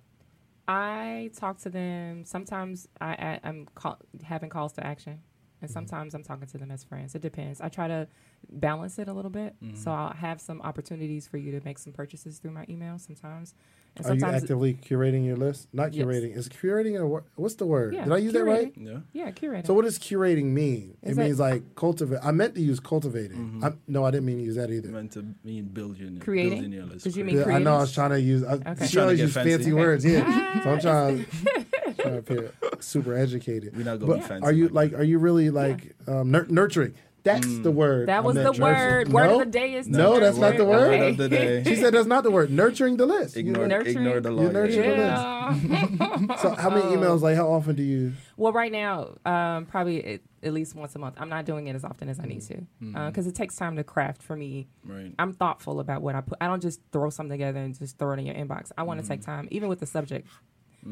I 0.69 1.31
talk 1.35 1.59
to 1.61 1.71
them. 1.71 2.25
Sometimes 2.25 2.89
I, 3.01 3.11
I 3.11 3.41
I'm 3.43 3.67
call, 3.75 3.99
having 4.23 4.51
calls 4.51 4.73
to 4.75 4.87
action, 4.87 5.21
and 5.61 5.69
mm-hmm. 5.69 5.73
sometimes 5.73 6.15
I'm 6.15 6.23
talking 6.23 6.47
to 6.47 6.59
them 6.59 6.71
as 6.71 6.85
friends. 6.85 7.15
It 7.15 7.23
depends. 7.23 7.61
I 7.61 7.69
try 7.69 7.89
to 7.89 8.07
balance 8.51 8.99
it 8.99 9.09
a 9.09 9.13
little 9.13 9.31
bit, 9.31 9.57
mm-hmm. 9.63 9.77
so 9.77 9.91
I'll 9.91 10.13
have 10.13 10.41
some 10.41 10.61
opportunities 10.63 11.27
for 11.27 11.39
you 11.39 11.59
to 11.59 11.65
make 11.65 11.79
some 11.79 11.93
purchases 11.93 12.39
through 12.39 12.53
my 12.53 12.67
email 12.69 12.99
sometimes. 12.99 13.55
And 13.99 14.07
Are 14.07 14.15
you 14.29 14.35
actively 14.35 14.75
curating 14.75 15.25
your 15.27 15.37
list? 15.37 15.69
Not 15.73 15.93
Yes. 15.95 16.07
curating. 16.07 16.37
Is 16.37 16.49
curating 16.49 16.99
a 17.01 17.07
word? 17.07 17.25
What's 17.37 17.55
the 17.57 17.67
word? 17.67 17.95
Yeah, 17.95 18.05
Did 18.05 18.13
I 18.13 18.19
use 18.19 18.33
that 18.33 18.45
right? 18.45 18.73
Yeah. 18.77 18.99
yeah, 19.13 19.31
curating. 19.33 19.67
So 19.67 19.75
what 19.75 19.85
does 19.85 19.99
curating 19.99 20.47
mean? 20.47 20.97
Is 21.03 21.13
it 21.13 21.17
that- 21.17 21.25
means 21.25 21.39
like 21.41 21.75
cultivate. 21.75 22.21
I 22.23 22.31
meant 22.31 22.55
to 22.55 22.61
use 22.61 22.81
cultivating. 22.81 23.39
Mm-hmm. 23.39 23.65
I'm, 23.65 23.81
no, 23.89 24.05
I 24.05 24.11
didn't 24.11 24.27
mean 24.27 24.39
to 24.39 24.45
use 24.45 24.57
that 24.57 24.71
either. 24.71 24.89
Meant 24.89 25.13
to 25.13 25.25
mean 25.45 25.65
building, 25.67 26.19
Creating? 26.21 26.53
building 26.61 26.73
your 26.73 26.85
list. 26.87 27.05
Did 27.05 27.17
you 27.17 27.25
mean 27.25 27.37
Yeah, 27.39 27.47
I 27.49 27.59
know. 27.59 27.75
I 27.77 27.81
was 27.81 27.93
trying 27.93 28.11
to 28.11 28.21
use. 28.21 28.45
I, 28.45 28.55
Okay. 28.55 28.87
She 28.87 28.93
Trying 28.93 28.93
to 28.93 29.01
always 29.03 29.19
get 29.19 29.25
use 29.25 29.35
fancy, 29.35 29.51
fancy. 29.53 29.73
words. 29.73 30.05
Yeah. 30.05 30.63
so 30.65 30.71
I'm 30.71 30.81
trying, 30.81 31.27
trying 31.99 32.13
to 32.15 32.19
appear 32.19 32.53
super 32.81 33.17
educated. 33.17 33.77
We're 33.77 33.85
not 33.85 33.99
gonna 34.01 34.13
But 34.15 34.21
be 34.21 34.27
fancy 34.27 34.45
are 34.45 34.53
you 34.53 34.69
like 34.69 34.93
like? 34.93 35.01
Are 35.01 35.05
you 35.05 35.19
really 35.19 35.51
like 35.51 35.95
um, 36.07 36.31
nur- 36.31 36.47
nurturing? 36.49 36.95
That's 37.29 37.47
Mm. 37.47 37.63
the 37.63 37.71
word. 37.71 38.09
that 38.09 38.25
was 38.25 38.37
the 38.37 38.45
meant. 38.45 38.59
word. 38.59 39.09
Word 39.13 39.27
No? 39.27 39.33
of 39.35 39.39
the 39.41 39.59
day 39.59 39.75
is 39.75 39.87
No, 39.87 40.15
to 40.15 40.21
that's 40.21 40.39
not 40.39 40.57
the 40.57 40.65
word. 40.65 40.91
Word 40.91 41.09
of 41.11 41.17
the 41.19 41.29
day. 41.29 41.63
She 41.65 41.77
said 41.77 41.93
that's 41.93 42.07
not 42.07 42.25
the 42.25 42.31
word. 42.31 42.51
Nurturing 42.51 42.97
the 42.97 43.05
list. 43.07 43.37
You 43.37 43.41
Ignore, 43.41 43.67
know- 43.67 43.77
Nurturing? 43.77 43.97
ignore 43.99 44.21
the 44.21 44.31
You 44.31 44.37
lawyer. 44.37 44.53
nurture 44.53 44.83
the 44.83 46.27
list. 46.29 46.43
So 46.43 46.51
how 46.55 46.71
many 46.71 46.83
emails? 46.97 47.21
Like 47.21 47.37
how 47.37 47.51
often 47.53 47.77
do 47.77 47.83
you? 47.83 48.13
Well, 48.37 48.53
right 48.53 48.73
now, 48.73 49.17
um, 49.27 49.67
probably 49.67 50.05
at, 50.05 50.21
at 50.43 50.53
least 50.55 50.75
once 50.75 50.95
a 50.95 50.99
month. 50.99 51.17
I'm 51.19 51.29
not 51.29 51.45
doing 51.45 51.67
it 51.67 51.77
as 51.77 51.85
often 51.85 52.09
as 52.09 52.19
I 52.19 52.25
need 52.25 52.41
mm. 52.41 52.49
to 52.49 52.55
uh, 52.57 52.59
mm. 52.85 53.07
because 53.09 53.27
it 53.27 53.35
takes 53.35 53.57
time 53.57 53.77
to 53.77 53.85
craft 53.85 54.23
for 54.23 54.35
me. 54.37 54.69
Right. 54.85 55.13
I'm 55.19 55.33
thoughtful 55.35 55.81
about 55.81 56.01
what 56.03 56.15
I 56.15 56.23
put. 56.23 56.39
I 56.41 56.47
don't 56.47 56.63
just 56.63 56.81
throw 56.93 57.11
something 57.11 57.33
together 57.33 57.61
and 57.61 57.79
just 57.79 57.99
throw 57.99 58.13
it 58.13 58.19
in 58.21 58.27
your 58.27 58.37
inbox. 58.37 58.73
I 58.79 58.85
want 58.85 59.03
to 59.03 59.07
take 59.07 59.21
mm. 59.21 59.27
time, 59.27 59.49
even 59.51 59.69
with 59.69 59.81
the 59.81 59.87
subject. 59.87 60.29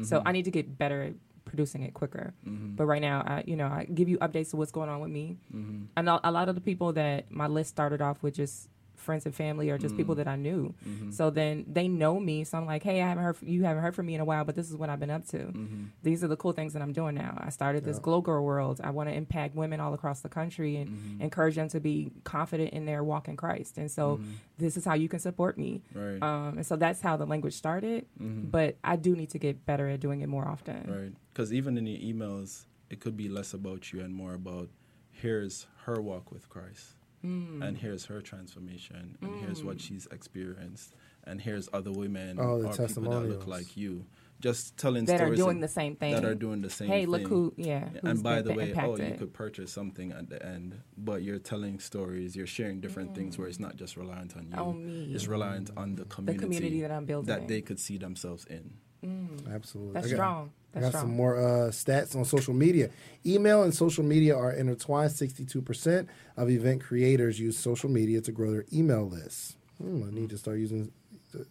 So 0.03 0.19
mm-hmm. 0.19 0.27
I 0.27 0.31
need 0.33 0.45
to 0.45 0.51
get 0.51 0.77
better 0.77 1.01
at 1.01 1.13
producing 1.47 1.83
it 1.83 1.93
quicker. 1.93 2.33
Mm-hmm. 2.47 2.75
But 2.75 2.85
right 2.85 3.01
now, 3.01 3.23
I, 3.25 3.43
you 3.47 3.55
know, 3.55 3.67
I 3.67 3.85
give 3.85 4.07
you 4.09 4.17
updates 4.19 4.53
of 4.53 4.59
what's 4.59 4.71
going 4.71 4.89
on 4.89 4.99
with 4.99 5.09
me. 5.09 5.37
Mm-hmm. 5.53 5.85
And 5.95 6.09
a, 6.09 6.29
a 6.29 6.31
lot 6.31 6.49
of 6.49 6.55
the 6.55 6.61
people 6.61 6.93
that 6.93 7.31
my 7.31 7.47
list 7.47 7.69
started 7.69 8.01
off 8.01 8.21
with 8.21 8.35
just 8.35 8.69
friends 8.97 9.25
and 9.25 9.33
family 9.33 9.69
or 9.69 9.77
just 9.77 9.95
people 9.95 10.15
mm-hmm. 10.15 10.23
that 10.23 10.27
I 10.27 10.35
knew. 10.35 10.73
Mm-hmm. 10.87 11.11
So 11.11 11.29
then 11.29 11.65
they 11.67 11.87
know 11.87 12.19
me. 12.19 12.43
So 12.43 12.57
I'm 12.57 12.65
like, 12.65 12.83
hey, 12.83 13.01
I 13.01 13.07
haven't 13.07 13.23
heard 13.23 13.37
from, 13.37 13.47
you 13.47 13.63
haven't 13.63 13.83
heard 13.83 13.95
from 13.95 14.05
me 14.05 14.15
in 14.15 14.21
a 14.21 14.25
while, 14.25 14.43
but 14.43 14.55
this 14.55 14.69
is 14.69 14.75
what 14.75 14.89
I've 14.89 14.99
been 14.99 15.09
up 15.09 15.25
to. 15.27 15.37
Mm-hmm. 15.37 15.83
These 16.03 16.23
are 16.23 16.27
the 16.27 16.35
cool 16.35 16.51
things 16.51 16.73
that 16.73 16.81
I'm 16.81 16.93
doing 16.93 17.15
now. 17.15 17.37
I 17.41 17.49
started 17.49 17.85
this 17.85 17.99
Glow 17.99 18.21
Girl 18.21 18.43
World. 18.43 18.81
I 18.83 18.89
want 18.89 19.09
to 19.09 19.15
impact 19.15 19.55
women 19.55 19.79
all 19.79 19.93
across 19.93 20.21
the 20.21 20.29
country 20.29 20.77
and 20.77 21.21
encourage 21.21 21.55
them 21.55 21.69
to 21.69 21.79
be 21.79 22.11
confident 22.23 22.73
in 22.73 22.85
their 22.85 23.03
walk 23.03 23.27
in 23.27 23.37
Christ. 23.37 23.77
And 23.77 23.89
so 23.89 24.19
this 24.57 24.77
is 24.77 24.85
how 24.85 24.95
you 24.95 25.07
can 25.07 25.19
support 25.19 25.57
me. 25.57 25.83
Right. 25.93 26.21
Um, 26.21 26.57
and 26.57 26.65
so 26.65 26.75
that's 26.75 27.01
how 27.01 27.17
the 27.17 27.25
language 27.25 27.53
started. 27.53 28.05
But 28.19 28.77
I 28.83 28.95
do 28.95 29.15
need 29.15 29.29
to 29.31 29.39
get 29.39 29.65
better 29.65 29.87
at 29.87 29.99
doing 29.99 30.21
it 30.21 30.27
more 30.27 30.47
often. 30.47 30.83
Right. 30.87 31.13
Because 31.33 31.53
even 31.53 31.77
in 31.77 31.85
your 31.85 31.99
emails, 31.99 32.65
it 32.89 32.99
could 32.99 33.15
be 33.15 33.29
less 33.29 33.53
about 33.53 33.93
you 33.93 34.01
and 34.01 34.13
more 34.13 34.33
about 34.33 34.69
here's 35.11 35.67
her 35.85 36.01
walk 36.01 36.31
with 36.31 36.49
Christ, 36.49 36.93
Hmm. 37.21 37.61
and 37.63 37.77
here's 37.77 38.05
her 38.05 38.21
transformation, 38.21 39.17
and 39.21 39.35
here's 39.41 39.63
what 39.63 39.81
she's 39.81 40.07
experienced, 40.11 40.93
and 41.25 41.41
here's 41.41 41.67
other 41.73 41.91
women 41.91 42.37
Oh, 42.39 42.61
the 42.61 42.67
or 42.69 42.87
people 42.87 43.03
that 43.09 43.27
look 43.27 43.47
like 43.47 43.75
you. 43.75 44.05
just 44.39 44.77
telling 44.77 45.07
stories 45.07 45.19
That 45.19 45.31
are 45.31 45.35
doing 45.35 45.59
the 45.61 45.67
same 45.67 45.95
thing. 45.95 46.13
That 46.13 46.23
are 46.23 46.35
doing 46.35 46.61
the 46.61 46.69
same 46.69 46.89
Hey, 46.89 47.01
thing. 47.01 47.09
look 47.09 47.27
who- 47.27 47.53
yeah, 47.57 47.89
who's 47.89 48.01
And 48.03 48.21
by 48.21 48.35
been 48.43 48.45
the 48.45 48.53
way, 48.53 48.73
oh, 48.77 48.95
you 48.95 49.15
could 49.17 49.33
purchase 49.33 49.71
something 49.71 50.11
at 50.11 50.29
the 50.29 50.45
end, 50.45 50.79
but 50.95 51.23
you're 51.23 51.39
telling 51.39 51.79
stories, 51.79 52.35
you're 52.35 52.45
sharing 52.45 52.79
different 52.79 53.15
things 53.15 53.37
where 53.39 53.47
it's 53.47 53.59
not 53.59 53.77
just 53.77 53.97
reliant 53.97 54.37
on 54.37 54.43
you. 54.51 54.55
Mm. 54.55 54.67
On 54.67 54.85
me. 54.85 55.13
It's 55.15 55.25
reliant 55.27 55.71
on 55.75 55.95
the 55.95 56.05
community. 56.05 56.37
the 56.37 56.43
community 56.43 56.81
that 56.81 56.91
I'm 56.91 57.05
building 57.05 57.27
That 57.33 57.47
they 57.47 57.61
could 57.61 57.79
see 57.79 57.97
themselves 57.97 58.45
in. 58.45 58.75
Absolutely. 59.03 59.93
That's 59.93 60.07
I 60.07 60.09
got- 60.09 60.15
strong. 60.15 60.51
I 60.75 60.79
got 60.79 60.89
strong. 60.89 61.03
some 61.05 61.15
more 61.15 61.37
uh, 61.37 61.69
stats 61.71 62.15
on 62.15 62.23
social 62.25 62.53
media. 62.53 62.91
Email 63.25 63.63
and 63.63 63.73
social 63.73 64.03
media 64.03 64.37
are 64.37 64.51
intertwined. 64.51 65.09
62% 65.09 66.07
of 66.35 66.49
event 66.51 66.81
creators 66.83 67.39
use 67.39 67.57
social 67.57 67.89
media 67.89 68.21
to 68.21 68.31
grow 68.31 68.51
their 68.51 68.65
email 68.71 69.07
lists. 69.09 69.55
Hmm, 69.81 70.03
I 70.07 70.11
need 70.11 70.29
to 70.29 70.37
start 70.37 70.59
using. 70.59 70.91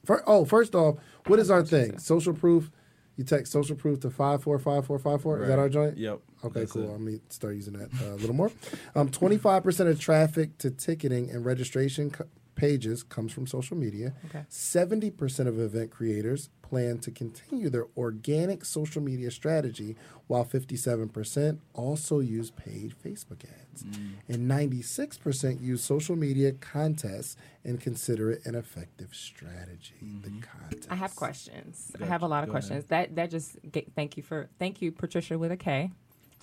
Fir- 0.05 0.23
oh, 0.29 0.45
first 0.45 0.75
off, 0.77 0.99
what 1.27 1.39
is 1.41 1.51
our 1.51 1.65
thing? 1.65 1.99
Social 1.99 2.35
proof. 2.35 2.71
You 3.17 3.25
text 3.25 3.51
social 3.51 3.75
proof 3.75 4.01
to 4.01 4.11
545454. 4.11 5.43
Is 5.43 5.49
that 5.49 5.59
our 5.59 5.69
joint? 5.71 5.97
Yep. 5.97 6.21
Okay, 6.45 6.61
That's 6.61 6.73
cool. 6.73 6.83
it. 6.91 6.95
I'm 6.95 7.05
going 7.07 7.19
to 7.19 7.35
start 7.35 7.55
using 7.55 7.73
that 7.79 7.89
uh, 8.05 8.13
a 8.15 8.17
little 8.17 8.35
more. 8.35 8.53
Um, 8.95 9.09
25% 9.09 9.89
of 9.89 9.99
traffic 9.99 10.57
to 10.59 10.71
ticketing 10.71 11.31
and 11.31 11.45
registration 11.45 12.11
co- 12.11 12.27
pages 12.57 13.03
comes 13.03 13.33
from 13.33 13.47
social 13.47 13.77
media. 13.77 14.15
Okay. 14.27 14.45
70% 14.51 15.47
of 15.47 15.61
event 15.61 15.91
creators 15.91 16.49
plan 16.63 16.99
to 16.99 17.13
continue 17.13 17.71
their 17.71 17.87
organic 17.97 18.65
social 18.65 19.01
media 19.01 19.31
strategy, 19.31 19.95
while 20.27 20.45
57% 20.45 21.59
also 21.75 22.19
use 22.19 22.51
paid 22.51 22.95
Facebook 23.05 23.45
ads. 23.45 23.85
Mm. 23.85 24.15
And 24.29 24.51
96% 24.51 25.61
use 25.61 25.85
social 25.85 26.17
media 26.17 26.53
contests 26.53 27.37
and 27.65 27.81
consider 27.81 28.33
it 28.33 28.45
an 28.45 28.57
effective 28.57 29.15
strategy. 29.15 30.19
The 30.23 30.31
contest. 30.41 30.89
I 30.91 30.97
have 30.97 31.15
questions. 31.15 31.93
I 32.01 32.07
have 32.07 32.23
a 32.23 32.27
lot 32.27 32.43
of 32.43 32.49
Go 32.49 32.53
questions. 32.55 32.85
ahead. 32.91 33.09
That 33.11 33.17
that 33.17 33.31
just 33.31 33.57
ga- 33.71 33.87
thank 33.95 34.17
you 34.17 34.23
for 34.23 34.49
thank 34.59 34.83
you 34.83 34.91
Patricia 34.91 35.39
with 35.39 35.53
a 35.53 35.57
K. 35.57 35.93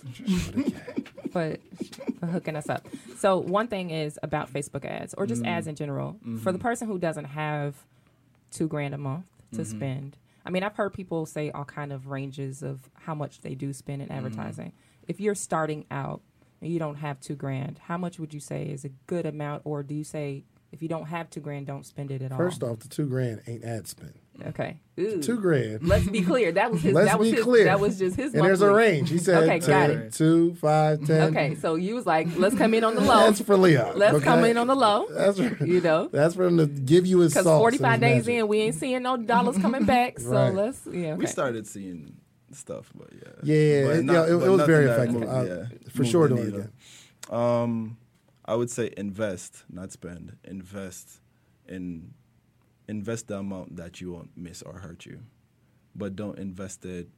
for, 1.31 1.57
for 2.19 2.25
hooking 2.27 2.55
us 2.55 2.69
up. 2.69 2.87
So 3.17 3.37
one 3.37 3.67
thing 3.67 3.89
is 3.89 4.19
about 4.23 4.51
Facebook 4.51 4.85
ads 4.85 5.13
or 5.13 5.25
just 5.25 5.43
mm. 5.43 5.47
ads 5.47 5.67
in 5.67 5.75
general. 5.75 6.17
For 6.21 6.51
the 6.51 6.57
mm-hmm. 6.57 6.67
person 6.67 6.87
who 6.87 6.99
doesn't 6.99 7.25
have 7.25 7.75
two 8.51 8.67
grand 8.67 8.93
a 8.93 8.97
month 8.97 9.25
to 9.53 9.61
mm-hmm. 9.61 9.77
spend. 9.77 10.17
I 10.45 10.49
mean, 10.49 10.63
I've 10.63 10.75
heard 10.75 10.93
people 10.93 11.25
say 11.25 11.51
all 11.51 11.65
kind 11.65 11.91
of 11.91 12.07
ranges 12.07 12.63
of 12.63 12.89
how 12.93 13.15
much 13.15 13.41
they 13.41 13.55
do 13.55 13.73
spend 13.73 14.01
in 14.01 14.09
mm-hmm. 14.09 14.17
advertising. 14.17 14.73
If 15.07 15.19
you're 15.19 15.35
starting 15.35 15.85
out 15.89 16.21
and 16.61 16.71
you 16.71 16.79
don't 16.79 16.95
have 16.95 17.19
two 17.19 17.35
grand, 17.35 17.79
how 17.85 17.97
much 17.97 18.19
would 18.19 18.33
you 18.33 18.39
say 18.39 18.65
is 18.65 18.85
a 18.85 18.89
good 19.07 19.25
amount, 19.25 19.63
or 19.65 19.83
do 19.83 19.95
you 19.95 20.03
say 20.03 20.43
if 20.71 20.81
you 20.81 20.87
don't 20.87 21.05
have 21.05 21.29
two 21.29 21.39
grand, 21.39 21.67
don't 21.67 21.85
spend 21.85 22.11
it 22.11 22.21
at 22.21 22.35
First 22.35 22.63
all? 22.63 22.71
off, 22.71 22.79
the 22.79 22.87
two 22.87 23.05
grand 23.05 23.41
ain't 23.47 23.63
ad 23.63 23.87
spend. 23.87 24.13
Okay, 24.47 24.77
Ooh. 24.99 25.21
Two 25.21 25.39
grand. 25.39 25.87
Let's 25.87 26.07
be 26.07 26.21
clear. 26.21 26.51
That 26.51 26.71
was 26.71 26.81
his. 26.81 26.93
Let's 26.93 27.09
that 27.09 27.19
was 27.19 27.29
be 27.29 27.35
his, 27.35 27.43
clear. 27.43 27.65
That 27.65 27.79
was 27.79 27.97
just 27.99 28.15
his. 28.15 28.33
And 28.33 28.43
there's 28.45 28.61
a 28.61 28.71
range. 28.71 29.09
He 29.09 29.17
said 29.17 29.43
Okay, 29.43 29.59
got 29.59 29.87
10, 29.87 29.91
it. 29.91 30.13
two, 30.13 30.53
five, 30.55 31.05
ten. 31.05 31.29
Okay, 31.35 31.55
so 31.55 31.75
you 31.75 31.95
was 31.95 32.05
like, 32.05 32.27
let's 32.37 32.55
come 32.55 32.73
in 32.73 32.83
on 32.83 32.95
the 32.95 33.01
low. 33.01 33.25
That's 33.25 33.41
for 33.41 33.57
Leo. 33.57 33.93
let's 33.95 34.15
okay? 34.15 34.23
come 34.23 34.43
in 34.45 34.57
on 34.57 34.67
the 34.67 34.75
low. 34.75 35.07
That's 35.09 35.39
for, 35.39 35.65
You 35.65 35.81
know, 35.81 36.07
That's 36.09 36.35
for 36.35 36.45
him 36.45 36.57
to 36.57 36.67
give 36.67 37.05
you 37.05 37.19
his 37.19 37.33
because 37.33 37.45
salt. 37.45 37.59
45 37.61 37.99
days 37.99 38.27
in, 38.27 38.47
we 38.47 38.59
ain't 38.61 38.75
seeing 38.75 39.01
no 39.03 39.17
dollars 39.17 39.57
coming 39.57 39.85
back. 39.85 40.19
So 40.19 40.29
Right. 40.31 40.53
let's 40.53 40.81
yeah. 40.85 41.09
Okay. 41.09 41.13
We 41.15 41.25
started 41.27 41.65
seeing 41.67 42.17
stuff, 42.51 42.91
but 42.95 43.09
yeah. 43.13 43.31
Yeah, 43.43 43.55
yeah, 43.55 43.85
But 43.87 43.95
it, 43.97 44.03
not- 44.05 44.13
yeah, 44.13 44.23
it, 44.35 44.43
it 44.43 44.49
was 44.49 44.61
very 44.63 44.85
effective. 44.85 45.19
moved- 45.21 45.31
Uh, 45.31 45.43
yeah, 45.43 45.65
for 45.91 46.05
sure 46.05 46.27
doing 46.27 46.41
it 46.43 46.47
again. 46.49 46.71
Um, 47.31 47.97
I 48.45 48.55
would 48.55 48.69
say 48.69 48.91
invest, 48.97 49.63
not 49.71 49.91
spend. 49.91 50.35
Invest 50.43 51.19
in 51.67 52.13
invest 52.87 53.27
the 53.27 53.37
amount 53.37 53.75
that 53.77 54.01
you 54.01 54.11
won't 54.11 54.31
miss 54.35 54.61
or 54.61 54.79
hurt 54.79 55.05
you, 55.05 55.19
but 55.95 56.15
don't 56.15 56.37
invest 56.37 56.85
it 56.85 57.09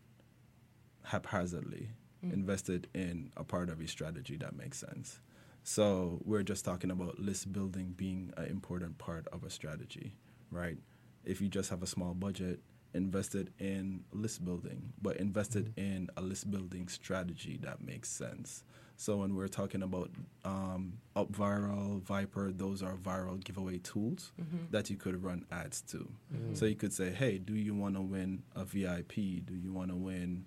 haphazardly. 1.04 1.90
Mm. 2.26 2.34
Invest 2.34 2.70
it 2.70 2.88
in 2.94 3.32
a 3.38 3.44
part 3.44 3.70
of 3.70 3.80
your 3.80 3.88
strategy 3.88 4.38
that 4.38 4.56
makes 4.56 4.80
sense. 4.80 5.20
So 5.64 6.22
we're 6.24 6.44
just 6.44 6.64
talking 6.64 6.92
about 6.92 7.20
list 7.20 7.52
building 7.52 7.94
being 7.98 8.32
an 8.38 8.46
important 8.46 8.98
part 8.98 9.28
of 9.32 9.44
a 9.44 9.50
strategy, 9.50 10.16
right? 10.52 10.78
If 11.24 11.42
you 11.42 11.50
just 11.50 11.70
have 11.72 11.82
a 11.82 11.88
small 11.88 12.14
budget, 12.14 12.60
invest 12.94 13.36
it 13.36 13.50
in 13.60 14.04
list 14.14 14.46
building, 14.46 14.94
but 15.02 15.18
invest 15.18 15.56
it 15.56 15.76
mm. 15.76 15.78
in 15.78 16.10
a 16.18 16.22
list 16.22 16.50
building 16.52 16.88
strategy 16.88 17.60
that 17.64 17.82
makes 17.82 18.10
sense. 18.10 18.64
So 18.98 19.18
when 19.18 19.36
we're 19.36 19.50
talking 19.50 19.84
about 19.84 20.10
um, 20.46 20.94
Up 21.16 21.32
Viral, 21.32 22.02
Vyper, 22.02 22.58
those 22.58 22.82
are 22.82 22.96
viral 22.96 23.44
giveaway 23.44 23.80
tools 23.80 24.32
mm-hmm. 24.42 24.72
that 24.72 24.90
you 24.90 24.96
could 24.96 25.22
run 25.22 25.46
ads 25.52 25.82
to. 25.82 26.10
Mm-hmm. 26.34 26.54
So 26.56 26.66
you 26.66 26.76
could 26.76 26.94
say, 26.94 27.12
hey, 27.12 27.38
do 27.38 27.56
you 27.56 27.76
want 27.76 27.96
to 27.96 28.02
win 28.02 28.44
a 28.56 28.64
VIP? 28.64 29.16
Do 29.16 29.54
you 29.54 29.74
want 29.74 29.90
to 29.90 29.96
win 29.98 30.46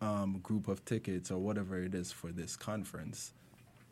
um, 0.00 0.38
group 0.42 0.68
of 0.68 0.84
tickets 0.84 1.30
or 1.30 1.38
whatever 1.38 1.82
it 1.82 1.94
is 1.94 2.12
for 2.12 2.30
this 2.30 2.56
conference, 2.56 3.32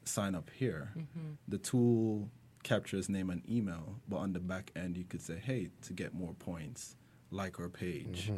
sign 0.05 0.35
up 0.35 0.51
here. 0.55 0.93
Mm-hmm. 0.97 1.33
The 1.49 1.59
tool 1.59 2.29
captures 2.63 3.09
name 3.09 3.31
and 3.31 3.43
email, 3.51 3.97
but 4.09 4.17
on 4.17 4.33
the 4.33 4.41
back 4.41 4.71
end, 4.77 4.97
you 4.97 5.05
could 5.05 5.23
say, 5.23 5.41
hey, 5.43 5.71
to 5.83 5.93
get 5.93 6.15
more 6.15 6.35
points, 6.35 6.97
like 7.31 7.59
our 7.61 7.69
page, 7.69 8.31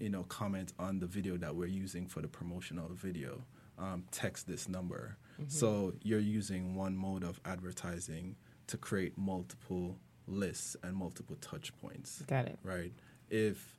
you 0.00 0.10
know, 0.10 0.24
comment 0.24 0.72
on 0.78 0.98
the 0.98 1.06
video 1.06 1.36
that 1.36 1.54
we're 1.54 1.66
using 1.66 2.06
for 2.06 2.20
the 2.20 2.28
promotional 2.28 2.88
video, 2.92 3.42
um, 3.78 4.04
text 4.10 4.46
this 4.46 4.68
number. 4.68 5.16
So 5.48 5.92
you're 6.02 6.20
using 6.20 6.76
one 6.76 6.96
mode 6.96 7.24
of 7.24 7.40
advertising 7.44 8.36
to 8.68 8.76
create 8.76 9.18
multiple 9.18 9.96
lists 10.28 10.76
and 10.84 10.96
multiple 10.96 11.36
touch 11.40 11.76
points 11.80 12.22
Got 12.28 12.46
it. 12.46 12.58
right? 12.62 12.92
If 13.30 13.78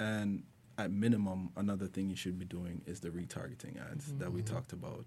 and 0.00 0.44
at 0.78 0.90
minimum, 0.92 1.50
another 1.56 1.86
thing 1.86 2.08
you 2.08 2.14
should 2.16 2.38
be 2.38 2.44
doing 2.44 2.80
is 2.86 3.00
the 3.00 3.10
retargeting 3.10 3.80
ads 3.90 4.12
that 4.18 4.32
we 4.32 4.42
talked 4.42 4.72
about. 4.72 5.04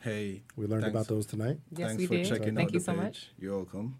Hey, 0.00 0.42
We 0.54 0.66
learned 0.66 0.82
thanks- 0.82 0.94
about 0.94 1.08
those 1.08 1.24
tonight. 1.26 1.58
Yes, 1.70 1.88
thanks 1.88 2.00
we 2.00 2.06
for 2.06 2.14
did. 2.14 2.26
checking 2.28 2.54
Thank 2.54 2.68
out 2.68 2.74
you 2.74 2.78
the 2.80 2.84
so 2.84 2.92
page. 2.92 3.00
much. 3.02 3.30
You're 3.38 3.56
welcome. 3.56 3.96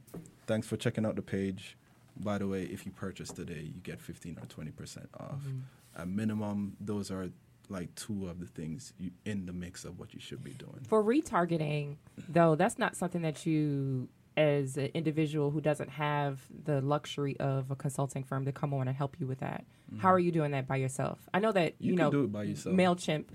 Thanks 0.46 0.66
for 0.66 0.76
checking 0.76 1.06
out 1.06 1.16
the 1.16 1.22
page. 1.22 1.76
By 2.16 2.38
the 2.38 2.46
way, 2.46 2.64
if 2.64 2.84
you 2.86 2.92
purchase 2.92 3.30
today, 3.32 3.62
you 3.74 3.80
get 3.82 4.00
15 4.00 4.38
or 4.38 4.46
20% 4.46 5.06
off. 5.18 5.40
Mm-hmm. 5.40 5.58
At 5.96 6.08
minimum, 6.08 6.76
those 6.78 7.10
are 7.10 7.30
like 7.68 7.94
two 7.94 8.28
of 8.28 8.40
the 8.40 8.46
things 8.46 8.92
you, 8.98 9.10
in 9.24 9.46
the 9.46 9.52
mix 9.52 9.84
of 9.84 9.98
what 9.98 10.14
you 10.14 10.20
should 10.20 10.42
be 10.44 10.52
doing. 10.52 10.80
For 10.88 11.02
retargeting, 11.02 11.96
though, 12.28 12.54
that's 12.54 12.78
not 12.78 12.96
something 12.96 13.22
that 13.22 13.46
you, 13.46 14.08
as 14.36 14.76
an 14.76 14.90
individual 14.94 15.50
who 15.50 15.60
doesn't 15.60 15.90
have 15.90 16.40
the 16.64 16.80
luxury 16.80 17.38
of 17.38 17.70
a 17.70 17.76
consulting 17.76 18.24
firm 18.24 18.44
to 18.44 18.52
come 18.52 18.74
on 18.74 18.88
and 18.88 18.96
help 18.96 19.18
you 19.20 19.26
with 19.26 19.40
that. 19.40 19.64
How 19.98 20.12
are 20.12 20.18
you 20.18 20.32
doing 20.32 20.50
that 20.52 20.66
by 20.66 20.76
yourself? 20.76 21.20
I 21.32 21.38
know 21.38 21.52
that 21.52 21.74
You 21.78 21.92
you, 21.92 21.96
can 21.96 22.04
know 22.04 22.10
do 22.10 22.24
it 22.24 22.32
by 22.32 22.42
yourself. 22.44 22.74
Mailchimp 22.74 23.26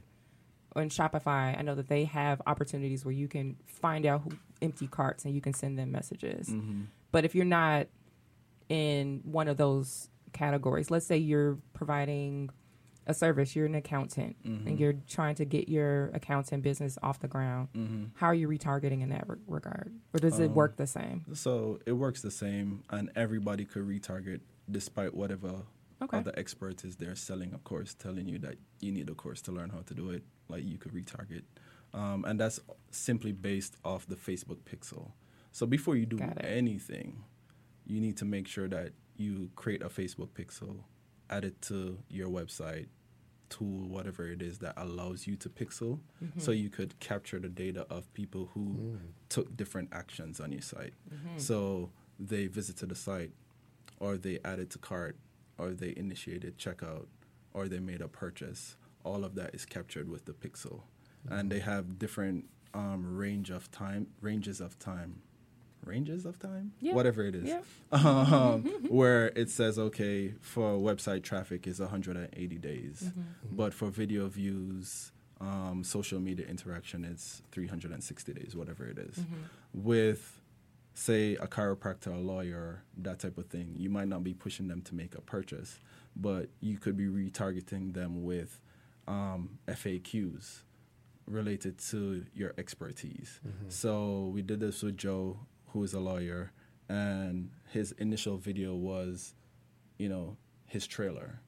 and 0.75 0.91
Shopify. 0.91 1.57
I 1.57 1.61
know 1.61 1.75
that 1.75 1.87
they 1.87 2.03
have 2.05 2.41
opportunities 2.45 3.05
where 3.05 3.13
you 3.13 3.27
can 3.27 3.55
find 3.65 4.05
out 4.05 4.21
who 4.21 4.31
empty 4.61 4.87
carts 4.87 5.25
and 5.25 5.33
you 5.33 5.41
can 5.41 5.53
send 5.53 5.79
them 5.79 5.91
messages. 5.91 6.49
Mm-hmm. 6.49 6.81
But 7.11 7.23
if 7.25 7.33
you're 7.33 7.45
not 7.45 7.87
in 8.67 9.21
one 9.23 9.47
of 9.47 9.57
those 9.57 10.09
categories, 10.33 10.91
let's 10.91 11.05
say 11.05 11.17
you're 11.17 11.57
providing 11.73 12.49
a 13.09 13.13
service, 13.13 13.55
you're 13.55 13.65
an 13.65 13.75
accountant, 13.75 14.35
Mm-hmm. 14.45 14.67
and 14.67 14.79
you're 14.79 14.93
trying 15.07 15.35
to 15.35 15.45
get 15.45 15.67
your 15.67 16.09
accounting 16.13 16.61
business 16.61 16.97
off 17.03 17.19
the 17.19 17.27
ground. 17.27 17.67
Mm-hmm. 17.75 18.03
How 18.15 18.27
are 18.27 18.33
you 18.33 18.47
retargeting 18.47 19.01
in 19.01 19.09
that 19.09 19.25
re- 19.27 19.37
regard, 19.47 19.91
or 20.13 20.19
does 20.19 20.39
it 20.39 20.49
Um, 20.51 20.55
work 20.55 20.77
the 20.77 20.87
same? 20.87 21.25
So 21.33 21.79
it 21.85 21.93
works 21.93 22.21
the 22.21 22.31
same, 22.31 22.83
and 22.89 23.11
everybody 23.15 23.65
could 23.65 23.85
retarget 23.87 24.41
despite 24.69 25.13
whatever 25.15 25.63
Okay. 26.01 26.17
other 26.19 26.33
expert 26.37 26.85
is 26.85 26.95
there 26.97 27.15
selling 27.15 27.53
a 27.53 27.57
course, 27.57 27.93
telling 27.93 28.27
you 28.29 28.37
that 28.39 28.55
you 28.79 28.91
need 28.91 29.09
a 29.09 29.15
course 29.15 29.41
to 29.41 29.51
learn 29.51 29.69
how 29.71 29.81
to 29.81 29.93
do 29.93 30.11
it. 30.11 30.23
Like 30.47 30.63
you 30.63 30.77
could 30.77 30.93
retarget, 30.93 31.43
um, 31.93 32.23
and 32.25 32.39
that's 32.39 32.59
simply 32.91 33.31
based 33.33 33.75
off 33.83 34.05
the 34.07 34.15
Facebook 34.15 34.59
pixel. 34.71 35.11
So 35.51 35.65
before 35.65 35.95
you 35.95 36.05
do 36.05 36.19
anything, 36.39 37.23
you 37.85 37.99
need 37.99 38.17
to 38.17 38.25
make 38.25 38.47
sure 38.47 38.67
that 38.67 38.93
you 39.17 39.49
create 39.55 39.81
a 39.81 39.89
Facebook 39.89 40.29
pixel, 40.29 40.83
add 41.29 41.43
it 41.43 41.61
to 41.63 41.97
your 42.09 42.29
website 42.29 42.87
tool, 43.49 43.87
whatever 43.87 44.27
it 44.27 44.41
is 44.41 44.59
that 44.59 44.73
allows 44.77 45.27
you 45.27 45.35
to 45.37 45.49
pixel, 45.49 45.99
Mm-hmm. 46.23 46.39
so 46.39 46.51
you 46.51 46.69
could 46.69 46.99
capture 46.99 47.39
the 47.39 47.49
data 47.49 47.85
of 47.89 48.11
people 48.13 48.49
who 48.53 48.97
took 49.29 49.55
different 49.57 49.89
actions 49.91 50.39
on 50.39 50.51
your 50.51 50.61
site. 50.61 50.93
So 51.37 51.89
they 52.19 52.47
visited 52.47 52.89
the 52.89 52.95
site, 52.95 53.31
or 53.99 54.17
they 54.17 54.39
added 54.45 54.69
to 54.71 54.77
cart, 54.77 55.17
or 55.57 55.71
they 55.71 55.93
initiated 55.97 56.57
checkout, 56.57 57.07
or 57.53 57.67
they 57.67 57.79
made 57.79 58.01
a 58.01 58.07
purchase. 58.07 58.75
All 59.03 59.23
of 59.23 59.35
that 59.35 59.55
is 59.55 59.65
captured 59.65 60.09
with 60.09 60.25
the 60.25 60.33
pixel, 60.33 60.81
and 61.29 61.51
they 61.51 61.59
have 61.59 61.97
different 61.99 62.45
um, 62.73 63.17
range 63.17 63.49
of 63.49 63.71
time, 63.71 64.07
ranges 64.21 64.59
of 64.61 64.77
time, 64.79 65.21
ranges 65.85 66.25
of 66.25 66.37
time, 66.39 66.73
Yeah. 66.79 66.93
whatever 66.93 67.23
it 67.23 67.35
is 67.35 67.45
Yeah. 67.47 67.61
um, 67.91 68.63
where 68.89 69.27
it 69.35 69.49
says 69.49 69.79
okay 69.79 70.33
for 70.41 70.73
website 70.77 71.23
traffic 71.23 71.65
is 71.67 71.79
180 71.79 72.57
days 72.57 73.03
Mm-hmm. 73.05 73.55
but 73.55 73.73
for 73.73 73.89
video 73.89 74.27
views 74.27 75.11
um, 75.41 75.83
social 75.85 76.19
media 76.19 76.45
interaction 76.47 77.05
it's 77.05 77.41
360 77.51 78.33
days 78.33 78.55
whatever 78.55 78.85
it 78.85 78.97
is. 78.99 79.15
Mm-hmm. 79.19 79.83
with 79.83 80.41
say 80.93 81.35
a 81.35 81.47
chiropractor, 81.47 82.13
a 82.13 82.17
lawyer, 82.17 82.83
that 82.97 83.19
type 83.19 83.37
of 83.37 83.45
thing. 83.45 83.73
You 83.77 83.89
might 83.89 84.09
not 84.09 84.21
be 84.21 84.33
pushing 84.33 84.67
them 84.67 84.81
to 84.81 84.93
make 84.95 85.15
a 85.15 85.21
purchase, 85.21 85.79
but 86.13 86.49
you 86.59 86.77
could 86.77 86.97
be 86.97 87.05
retargeting 87.05 87.93
them 87.93 88.23
with 88.25 88.59
um, 89.07 89.59
FAQs 89.69 90.63
related 91.25 91.77
to 91.91 92.25
your 92.33 92.53
expertise. 92.57 93.39
So 93.69 94.29
we 94.33 94.41
did 94.41 94.59
this 94.59 94.83
with 94.83 94.97
Joe, 94.97 95.39
who 95.73 95.83
is 95.83 95.93
a 95.93 95.99
lawyer, 95.99 96.51
and 96.87 97.49
his 97.71 97.91
initial 97.93 98.37
video 98.37 98.75
was, 98.75 99.35
you 99.97 100.09
know, 100.09 100.37
his 100.65 100.87
trailer 100.87 101.39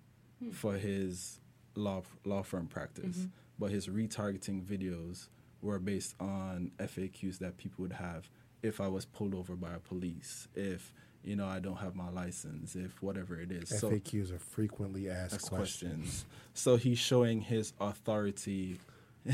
hmm. 0.42 0.52
for 0.52 0.74
his 0.74 1.40
law 1.76 2.02
law 2.26 2.44
firm 2.44 2.68
practice. 2.68 3.18
Mm-hmm. 3.18 3.30
But 3.60 3.72
his 3.72 3.88
retargeting 3.88 4.64
videos 4.64 5.28
were 5.62 5.78
based 5.78 6.16
on 6.20 6.72
FAQs 6.80 7.38
that 7.40 7.58
people 7.58 7.84
would 7.84 7.94
have 7.94 8.30
if 8.64 8.82
I 8.82 8.88
was 8.88 9.06
pulled 9.06 9.34
over 9.34 9.56
by 9.56 9.74
a 9.74 9.80
police, 9.80 10.48
if 10.56 10.94
you 11.24 11.36
know 11.36 11.48
I 11.48 11.60
don't 11.60 11.78
have 11.78 11.96
my 11.96 12.10
license, 12.10 12.76
if 12.76 13.02
whatever 13.02 13.40
it 13.40 13.52
is. 13.52 13.70
So 13.70 13.90
FAQs 13.90 14.34
are 14.34 14.40
frequently 14.40 15.10
asked 15.10 15.36
ask 15.36 15.50
questions. 15.50 15.94
questions. 15.94 16.26
So 16.54 16.76
he's 16.76 17.00
showing 17.00 17.42
his 17.42 17.74
authority. 17.80 18.80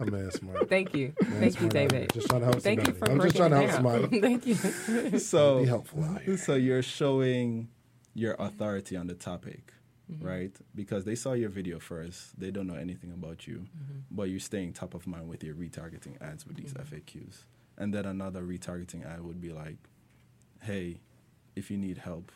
I'm 0.00 0.10
man 0.10 0.30
smart. 0.30 0.68
Thank 0.68 0.94
you. 0.94 1.12
Man 1.22 1.40
Thank 1.40 1.60
you, 1.60 1.68
smart 1.70 1.76
out. 1.76 1.90
David. 1.90 2.12
Just 2.14 2.28
trying 2.28 2.40
to 2.40 2.46
help 2.46 2.60
Thank 2.62 2.86
you 2.86 2.94
for 2.94 3.10
I'm 3.10 3.20
just 3.20 3.36
trying 3.36 3.50
to 3.50 3.56
help 3.56 3.68
down. 3.68 3.76
somebody. 3.76 4.20
Thank 4.28 4.46
you. 4.46 4.54
So 5.18 5.60
Be 5.60 5.66
helpful 5.66 6.04
out 6.04 6.22
here. 6.22 6.36
So 6.38 6.54
you're 6.54 6.82
showing 6.82 7.68
your 8.14 8.34
authority 8.38 8.96
on 8.96 9.06
the 9.06 9.14
topic, 9.14 9.72
Mm-hmm. 10.10 10.26
right? 10.26 10.56
Because 10.74 11.04
they 11.04 11.14
saw 11.14 11.34
your 11.34 11.50
video 11.50 11.78
first, 11.78 12.40
they 12.40 12.50
don't 12.50 12.66
know 12.66 12.76
anything 12.76 13.12
about 13.12 13.46
you, 13.46 13.66
Mm-hmm. 13.76 13.98
but 14.10 14.30
you're 14.30 14.40
staying 14.40 14.72
top 14.72 14.94
of 14.94 15.06
mind 15.06 15.28
with 15.28 15.44
your 15.44 15.54
retargeting 15.54 16.20
ads 16.22 16.46
with 16.46 16.56
these 16.56 16.72
Mm-hmm. 16.72 16.94
FAQs. 16.94 17.42
And 17.76 17.92
then 17.92 18.06
another 18.06 18.40
retargeting 18.42 19.04
ad 19.04 19.20
would 19.20 19.38
be 19.42 19.50
like, 19.52 19.76
"Hey, 20.62 21.00
if 21.54 21.70
you 21.70 21.76
need 21.76 21.98
help, 21.98 22.32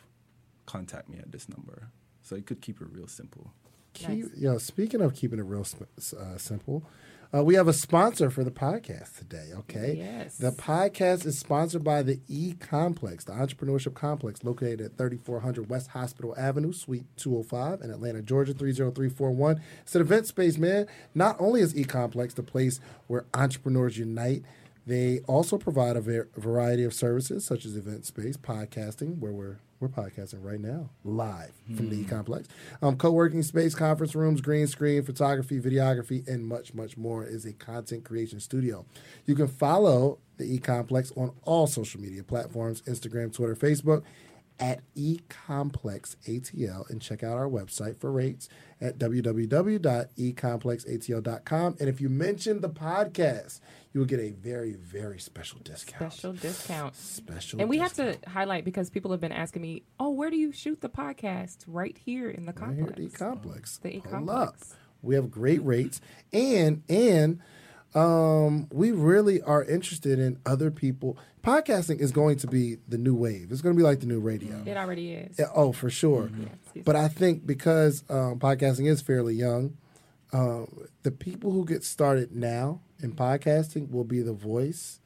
contact 0.67 1.09
me 1.09 1.17
at 1.17 1.31
this 1.31 1.49
number." 1.49 1.89
So 2.21 2.35
you 2.35 2.43
could 2.43 2.61
keep 2.61 2.79
it 2.79 2.87
real 2.91 3.07
simple. 3.07 3.51
Keep, 3.93 4.09
Nice. 4.09 4.29
you 4.35 4.49
know, 4.51 4.57
speaking 4.57 5.01
of 5.01 5.13
keeping 5.13 5.39
it 5.39 5.43
real 5.43 5.65
uh, 6.19 6.37
simple, 6.37 6.83
uh, 7.35 7.43
we 7.43 7.55
have 7.55 7.67
a 7.67 7.73
sponsor 7.73 8.29
for 8.29 8.43
the 8.43 8.51
podcast 8.51 9.17
today. 9.17 9.49
Okay, 9.59 9.95
Yes. 9.97 10.37
the 10.37 10.51
podcast 10.51 11.25
is 11.25 11.39
sponsored 11.39 11.83
by 11.83 12.03
the 12.03 12.19
E 12.27 12.53
Complex, 12.59 13.23
the 13.23 13.31
entrepreneurship 13.31 13.95
complex 13.95 14.43
located 14.43 14.81
at 14.81 14.97
3400 14.97 15.67
West 15.69 15.89
Hospital 15.89 16.35
Avenue, 16.37 16.71
Suite 16.73 17.05
205 17.17 17.81
in 17.81 17.89
Atlanta, 17.89 18.21
Georgia 18.21 18.53
30341. 18.53 19.61
It's 19.81 19.95
an 19.95 20.01
event 20.01 20.27
space, 20.27 20.57
man. 20.59 20.85
Not 21.15 21.35
only 21.39 21.61
is 21.61 21.75
E 21.75 21.83
Complex 21.83 22.33
the 22.35 22.43
place 22.43 22.79
where 23.07 23.25
entrepreneurs 23.33 23.97
unite. 23.97 24.43
They 24.85 25.19
also 25.27 25.57
provide 25.57 25.95
a 25.95 26.01
var- 26.01 26.27
variety 26.35 26.83
of 26.83 26.93
services 26.93 27.45
such 27.45 27.63
as 27.65 27.75
event 27.77 28.05
space, 28.05 28.35
podcasting, 28.37 29.19
where 29.19 29.31
we're 29.31 29.55
we're 29.83 29.89
podcasting 29.89 30.41
right 30.41 30.61
now, 30.61 30.89
live 31.03 31.51
from 31.75 31.89
the 31.89 31.97
E 31.97 32.05
Complex, 32.05 32.47
um, 32.81 32.95
co-working 32.95 33.43
space, 33.43 33.75
conference 33.75 34.15
rooms, 34.15 34.39
green 34.39 34.65
screen, 34.65 35.03
photography, 35.03 35.59
videography, 35.59 36.25
and 36.25 36.47
much, 36.47 36.73
much 36.73 36.95
more. 36.95 37.25
Is 37.25 37.45
a 37.45 37.51
content 37.51 38.05
creation 38.05 38.39
studio. 38.39 38.85
You 39.25 39.35
can 39.35 39.47
follow 39.47 40.19
the 40.37 40.45
E 40.45 40.57
Complex 40.57 41.11
on 41.17 41.33
all 41.43 41.67
social 41.67 41.99
media 41.99 42.23
platforms: 42.23 42.81
Instagram, 42.83 43.33
Twitter, 43.33 43.55
Facebook 43.55 44.03
at 44.59 44.81
eComplexATL 44.95 46.87
and 46.89 47.01
check 47.01 47.23
out 47.23 47.33
our 47.33 47.49
website 47.49 47.99
for 47.99 48.11
rates 48.11 48.47
at 48.79 48.99
www.ecomplexatl.com. 48.99 51.75
And 51.79 51.89
if 51.89 51.99
you 51.99 52.07
mention 52.07 52.61
the 52.61 52.69
podcast, 52.69 53.59
you 53.93 53.99
will 53.99 54.07
get 54.07 54.19
a 54.19 54.31
very, 54.31 54.73
very 54.73 55.19
special 55.19 55.59
discount. 55.63 56.11
Special 56.13 56.33
discount. 56.33 56.95
Special 56.95 57.59
And 57.61 57.69
we 57.69 57.77
have 57.77 57.93
to 57.93 58.17
highlight 58.27 58.65
because 58.65 58.89
people 58.89 59.11
have 59.11 59.21
been 59.21 59.31
asking 59.31 59.61
me, 59.61 59.83
"Oh, 59.99 60.09
where 60.09 60.31
do 60.31 60.35
you 60.35 60.51
shoot 60.51 60.81
the 60.81 60.89
podcast?" 60.89 61.59
Right 61.67 61.97
here 61.97 62.29
in 62.29 62.45
the 62.45 62.53
Right 62.53 62.75
here 62.75 62.85
complex. 62.87 62.89
at 62.89 63.11
the 63.11 63.17
complex. 63.19 63.77
The 63.77 64.31
up. 64.31 64.55
We 65.03 65.15
have 65.15 65.29
great 65.29 65.63
rates, 65.63 66.01
and 66.31 66.81
and 66.89 67.39
um, 67.93 68.67
we 68.71 68.91
really 68.91 69.41
are 69.41 69.63
interested 69.63 70.17
in 70.17 70.39
other 70.45 70.71
people. 70.71 71.17
Podcasting 71.43 71.99
is 71.99 72.11
going 72.11 72.37
to 72.37 72.47
be 72.47 72.77
the 72.87 72.97
new 72.97 73.13
wave. 73.13 73.51
It's 73.51 73.61
going 73.61 73.75
to 73.75 73.77
be 73.77 73.83
like 73.83 73.99
the 73.99 74.05
new 74.07 74.19
radio. 74.19 74.63
It 74.65 74.77
already 74.77 75.11
is. 75.13 75.37
Yeah, 75.37 75.47
oh, 75.53 75.71
for 75.71 75.89
sure. 75.89 76.31
Yes, 76.39 76.83
But 76.85 76.95
I 76.95 77.09
think 77.09 77.45
because 77.45 78.03
um, 78.09 78.39
podcasting 78.39 78.87
is 78.87 79.01
fairly 79.01 79.35
young, 79.35 79.77
um, 80.31 80.87
the 81.03 81.11
people 81.11 81.51
who 81.51 81.65
get 81.65 81.83
started 81.83 82.33
now 82.33 82.81
in 83.03 83.13
podcasting 83.13 83.91
will 83.91 84.03
be 84.03 84.21
the 84.21 84.33
voice 84.33 84.99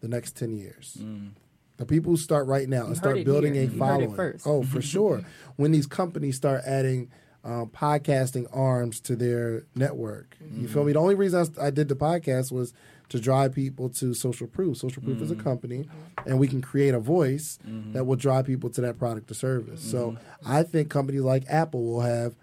the 0.00 0.08
next 0.08 0.36
10 0.36 0.52
years. 0.52 0.98
Mm. 1.00 1.32
The 1.76 1.86
people 1.86 2.12
who 2.12 2.16
start 2.16 2.46
right 2.46 2.68
now 2.68 2.86
and 2.86 2.96
start 2.96 3.24
building 3.24 3.54
here. 3.54 3.62
a 3.62 3.66
You 3.66 3.70
heard 3.70 3.76
it 3.76 3.78
following. 3.78 4.14
first. 4.14 4.46
Oh, 4.46 4.62
for 4.62 4.82
sure. 4.94 5.22
When 5.56 5.72
these 5.72 5.86
companies 5.86 6.36
start 6.36 6.62
adding 6.66 7.10
um, 7.42 7.68
podcasting 7.68 8.46
arms 8.54 9.00
to 9.00 9.16
their 9.16 9.64
network, 9.74 10.36
you 10.40 10.68
feel 10.68 10.78
mm-hmm. 10.78 10.88
me? 10.88 10.92
The 10.92 10.98
only 10.98 11.14
reason 11.14 11.48
I, 11.58 11.66
I 11.66 11.70
did 11.70 11.88
the 11.88 11.96
podcast 11.96 12.52
was 12.52 12.74
to 13.08 13.18
drive 13.18 13.54
people 13.54 13.88
to 13.88 14.14
Social 14.14 14.46
Proof. 14.46 14.76
Social 14.76 15.02
Proof 15.02 15.22
is 15.22 15.30
a 15.30 15.34
mm-hmm. 15.34 15.42
company, 15.42 15.88
and 16.26 16.38
we 16.38 16.46
can 16.46 16.60
create 16.60 16.94
a 16.94 17.00
voice 17.00 17.58
mm-hmm. 17.66 17.92
that 17.92 18.04
will 18.04 18.16
drive 18.16 18.46
people 18.46 18.70
to 18.70 18.80
that 18.82 18.98
product 18.98 19.30
or 19.30 19.34
service. 19.34 19.82
So 19.82 20.16
I 20.46 20.62
think 20.62 20.90
companies 20.90 21.22
like 21.22 21.44
Apple 21.48 21.82
will 21.82 22.02
have 22.02 22.34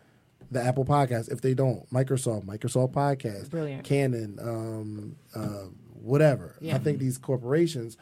the 0.52 0.62
Apple 0.64 0.86
podcast. 0.86 1.32
If 1.32 1.42
they 1.42 1.54
don't, 1.54 1.90
Microsoft, 1.92 2.46
Microsoft 2.46 2.94
podcast, 2.94 3.50
Brilliant. 3.50 3.84
Canon, 3.84 4.38
um, 4.42 5.16
uh, 5.36 5.68
whatever. 6.02 6.56
I 6.72 6.78
think 6.78 7.00
these 7.00 7.18
corporations 7.18 7.98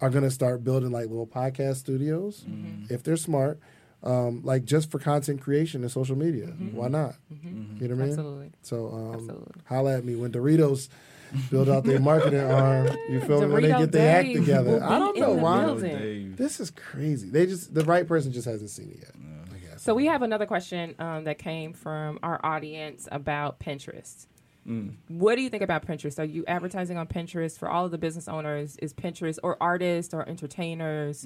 are 0.00 0.10
going 0.10 0.24
to 0.24 0.30
start 0.30 0.62
building 0.64 0.90
like 0.90 1.08
little 1.08 1.26
podcast 1.26 1.76
studios 1.76 2.44
if 2.90 3.02
they're 3.02 3.16
smart, 3.16 3.58
um, 4.02 4.42
like 4.44 4.64
just 4.64 4.90
for 4.90 4.98
content 4.98 5.40
creation 5.40 5.82
and 5.82 5.90
social 5.90 6.16
media. 6.16 6.46
Why 6.46 6.88
not? 6.88 7.14
You 7.42 7.50
know 7.52 7.60
what 7.78 7.90
I 7.90 7.94
mean? 7.94 8.00
Absolutely. 8.10 8.52
So 8.62 8.88
um, 8.92 9.14
Absolutely. 9.14 9.62
holla 9.66 9.96
at 9.98 10.04
me 10.04 10.14
when 10.16 10.32
Doritos 10.32 10.88
build 11.50 11.68
out 11.68 11.84
their 11.84 11.98
marketing 12.00 12.40
arm. 12.40 12.88
You 13.08 13.20
feel 13.20 13.40
me? 13.40 13.48
When 13.52 13.62
they 13.62 13.68
get 13.68 13.92
their 13.92 14.20
act 14.20 14.32
together. 14.34 14.82
I 14.82 14.98
don't 14.98 15.16
in 15.16 15.22
know 15.22 15.32
why. 15.34 15.64
building. 15.64 16.36
This 16.36 16.60
is 16.60 16.70
crazy. 16.70 17.28
They 17.30 17.46
just 17.46 17.74
the 17.74 17.84
right 17.84 18.06
person 18.06 18.32
just 18.32 18.46
hasn't 18.46 18.70
seen 18.70 18.90
it 18.90 18.98
yet. 19.00 19.10
I 19.14 19.18
guess. 19.18 19.35
So 19.86 19.94
we 19.94 20.06
have 20.06 20.22
another 20.22 20.46
question 20.46 20.96
um, 20.98 21.22
that 21.24 21.38
came 21.38 21.72
from 21.72 22.18
our 22.20 22.40
audience 22.44 23.06
about 23.12 23.60
Pinterest. 23.60 24.26
What 25.06 25.36
do 25.36 25.42
you 25.42 25.48
think 25.48 25.62
about 25.62 25.86
Pinterest? 25.86 26.18
Are 26.18 26.24
you 26.24 26.44
advertising 26.48 26.98
on 26.98 27.06
Pinterest 27.06 27.56
for 27.56 27.68
all 27.68 27.84
of 27.84 27.92
the 27.92 27.98
business 27.98 28.26
owners? 28.26 28.76
Is 28.82 28.92
Pinterest 28.92 29.38
or 29.44 29.56
artists 29.60 30.12
or 30.12 30.28
entertainers? 30.28 31.24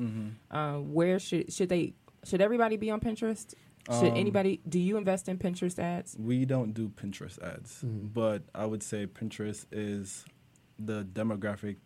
Uh, 0.51 0.75
where 0.75 1.19
should 1.19 1.51
should 1.51 1.71
they 1.71 1.95
should 2.23 2.43
everybody 2.43 2.77
be 2.77 2.91
on 2.91 3.01
Pinterest? 3.01 3.55
Should 3.99 4.13
anybody? 4.13 4.61
Do 4.69 4.79
you 4.79 4.99
invest 4.99 5.27
in 5.31 5.39
Pinterest 5.39 5.79
ads? 5.79 6.15
We 6.19 6.45
don't 6.45 6.75
do 6.75 6.91
Pinterest 6.91 7.43
ads, 7.43 7.83
Mm-hmm. 7.83 8.09
but 8.09 8.43
I 8.55 8.67
would 8.67 8.83
say 8.83 9.07
Pinterest 9.07 9.65
is 9.73 10.27
the 10.79 11.03
demographic, 11.03 11.77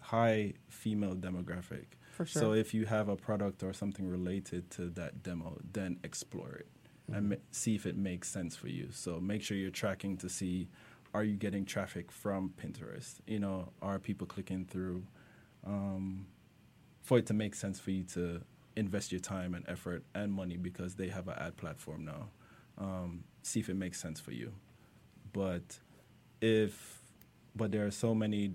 high 0.00 0.52
female 0.68 1.14
demographic. 1.14 1.86
For 2.18 2.26
sure. 2.26 2.42
So 2.42 2.52
if 2.52 2.74
you 2.74 2.84
have 2.86 3.08
a 3.08 3.14
product 3.14 3.62
or 3.62 3.72
something 3.72 4.08
related 4.08 4.68
to 4.72 4.90
that 4.90 5.22
demo, 5.22 5.60
then 5.72 6.00
explore 6.02 6.50
it 6.50 6.66
and 7.12 7.28
ma- 7.30 7.36
see 7.52 7.76
if 7.76 7.86
it 7.86 7.96
makes 7.96 8.28
sense 8.28 8.56
for 8.56 8.66
you. 8.66 8.88
So 8.90 9.20
make 9.20 9.40
sure 9.40 9.56
you're 9.56 9.70
tracking 9.70 10.16
to 10.18 10.28
see 10.28 10.68
are 11.14 11.22
you 11.22 11.36
getting 11.36 11.64
traffic 11.64 12.10
from 12.10 12.52
Pinterest? 12.60 13.20
You 13.26 13.38
know, 13.38 13.68
are 13.80 14.00
people 14.00 14.26
clicking 14.26 14.64
through? 14.64 15.04
Um, 15.64 16.26
for 17.02 17.18
it 17.18 17.26
to 17.26 17.34
make 17.34 17.54
sense 17.54 17.78
for 17.78 17.92
you 17.92 18.02
to 18.02 18.42
invest 18.74 19.12
your 19.12 19.20
time 19.20 19.54
and 19.54 19.64
effort 19.68 20.02
and 20.12 20.32
money 20.32 20.56
because 20.56 20.96
they 20.96 21.08
have 21.08 21.28
an 21.28 21.34
ad 21.38 21.56
platform 21.56 22.04
now. 22.04 22.28
Um, 22.78 23.22
see 23.42 23.60
if 23.60 23.68
it 23.68 23.76
makes 23.76 24.00
sense 24.00 24.20
for 24.20 24.32
you. 24.32 24.52
But 25.32 25.78
if, 26.40 27.00
but 27.54 27.70
there 27.70 27.86
are 27.86 27.92
so 27.92 28.12
many 28.12 28.52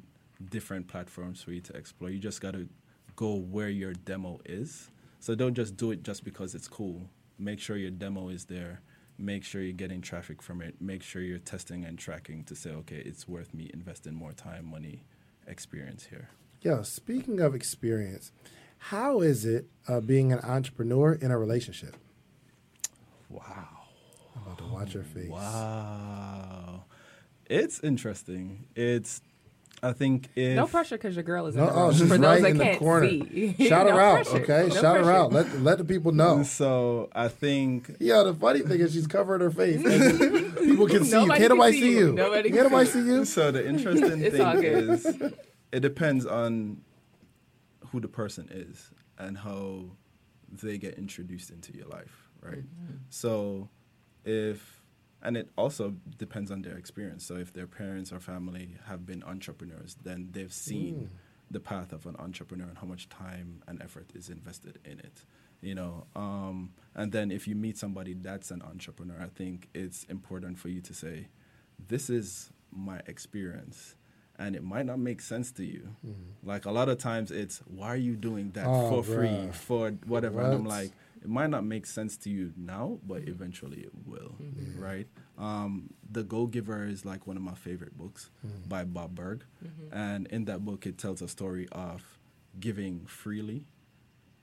different 0.52 0.88
platforms 0.88 1.42
for 1.42 1.52
you 1.54 1.62
to 1.62 1.74
explore. 1.74 2.10
You 2.10 2.20
just 2.20 2.42
got 2.42 2.54
to 2.54 2.68
go 3.16 3.36
where 3.36 3.70
your 3.70 3.94
demo 3.94 4.40
is. 4.46 4.90
So 5.20 5.36
don't 5.36 5.54
just 5.54 5.78
do 5.78 5.92
it 5.92 6.04
just 6.04 6.24
because 6.24 6.56
it's 6.56 6.68
cool. 6.68 7.10
Make 7.40 7.60
sure 7.60 7.78
your 7.78 7.92
demo 7.92 8.30
is 8.30 8.46
there. 8.46 8.82
Make 9.18 9.44
sure 9.44 9.62
you're 9.62 9.74
getting 9.74 10.02
traffic 10.02 10.42
from 10.42 10.62
it. 10.62 10.76
Make 10.82 11.04
sure 11.04 11.22
you're 11.22 11.40
testing 11.40 11.86
and 11.86 11.98
tracking 11.98 12.44
to 12.46 12.56
say, 12.56 12.72
okay, 12.72 12.98
it's 13.06 13.28
worth 13.28 13.54
me 13.54 13.70
investing 13.74 14.14
more 14.14 14.34
time, 14.34 14.70
money, 14.70 15.06
experience 15.48 16.06
here. 16.10 16.30
Yeah, 16.62 16.82
speaking 16.82 17.40
of 17.40 17.54
experience, 17.54 18.32
how 18.78 19.22
is 19.22 19.46
it 19.46 19.68
uh, 19.88 20.02
being 20.02 20.34
an 20.34 20.40
entrepreneur 20.40 21.14
in 21.14 21.32
a 21.32 21.38
relationship? 21.38 21.96
Wow. 23.30 23.68
I'm 24.36 24.42
about 24.44 24.58
to 24.58 24.66
watch 24.66 24.94
your 24.94 25.04
face. 25.04 25.30
Wow. 25.30 26.86
It's 27.46 27.80
interesting. 27.82 28.68
It's, 28.76 29.22
I 29.84 29.92
think 29.92 30.30
if. 30.36 30.56
No 30.56 30.66
pressure 30.66 30.96
because 30.98 31.16
your 31.16 31.24
girl 31.24 31.46
is 31.48 31.56
in 31.56 31.62
No, 31.62 31.68
the 31.68 31.76
oh, 31.76 31.92
she's 31.92 32.02
For 32.02 32.08
those 32.18 32.20
right 32.20 32.42
that 32.42 32.50
in 32.52 32.58
the 32.58 32.64
can't 32.64 32.80
corner. 32.80 33.08
see. 33.10 33.56
Shout 33.68 33.86
No 33.88 33.92
her 33.94 34.00
out, 34.00 34.26
pressure. 34.26 34.44
okay? 34.44 34.70
No 34.74 34.82
Shout 34.82 34.98
her 35.04 35.12
out. 35.12 35.34
Let 35.34 35.60
let 35.60 35.78
the 35.78 35.84
people 35.86 36.12
know. 36.14 36.44
So 36.44 37.10
I 37.14 37.28
think 37.28 37.96
Yeah, 38.00 38.24
the 38.24 38.34
funny 38.34 38.62
thing 38.62 38.80
is 38.80 38.94
she's 38.94 39.08
covering 39.08 39.42
her 39.42 39.52
face. 39.52 39.82
people 40.64 40.88
can 40.88 41.04
see 41.04 41.12
you. 41.12 41.28
Nobody 41.28 41.40
Can't 41.40 41.40
can 41.40 41.50
nobody 41.50 41.74
see 41.74 41.82
see 41.82 41.92
you. 41.92 42.00
you. 42.08 42.14
Nobody 42.14 42.50
Can't 42.52 42.64
nobody 42.72 42.86
see 42.90 43.02
see 43.04 43.06
you. 43.08 43.26
So 43.26 43.52
the 43.52 43.68
interesting 43.68 44.20
thing 44.32 44.64
is, 44.64 45.06
it 45.72 45.80
depends 45.82 46.26
on 46.26 46.82
who 47.88 48.00
the 48.00 48.08
person 48.08 48.48
is 48.52 48.90
and 49.20 49.38
how 49.38 49.84
they 50.62 50.78
get 50.78 50.98
introduced 50.98 51.50
into 51.50 51.74
your 51.76 51.88
life, 51.88 52.30
right? 52.42 52.60
Mm-hmm. 52.60 52.96
So 53.10 53.70
if 54.24 54.73
and 55.24 55.36
it 55.38 55.50
also 55.58 55.96
depends 56.18 56.52
on 56.52 56.62
their 56.62 56.78
experience. 56.78 57.26
So 57.26 57.36
if 57.38 57.52
their 57.54 57.66
parents 57.68 58.12
or 58.12 58.20
family 58.20 58.76
have 58.88 59.06
been 59.06 59.24
entrepreneurs, 59.24 59.96
then 60.04 60.30
they've 60.32 60.54
seen 60.54 61.10
the 61.50 61.60
path 61.60 61.94
of 61.94 62.06
an 62.06 62.16
entrepreneur 62.20 62.68
and 62.68 62.78
how 62.78 62.88
much 62.88 63.10
time 63.10 63.64
and 63.68 63.82
effort 63.82 64.08
is 64.14 64.30
invested 64.30 64.80
in 64.86 65.00
it. 65.00 65.24
You 65.62 65.76
know, 65.76 66.06
um, 66.16 66.74
and 66.94 67.12
then 67.14 67.32
if 67.32 67.48
you 67.48 67.56
meet 67.56 67.78
somebody 67.78 68.14
that's 68.14 68.52
an 68.52 68.62
entrepreneur, 68.62 69.16
I 69.22 69.28
think 69.30 69.70
it's 69.74 70.04
important 70.06 70.60
for 70.60 70.68
you 70.70 70.82
to 70.82 70.94
say, 70.94 71.28
"This 71.88 72.10
is 72.10 72.52
my 72.72 73.00
experience." 73.08 73.96
And 74.38 74.56
it 74.56 74.64
might 74.64 74.88
not 74.88 75.00
make 75.00 75.22
sense 75.22 75.52
to 75.54 75.64
you. 75.64 75.96
Like 76.44 76.66
a 76.66 76.72
lot 76.72 76.90
of 76.90 76.98
times, 76.98 77.30
it's 77.32 77.60
why 77.68 77.88
are 77.90 77.96
you 78.10 78.16
doing 78.18 78.52
that 78.52 78.66
Oh, 78.68 78.90
for 78.90 79.04
free 79.04 79.52
for 79.54 79.92
whatever? 80.08 80.42
And 80.42 80.54
I'm 80.54 80.66
like, 80.66 80.92
it 81.24 81.30
might 81.30 81.50
not 81.50 81.64
make 81.64 81.86
sense 81.86 82.18
to 82.18 82.30
you 82.30 82.52
now, 82.58 83.00
but 83.08 83.28
eventually 83.30 83.80
it 83.82 83.92
will, 84.06 84.36
right? 84.78 85.08
Um, 85.38 85.90
the 86.12 86.24
Go 86.24 86.46
Giver 86.48 86.86
is 86.86 87.06
like 87.06 87.26
one 87.26 87.38
of 87.38 87.44
my 87.44 87.54
favorite 87.56 87.98
books 87.98 88.30
by 88.68 88.84
Bob 88.84 89.16
Burg, 89.16 89.46
and 89.92 90.28
in 90.28 90.46
that 90.46 90.66
book, 90.66 90.86
it 90.86 90.98
tells 90.98 91.22
a 91.22 91.28
story 91.28 91.68
of 91.72 92.04
giving 92.60 93.06
freely 93.06 93.66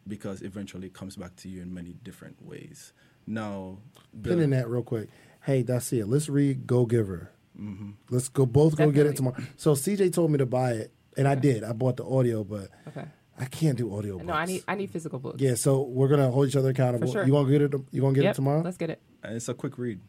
because 0.09 0.43
eventually 0.43 0.87
it 0.89 0.95
comes 0.95 1.15
back 1.17 1.37
to 1.37 1.49
you 1.49 1.61
in 1.63 1.73
many 1.73 1.93
different 2.03 2.43
ways. 2.45 2.93
Now, 3.27 3.79
the- 4.13 4.31
Pin 4.31 4.41
in 4.41 4.51
that 4.51 4.69
real 4.69 4.83
quick. 4.83 5.09
Hey, 5.43 5.63
that's 5.63 5.93
it. 5.93 6.07
Let's 6.09 6.29
read 6.29 6.67
Go 6.67 6.87
Giver. 6.87 7.31
Mm-hmm. 7.59 7.91
Let's 8.11 8.29
go 8.29 8.47
both 8.47 8.77
go 8.77 8.91
get 8.91 9.07
it 9.07 9.17
tomorrow. 9.17 9.37
So 9.57 9.75
CJ 9.75 10.13
told 10.13 10.31
me 10.31 10.39
to 10.39 10.47
buy 10.47 10.73
it, 10.73 10.93
and 11.17 11.29
I 11.29 11.35
did. 11.35 11.63
I 11.65 11.73
bought 11.73 11.97
the 11.99 12.05
audio, 12.07 12.43
but 12.45 12.69
Okay. 12.89 13.05
I 13.41 13.47
can't 13.47 13.79
do 13.79 13.97
audio. 13.97 14.19
No, 14.19 14.35
I 14.35 14.43
books. 14.43 14.51
need 14.51 14.65
I 14.69 14.75
need 14.75 14.91
physical 14.91 15.19
books. 15.19 15.41
Yeah, 15.41 15.55
so 15.55 15.83
we're 15.83 16.09
gonna 16.09 16.31
hold 16.31 16.49
each 16.49 16.57
other 16.57 16.71
accountable. 16.71 17.09
For 17.09 17.13
sure. 17.13 17.25
You 17.25 17.33
gonna 17.33 17.51
get 17.51 17.63
it? 17.63 17.75
You 17.91 18.03
gonna 18.03 18.15
get 18.15 18.25
Yep, 18.25 18.33
it 18.33 18.37
tomorrow? 18.37 18.63
Let's 18.63 18.77
get 18.77 18.91
it. 18.91 19.01
and 19.23 19.37
it's 19.37 19.49
a 19.49 19.55
quick 19.55 19.79
read. 19.79 20.01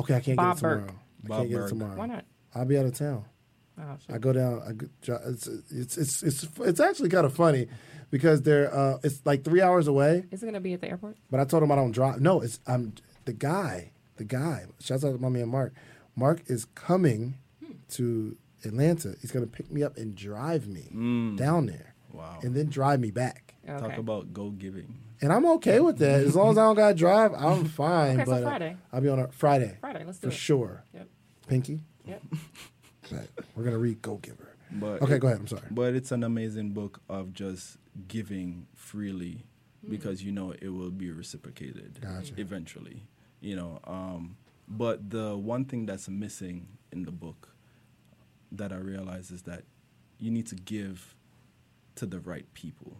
Okay, 0.00 0.16
I 0.16 0.20
can't 0.20 0.36
Bob 0.36 0.56
get 0.56 0.56
it 0.56 0.60
tomorrow. 0.60 0.80
Burg. 0.80 0.94
I 1.24 1.28
Bob 1.28 1.38
can't 1.38 1.48
get 1.48 1.54
it 1.54 1.60
Burg. 1.60 1.68
tomorrow. 1.68 1.96
Why 1.96 2.06
not? 2.06 2.24
I'll 2.54 2.64
be 2.64 2.78
out 2.78 2.86
of 2.86 2.94
town. 2.94 3.24
Oh, 3.78 3.96
I 4.12 4.18
go 4.18 4.32
down. 4.32 4.62
I 4.66 4.72
go, 4.72 4.86
it's 5.26 5.46
it's 5.46 5.96
it's 5.96 6.22
it's, 6.22 6.48
it's 6.58 6.80
actually 6.80 7.08
kind 7.08 7.24
of 7.24 7.32
funny 7.34 7.68
because 8.10 8.42
they're 8.42 8.74
uh, 8.74 8.98
it's 9.02 9.24
like 9.24 9.44
three 9.44 9.62
hours 9.62 9.86
away. 9.86 10.24
Is 10.30 10.42
it 10.42 10.46
gonna 10.46 10.60
be 10.60 10.74
at 10.74 10.80
the 10.80 10.88
airport? 10.88 11.16
But 11.30 11.40
I 11.40 11.44
told 11.44 11.62
him 11.62 11.72
I 11.72 11.76
don't 11.76 11.92
drive. 11.92 12.20
No, 12.20 12.40
it's 12.40 12.60
I'm 12.66 12.94
the 13.24 13.32
guy. 13.32 13.92
The 14.16 14.24
guy. 14.24 14.66
Shouts 14.80 15.04
out 15.04 15.12
to 15.12 15.18
my 15.18 15.30
man 15.30 15.48
Mark. 15.48 15.72
Mark 16.16 16.42
is 16.46 16.66
coming 16.74 17.38
hmm. 17.64 17.72
to 17.90 18.36
Atlanta. 18.64 19.14
He's 19.20 19.30
gonna 19.30 19.46
pick 19.46 19.70
me 19.70 19.82
up 19.82 19.96
and 19.96 20.14
drive 20.14 20.66
me 20.68 20.90
mm. 20.92 21.36
down 21.36 21.66
there, 21.66 21.91
Wow. 22.12 22.38
and 22.42 22.54
then 22.54 22.66
drive 22.68 23.00
me 23.00 23.10
back. 23.10 23.54
Okay. 23.68 23.78
Talk 23.78 23.98
about 23.98 24.32
go 24.32 24.50
giving. 24.50 24.94
And 25.20 25.32
I'm 25.32 25.46
okay 25.52 25.78
with 25.80 25.98
that 25.98 26.20
as 26.22 26.34
long 26.34 26.50
as 26.50 26.58
I 26.58 26.62
don't 26.64 26.74
gotta 26.76 26.94
drive. 26.94 27.32
I'm 27.34 27.64
fine. 27.82 28.20
Okay, 28.20 28.24
so 28.24 28.30
but 28.32 28.42
uh, 28.42 28.46
Friday. 28.48 28.76
I'll 28.92 29.00
be 29.00 29.08
on 29.08 29.18
a 29.20 29.28
Friday 29.28 29.76
Friday. 29.80 30.04
Let's 30.04 30.18
do 30.18 30.22
for 30.22 30.28
it. 30.28 30.32
For 30.32 30.38
sure. 30.38 30.84
Yep. 30.94 31.08
Pinky. 31.48 31.80
Yep. 32.06 32.22
But 33.10 33.28
we're 33.54 33.64
gonna 33.64 33.78
read 33.78 34.00
Go 34.00 34.16
Giver. 34.16 34.54
But 34.70 35.02
Okay, 35.02 35.16
it- 35.16 35.18
go 35.18 35.26
ahead. 35.28 35.40
I'm 35.40 35.46
sorry. 35.46 35.66
But 35.70 35.94
it's 35.94 36.12
an 36.12 36.24
amazing 36.24 36.70
book 36.70 37.00
of 37.08 37.32
just 37.34 37.76
giving 38.08 38.66
freely 38.74 39.44
because 39.88 40.22
you 40.22 40.32
know 40.32 40.52
it 40.62 40.68
will 40.70 40.90
be 40.90 41.10
reciprocated 41.10 41.98
Gotcha. 42.00 42.32
eventually. 42.38 43.02
You 43.40 43.56
know, 43.56 43.80
um, 43.84 44.36
but 44.68 45.10
the 45.10 45.36
one 45.36 45.64
thing 45.66 45.84
that's 45.86 46.08
missing 46.08 46.68
in 46.92 47.02
the 47.02 47.10
book 47.10 47.48
that 48.52 48.72
I 48.72 48.76
realize 48.76 49.30
is 49.30 49.42
that 49.42 49.64
you 50.18 50.30
need 50.30 50.46
to 50.46 50.54
give 50.54 51.14
to 51.96 52.06
the 52.06 52.20
right 52.20 52.46
people. 52.54 52.96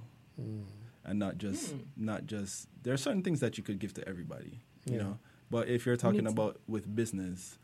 And 1.05 1.19
not 1.19 1.39
just 1.39 1.75
not 1.97 2.27
just 2.27 2.69
there 2.83 2.95
are 2.95 2.99
certain 2.99 3.23
things 3.23 3.41
that 3.41 3.59
you 3.59 3.65
could 3.65 3.79
give 3.79 3.93
to 3.95 4.09
everybody, 4.09 4.61
you 4.85 4.99
know. 4.99 5.19
But 5.51 5.69
if 5.69 5.85
you're 5.85 5.97
talking 5.97 6.25
to- 6.25 6.31
about 6.31 6.61
with 6.67 6.93
business, 6.95 7.59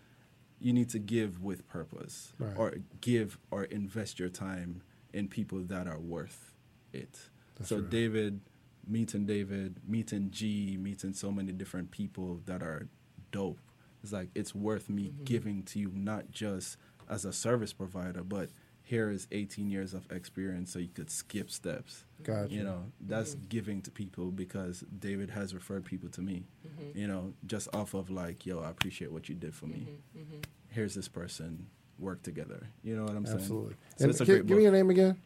you 0.60 0.72
need 0.72 0.88
to 0.90 0.98
give 0.98 1.42
with 1.42 1.66
purpose 1.68 2.32
Right. 2.38 2.56
or 2.56 2.74
give 3.00 3.38
or 3.50 3.64
invest 3.64 4.18
your 4.18 4.28
time 4.28 4.82
in 5.12 5.28
people 5.28 5.60
that 5.64 5.86
are 5.86 5.98
worth 6.00 6.52
it. 6.92 7.30
That's 7.56 7.68
so 7.70 7.78
right. 7.78 7.88
David, 7.90 8.40
meeting 8.86 9.24
David, 9.24 9.80
meeting 9.86 10.30
G, 10.30 10.76
meeting 10.76 11.12
so 11.14 11.30
many 11.32 11.52
different 11.52 11.90
people 11.90 12.42
that 12.46 12.62
are 12.62 12.88
dope. 13.30 13.60
It's 14.02 14.12
like 14.12 14.30
it's 14.34 14.54
worth 14.54 14.88
me 14.90 15.10
Mm-hmm. 15.10 15.24
giving 15.24 15.62
to 15.64 15.78
you 15.78 15.90
not 15.94 16.30
just 16.30 16.76
as 17.08 17.24
a 17.24 17.32
service 17.32 17.72
provider, 17.72 18.22
but 18.22 18.50
here 18.89 19.11
is 19.11 19.26
18 19.32 19.70
years 19.70 19.93
of 19.93 20.11
experience 20.11 20.72
so 20.72 20.78
you 20.78 20.89
could 20.89 21.11
skip 21.11 21.51
steps. 21.51 22.05
Gotcha. 22.22 22.53
You 22.55 22.64
know, 22.64 22.84
that's 23.01 23.34
Mm-hmm. 23.34 23.49
giving 23.51 23.82
to 23.82 23.91
people 23.91 24.30
because 24.30 24.82
David 24.99 25.28
has 25.30 25.55
referred 25.55 25.84
people 25.84 26.09
to 26.11 26.22
me. 26.22 26.45
Mm-hmm. 26.66 26.99
You 26.99 27.07
know, 27.07 27.34
just 27.47 27.68
off 27.74 27.93
of 27.93 28.09
like, 28.11 28.47
yo, 28.47 28.61
I 28.61 28.70
appreciate 28.70 29.12
what 29.12 29.28
you 29.28 29.34
did 29.34 29.55
for 29.55 29.66
me. 29.66 29.86
Mm-hmm. 30.16 30.36
Here's 30.70 30.95
this 30.95 31.07
person, 31.07 31.66
work 31.99 32.22
together. 32.22 32.66
You 32.82 32.97
know 32.97 33.03
what 33.05 33.12
I'm 33.14 33.26
saying? 33.26 33.39
Absolutely. 33.41 33.74
So 33.99 34.05
and 34.05 34.11
it's 34.11 34.20
a 34.22 34.24
gi- 34.24 34.32
great 34.32 34.47
give 34.47 34.57
me 34.57 34.62
your 34.62 34.72
name 34.72 34.89
again. 34.89 35.18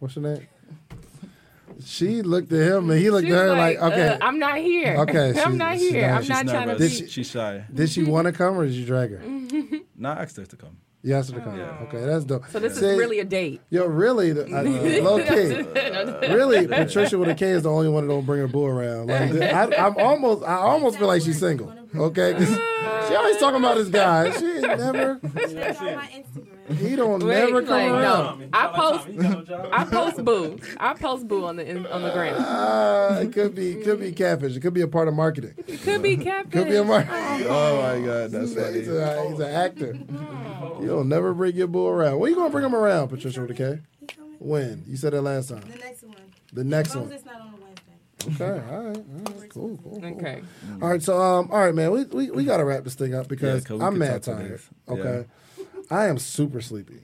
What's 0.00 0.16
your 0.16 0.24
name? 0.24 0.48
She 1.84 2.20
looked 2.22 2.52
at 2.52 2.66
him 2.68 2.90
and 2.90 2.98
he 3.00 3.10
looked 3.10 3.26
She's 3.26 3.34
at 3.34 3.38
her 3.46 3.56
like, 3.56 3.78
okay. 3.78 4.08
uh, 4.08 4.18
I'm 4.20 4.38
not 4.40 4.58
here. 4.58 4.96
Okay, 4.98 5.28
I'm 5.30 5.34
she's- 5.34 5.54
not 5.54 5.76
here. 5.76 6.02
not- 6.08 6.16
I'm 6.16 6.20
She's 6.22 6.28
not 6.28 6.46
trying 6.46 6.66
to 6.68 6.72
nervous. 6.72 6.78
be. 6.94 6.98
Did 7.00 7.06
she- 7.06 7.12
She's 7.12 7.30
shy. 7.30 7.64
did 7.72 7.90
she 7.90 8.02
want 8.04 8.26
to 8.26 8.32
come 8.32 8.58
or 8.58 8.66
did 8.66 8.74
you 8.74 8.84
drag 8.84 9.10
her? 9.12 9.22
Not 9.96 10.18
asked 10.18 10.36
her 10.36 10.44
to 10.46 10.56
come. 10.56 10.76
You 11.04 11.14
asked 11.16 11.32
her 11.32 11.38
to 11.40 11.44
come. 11.44 11.58
Okay, 11.58 12.00
that's 12.06 12.24
dope. 12.24 12.44
So 12.50 12.60
this 12.60 12.78
See, 12.78 12.86
is 12.86 12.96
really 12.98 13.18
a 13.18 13.24
date. 13.24 13.60
Yo, 13.70 13.86
really, 13.86 14.32
the, 14.32 14.44
uh, 14.44 14.62
low 15.02 15.18
key. 15.18 16.28
really, 16.32 16.66
Patricia 16.68 17.18
with 17.18 17.28
a 17.28 17.34
K 17.34 17.48
is 17.50 17.64
the 17.64 17.70
only 17.72 17.88
one 17.88 18.06
that 18.06 18.14
don't 18.14 18.24
bring 18.24 18.40
her 18.40 18.46
boo 18.46 18.64
around. 18.66 19.08
Like, 19.08 19.32
I, 19.52 19.84
I'm 19.86 19.96
almost, 19.98 20.44
I 20.44 20.54
almost 20.56 20.98
feel 20.98 21.08
like 21.08 21.22
she's 21.22 21.40
single. 21.40 21.72
Okay, 21.94 22.34
'Cause 22.34 23.08
she 23.08 23.14
always 23.16 23.36
talking 23.38 23.58
about 23.58 23.76
this 23.76 23.88
guy. 23.88 24.30
She 24.38 24.46
ain't 24.46 24.62
never, 24.62 25.18
Check 25.18 25.58
out 25.58 25.80
my 25.82 26.08
Instagram. 26.14 26.76
he 26.78 26.94
don't 26.96 27.22
Wait, 27.24 27.34
never 27.34 27.60
like, 27.62 27.66
come 27.66 27.92
around. 27.96 28.38
no. 28.40 28.46
I 28.52 28.66
post. 28.68 29.08
I 29.72 29.84
post 29.84 30.24
boo. 30.24 30.58
I 30.78 30.94
post 30.94 31.26
boo 31.28 31.44
on 31.44 31.56
the 31.56 31.68
in, 31.68 31.84
on 31.88 32.02
the 32.02 32.10
gram. 32.12 32.36
Uh, 32.38 33.18
it 33.22 33.32
could 33.32 33.54
be, 33.56 33.74
could 33.82 33.98
be 34.00 34.12
catfish. 34.12 34.56
It 34.56 34.60
could 34.60 34.72
be 34.72 34.80
a 34.82 34.88
part 34.88 35.08
of 35.08 35.14
marketing. 35.14 35.54
It 35.66 35.82
could 35.82 36.00
be 36.02 36.16
catfish. 36.16 36.52
Could 36.52 36.68
be 36.68 36.76
a 36.76 36.84
marketing. 36.84 37.46
Oh 37.50 37.82
my 37.82 38.06
God, 38.06 38.30
that's 38.30 38.50
He's, 38.50 38.56
a, 38.56 38.72
he's, 38.72 38.86
funny. 38.86 38.98
a, 39.00 39.28
he's 39.30 39.40
an 39.40 39.50
actor. 39.50 39.98
You 40.82 40.88
don't 40.88 41.08
never 41.08 41.32
bring 41.34 41.54
your 41.56 41.68
boo 41.68 41.86
around. 41.86 42.18
When 42.18 42.30
you 42.30 42.36
gonna 42.36 42.50
bring 42.50 42.64
him 42.64 42.74
around, 42.74 43.08
Patricia 43.08 43.40
with 43.40 43.50
a 43.52 43.54
K? 43.54 43.78
When? 44.38 44.84
You 44.86 44.96
said 44.96 45.12
that 45.12 45.22
last 45.22 45.48
time. 45.50 45.60
The 45.60 45.78
next 45.78 46.02
one. 46.02 46.16
The 46.52 46.64
next 46.64 46.88
As 46.90 46.94
long 46.96 47.04
as 47.04 47.08
one. 47.10 47.16
it's 47.16 47.24
not 47.26 47.40
on 47.40 47.48
a 47.48 47.56
Wednesday. 47.64 48.44
Okay, 48.44 48.66
all 48.70 48.82
right, 48.84 48.96
all 48.96 49.40
right, 49.40 49.50
cool, 49.50 49.78
cool, 49.82 50.00
cool. 50.00 50.04
Okay. 50.16 50.42
All 50.80 50.88
right, 50.88 51.02
so 51.02 51.20
um, 51.20 51.50
all 51.50 51.58
right, 51.58 51.74
man, 51.74 51.90
we 51.90 52.04
we, 52.04 52.30
we 52.30 52.44
got 52.44 52.58
to 52.58 52.64
wrap 52.64 52.84
this 52.84 52.94
thing 52.94 53.14
up 53.14 53.26
because 53.28 53.62
Yeah, 53.62 53.68
'cause 53.68 53.78
we 53.80 53.84
I'm 53.84 53.98
mad 53.98 54.22
tired. 54.22 54.48
days. 54.48 54.68
Okay, 54.88 55.24
I 55.90 56.06
am 56.06 56.18
super 56.18 56.60
sleepy. 56.60 57.00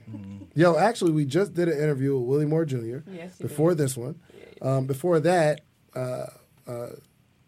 Yo, 0.55 0.77
actually, 0.77 1.11
we 1.11 1.25
just 1.25 1.53
did 1.53 1.67
an 1.67 1.77
interview 1.77 2.17
with 2.17 2.27
Willie 2.27 2.45
Moore 2.45 2.65
Jr. 2.65 2.77
Yes, 3.11 3.35
you 3.39 3.47
before 3.47 3.73
this 3.75 3.95
one. 3.97 4.19
Um, 4.61 4.87
before 4.87 5.19
that, 5.21 5.61
uh, 5.95 6.25
uh, 6.67 6.87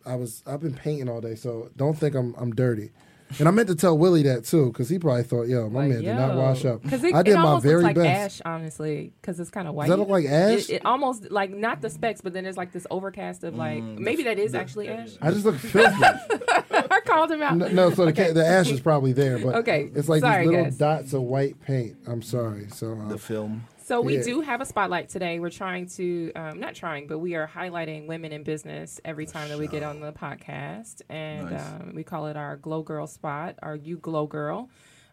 I 0.06 0.16
was 0.16 0.44
I've 0.46 0.62
been 0.62 0.74
painting 0.76 1.08
all 1.10 1.22
day, 1.22 1.36
so 1.36 1.70
don't 1.78 1.98
think 1.98 2.16
I'm 2.16 2.34
I'm 2.38 2.54
dirty. 2.54 2.92
And 3.40 3.48
I 3.48 3.52
meant 3.52 3.68
to 3.70 3.76
tell 3.76 3.98
Willie 3.98 4.24
that 4.24 4.46
too, 4.46 4.68
because 4.68 4.90
he 4.90 5.00
probably 5.00 5.24
thought, 5.24 5.48
yo, 5.48 5.70
my 5.70 5.88
man 5.88 6.02
did 6.04 6.16
not 6.16 6.36
wash 6.36 6.66
up. 6.66 6.82
Because 6.82 7.04
it, 7.04 7.14
I 7.14 7.24
did 7.24 7.34
it 7.34 7.38
my 7.38 7.44
almost 7.44 7.64
very 7.64 7.76
looks 7.76 7.84
like 7.86 7.96
best. 7.96 8.42
ash, 8.42 8.42
honestly, 8.46 9.14
because 9.22 9.40
it's 9.40 9.50
kind 9.50 9.68
of 9.68 9.74
white. 9.74 9.90
that 9.90 9.98
look 9.98 10.10
like 10.10 10.26
ash? 10.26 10.70
It, 10.70 10.76
it 10.76 10.86
almost 10.86 11.32
like 11.32 11.50
not 11.52 11.82
the 11.82 11.90
specks, 11.90 12.22
but 12.22 12.34
then 12.34 12.44
there's 12.44 12.58
like 12.58 12.72
this 12.72 12.86
overcast 12.92 13.44
of 13.44 13.56
like 13.56 13.82
Mm, 13.82 14.00
maybe 14.00 14.24
that 14.24 14.38
is 14.40 14.54
actually 14.56 14.90
ash. 14.90 15.12
I 15.22 15.32
just 15.32 15.46
look 15.46 15.56
filthy. 15.60 16.04
I 16.04 17.00
called 17.06 17.32
him 17.32 17.42
out. 17.42 17.58
No, 17.58 17.68
no, 17.68 17.90
so 17.94 18.06
the, 18.06 18.12
the 18.34 18.46
ash 18.46 18.70
is 18.70 18.80
probably 18.82 19.14
there, 19.14 19.38
but 19.40 19.56
Okay, 19.56 19.90
it's 19.96 20.10
like 20.10 20.22
sorry, 20.22 20.44
these 20.44 20.50
little 20.52 20.64
guys. 20.66 20.78
dots 20.78 21.14
of 21.14 21.22
white 21.24 21.60
paint. 21.62 21.96
I'm 22.08 22.22
sorry. 22.22 22.68
So 22.74 22.94
uh, 22.94 23.08
The 23.10 23.18
film. 23.18 23.66
So 23.92 24.00
we 24.00 24.16
Yeah. 24.16 24.24
do 24.24 24.40
have 24.40 24.62
a 24.62 24.66
spotlight 24.66 25.10
today. 25.10 25.42
We're 25.42 25.50
trying 25.50 25.86
to, 25.98 26.32
um, 26.34 26.62
not 26.62 26.76
trying, 26.76 27.08
but 27.08 27.20
we 27.20 27.36
are 27.36 27.46
highlighting 27.46 28.08
women 28.08 28.32
in 28.32 28.42
business 28.42 29.02
every 29.04 29.26
time 29.26 29.50
that 29.50 29.60
we 29.60 29.68
get 29.68 29.84
on 29.84 30.00
the 30.00 30.14
podcast, 30.14 31.02
and 31.10 31.52
Nice. 31.52 31.62
um, 31.62 31.92
we 31.94 32.02
call 32.06 32.28
it 32.28 32.38
our 32.38 32.56
Glow 32.56 32.84
Girl 32.84 33.06
spot, 33.06 33.58
our 33.62 33.76
You 33.76 33.98
Glow 33.98 34.28
Girl, 34.28 34.70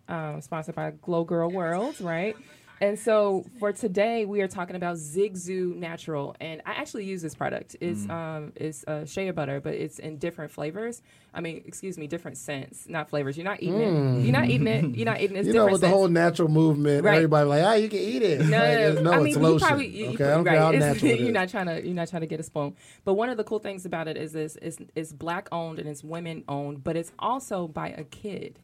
um, 0.09 0.41
sponsored 0.41 0.76
by 0.76 0.93
Glow 0.93 1.24
Girl 1.24 1.51
World, 1.51 2.01
right? 2.01 2.37
And 2.81 2.97
so 2.97 3.45
for 3.59 3.72
today, 3.72 4.24
we 4.24 4.41
are 4.41 4.47
talking 4.47 4.76
about 4.76 4.97
Zigzoo 4.99 5.74
Natural, 5.74 6.37
and 6.41 6.62
I 6.64 6.74
actually 6.74 7.07
use 7.07 7.20
this 7.22 7.35
product. 7.35 7.74
It's 7.81 8.03
Mm. 8.07 8.11
um, 8.11 8.53
it's 8.55 8.85
uh, 8.87 9.05
shea 9.05 9.31
butter, 9.33 9.61
but 9.61 9.74
it's 9.74 9.99
in 9.99 10.18
different 10.18 10.53
flavors. 10.53 11.03
I 11.35 11.41
mean, 11.41 11.62
excuse 11.66 11.99
me, 11.99 12.07
different 12.07 12.37
scents, 12.37 12.89
not 12.89 13.11
flavors. 13.11 13.37
You're 13.37 13.45
not 13.45 13.61
eating 13.62 13.81
it. 13.81 14.22
You're 14.22 14.33
not 14.33 14.49
eating 14.49 14.66
it. 14.68 14.85
You're 14.97 15.07
not 15.07 15.20
eating 15.20 15.37
it. 15.37 15.41
It's 15.41 15.49
Mm. 15.49 15.53
you 15.55 15.59
know, 15.59 15.66
with 15.72 15.81
the 15.81 15.89
whole 15.89 16.07
natural 16.07 16.49
movement, 16.49 17.03
Right. 17.05 17.16
everybody 17.16 17.49
like, 17.49 17.64
ah, 17.64 17.74
you 17.74 17.89
can 17.89 17.99
eat 17.99 18.22
it. 18.22 18.41
No, 18.47 18.59
Like, 18.95 19.03
no, 19.03 19.11
I 19.11 19.14
it's 19.16 19.24
mean, 19.24 19.35
you 19.35 19.41
lotion. 19.41 19.66
probably 19.68 19.87
you, 19.89 20.07
okay, 20.11 20.24
I 20.24 20.29
don't 20.29 20.45
right. 20.45 20.53
care 20.53 20.61
how 20.62 20.68
It's- 20.72 20.83
natural 20.95 21.11
it 21.12 21.20
you're 21.20 21.33
not 21.33 21.49
trying 21.49 21.66
to 21.66 21.85
you're 21.85 21.95
not 21.95 22.09
trying 22.09 22.22
to 22.22 22.26
get 22.29 22.39
a 22.39 22.45
spoon. 22.45 22.76
But 23.05 23.14
one 23.14 23.29
of 23.29 23.37
the 23.37 23.45
cool 23.45 23.59
things 23.59 23.87
about 23.87 24.07
it 24.07 24.16
is 24.16 24.33
this 24.33 24.55
is 24.57 24.79
it's 24.95 25.12
black 25.12 25.49
owned 25.51 25.81
and 25.81 25.89
it's 25.89 26.05
women 26.05 26.45
owned, 26.49 26.85
but 26.85 26.95
it's 26.97 27.11
also 27.18 27.66
by 27.66 27.89
a 27.89 28.05
kid. 28.05 28.61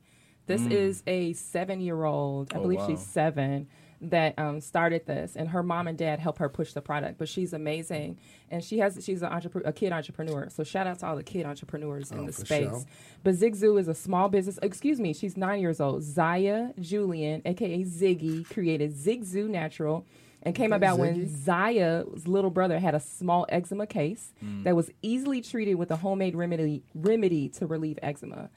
This 0.47 0.65
is 0.67 1.03
a 1.07 1.33
seven 1.33 1.81
year 1.81 2.05
old. 2.05 2.53
I 2.55 2.59
Oh, 2.59 2.63
believe 2.63 2.79
wow. 2.81 2.87
she's 2.89 3.01
seven. 3.01 3.67
That 4.11 4.39
um, 4.39 4.61
started 4.61 5.07
this, 5.07 5.37
and 5.37 5.49
her 5.51 5.63
mom 5.63 5.87
and 5.89 5.97
dad 5.99 6.19
help 6.19 6.39
her 6.39 6.49
push 6.49 6.73
the 6.73 6.81
product. 6.83 7.19
But 7.19 7.29
she's 7.29 7.53
amazing, 7.53 8.19
and 8.51 8.63
she 8.63 8.79
has 8.79 8.99
she's 9.05 9.23
an 9.23 9.33
entrepreneur, 9.33 9.69
a 9.69 9.73
kid 9.73 9.93
entrepreneur. 9.93 10.49
So 10.51 10.65
shout 10.65 10.87
out 10.87 10.99
to 11.01 11.07
all 11.07 11.17
the 11.17 11.23
kid 11.23 11.47
entrepreneurs 11.47 12.11
in 12.11 12.21
Oh, 12.21 12.27
the 12.27 12.33
space. 12.33 12.69
sure. 12.69 12.85
But 13.23 13.35
Zigzoo 13.35 13.79
is 13.79 13.89
a 13.89 13.95
small 13.95 14.29
business. 14.29 14.59
Excuse 14.63 15.01
me, 15.01 15.13
she's 15.15 15.37
nine 15.37 15.61
years 15.61 15.81
old. 15.81 16.03
Zaya 16.03 16.71
Julian, 16.81 17.43
aka 17.45 17.83
Ziggy, 17.85 18.49
created 18.49 18.93
Zigzoo 18.95 19.49
Natural. 19.49 20.07
And 20.47 20.55
came 20.55 20.75
about 20.75 20.99
when 20.99 21.27
Zaya's 21.27 22.29
little 22.29 22.51
brother 22.51 22.79
had 22.79 22.95
a 22.95 23.01
small 23.01 23.47
eczema 23.49 23.87
case 23.87 24.35
that 24.65 24.77
was 24.77 24.91
easily 25.01 25.41
treated 25.41 25.77
with 25.77 25.91
a 25.91 25.97
homemade 25.97 26.35
remedy 26.37 26.83
remedy 26.95 27.49
to 27.49 27.67
relieve 27.67 27.99
eczema. 28.03 28.51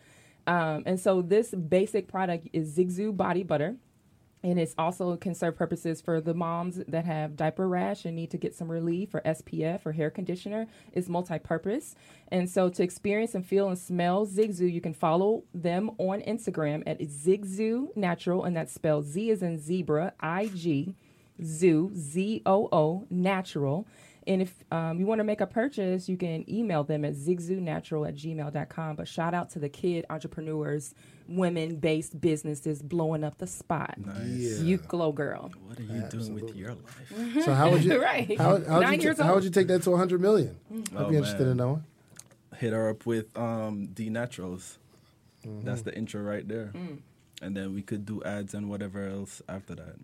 Um, 0.45 0.83
and 0.85 0.99
so 0.99 1.21
this 1.21 1.51
basic 1.51 2.09
product 2.09 2.49
is 2.51 2.77
Zigzoo 2.77 3.15
body 3.15 3.43
butter. 3.43 3.77
And 4.47 4.57
it's 4.57 4.73
also 4.77 5.17
can 5.17 5.35
serve 5.35 5.57
purposes 5.57 5.99
for 5.99 6.21
the 6.21 6.33
moms 6.33 6.77
that 6.87 7.03
have 7.03 7.35
diaper 7.35 7.67
rash 7.67 8.05
and 8.05 8.15
need 8.15 8.31
to 8.31 8.37
get 8.37 8.55
some 8.55 8.71
relief 8.71 9.13
or 9.13 9.19
SPF 9.25 9.85
or 9.85 9.91
hair 9.91 10.09
conditioner. 10.09 10.67
It's 10.93 11.09
multi-purpose. 11.09 11.95
And 12.29 12.49
so 12.49 12.69
to 12.69 12.81
experience 12.81 13.35
and 13.35 13.45
feel 13.45 13.67
and 13.67 13.77
smell 13.77 14.25
Zigzoo, 14.25 14.71
you 14.71 14.79
can 14.79 14.93
follow 14.93 15.43
them 15.53 15.91
on 15.97 16.21
Instagram 16.21 16.81
at 16.87 17.01
Zigzoo 17.01 17.93
Natural, 17.97 18.45
and 18.45 18.55
that's 18.55 18.71
spelled 18.71 19.03
Z 19.03 19.31
as 19.31 19.43
in 19.43 19.57
zebra, 19.57 20.13
I 20.21 20.45
G, 20.55 20.95
Zoo, 21.43 21.91
Z 21.95 22.41
O 22.45 22.69
O, 22.71 23.05
Natural. 23.09 23.87
And 24.25 24.41
if 24.41 24.53
um, 24.73 24.99
you 24.99 25.05
want 25.05 25.19
to 25.19 25.23
make 25.23 25.39
a 25.39 25.47
purchase, 25.47 26.09
you 26.09 26.17
can 26.17 26.43
email 26.49 26.83
them 26.83 27.05
at 27.05 27.13
zigzoonatural 27.13 28.05
at 28.09 28.15
gmail.com. 28.15 28.95
But 28.97 29.07
shout 29.07 29.33
out 29.33 29.49
to 29.51 29.59
the 29.59 29.69
kid 29.69 30.05
entrepreneurs, 30.09 30.93
women 31.29 31.77
based 31.77 32.19
businesses 32.19 32.81
blowing 32.81 33.23
up 33.23 33.37
the 33.37 33.47
spot. 33.47 33.95
Nice. 33.97 34.59
You 34.59 34.77
glow 34.79 35.13
girl. 35.13 35.49
What 35.65 35.79
are 35.79 35.83
you 35.83 36.03
doing 36.09 36.33
with 36.33 36.53
your 36.57 36.71
life? 36.73 37.45
So 37.45 37.53
how 37.53 37.69
would 37.71 37.85
you? 37.85 38.01
Right. 38.07 38.37
How, 38.37 38.57
how'd 38.61 38.81
Nine 38.81 38.95
you 38.99 39.03
years 39.03 39.17
ta- 39.17 39.23
how 39.23 39.35
would 39.35 39.45
you 39.45 39.49
take 39.49 39.67
that 39.67 39.83
to 39.83 39.91
100 39.91 40.19
million? 40.19 40.57
I'd 40.73 40.89
Oh, 40.97 41.09
be 41.09 41.15
interested 41.15 41.43
man. 41.43 41.51
in 41.51 41.57
knowing. 41.57 41.83
Hit 42.57 42.73
her 42.73 42.89
up 42.89 43.05
with 43.05 43.35
um, 43.37 43.85
D 43.93 44.09
Naturals. 44.09 44.77
That's 45.45 45.83
the 45.83 45.95
intro 45.95 46.21
right 46.21 46.45
there. 46.45 46.71
Mm. 46.75 46.97
And 47.41 47.55
then 47.55 47.73
we 47.73 47.81
could 47.81 48.05
do 48.05 48.21
ads 48.23 48.53
and 48.53 48.69
whatever 48.69 49.07
else 49.07 49.41
after 49.47 49.73
that. 49.75 49.95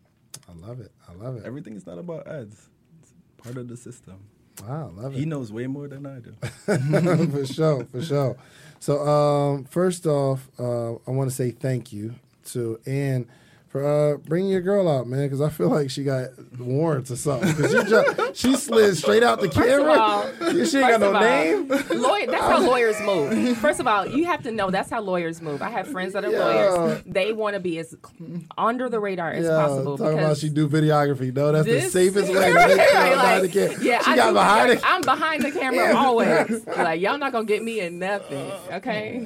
I 0.50 0.68
love 0.68 0.80
it. 0.80 0.92
I 1.08 1.14
love 1.14 1.38
it. 1.38 1.46
Everything 1.46 1.76
is 1.76 1.86
not 1.86 1.98
about 1.98 2.28
ads. 2.28 2.70
It's 3.02 3.14
part 3.38 3.58
of 3.58 3.68
the 3.68 3.78
system. 3.78 4.26
Wow, 4.62 4.92
I 4.96 5.02
love 5.02 5.16
it. 5.16 5.20
He 5.20 5.26
knows 5.26 5.52
way 5.52 5.68
more 5.68 5.88
than 5.88 6.06
I 6.06 6.20
do. 6.20 6.36
for 7.28 7.46
sure, 7.46 7.86
for 7.86 8.02
sure. 8.02 8.38
So, 8.80 9.08
um, 9.08 9.64
first 9.66 10.06
off, 10.06 10.48
uh, 10.60 10.94
I 10.94 11.12
want 11.12 11.30
to 11.30 11.36
say 11.36 11.52
thank 11.52 11.92
you 11.92 12.16
to 12.46 12.80
Ann 12.86 13.26
for 13.26 13.32
uh, 13.76 14.18
bringing 14.18 14.52
your 14.52 14.62
girl 14.62 14.88
out, 14.90 15.08
man, 15.08 15.24
because 15.24 15.42
I 15.42 15.50
feel 15.50 15.70
like 15.70 15.90
she 15.90 16.04
got 16.04 16.30
warrants 16.60 17.10
or 17.12 17.16
something. 17.16 17.54
'Cause 17.56 17.72
she, 17.72 17.84
ju- 17.90 18.32
she 18.34 18.56
slid 18.56 18.98
straight 18.98 19.24
out 19.24 19.40
the 19.42 19.50
camera. 19.50 19.94
all, 19.94 20.24
she 20.66 20.78
ain't 20.78 20.90
got 20.90 21.00
no 21.00 21.14
all, 21.14 21.22
name. 21.22 21.68
Lawyer, 21.68 22.28
that's 22.28 22.44
how 22.44 22.60
lawyers 22.62 23.00
move. 23.02 23.58
First 23.60 23.80
of 23.80 23.88
all, 23.88 24.06
you 24.06 24.26
have 24.26 24.44
to 24.44 24.52
know 24.52 24.70
that's 24.70 24.90
how 24.90 25.02
lawyers 25.02 25.42
move. 25.42 25.62
I 25.62 25.70
have 25.70 25.88
friends 25.88 26.14
that 26.14 26.26
are 26.26 26.32
Yeah. 26.32 26.40
lawyers. 26.70 27.04
They 27.06 27.32
want 27.34 27.54
to 27.56 27.60
be 27.60 27.80
as 27.80 27.96
under 28.58 28.90
the 28.90 29.00
radar 29.00 29.32
as 29.32 29.46
Yeah, 29.46 29.52
possible. 29.66 29.98
talking 29.98 30.20
about 30.20 30.38
she 30.38 30.50
do 30.50 30.68
videography. 30.68 31.34
No, 31.34 31.52
that's 31.52 31.66
the 31.68 31.82
safest 31.82 32.28
way 32.34 32.52
to 32.52 32.54
make 32.54 32.80
sure 32.80 32.98
I'm 32.98 33.04
Right, 33.04 33.12
behind 33.14 33.40
the 33.40 33.44
like, 33.44 33.52
camera. 33.54 33.84
Yeah, 33.84 34.02
she 34.04 34.12
I 34.12 34.16
got 34.16 34.28
do- 34.28 34.34
behind 34.34 34.72
it. 34.72 34.82
I'm 34.84 35.02
behind 35.02 35.44
the 35.44 35.52
camera 35.52 35.96
always. 35.96 36.68
Like 36.68 37.02
y'all 37.02 37.18
not 37.18 37.32
gonna 37.32 37.46
get 37.46 37.64
me 37.64 37.80
in 37.80 38.00
nothing, 38.00 38.52
okay? 38.72 39.26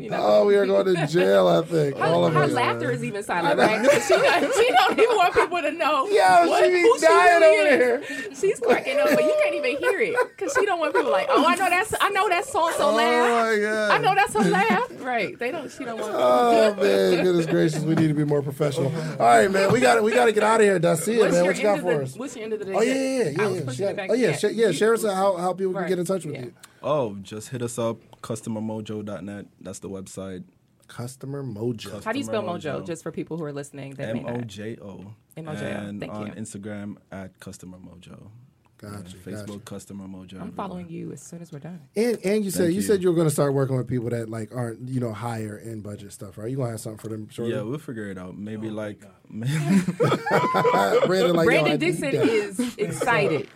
you 0.00 0.10
know. 0.10 0.18
Oh, 0.20 0.44
we 0.46 0.56
are 0.56 0.66
going 0.66 0.86
to 0.94 1.06
jail. 1.06 1.46
I 1.48 1.62
think 1.62 1.96
all 2.00 2.22
Her, 2.22 2.28
of 2.28 2.34
her 2.34 2.46
laughter 2.54 2.90
is 2.90 3.04
even 3.04 3.22
silent, 3.22 3.58
right? 3.68 3.90
'Cause 3.90 4.04
She 4.08 4.14
don't, 4.14 4.54
she 4.54 4.68
don't 4.70 4.98
even 4.98 5.16
want 5.16 5.34
people 5.34 5.60
to 5.62 5.70
know. 5.72 6.06
Yo, 6.08 6.48
what, 6.48 6.64
she 6.64 6.70
be 6.70 6.80
who 6.82 6.98
dying 6.98 7.40
really 7.40 7.68
over 7.84 8.04
is. 8.04 8.38
She's 8.40 8.60
cracking 8.60 8.98
up, 8.98 9.08
but 9.10 9.22
you 9.22 9.34
can't 9.42 9.54
even 9.54 9.76
hear 9.78 10.00
it 10.00 10.16
because 10.36 10.54
she 10.58 10.64
don't 10.66 10.78
want 10.80 10.94
people 10.94 11.10
like, 11.10 11.26
oh, 11.30 11.44
I 11.46 11.54
know 11.56 11.68
that's, 11.70 11.94
I 12.00 12.08
know 12.10 12.28
that's 12.28 12.50
so 12.52 12.66
and 12.68 12.76
so 12.76 12.90
Oh 12.90 12.94
laugh. 12.94 13.28
my 13.56 13.60
god. 13.60 13.90
I 13.90 13.98
know 13.98 14.14
that's 14.14 14.32
her 14.34 14.50
laugh. 14.50 14.88
Right? 15.04 15.38
They 15.38 15.50
don't. 15.50 15.70
She 15.70 15.84
don't 15.84 15.98
want. 16.00 16.12
Oh 16.16 16.74
man, 16.74 17.24
goodness 17.24 17.46
gracious, 17.46 17.82
we 17.84 17.94
need 17.94 18.08
to 18.08 18.14
be 18.14 18.24
more 18.24 18.42
professional. 18.42 18.92
All 19.12 19.26
right, 19.26 19.50
man, 19.50 19.72
we 19.72 19.80
got 19.80 20.02
we 20.02 20.12
got 20.12 20.26
to 20.26 20.32
get 20.32 20.42
out 20.42 20.60
of 20.60 20.66
here. 20.66 20.78
Dacia, 20.78 21.18
What's 21.18 21.32
man, 21.32 21.44
your 21.44 21.44
what 21.44 21.56
you 21.56 21.62
got 21.62 21.80
for 21.80 21.92
of 21.92 22.02
us? 22.02 22.12
the, 22.12 22.18
What's 22.18 22.34
your 22.36 22.44
end 22.44 22.52
of 22.54 22.58
the 22.58 22.64
day? 22.66 22.72
Oh 22.74 22.80
yeah, 22.82 22.94
yeah, 22.94 23.00
yeah, 23.00 23.24
yeah. 23.30 23.60
pushing 23.64 23.70
She 23.88 23.94
got- 23.94 24.10
oh 24.10 24.14
yeah, 24.14 24.36
sh- 24.36 24.44
yeah. 24.52 24.70
Share 24.72 24.94
us 24.94 25.04
how 25.04 25.36
how 25.36 25.52
people 25.52 25.74
can 25.74 25.86
get 25.88 25.98
in 25.98 26.04
touch 26.04 26.24
with 26.24 26.34
Yeah. 26.34 26.42
you. 26.46 26.54
Oh, 26.82 27.16
just 27.22 27.48
hit 27.50 27.62
us 27.62 27.78
up, 27.78 27.98
customermojo.net. 28.22 29.46
That's 29.60 29.78
the 29.80 29.88
website. 29.88 30.44
Customer 30.88 31.42
Mojo. 31.42 32.02
How 32.02 32.12
do 32.12 32.18
you 32.18 32.24
spell 32.24 32.42
Mojo? 32.42 32.80
Mojo. 32.80 32.86
Just 32.86 33.02
for 33.02 33.12
people 33.12 33.36
who 33.36 33.44
are 33.44 33.52
listening 33.52 33.94
that 33.94 34.14
may 34.14 34.20
M 34.20 34.26
not. 34.26 34.36
O 34.36 34.40
J 34.42 34.76
O. 34.82 35.14
M-O-J-O. 35.36 35.66
And 35.66 36.00
Thank 36.00 36.12
on 36.12 36.26
you. 36.26 36.32
Instagram 36.32 36.96
at 37.12 37.38
Customer 37.38 37.78
Mojo. 37.78 38.30
Gotcha, 38.78 38.94
And 38.96 39.06
Facebook 39.06 39.46
gotcha. 39.46 39.58
Customer 39.60 40.04
Mojo. 40.06 40.14
I'm 40.14 40.22
everywhere. 40.22 40.50
following 40.52 40.88
you 40.88 41.12
as 41.12 41.20
soon 41.20 41.42
as 41.42 41.52
we're 41.52 41.58
done. 41.58 41.80
And 41.96 42.18
and 42.24 42.44
you 42.44 42.50
said 42.50 42.68
you. 42.68 42.76
you. 42.76 42.82
said 42.82 43.02
you 43.02 43.08
were 43.08 43.14
going 43.14 43.26
to 43.26 43.32
start 43.32 43.52
working 43.52 43.76
with 43.76 43.88
people 43.88 44.10
that 44.10 44.28
like 44.28 44.54
aren't 44.54 44.88
you 44.88 45.00
know 45.00 45.12
higher 45.12 45.58
in 45.58 45.80
budget 45.80 46.12
stuff, 46.12 46.38
right? 46.38 46.50
You 46.50 46.56
gonna 46.56 46.70
have 46.70 46.80
something 46.80 46.98
for 46.98 47.08
them? 47.08 47.28
Shortly? 47.28 47.54
Yeah, 47.54 47.62
we'll 47.62 47.78
figure 47.78 48.08
it 48.08 48.18
out. 48.18 48.36
Maybe 48.38 48.68
oh 48.68 48.72
like 48.72 49.04
Brandon, 49.30 51.06
like, 51.06 51.06
yo, 51.06 51.38
I 51.40 51.44
Brandon 51.44 51.72
need 51.72 51.80
Dixon 51.80 52.14
is 52.14 52.78
excited. 52.78 53.48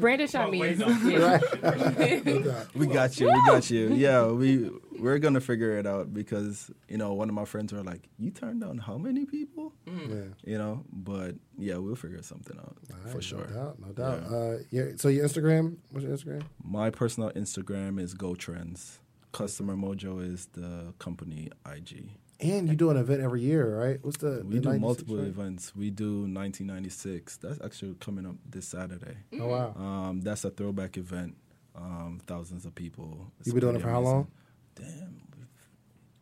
Brandon 0.00 0.26
shot 0.26 0.50
me. 0.50 0.60
We 2.74 2.86
got 2.86 3.20
you. 3.20 3.26
We 3.26 3.42
got 3.46 3.70
you. 3.70 3.92
Yeah, 3.94 4.26
we 4.28 4.70
we're 4.98 5.18
gonna 5.18 5.40
figure 5.40 5.78
it 5.78 5.86
out 5.86 6.14
because 6.14 6.70
you 6.88 6.96
know 6.96 7.12
one 7.12 7.28
of 7.28 7.34
my 7.34 7.44
friends 7.44 7.72
were 7.72 7.82
like, 7.82 8.08
"You 8.18 8.30
turned 8.30 8.62
down 8.62 8.78
how 8.78 8.96
many 8.96 9.26
people?" 9.26 9.72
Yeah. 9.86 10.24
You 10.44 10.58
know, 10.58 10.84
but 10.92 11.34
yeah, 11.58 11.76
we'll 11.76 11.96
figure 11.96 12.22
something 12.22 12.56
out 12.58 12.76
All 12.90 13.12
for 13.12 13.20
sure. 13.20 13.46
No 13.48 13.54
doubt, 13.54 13.78
no 13.80 13.92
doubt. 13.92 14.32
Uh, 14.32 14.58
yeah. 14.70 14.84
So 14.96 15.08
your 15.08 15.26
Instagram? 15.26 15.76
What's 15.90 16.06
your 16.06 16.16
Instagram? 16.16 16.42
My 16.62 16.90
personal 16.90 17.30
Instagram 17.32 18.00
is 18.00 18.14
Go 18.14 18.34
Trends. 18.34 19.00
Customer 19.32 19.76
Mojo 19.76 20.22
is 20.24 20.46
the 20.52 20.92
company 20.98 21.50
IG. 21.70 22.08
And 22.42 22.68
you 22.68 22.74
do 22.76 22.88
an 22.90 22.96
event 22.96 23.20
every 23.22 23.42
year, 23.42 23.78
right? 23.78 23.98
What's 24.02 24.16
the? 24.18 24.42
We 24.44 24.54
the 24.56 24.60
do 24.60 24.68
96, 24.70 24.80
multiple 24.80 25.16
right? 25.18 25.26
events. 25.26 25.76
We 25.76 25.90
do 25.90 26.20
1996. 26.22 27.36
That's 27.38 27.60
actually 27.62 27.94
coming 28.00 28.24
up 28.26 28.36
this 28.48 28.68
Saturday. 28.68 29.16
Oh 29.40 29.46
wow. 29.48 29.74
Um, 29.76 30.20
that's 30.22 30.44
a 30.44 30.50
throwback 30.50 30.96
event. 30.96 31.36
Um, 31.76 32.20
thousands 32.26 32.64
of 32.64 32.74
people. 32.74 33.30
It's 33.38 33.46
You 33.48 33.52
been 33.54 33.60
doing 33.60 33.76
it 33.76 33.82
for 33.82 33.90
how 33.90 34.00
long? 34.00 34.28
Damn, 34.74 35.20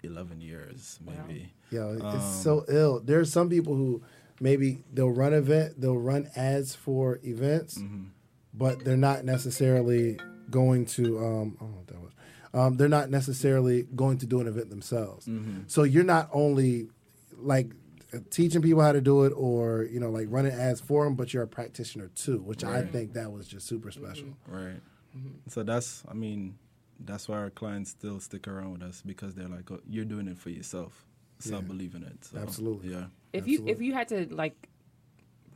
eleven 0.03 0.41
years 0.41 0.99
maybe. 1.05 1.53
Yeah, 1.71 1.91
it's 1.93 2.03
Um, 2.03 2.21
so 2.21 2.65
ill. 2.69 3.01
There 3.01 3.21
are 3.21 3.25
some 3.25 3.49
people 3.49 3.75
who 3.75 4.03
maybe 4.41 4.85
they'll 4.93 5.11
run 5.11 5.33
event, 5.35 5.81
they'll 5.81 5.97
run 5.99 6.29
ads 6.37 6.75
for 6.75 7.19
events, 7.23 7.79
Mm-hmm. 7.79 8.05
but 8.55 8.85
they're 8.85 8.97
not 8.97 9.25
necessarily 9.25 10.19
going 10.51 10.87
to. 10.87 11.19
Um, 11.19 11.57
I 11.61 11.65
don't 11.65 11.71
know 11.73 11.77
what 11.79 11.87
that 11.89 12.01
was. 12.01 12.13
Um, 12.59 12.77
they're 12.77 12.89
not 12.89 13.09
necessarily 13.09 13.85
going 13.95 14.19
to 14.19 14.27
do 14.27 14.41
an 14.41 14.49
event 14.49 14.69
themselves. 14.69 15.27
Mm-hmm. 15.27 15.61
So 15.69 15.85
you're 15.85 16.03
not 16.03 16.29
only 16.33 16.89
like 17.37 17.71
teaching 18.31 18.63
people 18.63 18.83
how 18.83 18.93
to 18.93 19.01
do 19.01 19.25
it, 19.25 19.33
or 19.37 19.85
you 19.85 20.01
know, 20.01 20.11
like 20.11 20.27
running 20.29 20.53
ads 20.53 20.81
for 20.81 21.05
them, 21.05 21.15
but 21.15 21.33
you're 21.33 21.45
a 21.45 21.49
practitioner 21.49 22.09
too, 22.09 22.39
which 22.39 22.65
I 22.65 22.83
think 22.83 23.13
that 23.13 23.31
was 23.31 23.47
just 23.47 23.67
super 23.69 23.91
special. 23.91 24.29
Right. 24.47 24.81
So 25.49 25.63
that's, 25.63 26.05
I 26.09 26.15
mean, 26.15 26.59
that's 27.01 27.29
why 27.29 27.39
our 27.39 27.51
clients 27.51 27.91
still 27.91 28.21
stick 28.21 28.49
around 28.49 28.73
with 28.73 28.83
us 28.83 29.03
because 29.05 29.35
they're 29.35 29.49
like, 29.49 29.71
oh, 29.71 29.81
you're 29.89 30.05
doing 30.05 30.29
it 30.29 30.39
for 30.39 30.51
yourself. 30.51 31.07
So 31.39 31.57
Yeah. 31.57 31.61
believe 31.61 31.95
in 31.95 32.03
it. 32.03 32.25
So, 32.25 32.39
Absolutely. 32.39 32.93
Yeah. 32.93 33.07
If 33.33 33.47
you 33.47 33.65
if 33.67 33.81
you 33.81 33.93
had 33.95 34.09
to 34.09 34.27
like 34.35 34.69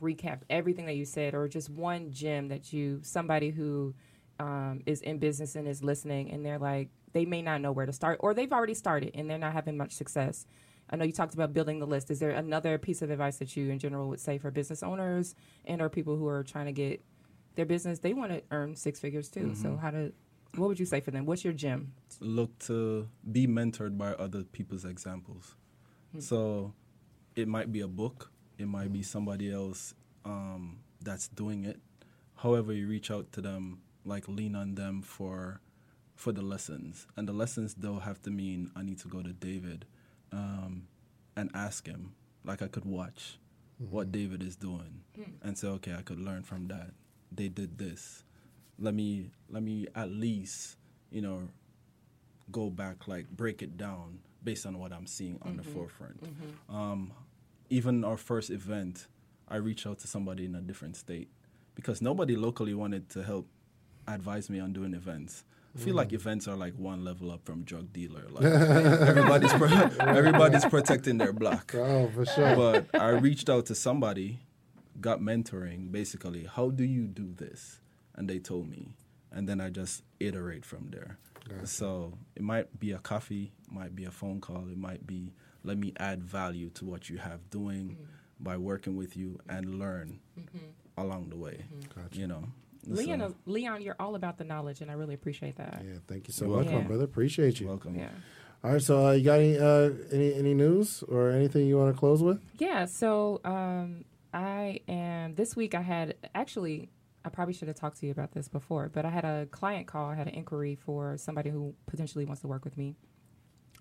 recap 0.01 0.39
everything 0.49 0.85
that 0.85 0.95
you 0.95 1.05
said, 1.05 1.33
or 1.33 1.47
just 1.47 1.69
one 1.69 2.11
gem 2.11 2.47
that 2.49 2.71
you 2.71 2.99
somebody 3.03 3.49
who 3.49 3.93
um, 4.39 4.81
is 4.85 5.01
in 5.01 5.19
business 5.19 5.55
and 5.55 5.67
is 5.67 5.83
listening, 5.83 6.31
and 6.31 6.45
they're 6.45 6.59
like 6.59 6.89
they 7.13 7.25
may 7.25 7.41
not 7.41 7.61
know 7.61 7.71
where 7.71 7.85
to 7.85 7.93
start, 7.93 8.19
or 8.21 8.33
they've 8.33 8.51
already 8.51 8.73
started 8.73 9.11
and 9.13 9.29
they're 9.29 9.37
not 9.37 9.53
having 9.53 9.77
much 9.77 9.93
success. 9.93 10.45
I 10.89 10.95
know 10.95 11.05
you 11.05 11.13
talked 11.13 11.33
about 11.33 11.53
building 11.53 11.79
the 11.79 11.87
list. 11.87 12.11
Is 12.11 12.19
there 12.19 12.31
another 12.31 12.77
piece 12.77 13.01
of 13.01 13.09
advice 13.09 13.37
that 13.37 13.55
you, 13.55 13.69
in 13.69 13.79
general, 13.79 14.09
would 14.09 14.19
say 14.19 14.37
for 14.37 14.51
business 14.51 14.83
owners 14.83 15.35
and 15.65 15.81
or 15.81 15.89
people 15.89 16.17
who 16.17 16.27
are 16.27 16.43
trying 16.43 16.65
to 16.65 16.71
get 16.71 17.03
their 17.55 17.65
business? 17.65 17.99
They 17.99 18.13
want 18.13 18.31
to 18.31 18.41
earn 18.51 18.75
six 18.75 18.99
figures 18.99 19.29
too. 19.29 19.53
So 19.55 19.77
how 19.77 19.91
to 19.91 20.11
what 20.55 20.67
would 20.67 20.79
you 20.79 20.85
say 20.85 20.99
for 21.01 21.11
them? 21.11 21.25
What's 21.25 21.43
your 21.43 21.53
gem? 21.53 21.93
look 22.19 22.57
to 22.59 23.07
be 23.31 23.47
mentored 23.47 23.97
by 23.97 24.11
other 24.13 24.43
people's 24.43 24.85
examples. 24.85 25.55
So 26.19 26.73
it 27.35 27.47
might 27.47 27.71
be 27.71 27.81
a 27.81 27.87
book, 27.87 28.31
it 28.59 28.67
might 28.67 28.93
be 28.93 29.01
somebody 29.01 29.51
else 29.51 29.95
um, 30.25 30.79
that's 31.01 31.27
doing 31.27 31.63
it. 31.65 31.79
However, 32.35 32.71
you 32.73 32.87
reach 32.87 33.09
out 33.09 33.31
to 33.31 33.41
them, 33.41 33.79
like 34.05 34.27
lean 34.27 34.55
on 34.55 34.75
them 34.75 35.01
for 35.01 35.61
for 36.15 36.31
the 36.31 36.41
lessons, 36.41 37.07
and 37.17 37.27
the 37.27 37.33
lessons 37.33 37.73
don't 37.73 38.01
have 38.01 38.21
to 38.23 38.29
mean 38.29 38.71
I 38.75 38.83
need 38.83 38.99
to 38.99 39.07
go 39.07 39.21
to 39.21 39.33
David 39.33 39.85
um, 40.31 40.87
and 41.35 41.49
ask 41.53 41.87
him. 41.87 42.13
Like 42.45 42.61
I 42.61 42.67
could 42.67 42.85
watch 42.85 43.39
what 43.77 44.11
David 44.11 44.43
is 44.43 44.55
doing 44.55 45.01
and 45.41 45.57
say, 45.57 45.67
okay, 45.67 45.93
I 45.97 46.01
could 46.01 46.19
learn 46.19 46.43
from 46.43 46.67
that. 46.67 46.91
They 47.31 47.47
did 47.47 47.77
this. 47.77 48.23
Let 48.79 48.93
me 48.93 49.31
let 49.49 49.63
me 49.63 49.87
at 49.95 50.09
least 50.11 50.77
you 51.11 51.21
know 51.21 51.49
go 52.51 52.69
back, 52.69 53.07
like 53.07 53.29
break 53.29 53.61
it 53.61 53.77
down 53.77 54.19
based 54.43 54.65
on 54.65 54.77
what 54.77 54.91
I'm 54.91 55.07
seeing 55.07 55.39
on 55.43 55.57
the 55.57 55.63
forefront. 55.63 56.21
Um, 56.69 57.13
even 57.69 58.03
our 58.03 58.17
first 58.17 58.49
event, 58.49 59.07
I 59.47 59.55
reached 59.55 59.87
out 59.87 59.99
to 59.99 60.07
somebody 60.07 60.45
in 60.45 60.53
a 60.55 60.61
different 60.61 60.95
state 60.97 61.29
because 61.75 62.01
nobody 62.01 62.35
locally 62.35 62.73
wanted 62.73 63.09
to 63.11 63.23
help 63.23 63.47
advise 64.07 64.49
me 64.49 64.59
on 64.59 64.73
doing 64.73 64.93
events. 64.93 65.43
I 65.75 65.79
feel 65.79 65.95
like 65.95 66.09
mm. 66.09 66.13
events 66.13 66.47
are 66.47 66.55
like 66.55 66.75
one 66.75 67.03
level 67.03 67.31
up 67.31 67.45
from 67.45 67.63
drug 67.63 67.91
dealer. 67.91 68.25
Like 68.29 68.43
everybody's 69.09 69.53
pro- 69.53 69.67
everybody's 69.99 70.65
protecting 70.65 71.17
their 71.17 71.33
block. 71.33 71.73
Oh, 71.83 72.09
for 72.13 72.25
sure. 72.25 72.55
But 72.55 72.99
I 72.99 73.09
reached 73.09 73.49
out 73.49 73.65
to 73.67 73.75
somebody, 73.75 74.39
got 75.01 75.19
mentoring. 75.19 75.91
Basically, 75.91 76.45
how 76.45 76.69
do 76.69 76.83
you 76.83 77.07
do 77.07 77.33
this? 77.33 77.79
And 78.15 78.29
they 78.29 78.39
told 78.39 78.69
me, 78.69 78.93
and 79.31 79.49
then 79.49 79.59
I 79.59 79.69
just 79.69 80.03
iterate 80.19 80.65
from 80.65 80.89
there. 80.91 81.17
So 81.65 82.13
it 82.35 82.41
might 82.41 82.79
be 82.79 82.91
a 82.91 82.99
coffee, 82.99 83.51
might 83.69 83.95
be 83.95 84.05
a 84.05 84.11
phone 84.11 84.39
call, 84.39 84.69
it 84.69 84.77
might 84.77 85.05
be 85.05 85.33
let 85.63 85.77
me 85.77 85.93
add 85.97 86.23
value 86.23 86.69
to 86.71 86.85
what 86.85 87.09
you 87.09 87.17
have 87.17 87.49
doing 87.49 87.97
mm. 87.99 88.05
by 88.39 88.57
working 88.57 88.95
with 88.95 89.17
you 89.17 89.39
and 89.49 89.79
learn 89.79 90.19
mm-hmm. 90.39 90.57
along 90.97 91.29
the 91.29 91.37
way. 91.37 91.65
Mm-hmm. 91.73 92.19
You 92.19 92.27
know. 92.27 92.43
Leon, 92.87 93.19
So, 93.19 93.35
Leon, 93.45 93.81
you're 93.81 93.95
all 93.99 94.15
about 94.15 94.37
the 94.37 94.43
knowledge, 94.43 94.81
and 94.81 94.89
I 94.91 94.93
really 94.95 95.13
appreciate 95.13 95.55
that. 95.57 95.81
yeah, 95.85 95.93
thank 96.07 96.27
you 96.27 96.33
so 96.33 96.45
You're 96.45 96.57
much, 96.63 96.71
my 96.71 96.81
brother. 96.81 97.03
Appreciate 97.05 97.59
you. 97.59 97.67
welcome. 97.67 97.95
Yeah. 97.95 98.09
All 98.63 98.71
right, 98.71 98.81
so 98.81 99.07
uh, 99.07 99.11
you 99.11 99.23
got 99.25 99.39
any 99.39 99.57
uh, 99.57 99.89
any 100.11 100.33
any 100.35 100.53
news 100.53 101.03
or 101.09 101.31
anything 101.31 101.67
you 101.67 101.77
want 101.77 101.93
to 101.93 101.99
close 101.99 102.23
with? 102.23 102.39
Yeah, 102.59 102.85
so 102.85 103.41
um, 103.43 104.05
I 104.33 104.79
am 104.87 105.35
this 105.35 105.55
week. 105.55 105.75
I 105.75 105.81
had 105.81 106.15
actually, 106.33 106.89
I 107.25 107.29
probably 107.29 107.53
should 107.53 107.67
have 107.67 107.75
talked 107.77 107.97
to 107.99 108.05
you 108.05 108.11
about 108.13 108.31
this 108.31 108.47
before, 108.47 108.89
but 108.93 109.03
I 109.05 109.09
had 109.09 109.25
a 109.25 109.47
client 109.47 109.87
call. 109.87 110.09
I 110.09 110.15
had 110.15 110.27
an 110.27 110.33
inquiry 110.35 110.75
for 110.75 111.17
somebody 111.17 111.49
who 111.49 111.75
potentially 111.87 112.23
wants 112.25 112.41
to 112.41 112.47
work 112.47 112.63
with 112.63 112.77
me. 112.77 112.95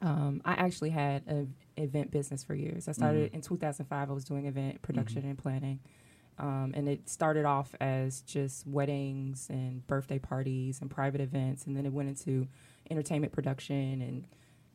Um, 0.01 0.43
I 0.45 0.55
actually 0.55 0.91
had 0.91 1.23
an 1.29 1.55
event 1.77 2.11
business 2.11 2.43
for 2.43 2.55
years. 2.57 2.89
I 2.89 2.93
started 2.93 3.33
in 3.33 3.41
2005. 3.41 4.11
I 4.11 4.13
was 4.13 4.25
doing 4.25 4.47
event 4.47 4.83
production 4.83 5.25
and 5.25 5.39
planning. 5.39 5.79
Um, 6.43 6.73
and 6.75 6.89
it 6.89 7.09
started 7.09 7.45
off 7.45 7.73
as 7.81 8.21
just 8.23 8.67
weddings 8.67 9.47
and 9.49 9.87
birthday 9.87 10.19
parties 10.19 10.81
and 10.81 10.91
private 10.91 11.21
events, 11.21 11.67
and 11.67 11.77
then 11.77 11.87
it 11.87 11.93
went 11.93 12.09
into 12.09 12.49
entertainment 12.91 13.33
production 13.33 14.03
and 14.03 14.25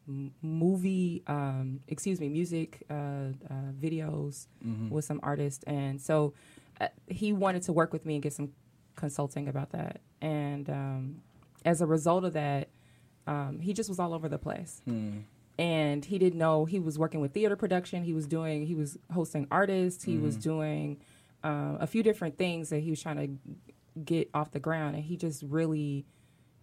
m- 0.08 0.32
movie, 0.42 1.24
um, 1.28 1.82
excuse 1.90 2.22
me, 2.22 2.30
music 2.30 2.84
uh, 2.90 2.94
uh, 2.94 3.72
videos 3.78 4.48
with 4.90 5.04
some 5.04 5.20
artists. 5.24 5.64
And 5.66 6.00
so 6.00 6.34
uh, 6.80 6.88
he 7.08 7.34
wanted 7.34 7.64
to 7.64 7.74
work 7.74 7.92
with 7.92 8.06
me 8.06 8.14
and 8.16 8.24
get 8.24 8.32
some 8.34 8.54
consulting 8.96 9.50
about 9.50 9.72
that. 9.72 10.00
And 10.22 10.70
um, 10.70 11.22
as 11.66 11.82
a 11.82 11.86
result 11.86 12.24
of 12.24 12.32
that, 12.34 12.70
um, 13.28 13.60
he 13.60 13.74
just 13.74 13.90
was 13.90 14.00
all 14.00 14.14
over 14.14 14.30
the 14.30 14.40
place. 14.40 14.82
And 15.60 16.06
he 16.06 16.18
didn't 16.18 16.40
know 16.40 16.64
he 16.66 16.80
was 16.80 16.98
working 16.98 17.20
with 17.20 17.34
theater 17.34 17.56
production. 17.58 18.04
He 18.04 18.14
was 18.14 18.26
doing 18.28 18.66
he 18.68 18.76
was 18.76 18.98
hosting 19.14 19.48
artists. 19.52 20.04
He 20.06 20.18
was 20.18 20.36
doing 20.38 20.98
uh, 21.44 21.78
a 21.80 21.88
few 21.88 22.04
different 22.04 22.38
things 22.38 22.70
that 22.70 22.80
he 22.80 22.90
was 22.90 23.02
trying 23.02 23.18
to 23.18 24.00
get 24.04 24.30
off 24.34 24.52
the 24.52 24.60
ground 24.60 24.96
and 24.96 25.04
he 25.06 25.18
just 25.18 25.44
really 25.44 26.06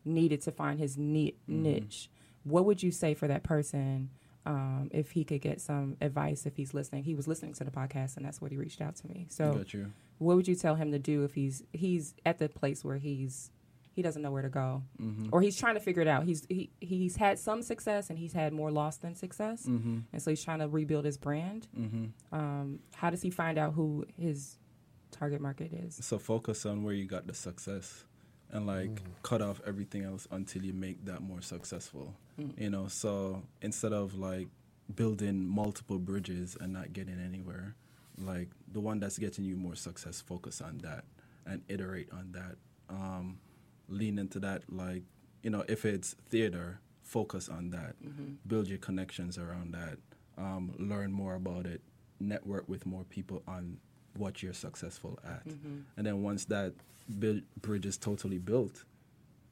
needed 0.04 0.40
to 0.42 0.52
find 0.52 0.78
his 0.78 0.96
ni- 0.96 1.34
niche. 1.46 2.10
What 2.44 2.64
would 2.66 2.82
you 2.82 2.90
say 2.90 3.14
for 3.14 3.26
that 3.28 3.42
person 3.42 4.10
um, 4.46 4.90
if 4.92 5.12
he 5.12 5.24
could 5.24 5.40
get 5.40 5.60
some 5.60 5.96
advice 6.00 6.44
if 6.46 6.56
he's 6.56 6.74
listening? 6.74 7.04
He 7.04 7.14
was 7.14 7.26
listening 7.26 7.54
to 7.54 7.64
the 7.64 7.70
podcast 7.70 8.16
and 8.16 8.24
that's 8.26 8.40
what 8.40 8.50
he 8.50 8.56
reached 8.56 8.80
out 8.80 8.96
to 8.96 9.08
me. 9.08 9.26
So 9.30 9.52
Got 9.54 9.72
you. 9.74 9.92
what 10.18 10.36
would 10.36 10.46
you 10.48 10.54
tell 10.54 10.74
him 10.74 10.92
to 10.92 10.98
do 10.98 11.24
if 11.24 11.34
he's 11.34 11.62
he's 11.72 12.14
at 12.26 12.38
the 12.38 12.48
place 12.48 12.84
where 12.84 12.98
he's 12.98 13.50
he 13.92 14.02
doesn't 14.02 14.22
know 14.22 14.30
where 14.32 14.42
to 14.42 14.48
go? 14.48 14.82
Or 15.32 15.40
he's 15.40 15.56
trying 15.56 15.74
to 15.74 15.80
figure 15.80 16.02
it 16.02 16.08
out. 16.08 16.24
He's 16.24 16.44
he, 16.50 16.68
he's 16.80 17.16
had 17.16 17.38
some 17.38 17.62
success 17.62 18.10
and 18.10 18.18
he's 18.18 18.32
had 18.32 18.52
more 18.52 18.70
loss 18.70 18.96
than 18.98 19.14
success. 19.14 19.64
And 19.66 20.04
so 20.18 20.30
he's 20.30 20.42
trying 20.44 20.58
to 20.58 20.68
rebuild 20.68 21.04
his 21.04 21.16
brand. 21.16 21.66
Um, 22.32 22.80
how 22.94 23.10
does 23.10 23.22
he 23.22 23.30
find 23.30 23.56
out 23.56 23.72
who 23.74 24.04
his 24.20 24.58
target 25.14 25.40
market 25.40 25.72
is 25.72 25.96
So 25.96 26.18
focus 26.18 26.66
on 26.66 26.82
where 26.82 26.94
you 26.94 27.06
got 27.06 27.26
the 27.26 27.34
success 27.34 28.04
and 28.50 28.66
like 28.66 29.00
cut 29.22 29.40
off 29.42 29.60
everything 29.66 30.04
else 30.04 30.26
until 30.30 30.64
you 30.64 30.72
make 30.72 31.04
that 31.06 31.20
more 31.22 31.40
successful. 31.40 32.14
You 32.58 32.70
know, 32.70 32.88
so 32.88 33.42
instead 33.62 33.92
of 33.92 34.14
like 34.18 34.48
building 34.94 35.46
multiple 35.46 35.98
bridges 35.98 36.56
and 36.60 36.72
not 36.72 36.92
getting 36.92 37.18
anywhere, 37.20 37.74
like 38.18 38.48
the 38.72 38.80
one 38.80 39.00
that's 39.00 39.18
getting 39.18 39.44
you 39.44 39.56
more 39.56 39.74
success, 39.76 40.20
focus 40.20 40.60
on 40.60 40.78
that 40.78 41.04
and 41.46 41.62
iterate 41.68 42.08
on 42.12 42.32
that. 42.32 42.56
Um, 42.88 43.38
lean 43.88 44.18
into 44.18 44.38
that 44.40 44.62
like, 44.68 45.02
you 45.42 45.50
know, 45.50 45.64
if 45.68 45.84
it's 45.84 46.14
theater, 46.28 46.80
focus 47.02 47.48
on 47.48 47.70
that. 47.70 47.96
Build 48.46 48.68
your 48.68 48.78
connections 48.78 49.38
around 49.38 49.72
that. 49.72 49.98
Um, 50.36 50.74
learn 50.78 51.12
more 51.12 51.34
about 51.34 51.66
it. 51.66 51.82
Network 52.20 52.68
with 52.68 52.86
more 52.86 53.04
people 53.04 53.42
on 53.46 53.78
what 54.16 54.42
you're 54.42 54.52
successful 54.52 55.18
at. 55.24 55.46
Mm-hmm. 55.46 55.78
And 55.96 56.06
then 56.06 56.22
once 56.22 56.44
that 56.46 56.72
build, 57.18 57.42
bridge 57.60 57.86
is 57.86 57.96
totally 57.96 58.38
built 58.38 58.84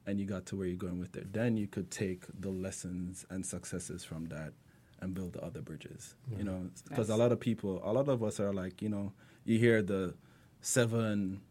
and 0.05 0.19
you 0.19 0.25
got 0.25 0.45
to 0.47 0.55
where 0.55 0.67
you're 0.67 0.75
going 0.75 0.99
with 0.99 1.15
it, 1.15 1.31
then 1.31 1.55
you 1.55 1.67
could 1.67 1.89
take 1.89 2.25
the 2.39 2.49
lessons 2.49 3.25
and 3.29 3.45
successes 3.45 4.03
from 4.03 4.25
that 4.25 4.53
and 4.99 5.13
build 5.13 5.33
the 5.33 5.43
other 5.43 5.61
bridges. 5.61 6.15
You 6.37 6.43
know, 6.43 6.69
because 6.89 7.09
a 7.09 7.15
lot 7.15 7.31
of 7.31 7.39
people, 7.39 7.81
a 7.83 7.91
lot 7.91 8.07
of 8.07 8.23
us 8.23 8.39
are 8.39 8.53
like, 8.53 8.81
you 8.81 8.89
know, 8.89 9.13
you 9.45 9.59
hear 9.59 9.81
the 9.81 10.13
seven 10.61 11.41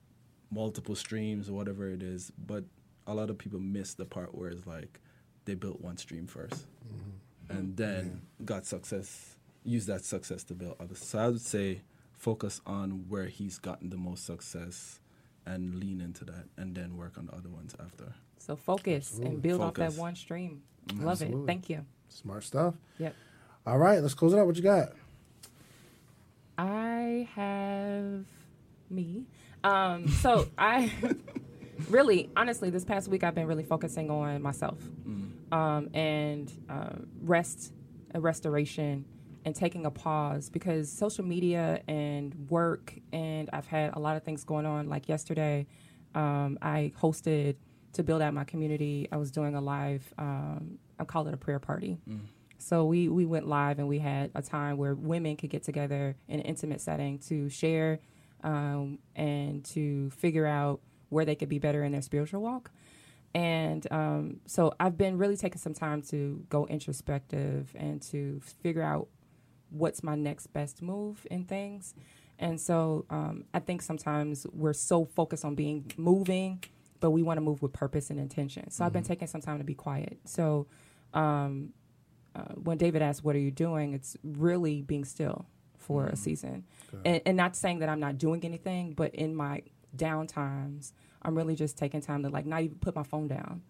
multiple 0.51 0.95
streams 0.95 1.49
or 1.49 1.53
whatever 1.53 1.89
it 1.91 2.03
is, 2.03 2.33
but 2.47 2.65
a 3.07 3.15
lot 3.15 3.31
of 3.31 3.39
people 3.39 3.59
miss 3.59 3.95
the 3.95 4.05
part 4.05 4.35
where 4.35 4.51
it's 4.51 4.67
like 4.67 5.01
they 5.45 5.55
built 5.55 5.81
one 5.81 5.97
stream 5.97 6.27
1st 6.27 6.49
mm-hmm. 6.49 7.57
and 7.57 7.77
then 7.77 8.23
got 8.45 8.65
success, 8.67 9.37
use 9.65 9.87
that 9.87 10.05
success 10.05 10.45
to 10.45 10.55
build 10.55 10.77
others. 10.79 10.99
So 10.99 11.19
I 11.19 11.29
would 11.29 11.41
say 11.41 11.83
focus 12.23 12.61
on 12.65 13.05
where 13.09 13.27
he's 13.27 13.59
gotten 13.59 13.91
the 13.91 13.97
most 13.97 14.25
success 14.25 15.01
and 15.45 15.75
lean 15.81 16.01
into 16.01 16.25
that 16.25 16.45
and 16.57 16.73
then 16.77 16.97
work 16.97 17.19
on 17.19 17.27
the 17.27 17.33
other 17.35 17.49
ones 17.49 17.75
after. 17.85 18.15
so 18.39 18.55
focus 18.55 19.19
and 19.19 19.43
build 19.43 19.61
off 19.61 19.75
that 19.75 19.95
one 19.95 20.15
stream 20.15 20.63
love 20.95 21.21
it 21.21 21.35
thank 21.47 21.69
you 21.69 21.85
Smart 22.09 22.45
stuff. 22.45 22.75
yep 22.99 23.15
All 23.67 23.79
right, 23.79 24.01
let's 24.03 24.15
close 24.15 24.33
it 24.35 24.39
out. 24.39 24.47
What 24.47 24.57
you 24.57 24.63
got? 24.63 24.93
I 26.59 27.29
have 27.35 28.25
me. 28.91 29.25
Um, 29.65 30.09
so 30.09 30.47
I 30.59 30.93
really, 31.89 32.29
honestly, 32.37 32.71
this 32.71 32.85
past 32.85 33.09
week 33.09 33.25
I've 33.25 33.35
been 33.35 33.47
really 33.47 33.63
focusing 33.65 34.11
on 34.11 34.43
myself 34.43 34.79
um, 35.53 35.89
and 35.95 36.53
uh, 36.69 36.97
rest, 37.23 37.73
a 38.15 38.21
restoration, 38.21 39.05
and 39.45 39.55
taking 39.55 39.87
a 39.87 39.91
pause 39.91 40.49
because 40.51 40.91
social 40.91 41.25
media 41.25 41.83
and 41.89 42.35
work, 42.49 42.95
and 43.13 43.51
I've 43.53 43.67
had 43.67 43.93
a 43.95 43.99
lot 43.99 44.17
of 44.17 44.23
things 44.23 44.45
going 44.45 44.67
on. 44.67 44.89
Like 44.89 45.09
yesterday, 45.09 45.67
um, 46.15 46.59
I 46.63 46.93
hosted 47.01 47.57
to 47.95 48.03
build 48.03 48.23
out 48.23 48.33
my 48.35 48.45
community. 48.45 49.09
I 49.13 49.17
was 49.17 49.31
doing 49.31 49.55
a 49.55 49.61
live, 49.61 50.13
um, 50.19 50.79
I 50.99 51.05
call 51.05 51.27
it 51.29 51.35
a 51.35 51.37
prayer 51.37 51.59
party. 51.59 51.99
So 52.59 52.85
we, 52.85 53.09
we 53.09 53.27
went 53.27 53.49
live 53.49 53.81
and 53.81 53.89
we 53.89 53.99
had 53.99 54.31
a 54.35 54.43
time 54.43 54.77
where 54.77 54.95
women 54.95 55.37
could 55.37 55.51
get 55.51 55.65
together 55.65 56.15
in 56.29 56.41
an 56.41 56.47
intimate 56.47 56.81
setting 56.81 57.19
to 57.21 57.49
share 57.49 57.99
um, 58.45 59.01
and 59.17 59.65
to 59.67 60.11
figure 60.11 60.47
out 60.47 60.81
where 61.09 61.25
they 61.25 61.35
could 61.35 61.49
be 61.49 61.59
better 61.59 61.83
in 61.83 61.91
their 61.93 62.03
spiritual 62.03 62.41
walk. 62.41 62.71
And 63.35 63.87
um, 63.91 64.41
so 64.47 64.75
I've 64.79 64.97
been 64.97 65.19
really 65.19 65.37
taking 65.37 65.59
some 65.59 65.75
time 65.75 66.03
to 66.03 66.45
go 66.51 66.67
introspective 66.67 67.75
and 67.75 68.01
to 68.03 68.41
figure 68.63 68.83
out 68.83 69.09
what's 69.73 70.03
my 70.03 70.15
next 70.15 70.49
best 70.49 70.83
move 70.83 71.27
in 71.31 71.45
things. 71.45 71.95
And 72.39 72.61
so 72.61 73.05
um, 73.11 73.45
I 73.55 73.61
think 73.61 73.83
sometimes 73.83 74.47
we're 74.53 74.73
so 74.73 75.05
focused 75.05 75.45
on 75.45 75.55
being 75.55 75.91
moving, 75.97 76.63
but 77.01 77.11
we 77.11 77.23
want 77.23 77.37
to 77.37 77.41
move 77.41 77.63
with 77.63 77.73
purpose 77.73 78.11
and 78.11 78.19
intention. 78.19 78.71
So 78.71 78.85
I've 78.85 78.93
been 78.93 79.05
taking 79.05 79.29
some 79.29 79.41
time 79.41 79.59
to 79.59 79.65
be 79.65 79.75
quiet. 79.75 80.19
So 80.25 80.67
um, 81.15 81.73
uh, 82.35 82.55
when 82.55 82.79
David 82.79 83.03
asked, 83.03 83.23
"What 83.25 83.37
are 83.37 83.41
you 83.41 83.51
doing?" 83.51 83.93
It's 83.95 84.17
really 84.25 84.83
being 84.83 85.05
still 85.05 85.47
for 85.79 86.07
a 86.07 86.17
season, 86.17 86.65
and, 87.05 87.21
and 87.27 87.37
not 87.37 87.57
saying 87.57 87.81
that 87.81 87.89
I'm 87.89 88.01
not 88.01 88.19
doing 88.19 88.45
anything, 88.45 88.95
but 88.95 89.15
in 89.15 89.35
my 89.35 89.63
down 89.95 90.27
times, 90.27 90.93
I'm 91.23 91.37
really 91.37 91.55
just 91.55 91.77
taking 91.77 92.01
time 92.01 92.23
to 92.23 92.29
like 92.31 92.47
not 92.47 92.63
even 92.63 92.79
put 92.79 92.95
my 92.95 93.03
phone 93.03 93.29
down 93.29 93.63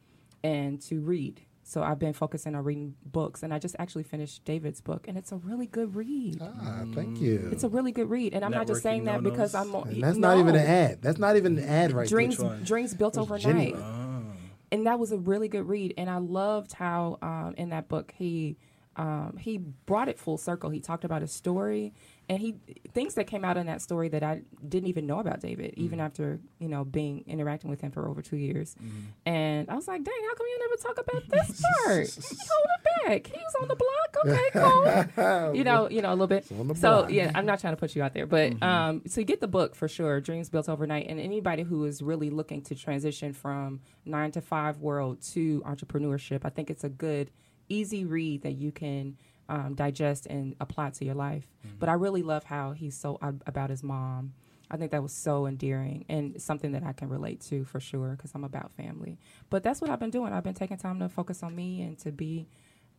and 0.44 0.80
to 0.82 1.00
read. 1.00 1.40
So 1.64 1.82
I've 1.82 1.98
been 1.98 2.12
focusing 2.12 2.54
on 2.54 2.64
reading 2.64 2.94
books, 3.04 3.42
and 3.42 3.54
I 3.54 3.58
just 3.58 3.76
actually 3.78 4.02
finished 4.02 4.44
David's 4.44 4.80
book, 4.80 5.06
and 5.06 5.16
it's 5.16 5.30
a 5.32 5.36
really 5.36 5.66
good 5.66 5.94
read. 5.94 6.38
Ah, 6.42 6.84
thank 6.92 7.20
you. 7.20 7.48
It's 7.52 7.62
a 7.64 7.68
really 7.68 7.92
good 7.92 8.10
read, 8.10 8.34
and 8.34 8.44
I'm 8.44 8.50
not 8.50 8.66
just 8.66 8.80
Networking 8.80 8.82
saying 8.82 9.04
that 9.04 9.22
because. 9.22 9.54
I'm. 9.54 9.74
on- 9.74 9.88
and 9.88 10.02
that's 10.02 10.18
not 10.18 10.38
even 10.38 10.54
an 10.56 10.66
ad. 10.66 11.02
That's 11.02 11.18
not 11.18 11.36
even 11.36 11.58
an 11.58 11.64
ad 11.64 11.92
right 11.92 12.08
Dreams, 12.08 12.36
there. 12.38 12.58
dreams 12.64 12.94
built 12.94 13.16
overnight 13.16 13.42
genuine. 13.42 14.32
and 14.72 14.86
that 14.86 14.98
was 14.98 15.12
a 15.12 15.18
really 15.18 15.48
good 15.48 15.68
read 15.68 15.92
and 15.98 16.08
i 16.08 16.16
loved 16.16 16.72
how 16.72 17.18
um, 17.22 17.54
in 17.58 17.68
that 17.70 17.88
book 17.88 18.12
he 18.16 18.56
um, 18.96 19.36
he 19.38 19.58
brought 19.58 20.08
it 20.08 20.18
full 20.18 20.36
circle. 20.38 20.70
He 20.70 20.80
talked 20.80 21.04
about 21.04 21.22
his 21.22 21.32
story 21.32 21.92
and 22.28 22.38
he 22.38 22.54
things 22.92 23.14
that 23.14 23.26
came 23.26 23.44
out 23.44 23.56
in 23.56 23.66
that 23.66 23.82
story 23.82 24.08
that 24.08 24.22
I 24.22 24.42
didn't 24.66 24.88
even 24.88 25.06
know 25.06 25.18
about 25.18 25.40
David, 25.40 25.74
even 25.76 25.98
Mm-hmm. 25.98 26.06
after 26.06 26.40
you 26.58 26.68
know 26.68 26.84
being 26.84 27.24
interacting 27.26 27.68
with 27.70 27.80
him 27.80 27.90
for 27.90 28.08
over 28.08 28.22
two 28.22 28.36
years. 28.36 28.74
Mm-hmm. 28.82 28.98
And 29.26 29.70
I 29.70 29.74
was 29.74 29.88
like, 29.88 30.02
dang, 30.04 30.14
how 30.28 30.34
come 30.34 30.46
you 30.46 30.58
never 30.60 30.76
talk 30.82 30.98
about 30.98 31.28
this 31.28 31.62
part? 31.84 32.08
Hold 32.14 32.66
it 32.76 33.06
back. 33.06 33.26
He 33.26 33.38
was 33.42 33.54
on 33.60 33.68
the 33.68 33.76
block. 33.76 33.88
Okay, 34.24 34.50
cool. 34.52 35.54
you 35.56 35.64
know, 35.64 35.88
you 35.90 36.00
know 36.00 36.10
a 36.10 36.14
little 36.14 36.28
bit. 36.28 36.46
So 36.76 37.08
yeah, 37.08 37.32
I'm 37.34 37.44
not 37.44 37.58
trying 37.60 37.72
to 37.72 37.76
put 37.76 37.96
you 37.96 38.04
out 38.04 38.14
there, 38.14 38.26
but 38.26 38.62
um, 38.62 39.02
so 39.06 39.24
get 39.24 39.40
the 39.40 39.48
book 39.48 39.74
for 39.74 39.88
sure, 39.88 40.20
Dreams 40.20 40.48
Built 40.48 40.68
Overnight, 40.68 41.08
and 41.08 41.18
anybody 41.18 41.64
who 41.64 41.84
is 41.86 42.02
really 42.02 42.30
looking 42.30 42.62
to 42.62 42.76
transition 42.76 43.32
from 43.32 43.80
nine 44.04 44.30
to 44.32 44.40
five 44.40 44.78
world 44.78 45.20
to 45.32 45.60
entrepreneurship, 45.62 46.42
I 46.44 46.50
think 46.50 46.70
it's 46.70 46.84
a 46.84 46.88
good, 46.88 47.32
easy 47.68 48.04
read 48.04 48.42
that 48.42 48.52
you 48.52 48.72
can 48.72 49.16
um, 49.48 49.74
digest 49.74 50.26
and 50.26 50.54
apply 50.60 50.90
to 50.90 51.04
your 51.04 51.14
life. 51.14 51.46
But 51.78 51.88
I 51.88 51.94
really 51.94 52.22
love 52.22 52.44
how 52.44 52.72
he's 52.72 52.96
so 52.96 53.18
ab- 53.22 53.42
about 53.46 53.70
his 53.70 53.82
mom. 53.82 54.32
I 54.70 54.76
think 54.78 54.90
that 54.92 55.02
was 55.02 55.12
so 55.12 55.46
endearing 55.46 56.06
and 56.08 56.40
something 56.40 56.72
that 56.72 56.82
I 56.82 56.92
can 56.94 57.08
relate 57.10 57.40
to 57.42 57.64
for 57.64 57.78
sure 57.78 58.10
because 58.16 58.30
I'm 58.34 58.44
about 58.44 58.72
family. 58.72 59.18
But 59.50 59.62
that's 59.62 59.80
what 59.82 59.90
I've 59.90 60.00
been 60.00 60.10
doing. 60.10 60.32
I've 60.32 60.44
been 60.44 60.54
taking 60.54 60.78
time 60.78 60.98
to 61.00 61.08
focus 61.10 61.42
on 61.42 61.54
me 61.54 61.82
and 61.82 61.98
to 61.98 62.10
be 62.12 62.46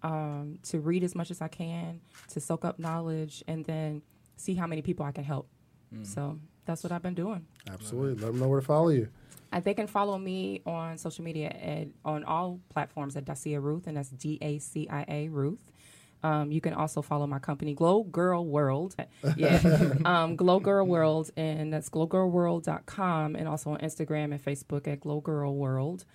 um, 0.04 0.60
to 0.64 0.80
read 0.80 1.04
as 1.04 1.16
much 1.16 1.32
as 1.32 1.42
I 1.42 1.48
can, 1.48 2.02
to 2.30 2.40
soak 2.40 2.66
up 2.66 2.78
knowledge, 2.78 3.44
and 3.48 3.64
then 3.66 4.02
see 4.36 4.54
how 4.54 4.68
many 4.68 4.82
people 4.82 5.06
I 5.06 5.12
can 5.12 5.24
help. 5.24 5.48
So 6.04 6.40
that's 6.66 6.84
what 6.84 6.92
I've 6.92 7.02
been 7.02 7.14
doing. 7.16 7.46
Absolutely. 7.70 8.22
Let 8.22 8.32
them 8.32 8.40
know 8.40 8.48
where 8.48 8.60
to 8.60 8.66
follow 8.66 8.90
you. 8.90 9.10
Uh, 9.52 9.60
they 9.60 9.74
can 9.74 9.86
follow 9.88 10.18
me 10.18 10.62
on 10.66 10.98
social 10.98 11.24
media 11.24 11.50
at, 11.50 11.88
on 12.04 12.24
all 12.24 12.60
platforms 12.70 13.16
at 13.16 13.26
Dacia 13.26 13.60
Ruth, 13.62 13.86
and 13.86 13.98
that's 13.98 14.10
D 14.10 14.40
A 14.42 14.58
C 14.58 14.88
I 14.90 15.06
A 15.08 15.30
Ruth. 15.30 15.72
Um, 16.24 16.52
you 16.52 16.62
can 16.62 16.74
also 16.74 17.02
follow 17.02 17.28
my 17.28 17.40
company, 17.40 17.74
Glow 17.74 18.04
Girl 18.04 18.46
World. 18.46 18.96
Yeah, 19.38 19.94
um, 20.06 20.36
Glow 20.36 20.60
Girl 20.60 20.86
World, 20.86 21.32
and 21.36 21.72
that's 21.72 21.90
glowgirlworld.com, 21.90 23.36
and 23.36 23.48
also 23.48 23.72
on 23.72 23.80
Instagram 23.80 24.26
and 24.26 24.44
Facebook 24.44 24.88
at 24.88 25.02
Glow 25.02 25.22
Girl 25.22 25.54
World. 25.56 26.06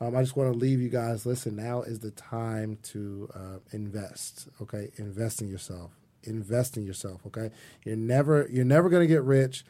Um, 0.00 0.14
I 0.16 0.22
just 0.22 0.36
want 0.36 0.52
to 0.52 0.58
leave 0.58 0.80
you 0.80 0.88
guys. 0.88 1.26
Listen, 1.26 1.56
now 1.56 1.82
is 1.82 1.98
the 1.98 2.12
time 2.12 2.78
to 2.84 3.28
uh, 3.34 3.58
invest. 3.72 4.48
Okay, 4.62 4.90
invest 4.96 5.42
in 5.42 5.48
yourself. 5.48 5.92
Invest 6.22 6.76
in 6.76 6.86
yourself. 6.86 7.20
Okay, 7.26 7.50
you're 7.84 7.96
never 7.96 8.48
you're 8.50 8.64
never 8.64 8.88
going 8.88 9.02
to 9.02 9.12
get 9.12 9.22
rich 9.22 9.64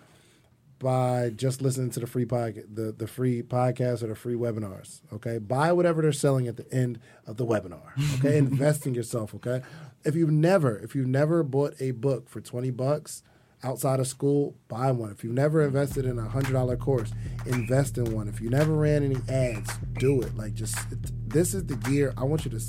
by 0.78 1.30
just 1.34 1.60
listening 1.60 1.90
to 1.90 2.00
the 2.00 2.06
free 2.06 2.24
podcast, 2.24 2.74
the 2.74 2.92
the 2.92 3.06
free 3.06 3.42
podcast 3.42 4.02
or 4.02 4.08
the 4.08 4.14
free 4.14 4.34
webinars. 4.34 5.00
Okay, 5.12 5.38
buy 5.38 5.72
whatever 5.72 6.02
they're 6.02 6.12
selling 6.12 6.46
at 6.46 6.56
the 6.56 6.72
end 6.72 7.00
of 7.26 7.36
the 7.36 7.46
webinar. 7.46 7.92
Okay, 8.18 8.38
invest 8.46 8.86
in 8.86 8.94
yourself. 8.94 9.34
Okay, 9.34 9.62
if 10.04 10.14
you've 10.14 10.30
never 10.30 10.76
if 10.78 10.94
you've 10.94 11.08
never 11.08 11.42
bought 11.42 11.74
a 11.80 11.90
book 11.92 12.28
for 12.28 12.40
twenty 12.40 12.70
bucks 12.70 13.22
outside 13.64 13.98
of 13.98 14.06
school, 14.06 14.56
buy 14.68 14.92
one. 14.92 15.10
If 15.10 15.24
you've 15.24 15.34
never 15.34 15.62
invested 15.62 16.04
in 16.04 16.18
a 16.18 16.28
hundred 16.28 16.52
dollar 16.52 16.76
course, 16.76 17.12
invest 17.46 17.98
in 17.98 18.14
one. 18.14 18.28
If 18.28 18.40
you 18.40 18.50
never 18.50 18.72
ran 18.72 19.02
any 19.02 19.18
ads, 19.28 19.70
do 19.94 20.20
it. 20.22 20.36
Like 20.36 20.54
just 20.54 20.78
this 21.28 21.54
is 21.54 21.66
the 21.66 21.76
gear. 21.76 22.14
I 22.16 22.24
want 22.24 22.44
you 22.44 22.50
to 22.52 22.60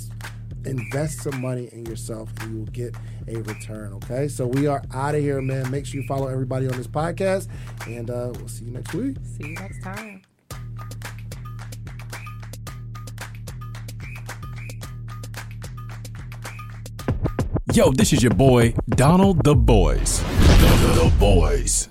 invest 0.65 1.21
some 1.21 1.41
money 1.41 1.69
in 1.71 1.85
yourself 1.85 2.31
and 2.41 2.51
you 2.51 2.59
will 2.59 2.65
get 2.67 2.95
a 3.27 3.37
return. 3.41 3.93
Okay. 3.93 4.27
So 4.27 4.47
we 4.47 4.67
are 4.67 4.83
out 4.93 5.15
of 5.15 5.21
here, 5.21 5.41
man. 5.41 5.69
Make 5.71 5.85
sure 5.85 6.01
you 6.01 6.07
follow 6.07 6.27
everybody 6.27 6.67
on 6.67 6.77
this 6.77 6.87
podcast 6.87 7.47
and 7.87 8.09
uh, 8.09 8.31
we'll 8.35 8.47
see 8.47 8.65
you 8.65 8.71
next 8.71 8.93
week. 8.93 9.17
See 9.23 9.49
you 9.49 9.55
next 9.55 9.81
time. 9.83 10.21
Yo, 17.71 17.91
this 17.91 18.11
is 18.11 18.23
your 18.23 18.33
boy, 18.33 18.73
Donald 18.89 19.43
the 19.43 19.53
Voice. 19.53 20.19
The, 20.19 21.03
the 21.03 21.09
Voice. 21.19 21.87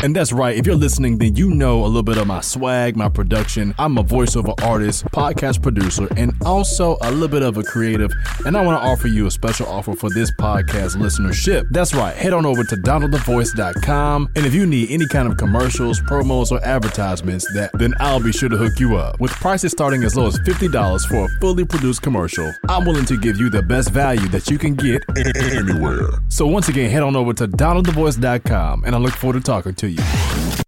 And 0.00 0.14
that's 0.14 0.32
right, 0.32 0.56
if 0.56 0.64
you're 0.64 0.76
listening, 0.76 1.18
then 1.18 1.34
you 1.34 1.50
know 1.50 1.84
a 1.84 1.86
little 1.86 2.04
bit 2.04 2.18
of 2.18 2.26
my 2.28 2.40
swag, 2.40 2.96
my 2.96 3.08
production. 3.08 3.74
I'm 3.78 3.98
a 3.98 4.04
voiceover 4.04 4.54
artist, 4.62 5.04
podcast 5.06 5.60
producer, 5.60 6.06
and 6.16 6.32
also 6.44 6.96
a 7.02 7.10
little 7.10 7.26
bit 7.26 7.42
of 7.42 7.58
a 7.58 7.64
creative. 7.64 8.12
And 8.46 8.56
I 8.56 8.64
want 8.64 8.80
to 8.80 8.88
offer 8.88 9.08
you 9.08 9.26
a 9.26 9.30
special 9.30 9.66
offer 9.66 9.96
for 9.96 10.08
this 10.10 10.30
podcast 10.30 10.96
listenership. 10.96 11.64
That's 11.72 11.94
right, 11.94 12.14
head 12.14 12.32
on 12.32 12.46
over 12.46 12.62
to 12.62 12.76
donaldthevoice.com. 12.76 14.28
And 14.36 14.46
if 14.46 14.54
you 14.54 14.66
need 14.66 14.92
any 14.92 15.04
kind 15.08 15.26
of 15.26 15.36
commercials, 15.36 16.00
promos, 16.02 16.52
or 16.52 16.64
advertisements, 16.64 17.52
that 17.54 17.72
then 17.74 17.92
I'll 17.98 18.22
be 18.22 18.30
sure 18.30 18.48
to 18.48 18.56
hook 18.56 18.78
you 18.78 18.96
up. 18.96 19.18
With 19.18 19.32
prices 19.32 19.72
starting 19.72 20.04
as 20.04 20.14
low 20.16 20.28
as 20.28 20.38
$50 20.38 21.08
for 21.08 21.24
a 21.24 21.28
fully 21.40 21.64
produced 21.64 22.02
commercial, 22.02 22.52
I'm 22.68 22.84
willing 22.84 23.06
to 23.06 23.16
give 23.16 23.38
you 23.38 23.50
the 23.50 23.64
best 23.64 23.90
value 23.90 24.28
that 24.28 24.48
you 24.48 24.58
can 24.58 24.76
get 24.76 25.02
anywhere. 25.52 26.20
So 26.28 26.46
once 26.46 26.68
again, 26.68 26.88
head 26.88 27.02
on 27.02 27.16
over 27.16 27.32
to 27.32 27.48
donaldthevoice.com, 27.48 28.84
and 28.84 28.94
I 28.94 28.98
look 28.98 29.14
forward 29.14 29.40
to 29.40 29.44
talking 29.44 29.74
to 29.88 30.02
you. 30.02 30.67